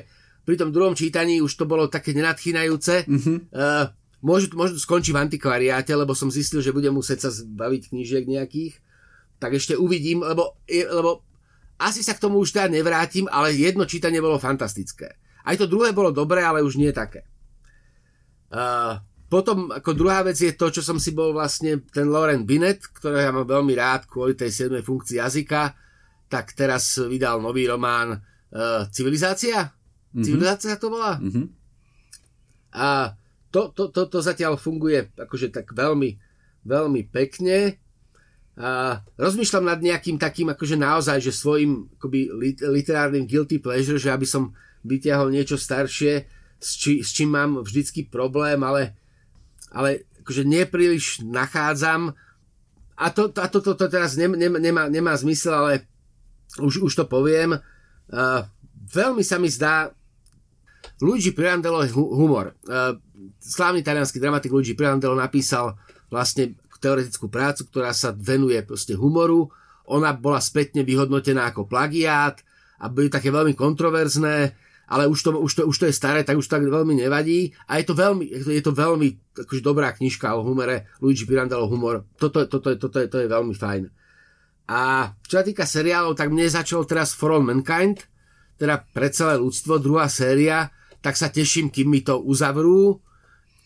pri 0.47 0.55
tom 0.55 0.71
druhom 0.71 0.95
čítaní 0.95 1.43
už 1.43 1.59
to 1.59 1.67
bolo 1.67 1.91
také 1.91 2.15
nenadchýnajúce. 2.15 3.03
Mm-hmm. 3.03 3.37
Uh, 3.51 3.91
môžu, 4.19 4.51
to 4.51 4.79
skončiť 4.79 5.13
v 5.15 5.21
antikvariáte, 5.21 5.91
lebo 5.95 6.15
som 6.15 6.31
zistil, 6.31 6.59
že 6.59 6.75
budem 6.75 6.91
musieť 6.91 7.27
sa 7.27 7.29
zbaviť 7.31 7.91
knížiek 7.91 8.25
nejakých. 8.27 8.79
Tak 9.39 9.55
ešte 9.55 9.79
uvidím, 9.79 10.23
lebo, 10.23 10.59
lebo 10.67 11.23
asi 11.79 12.03
sa 12.03 12.11
k 12.11 12.23
tomu 12.27 12.43
už 12.43 12.51
teda 12.51 12.67
nevrátim, 12.67 13.31
ale 13.31 13.55
jedno 13.55 13.87
čítanie 13.87 14.19
bolo 14.19 14.35
fantastické. 14.35 15.15
Aj 15.47 15.55
to 15.55 15.65
druhé 15.65 15.95
bolo 15.95 16.11
dobré, 16.11 16.43
ale 16.43 16.59
už 16.59 16.75
nie 16.75 16.91
také. 16.91 17.23
Uh, 18.51 18.99
potom 19.31 19.71
ako 19.71 19.95
druhá 19.95 20.25
vec 20.25 20.35
je 20.35 20.51
to, 20.57 20.73
čo 20.73 20.81
som 20.83 20.99
si 20.99 21.15
bol 21.15 21.31
vlastne 21.31 21.85
ten 21.93 22.09
Lauren 22.09 22.43
Binet, 22.43 22.83
ktorého 22.83 23.29
ja 23.29 23.31
mám 23.31 23.47
veľmi 23.47 23.77
rád 23.77 24.09
kvôli 24.09 24.35
tej 24.35 24.67
7. 24.67 24.81
funkcii 24.83 25.21
jazyka, 25.21 25.77
tak 26.27 26.57
teraz 26.57 26.97
vydal 26.99 27.39
nový 27.39 27.69
román 27.69 28.17
uh, 28.17 28.89
Civilizácia? 28.91 29.69
Mm-hmm. 29.69 30.25
Civilizácia 30.25 30.75
to 30.75 30.89
bola? 30.91 31.21
Mhm. 31.21 31.43
A 32.69 33.13
to, 33.49 33.73
to, 33.73 33.89
to, 33.89 34.05
to 34.05 34.19
zatiaľ 34.21 34.55
funguje 34.55 35.09
akože 35.17 35.49
tak 35.49 35.73
veľmi, 35.73 36.17
veľmi 36.65 37.01
pekne. 37.09 37.81
A 38.59 38.99
rozmýšľam 39.15 39.71
nad 39.71 39.79
nejakým 39.79 40.19
takým 40.19 40.51
akože 40.51 40.75
naozaj, 40.75 41.23
že 41.23 41.31
svojim 41.31 41.87
akoby 41.95 42.29
lit, 42.35 42.59
literárnym 42.59 43.23
guilty 43.23 43.57
pleasure, 43.57 43.97
že 43.97 44.11
aby 44.11 44.27
som 44.27 44.51
vyťahol 44.83 45.31
niečo 45.31 45.55
staršie, 45.55 46.27
s, 46.59 46.75
či, 46.75 46.99
s 46.99 47.15
čím 47.15 47.31
mám 47.31 47.63
vždycky 47.63 48.03
problém, 48.03 48.59
ale, 48.61 48.99
ale 49.71 50.03
akože 50.23 50.43
nepríliš 50.43 51.23
nachádzam. 51.23 52.11
A 52.99 53.05
to, 53.15 53.31
a 53.31 53.47
to, 53.47 53.63
to, 53.63 53.79
to 53.79 53.87
teraz 53.87 54.19
nem, 54.19 54.35
nem, 54.35 54.51
nemá, 54.59 54.91
nemá 54.91 55.15
zmysel, 55.15 55.55
ale 55.55 55.73
už, 56.59 56.83
už 56.83 56.93
to 56.99 57.05
poviem. 57.07 57.55
Uh, 58.11 58.43
veľmi 58.91 59.23
sa 59.23 59.39
mi 59.39 59.47
zdá, 59.47 59.95
Luigi 60.99 61.31
Pirandello 61.31 61.87
humor. 61.95 62.59
Uh, 62.67 62.99
slávny 63.39 63.83
talianský 63.83 64.17
dramatik 64.19 64.51
Luigi 64.51 64.75
Pirandello 64.75 65.15
napísal 65.15 65.75
vlastne 66.07 66.55
teoretickú 66.79 67.27
prácu, 67.27 67.67
ktorá 67.67 67.91
sa 67.91 68.15
venuje 68.15 68.59
proste 68.63 68.95
humoru. 68.95 69.51
Ona 69.91 70.15
bola 70.15 70.39
spätne 70.39 70.87
vyhodnotená 70.87 71.51
ako 71.51 71.67
plagiát 71.67 72.39
a 72.79 72.87
boli 72.87 73.11
také 73.11 73.29
veľmi 73.29 73.53
kontroverzné, 73.53 74.55
ale 74.89 75.03
už 75.05 75.19
to, 75.21 75.29
už, 75.35 75.51
to, 75.59 75.61
už 75.67 75.75
to 75.75 75.85
je 75.91 75.93
staré, 75.93 76.23
tak 76.23 76.39
už 76.39 76.47
tak 76.47 76.63
veľmi 76.63 76.97
nevadí. 76.97 77.51
A 77.67 77.77
je 77.77 77.85
to 77.85 77.93
veľmi, 77.93 78.25
je 78.25 78.41
to, 78.41 78.51
je 78.55 78.63
to 78.63 78.73
veľmi 78.73 79.07
akože 79.35 79.61
dobrá 79.61 79.91
knižka 79.93 80.33
o 80.39 80.41
humore, 80.41 80.89
Luigi 81.03 81.27
Pirandello 81.27 81.67
humor. 81.67 82.07
Toto, 82.15 82.47
toto, 82.47 82.73
toto, 82.73 82.97
je, 82.97 83.07
to 83.11 83.17
je 83.21 83.27
veľmi 83.27 83.53
fajn. 83.53 83.83
A 84.69 85.11
čo 85.25 85.41
sa 85.41 85.43
týka 85.43 85.65
seriálov, 85.65 86.13
tak 86.13 86.29
mne 86.29 86.45
začal 86.45 86.85
teraz 86.85 87.17
For 87.17 87.33
All 87.33 87.45
Mankind, 87.45 88.05
teda 88.61 88.85
pre 88.93 89.09
celé 89.09 89.41
ľudstvo, 89.41 89.81
druhá 89.81 90.05
séria, 90.05 90.69
tak 91.01 91.17
sa 91.17 91.33
teším, 91.33 91.73
kým 91.73 91.89
mi 91.89 92.01
to 92.05 92.21
uzavrú. 92.21 93.01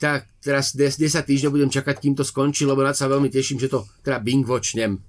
Tak 0.04 0.28
teraz 0.40 0.76
10 0.76 1.00
týždňov 1.00 1.52
budem 1.54 1.72
čakať, 1.72 1.96
kým 1.98 2.12
to 2.12 2.22
skončí, 2.22 2.68
lebo 2.68 2.84
na 2.84 2.92
sa 2.92 3.08
veľmi 3.08 3.32
teším, 3.32 3.56
že 3.56 3.72
to 3.72 3.88
teda 4.04 4.20
bing 4.20 4.44
watchnem. 4.44 5.00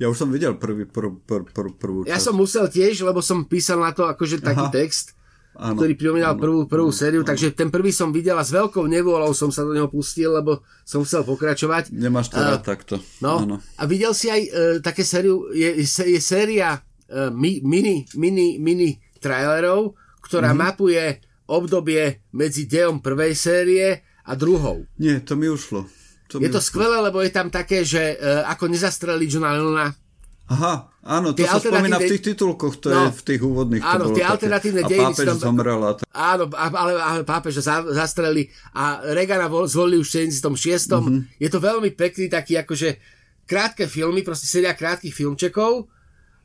Ja 0.00 0.08
už 0.08 0.16
som 0.16 0.32
videl 0.32 0.56
prvý, 0.56 0.82
prv, 0.82 1.20
prv, 1.20 1.42
prv, 1.46 1.68
prvú 1.76 1.98
Ja 2.04 2.16
časť. 2.16 2.24
som 2.24 2.34
musel 2.34 2.66
tiež, 2.66 3.04
lebo 3.04 3.20
som 3.20 3.44
písal 3.44 3.78
na 3.78 3.92
to 3.92 4.02
akože 4.04 4.40
taký 4.40 4.66
Aha. 4.66 4.72
text, 4.72 5.12
Áno, 5.52 5.76
ktorý 5.76 5.92
pripomínal 5.94 6.32
áno, 6.32 6.40
prvú, 6.40 6.60
prvú 6.64 6.88
áno, 6.88 6.96
sériu, 6.96 7.20
áno. 7.20 7.28
takže 7.28 7.52
ten 7.52 7.68
prvý 7.68 7.92
som 7.92 8.08
videl 8.08 8.34
a 8.34 8.42
s 8.42 8.50
veľkou 8.50 8.82
nevôľou 8.82 9.30
som 9.30 9.52
sa 9.52 9.62
do 9.62 9.70
neho 9.70 9.86
pustil, 9.86 10.32
lebo 10.32 10.64
som 10.82 11.04
chcel 11.04 11.22
pokračovať. 11.22 11.92
Nemáš 11.92 12.32
to 12.32 12.40
rád 12.40 12.64
takto. 12.64 13.04
No, 13.20 13.44
Áno. 13.44 13.56
a 13.60 13.82
videl 13.84 14.16
si 14.16 14.32
aj 14.32 14.40
uh, 14.42 14.50
také 14.80 15.04
sériu, 15.04 15.52
je, 15.52 15.76
je, 15.76 15.86
je 16.08 16.20
séria 16.24 16.80
uh, 16.80 17.28
mi, 17.28 17.60
mini, 17.60 18.08
mini, 18.16 18.56
mini 18.56 18.96
trailerov, 19.20 19.92
ktorá 20.24 20.50
Mhm. 20.50 20.56
mm-hmm. 20.56 20.72
mapuje 20.72 21.04
obdobie 21.46 22.02
medzi 22.30 22.64
dejom 22.64 22.98
prvej 22.98 23.32
série 23.32 23.86
a 24.22 24.32
druhou. 24.32 24.86
Nie, 24.96 25.18
to 25.18 25.34
mi 25.34 25.46
ušlo. 25.46 25.86
To 26.28 26.36
Je 26.36 26.40
mi 26.40 26.48
to 26.48 26.56
ušlo. 26.56 26.68
skvelé, 26.68 26.96
lebo 27.00 27.18
je 27.18 27.30
tam 27.30 27.48
také, 27.48 27.82
že 27.82 28.14
uh, 28.14 28.46
ako 28.46 28.68
nezastreliť 28.68 29.28
Johna 29.28 29.52
Lennona, 29.52 29.88
Aha, 30.42 30.90
áno, 31.00 31.32
to 31.32 31.40
Tie 31.40 31.48
sa 31.48 31.56
spomína 31.56 31.96
v 31.96 32.12
tých 32.12 32.24
titulkoch, 32.28 32.76
to 32.76 32.92
No. 32.92 33.08
je 33.08 33.14
v 33.14 33.22
tých 33.24 33.40
úvodných. 33.40 33.80
Áno, 33.80 34.12
tie 34.12 34.20
také. 34.20 34.32
alternatívne 34.36 34.82
A 34.82 34.88
dejiny 34.90 35.06
pápež 35.08 35.24
sú 35.24 35.30
tam- 35.30 35.44
zomrel 35.48 35.80
a 35.80 35.90
tak. 35.96 36.04
Áno, 36.10 36.44
a- 36.52 36.76
ale, 36.76 36.92
ale 36.94 37.18
pápež 37.24 37.54
za, 37.56 37.80
zastreli 37.88 38.42
a 38.70 38.84
Regana 39.08 39.48
vol- 39.48 39.64
zvolili 39.64 39.96
už 39.96 40.08
v 40.08 40.14
76. 40.28 40.92
Mhm. 40.92 40.98
Mm-hmm. 41.00 41.20
Je 41.38 41.48
to 41.48 41.58
veľmi 41.58 41.90
pekný 41.94 42.26
taký 42.28 42.58
akože 42.58 42.88
krátke 43.42 43.86
filmy, 43.86 44.20
proste 44.20 44.44
séria 44.44 44.74
krátkých 44.74 45.14
filmčekov, 45.14 45.88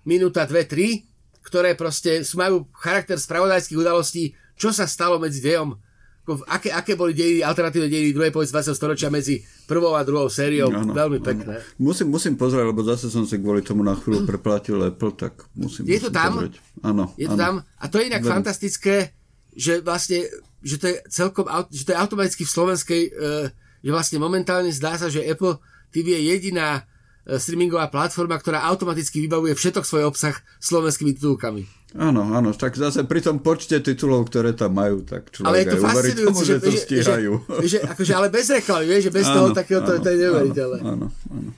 minúta, 0.04 0.46
dve, 0.46 0.64
tri, 0.64 1.04
ktoré 1.42 1.76
proste 1.76 2.24
majú 2.32 2.70
charakter 2.72 3.18
spravodajských 3.18 3.76
udalostí, 3.76 4.32
čo 4.58 4.74
sa 4.74 4.90
stalo 4.90 5.22
medzi 5.22 5.40
dejom 5.40 5.78
aké, 6.36 6.76
aké 6.76 7.00
boli 7.00 7.16
dejiny, 7.16 7.40
alternatívne 7.40 7.88
dejiny 7.88 8.12
druhej 8.12 8.36
polovice 8.36 8.52
20. 8.52 8.76
storočia 8.76 9.08
medzi 9.08 9.40
prvou 9.64 9.96
a 9.96 10.04
druhou 10.04 10.28
sériou. 10.28 10.68
Ano, 10.68 10.92
Veľmi 10.92 11.24
pekné. 11.24 11.64
Ano. 11.64 11.80
Musím, 11.80 12.12
musím 12.12 12.36
pozrieť, 12.36 12.68
lebo 12.68 12.84
zase 12.84 13.08
som 13.08 13.24
si 13.24 13.40
kvôli 13.40 13.64
tomu 13.64 13.88
na 13.88 13.96
chvíľu 13.96 14.28
preplatil 14.28 14.76
Apple, 14.84 15.16
tak 15.16 15.48
musím 15.56 15.88
Je 15.88 16.04
to 16.04 16.12
tam? 16.12 16.52
Áno. 16.84 17.16
Je 17.16 17.32
to 17.32 17.40
tam? 17.40 17.64
A 17.80 17.86
to 17.88 18.04
je 18.04 18.12
inak 18.12 18.28
Veľmi. 18.28 18.36
fantastické, 18.44 19.16
že 19.56 19.80
vlastne, 19.80 20.28
že 20.60 20.76
to 20.76 20.86
je 20.92 20.96
celkom, 21.08 21.48
že 21.72 21.88
to 21.88 21.96
je 21.96 21.98
automaticky 21.98 22.44
v 22.44 22.52
slovenskej, 22.52 23.02
e, 23.08 23.12
že 23.88 23.92
vlastne 23.96 24.18
momentálne 24.20 24.70
zdá 24.76 25.00
sa, 25.00 25.08
že 25.08 25.24
Apple 25.24 25.56
TV 25.96 26.20
je 26.20 26.36
jediná 26.36 26.84
e, 27.24 27.40
streamingová 27.40 27.88
platforma, 27.88 28.36
ktorá 28.36 28.68
automaticky 28.68 29.24
vybavuje 29.24 29.56
všetok 29.56 29.88
svoj 29.88 30.12
obsah 30.12 30.36
slovenskými 30.60 31.16
titulkami. 31.16 31.77
Áno, 31.96 32.36
áno, 32.36 32.52
tak 32.52 32.76
zase 32.76 33.08
pri 33.08 33.24
tom 33.24 33.40
počte 33.40 33.80
titulov, 33.80 34.28
ktoré 34.28 34.52
tam 34.52 34.76
majú, 34.76 35.08
tak 35.08 35.32
človek 35.32 35.48
ale 35.48 35.58
je 35.64 35.66
to 35.72 35.78
aj 35.88 36.16
tomu, 36.20 36.40
že, 36.44 36.56
že 36.60 36.60
to 36.60 36.72
stíhajú. 36.76 37.34
Že, 37.48 37.68
že, 37.72 37.78
akože, 37.80 38.12
ale 38.12 38.28
bez 38.28 38.52
reklamy, 38.52 38.86
vieš, 38.92 39.08
že 39.08 39.12
bez 39.16 39.26
áno, 39.32 39.36
toho 39.40 39.48
takého, 39.56 39.80
to, 39.88 39.92
to 40.04 40.08
je 40.12 40.18
neuveriteľné. 40.20 40.80
Áno, 40.84 41.08
áno. 41.32 41.52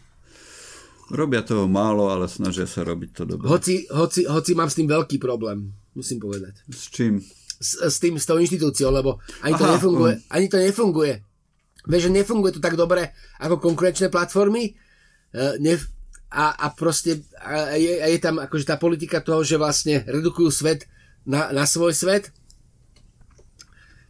Robia 1.10 1.41
toho 1.41 1.65
málo, 1.65 2.14
ale 2.14 2.30
snažia 2.30 2.69
sa 2.69 2.85
robiť 2.85 3.10
to 3.18 3.23
dobre. 3.26 3.49
Hoci, 3.49 3.89
hoci, 3.89 4.30
hoci 4.30 4.51
mám 4.53 4.69
s 4.69 4.77
tým 4.77 4.85
veľký 4.85 5.18
problém, 5.18 5.73
musím 5.97 6.22
povedať. 6.22 6.61
S 6.69 6.93
čím? 6.93 7.18
S, 7.57 7.81
s 7.89 7.97
tým, 7.97 8.22
s 8.22 8.30
tou 8.30 8.38
inštitúciou, 8.38 8.93
lebo 8.93 9.18
ani 9.41 9.57
to 9.57 9.65
Aha, 9.65 9.81
nefunguje. 9.81 10.14
Um. 10.14 10.30
Ani 10.30 10.45
to 10.45 10.61
nefunguje. 10.61 11.14
Vieš, 11.89 12.01
že 12.06 12.11
nefunguje 12.14 12.51
to 12.53 12.61
tak 12.61 12.77
dobre 12.77 13.18
ako 13.41 13.57
konkurenčné 13.57 14.14
platformy. 14.14 14.77
Uh, 15.34 15.57
nef- 15.57 15.89
a, 16.30 16.53
a 16.53 16.68
proste 16.73 17.26
a 17.41 17.73
je, 17.73 17.99
a 18.01 18.07
je 18.07 18.19
tam 18.22 18.38
akože 18.38 18.65
tá 18.69 18.77
politika 18.77 19.18
toho, 19.19 19.41
že 19.41 19.57
vlastne 19.57 20.06
redukujú 20.06 20.53
svet 20.53 20.85
na, 21.26 21.49
na 21.49 21.65
svoj 21.65 21.93
svet, 21.97 22.30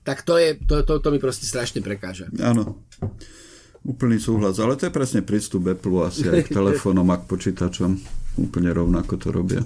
tak 0.04 0.28
to, 0.28 0.36
je, 0.36 0.60
to, 0.60 0.84
to, 0.84 1.00
to 1.00 1.10
mi 1.12 1.20
proste 1.20 1.48
strašne 1.48 1.80
prekáža. 1.80 2.28
Áno, 2.44 2.84
úplný 3.88 4.20
súhlas, 4.20 4.60
ale 4.60 4.76
to 4.76 4.88
je 4.88 4.96
presne 4.96 5.22
prístup 5.24 5.72
Apple 5.72 6.08
asi 6.08 6.28
aj 6.28 6.52
k 6.52 6.56
telefónom 6.56 7.08
a 7.12 7.20
k 7.20 7.30
počítačom. 7.30 7.92
Úplne 8.40 8.72
rovnako 8.72 9.14
to 9.20 9.30
robia. 9.32 9.62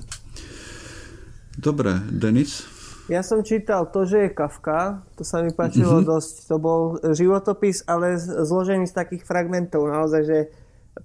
Dobre, 1.53 2.01
Denis? 2.09 2.65
Ja 3.11 3.19
som 3.19 3.43
čítal 3.43 3.91
to, 3.91 4.07
že 4.07 4.25
je 4.25 4.29
Kafka, 4.31 5.03
to 5.19 5.27
sa 5.27 5.43
mi 5.43 5.51
páčilo 5.51 5.99
mm-hmm. 5.99 6.09
dosť. 6.09 6.33
To 6.49 6.55
bol 6.55 6.81
životopis, 7.11 7.83
ale 7.83 8.15
zložený 8.17 8.87
z 8.87 8.95
takých 8.95 9.27
fragmentov, 9.27 9.91
naozaj, 9.91 10.21
že 10.23 10.37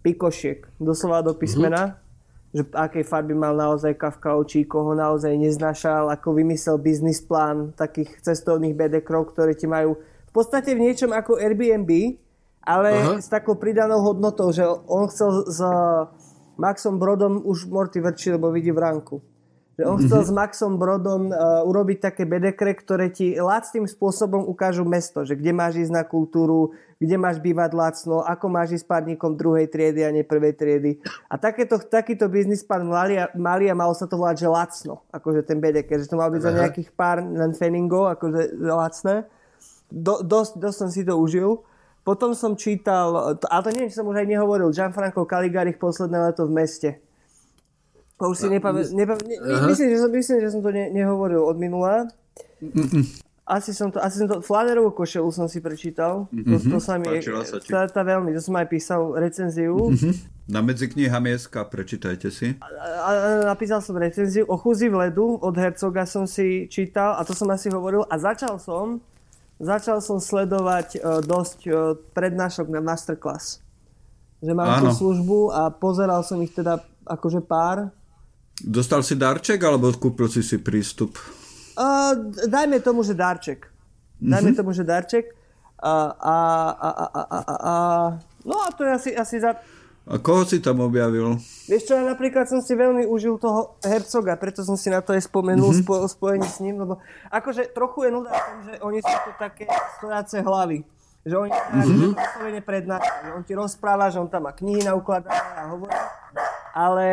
pikošiek, 0.05 0.69
doslova 0.81 1.25
do 1.25 1.33
písmena, 1.33 1.97
mm-hmm. 1.97 2.55
že 2.55 2.63
akej 2.73 3.05
farby 3.05 3.35
mal 3.37 3.57
naozaj 3.57 3.97
Kafka 3.97 4.37
očí, 4.37 4.65
koho 4.65 4.93
naozaj 4.93 5.33
neznášal, 5.37 6.13
ako 6.13 6.37
vymyslel 6.37 6.77
biznis 6.81 7.25
plán 7.25 7.73
takých 7.77 8.21
cestovných 8.21 8.77
bedekrov, 8.77 9.33
ktoré 9.33 9.57
ti 9.57 9.65
majú 9.65 9.97
v 10.29 10.33
podstate 10.33 10.77
v 10.77 10.85
niečom 10.85 11.11
ako 11.13 11.41
Airbnb, 11.41 12.21
ale 12.61 12.91
Aha. 12.93 13.15
s 13.17 13.33
takou 13.33 13.57
pridanou 13.57 14.05
hodnotou, 14.05 14.53
že 14.53 14.61
on 14.69 15.09
chcel 15.09 15.49
s 15.49 15.61
Maxom 16.61 17.01
Brodom 17.01 17.41
už 17.49 17.65
Morty 17.73 18.05
vrčí, 18.05 18.29
lebo 18.29 18.53
vidí 18.53 18.69
v 18.69 18.83
ránku. 18.83 19.25
Že 19.79 19.87
on 19.87 19.99
chcel 20.03 20.27
mm-hmm. 20.27 20.35
s 20.35 20.39
Maxom 20.43 20.75
Brodom 20.75 21.31
uh, 21.31 21.63
urobiť 21.63 22.11
také 22.11 22.27
bedekre, 22.27 22.75
ktoré 22.75 23.15
ti 23.15 23.39
lacným 23.39 23.87
spôsobom 23.87 24.43
ukážu 24.43 24.83
mesto, 24.83 25.23
že 25.23 25.39
kde 25.39 25.55
máš 25.55 25.79
ísť 25.79 25.95
na 25.95 26.03
kultúru, 26.03 26.75
kde 26.99 27.15
máš 27.15 27.39
bývať 27.39 27.79
lacno, 27.79 28.27
ako 28.27 28.51
máš 28.51 28.83
ísť 28.83 28.91
párnikom 28.91 29.39
druhej 29.39 29.71
triedy 29.71 30.03
a 30.03 30.11
nie 30.11 30.27
prvej 30.27 30.59
triedy. 30.59 30.99
A 31.31 31.39
takéto, 31.39 31.79
takýto 31.79 32.27
biznis 32.27 32.67
pán 32.67 32.91
Malia, 32.91 33.31
Malia 33.39 33.71
malo 33.71 33.95
sa 33.95 34.11
to 34.11 34.19
volať, 34.19 34.43
že 34.43 34.49
lacno, 34.51 35.07
akože 35.15 35.47
ten 35.47 35.63
bedeker, 35.63 36.03
že 36.03 36.11
to 36.11 36.19
mal 36.19 36.35
byť 36.35 36.43
Aha. 36.43 36.47
za 36.51 36.59
nejakých 36.59 36.89
pár 36.99 37.23
feningov, 37.55 38.11
akože 38.19 38.59
lacné. 38.59 39.31
Do, 39.95 40.27
dosť, 40.27 40.59
dosť 40.59 40.75
som 40.75 40.91
si 40.91 41.07
to 41.07 41.15
užil. 41.15 41.63
Potom 42.03 42.35
som 42.35 42.59
čítal, 42.59 43.15
ale 43.15 43.39
to 43.39 43.47
neviem, 43.71 43.95
či 43.95 44.01
som 44.03 44.11
už 44.11 44.27
aj 44.27 44.27
nehovoril, 44.27 44.75
Gianfranco 44.75 45.23
Caligari 45.23 45.71
posledné 45.71 46.19
leto 46.35 46.51
v 46.51 46.57
meste 46.59 46.91
to 48.19 48.25
už 48.35 48.37
si 48.39 48.47
nepamätám. 48.51 48.99
Nepam- 48.99 49.23
ne, 49.23 49.37
myslím, 49.71 49.89
že 49.95 49.99
som, 50.03 50.11
myslím, 50.11 50.37
že 50.43 50.49
som 50.51 50.61
to 50.61 50.71
ne, 50.75 50.91
nehovoril 50.91 51.39
od 51.39 51.55
minula. 51.55 52.11
Asi 53.49 53.73
som 53.73 53.89
to, 53.89 53.97
asi 54.03 54.21
som 54.21 54.29
to, 54.29 54.45
Flanerovú 54.45 54.93
košelu 54.93 55.25
som 55.33 55.49
si 55.49 55.65
prečítal. 55.65 56.29
Mm-hmm. 56.29 56.53
To, 56.53 56.55
to 56.59 56.79
mhm. 56.79 56.85
sa 56.85 56.95
mi, 57.01 57.09
sa 57.25 57.57
tá, 57.65 57.81
tá 57.89 58.03
veľmi, 58.05 58.37
to 58.37 58.45
som 58.45 58.53
aj 58.61 58.69
písal 58.69 59.17
recenziu. 59.17 59.73
Mm-hmm. 59.73 60.15
Na 60.53 60.61
medzikniha 60.61 61.17
Mieska, 61.17 61.65
prečítajte 61.65 62.29
si. 62.29 62.61
A, 62.61 62.69
a, 62.69 63.11
napísal 63.49 63.81
som 63.81 63.97
recenziu 63.97 64.45
o 64.45 64.61
Chuzi 64.61 64.93
v 64.93 65.09
ledu 65.09 65.41
od 65.41 65.55
Hercoga 65.57 66.05
som 66.05 66.29
si 66.29 66.69
čítal 66.69 67.17
a 67.17 67.25
to 67.25 67.33
som 67.33 67.49
asi 67.49 67.73
hovoril 67.73 68.05
a 68.05 68.21
začal 68.21 68.61
som 68.61 69.01
začal 69.59 69.99
som 69.99 70.23
sledovať 70.23 71.03
uh, 71.03 71.19
dosť 71.21 71.59
uh, 71.69 71.75
prednášok 72.15 72.71
na 72.71 72.81
masterclass. 72.81 73.59
Že 74.39 74.53
mám 74.55 74.79
Áno. 74.79 74.83
tú 74.87 75.03
službu 75.03 75.51
a 75.51 75.63
pozeral 75.75 76.23
som 76.23 76.39
ich 76.39 76.55
teda 76.55 76.79
akože 77.03 77.43
pár 77.43 77.91
Dostal 78.59 79.07
si 79.07 79.15
darček, 79.15 79.63
alebo 79.63 79.91
kúpil 79.95 80.27
si 80.27 80.43
si 80.43 80.59
prístup? 80.59 81.15
Uh, 81.79 82.35
dajme 82.51 82.83
tomu, 82.83 83.07
že 83.07 83.15
darček. 83.15 83.71
Dajme 84.19 84.51
mm-hmm. 84.51 84.59
tomu, 84.59 84.75
že 84.75 84.83
darček. 84.83 85.31
A, 85.79 86.11
a, 86.11 86.37
a, 86.75 86.91
a, 86.91 87.07
a, 87.07 87.23
a, 87.23 87.55
a, 87.55 87.75
no 88.43 88.55
a 88.67 88.69
to 88.75 88.83
je 88.83 88.91
asi, 88.91 89.11
asi 89.15 89.39
za... 89.39 89.55
A 90.11 90.19
koho 90.19 90.43
si 90.43 90.59
tam 90.59 90.83
objavil? 90.83 91.39
Vieš 91.71 91.87
čo, 91.87 91.95
ja 91.95 92.03
napríklad 92.03 92.51
som 92.51 92.59
si 92.59 92.75
veľmi 92.75 93.07
užil 93.07 93.39
toho 93.39 93.79
Hercoga, 93.87 94.35
preto 94.35 94.67
som 94.67 94.75
si 94.75 94.91
na 94.91 95.07
to 95.07 95.15
aj 95.15 95.31
spomenul 95.31 95.71
mm-hmm. 95.71 95.87
spo, 95.87 96.03
spojení 96.11 96.49
s 96.51 96.59
ním, 96.59 96.83
lebo 96.83 96.99
akože 97.31 97.71
trochu 97.71 98.09
je 98.09 98.11
nuda 98.11 98.35
tom, 98.35 98.59
že 98.67 98.75
oni 98.83 98.99
sú 98.99 99.17
to 99.23 99.31
také 99.39 99.71
stojace 100.01 100.43
hlavy. 100.43 100.83
Že 101.23 101.35
oni 101.47 101.53
mm-hmm. 101.55 102.11
vyslovene 102.17 102.63
prednášajú, 102.65 103.21
že 103.23 103.31
on 103.39 103.45
ti 103.47 103.55
rozpráva, 103.55 104.11
že 104.11 104.19
on 104.19 104.27
tam 104.27 104.49
má 104.49 104.53
knihy 104.57 104.83
na 104.83 104.99
ukladané 104.99 105.47
a 105.55 105.71
hovorí, 105.71 105.95
ale, 106.75 107.07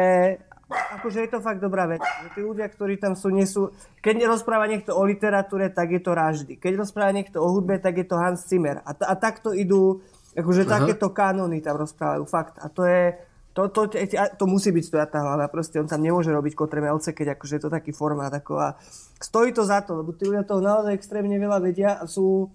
akože 0.72 1.22
je 1.26 1.30
to 1.30 1.40
fakt 1.42 1.62
dobrá 1.62 1.86
vec. 1.86 2.02
Že 2.02 2.30
tí 2.34 2.42
ľudia, 2.42 2.68
ktorí 2.70 2.98
tam 2.98 3.14
sú, 3.14 3.30
nie 3.30 3.46
sú... 3.46 3.70
Keď 4.02 4.26
rozpráva 4.26 4.66
niekto 4.66 4.98
o 4.98 5.06
literatúre, 5.06 5.70
tak 5.70 5.94
je 5.94 6.02
to 6.02 6.12
Raždy. 6.18 6.58
Keď 6.58 6.74
rozpráva 6.82 7.14
niekto 7.14 7.42
o 7.42 7.48
hudbe, 7.54 7.78
tak 7.78 8.02
je 8.02 8.06
to 8.08 8.18
Hans 8.18 8.50
Zimmer. 8.50 8.82
A, 8.82 8.98
t- 8.98 9.06
a 9.06 9.14
takto 9.14 9.54
idú, 9.54 10.02
akože 10.34 10.66
Aha. 10.66 10.82
takéto 10.82 11.14
kanóny 11.14 11.62
tam 11.62 11.78
rozprávajú, 11.78 12.24
fakt. 12.26 12.58
A 12.62 12.70
to 12.74 12.84
je... 12.86 13.14
To, 13.56 13.72
to, 13.72 13.88
to, 13.88 13.96
to 14.12 14.46
musí 14.52 14.76
byť 14.76 14.84
stojatá 14.84 15.24
hlava, 15.24 15.48
proste 15.48 15.80
on 15.80 15.88
tam 15.88 16.04
nemôže 16.04 16.28
robiť 16.28 16.60
kotremelce, 16.60 17.16
keď 17.16 17.40
akože 17.40 17.56
je 17.56 17.64
to 17.64 17.72
taký 17.72 17.96
formát. 17.96 18.28
Ako 18.28 18.60
a 18.60 18.76
stojí 19.16 19.56
to 19.56 19.64
za 19.64 19.80
to, 19.80 19.96
lebo 19.96 20.12
tí 20.12 20.28
ľudia 20.28 20.44
toho 20.44 20.60
naozaj 20.60 20.92
extrémne 20.92 21.40
veľa 21.40 21.64
vedia 21.64 21.96
a 21.96 22.04
sú, 22.04 22.52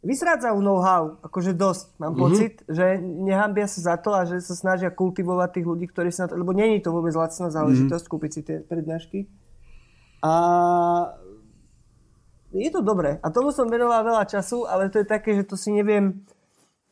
vysrádzajú 0.00 0.56
know-how, 0.64 1.20
akože 1.20 1.52
dosť. 1.52 2.00
Mám 2.00 2.16
mm-hmm. 2.16 2.24
pocit, 2.24 2.54
že 2.68 2.96
nehambia 3.00 3.68
sa 3.68 3.92
za 3.92 3.94
to 4.00 4.16
a 4.16 4.24
že 4.24 4.40
sa 4.40 4.56
snažia 4.56 4.88
kultivovať 4.88 5.60
tých 5.60 5.66
ľudí, 5.68 5.86
ktorí 5.92 6.08
sa 6.08 6.24
na 6.24 6.28
to... 6.32 6.40
Lebo 6.40 6.56
není 6.56 6.80
to 6.80 6.92
vôbec 6.92 7.12
lacná 7.12 7.52
záležitosť 7.52 8.04
mm-hmm. 8.08 8.16
kúpiť 8.16 8.30
si 8.32 8.40
tie 8.40 8.56
prednášky. 8.64 9.28
A 10.24 10.32
je 12.52 12.70
to 12.72 12.80
dobré. 12.80 13.20
A 13.20 13.28
tomu 13.28 13.52
som 13.52 13.68
venoval 13.68 14.02
veľa 14.02 14.24
času, 14.24 14.64
ale 14.64 14.88
to 14.88 15.04
je 15.04 15.06
také, 15.06 15.36
že 15.36 15.44
to 15.44 15.54
si 15.54 15.70
neviem 15.70 16.24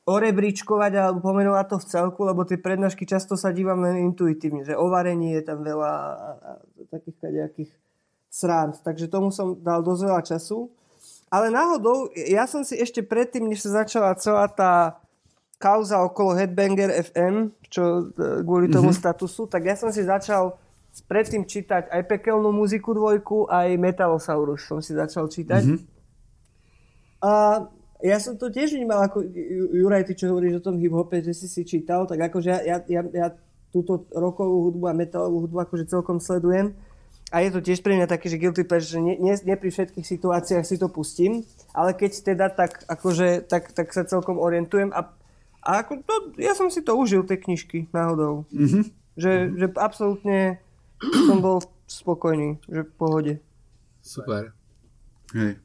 orebríčkovať 0.09 0.93
alebo 0.97 1.21
pomenovať 1.21 1.67
to 1.69 1.77
v 1.85 1.89
celku, 1.93 2.21
lebo 2.25 2.41
tie 2.49 2.57
prednášky 2.57 3.05
často 3.05 3.37
sa 3.37 3.53
dívam 3.53 3.85
len 3.85 4.09
intuitívne, 4.09 4.65
že 4.65 4.73
o 4.73 4.89
varení 4.89 5.37
je 5.37 5.43
tam 5.45 5.61
veľa 5.61 5.93
a, 5.93 6.09
a, 6.17 6.31
a 6.57 6.83
takých 6.89 7.17
kadejakých 7.21 7.71
srand. 8.33 8.81
Takže 8.81 9.13
tomu 9.13 9.29
som 9.29 9.61
dal 9.61 9.85
dosť 9.85 10.03
veľa 10.09 10.23
času. 10.25 10.73
Ale 11.29 11.53
náhodou, 11.53 12.09
ja 12.17 12.49
som 12.49 12.65
si 12.65 12.77
ešte 12.81 13.05
predtým, 13.05 13.45
než 13.49 13.65
sa 13.69 13.85
začala 13.85 14.17
celá 14.17 14.49
tá 14.49 14.97
kauza 15.61 16.01
okolo 16.01 16.33
Headbanger 16.39 16.89
FM, 17.13 17.53
čo 17.69 18.09
e, 18.15 18.43
kvôli 18.47 18.71
tomu 18.73 18.95
mm-hmm. 18.95 19.03
statusu, 19.05 19.45
tak 19.51 19.67
ja 19.67 19.75
som 19.77 19.93
si 19.93 20.07
začal 20.07 20.57
predtým 21.11 21.45
čítať 21.45 21.91
aj 21.93 22.03
pekelnú 22.09 22.55
muziku 22.55 22.95
dvojku, 22.95 23.51
aj 23.51 23.77
Metalosaurus 23.77 24.65
som 24.65 24.81
si 24.81 24.97
začal 24.97 25.29
čítať. 25.29 25.63
Mm-hmm. 25.67 25.81
A 27.27 27.33
ja 27.99 28.17
som 28.23 28.39
to 28.39 28.49
tiež 28.49 28.79
vnímal, 28.79 29.03
ako 29.03 29.27
Juraj, 29.75 30.07
ty 30.07 30.15
čo 30.15 30.31
hovoríš 30.31 30.63
o 30.63 30.65
tom 30.65 30.79
hip-hope, 30.79 31.19
že 31.19 31.35
si 31.35 31.51
si 31.51 31.67
čítal, 31.67 32.07
tak 32.07 32.31
akože 32.31 32.49
ja, 32.49 32.61
ja, 32.63 32.79
ja, 32.87 33.03
ja 33.11 33.29
túto 33.75 34.07
rokovú 34.15 34.71
hudbu 34.71 34.85
a 34.89 34.95
metalovú 34.95 35.45
hudbu 35.45 35.59
akože 35.67 35.91
celkom 35.91 36.23
sledujem 36.23 36.73
a 37.29 37.45
je 37.45 37.51
to 37.53 37.61
tiež 37.61 37.85
pre 37.85 37.93
mňa 37.93 38.09
také, 38.09 38.33
že 38.33 38.41
guilty 38.41 38.65
pleasure, 38.65 38.97
že 38.97 39.01
nie, 39.05 39.21
nie, 39.21 39.37
nie 39.37 39.57
pri 39.61 39.69
všetkých 39.69 40.07
situáciách 40.07 40.65
si 40.65 40.81
to 40.81 40.89
pustím, 40.89 41.45
ale 41.77 41.93
keď 41.93 42.25
teda 42.25 42.47
tak, 42.49 42.89
akože, 42.89 43.45
tak, 43.45 43.77
tak 43.77 43.93
sa 43.93 44.09
celkom 44.09 44.41
orientujem 44.41 44.89
a, 44.97 45.13
a 45.61 45.71
ako 45.85 46.01
to, 46.01 46.15
ja 46.41 46.57
som 46.57 46.73
si 46.73 46.81
to 46.81 46.97
užil, 46.97 47.29
tie 47.29 47.37
knižky, 47.37 47.93
náhodou. 47.93 48.49
Mm-hmm. 48.49 48.85
Že, 49.19 49.33
že 49.61 49.67
absolútne 49.77 50.39
som 51.29 51.45
bol 51.45 51.61
spokojný, 51.85 52.65
že 52.65 52.89
v 52.89 52.93
pohode. 52.97 53.35
Super. 54.01 54.57
Hej. 55.37 55.61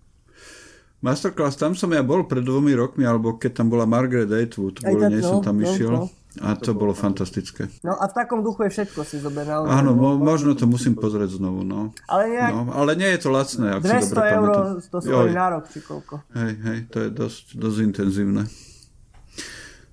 Masterclass, 1.04 1.60
tam 1.60 1.76
som 1.76 1.92
ja 1.92 2.00
bol 2.00 2.24
pred 2.28 2.44
dvomi 2.44 2.76
rokmi, 2.76 3.04
alebo 3.04 3.36
keď 3.36 3.60
tam 3.60 3.68
bola 3.68 3.84
Margaret 3.84 4.32
Atwood, 4.32 4.80
kvôli 4.80 5.12
nej 5.12 5.24
no, 5.24 5.30
som 5.36 5.40
tam 5.44 5.60
no, 5.60 5.68
išiel. 5.68 5.92
No. 5.92 6.08
A 6.42 6.58
to, 6.58 6.72
to 6.72 6.72
bolo 6.74 6.98
fantastické. 6.98 7.70
No 7.86 7.94
a 7.94 8.10
v 8.10 8.14
takom 8.18 8.42
duchu 8.42 8.66
je 8.66 8.74
všetko 8.74 9.06
si 9.06 9.22
zober 9.22 9.46
naozaj. 9.46 9.70
Áno, 9.70 9.94
mo- 9.94 10.18
možno 10.18 10.58
to 10.58 10.66
musím 10.66 10.98
pozrieť 10.98 11.38
znovu, 11.38 11.62
no. 11.62 11.94
Ale, 12.10 12.26
nejak... 12.34 12.50
no, 12.50 12.62
ale 12.74 12.92
nie 12.98 13.06
je 13.14 13.20
to 13.22 13.30
lacné, 13.30 13.66
ak 13.70 13.82
200 13.86 14.02
si 14.02 14.10
dobre 14.10 14.30
eur 14.34 14.48
to 14.82 14.98
stojí 14.98 15.30
na 15.30 15.48
rok, 15.54 15.70
či 15.70 15.80
koľko. 15.86 16.26
Hej, 16.34 16.54
hej, 16.58 16.80
to 16.90 16.98
je 17.06 17.10
dosť, 17.14 17.46
dosť 17.54 17.78
intenzívne. 17.86 18.44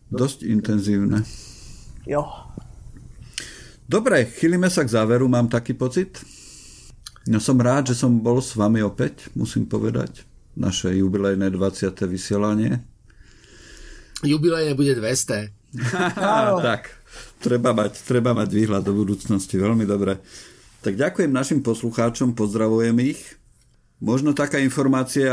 Dosť 0.08 0.38
intenzívne. 0.48 1.18
Jo. 2.08 2.24
Dobre, 3.84 4.24
chýlime 4.32 4.72
sa 4.72 4.80
k 4.80 4.96
záveru, 4.96 5.28
mám 5.28 5.52
taký 5.52 5.76
pocit. 5.76 6.24
No 7.28 7.36
som 7.36 7.60
rád, 7.60 7.92
že 7.92 8.00
som 8.00 8.16
bol 8.16 8.40
s 8.40 8.56
vami 8.56 8.80
opäť, 8.80 9.28
musím 9.36 9.68
povedať. 9.68 10.24
Naše 10.56 10.96
jubilejné 10.96 11.52
20. 11.52 11.92
vysielanie. 12.08 12.80
Jubilejné 14.24 14.72
bude 14.72 14.96
200. 14.96 15.59
tak, 16.66 16.90
treba 17.38 17.70
mať, 17.70 18.02
treba 18.02 18.34
mať 18.34 18.48
výhľad 18.50 18.82
do 18.82 18.94
budúcnosti, 18.94 19.54
veľmi 19.54 19.86
dobre. 19.86 20.18
Tak 20.80 20.96
ďakujem 20.96 21.30
našim 21.30 21.60
poslucháčom, 21.60 22.32
pozdravujem 22.32 22.96
ich. 23.04 23.40
Možno 24.00 24.32
taká 24.32 24.56
informácia, 24.56 25.28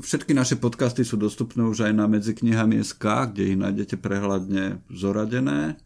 všetky 0.00 0.32
naše 0.32 0.56
podcasty 0.56 1.04
sú 1.04 1.20
dostupné 1.20 1.60
už 1.60 1.84
aj 1.84 1.92
na 1.92 2.08
medziknihami.sk, 2.08 3.04
kde 3.04 3.52
ich 3.52 3.58
nájdete 3.60 4.00
prehľadne 4.00 4.80
zoradené. 4.88 5.76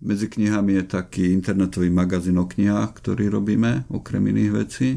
Medzi 0.00 0.32
knihami 0.32 0.80
je 0.80 0.84
taký 0.88 1.36
internetový 1.36 1.92
magazín 1.92 2.40
o 2.40 2.48
knihách, 2.48 2.96
ktorý 3.04 3.28
robíme, 3.28 3.84
okrem 3.92 4.32
iných 4.32 4.52
vecí. 4.54 4.88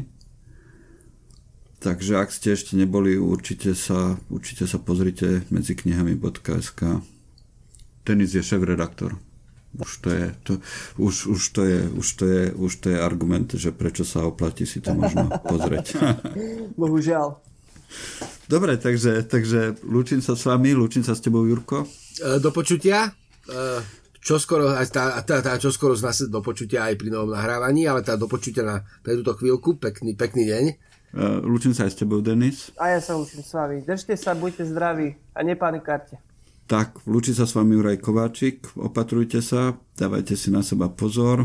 Takže 1.82 2.22
ak 2.22 2.30
ste 2.32 2.54
ešte 2.56 2.72
neboli, 2.78 3.18
určite 3.18 3.74
sa, 3.74 4.16
určite 4.32 4.64
sa 4.64 4.80
pozrite 4.80 5.44
medzi 5.52 5.76
knihami.sk. 5.76 7.02
Denis 8.02 8.34
je 8.34 8.42
šéf-redaktor. 8.42 9.18
Už 9.72 10.04
to 10.04 10.08
je, 10.12 10.26
to, 10.44 10.52
už, 11.00 11.32
už, 11.32 11.42
to 11.56 11.62
je, 11.64 11.80
už, 11.96 12.08
to 12.12 12.24
je, 12.28 12.42
už 12.52 12.72
to 12.76 12.86
je 12.92 12.98
argument, 13.00 13.48
že 13.56 13.72
prečo 13.72 14.04
sa 14.04 14.28
oplatí 14.28 14.68
si 14.68 14.84
to 14.84 14.92
možno 14.92 15.32
pozrieť. 15.48 15.96
Bohužiaľ. 16.80 17.40
Dobre, 18.52 18.76
takže, 18.76 19.24
takže 19.24 19.80
lúčim 19.88 20.20
sa 20.20 20.36
s 20.36 20.44
vami, 20.44 20.76
lúčim 20.76 21.00
sa 21.00 21.16
s 21.16 21.24
tebou, 21.24 21.48
Jurko. 21.48 21.88
E, 22.20 22.36
do 22.36 22.52
počutia. 22.52 23.16
E, 23.48 23.80
čo 24.22 24.36
skoro, 24.36 24.70
tá, 24.92 25.18
tá, 25.24 25.36
tá, 25.40 25.52
čo 25.56 25.72
skoro 25.72 25.96
z 25.96 26.04
nás 26.04 26.20
do 26.28 26.40
počutia 26.44 26.86
aj 26.86 26.94
pri 27.00 27.08
novom 27.10 27.32
nahrávaní, 27.32 27.88
ale 27.88 28.06
tá 28.06 28.14
do 28.14 28.28
počutia 28.28 28.62
na 28.62 28.76
pre 29.00 29.18
túto 29.18 29.34
chvíľku. 29.34 29.80
Pekný, 29.80 30.14
pekný 30.14 30.46
deň. 30.46 30.64
Uh, 31.12 31.44
lúčim 31.44 31.74
sa 31.74 31.84
aj 31.84 31.92
s 31.92 31.98
tebou, 31.98 32.22
Denis. 32.22 32.70
A 32.78 32.94
ja 32.94 33.00
sa 33.02 33.18
lúčim 33.18 33.42
s 33.42 33.50
vami. 33.50 33.82
Držte 33.82 34.14
sa, 34.14 34.32
buďte 34.38 34.64
zdraví 34.70 35.18
a 35.34 35.42
nepanikárte. 35.42 36.22
Tak, 36.72 37.04
vlúči 37.04 37.36
sa 37.36 37.44
s 37.44 37.52
vami 37.52 37.76
Juraj 37.76 38.00
Kováčik, 38.00 38.64
opatrujte 38.80 39.44
sa, 39.44 39.76
dávajte 39.92 40.40
si 40.40 40.48
na 40.48 40.64
seba 40.64 40.88
pozor. 40.88 41.44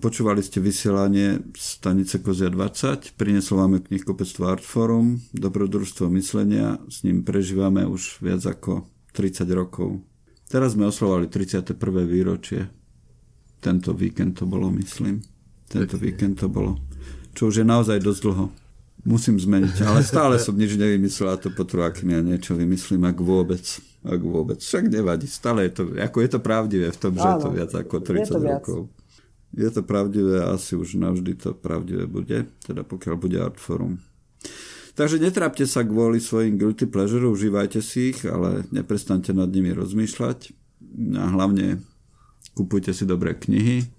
Počúvali 0.00 0.40
ste 0.40 0.64
vysielanie 0.64 1.44
stanice 1.52 2.24
Kozia 2.24 2.48
20, 2.48 3.12
prinieslo 3.20 3.60
vám 3.60 3.84
knihkopectvo 3.84 4.48
Artforum, 4.48 5.20
dobrodružstvo 5.36 6.08
myslenia, 6.16 6.80
s 6.88 7.04
ním 7.04 7.28
prežívame 7.28 7.84
už 7.84 8.24
viac 8.24 8.40
ako 8.40 8.88
30 9.12 9.52
rokov. 9.52 10.00
Teraz 10.48 10.72
sme 10.72 10.88
oslovali 10.88 11.28
31. 11.28 11.76
výročie. 12.08 12.72
Tento 13.60 13.92
víkend 13.92 14.40
to 14.40 14.48
bolo, 14.48 14.72
myslím. 14.80 15.20
Tento 15.68 16.00
víkend 16.00 16.40
to 16.40 16.48
bolo. 16.48 16.80
Čo 17.36 17.52
už 17.52 17.60
je 17.60 17.66
naozaj 17.68 18.00
dosť 18.00 18.20
dlho 18.24 18.63
musím 19.04 19.36
zmeniť, 19.36 19.84
ale 19.84 20.00
stále 20.00 20.40
som 20.44 20.56
nič 20.56 20.80
nevymyslel 20.80 21.28
a 21.32 21.40
to 21.40 21.52
potrvá, 21.52 21.92
kým 21.92 22.12
ja 22.12 22.20
niečo 22.24 22.56
vymyslím, 22.56 23.04
ak 23.04 23.20
vôbec. 23.20 23.64
Ak 24.04 24.20
vôbec. 24.20 24.60
Však 24.60 24.92
nevadí, 24.92 25.24
stále 25.24 25.68
je 25.68 25.80
to, 25.80 25.82
ako 25.96 26.18
je 26.20 26.28
to 26.28 26.40
pravdivé 26.40 26.92
v 26.92 26.98
tom, 27.00 27.16
že 27.16 27.24
je 27.24 27.40
to 27.40 27.50
viac 27.52 27.72
ako 27.72 28.04
30 28.04 28.20
je 28.20 28.36
rokov. 28.36 28.80
Je 29.54 29.70
to 29.70 29.82
pravdivé 29.86 30.44
asi 30.44 30.74
už 30.74 30.98
navždy 30.98 31.38
to 31.38 31.54
pravdivé 31.54 32.10
bude, 32.10 32.50
teda 32.66 32.82
pokiaľ 32.82 33.16
bude 33.16 33.38
Artforum. 33.38 34.02
Takže 34.94 35.18
netrápte 35.18 35.66
sa 35.66 35.82
kvôli 35.82 36.22
svojim 36.22 36.54
guilty 36.54 36.86
pleasure, 36.86 37.26
užívajte 37.26 37.82
si 37.82 38.14
ich, 38.14 38.22
ale 38.26 38.62
neprestante 38.70 39.34
nad 39.34 39.50
nimi 39.50 39.74
rozmýšľať 39.74 40.54
a 41.18 41.34
hlavne 41.34 41.82
kupujte 42.54 42.94
si 42.94 43.02
dobré 43.02 43.34
knihy, 43.34 43.90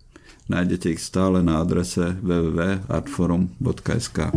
nájdete 0.48 0.96
ich 0.96 1.04
stále 1.04 1.44
na 1.44 1.60
adrese 1.60 2.16
www.artforum.sk. 2.24 4.32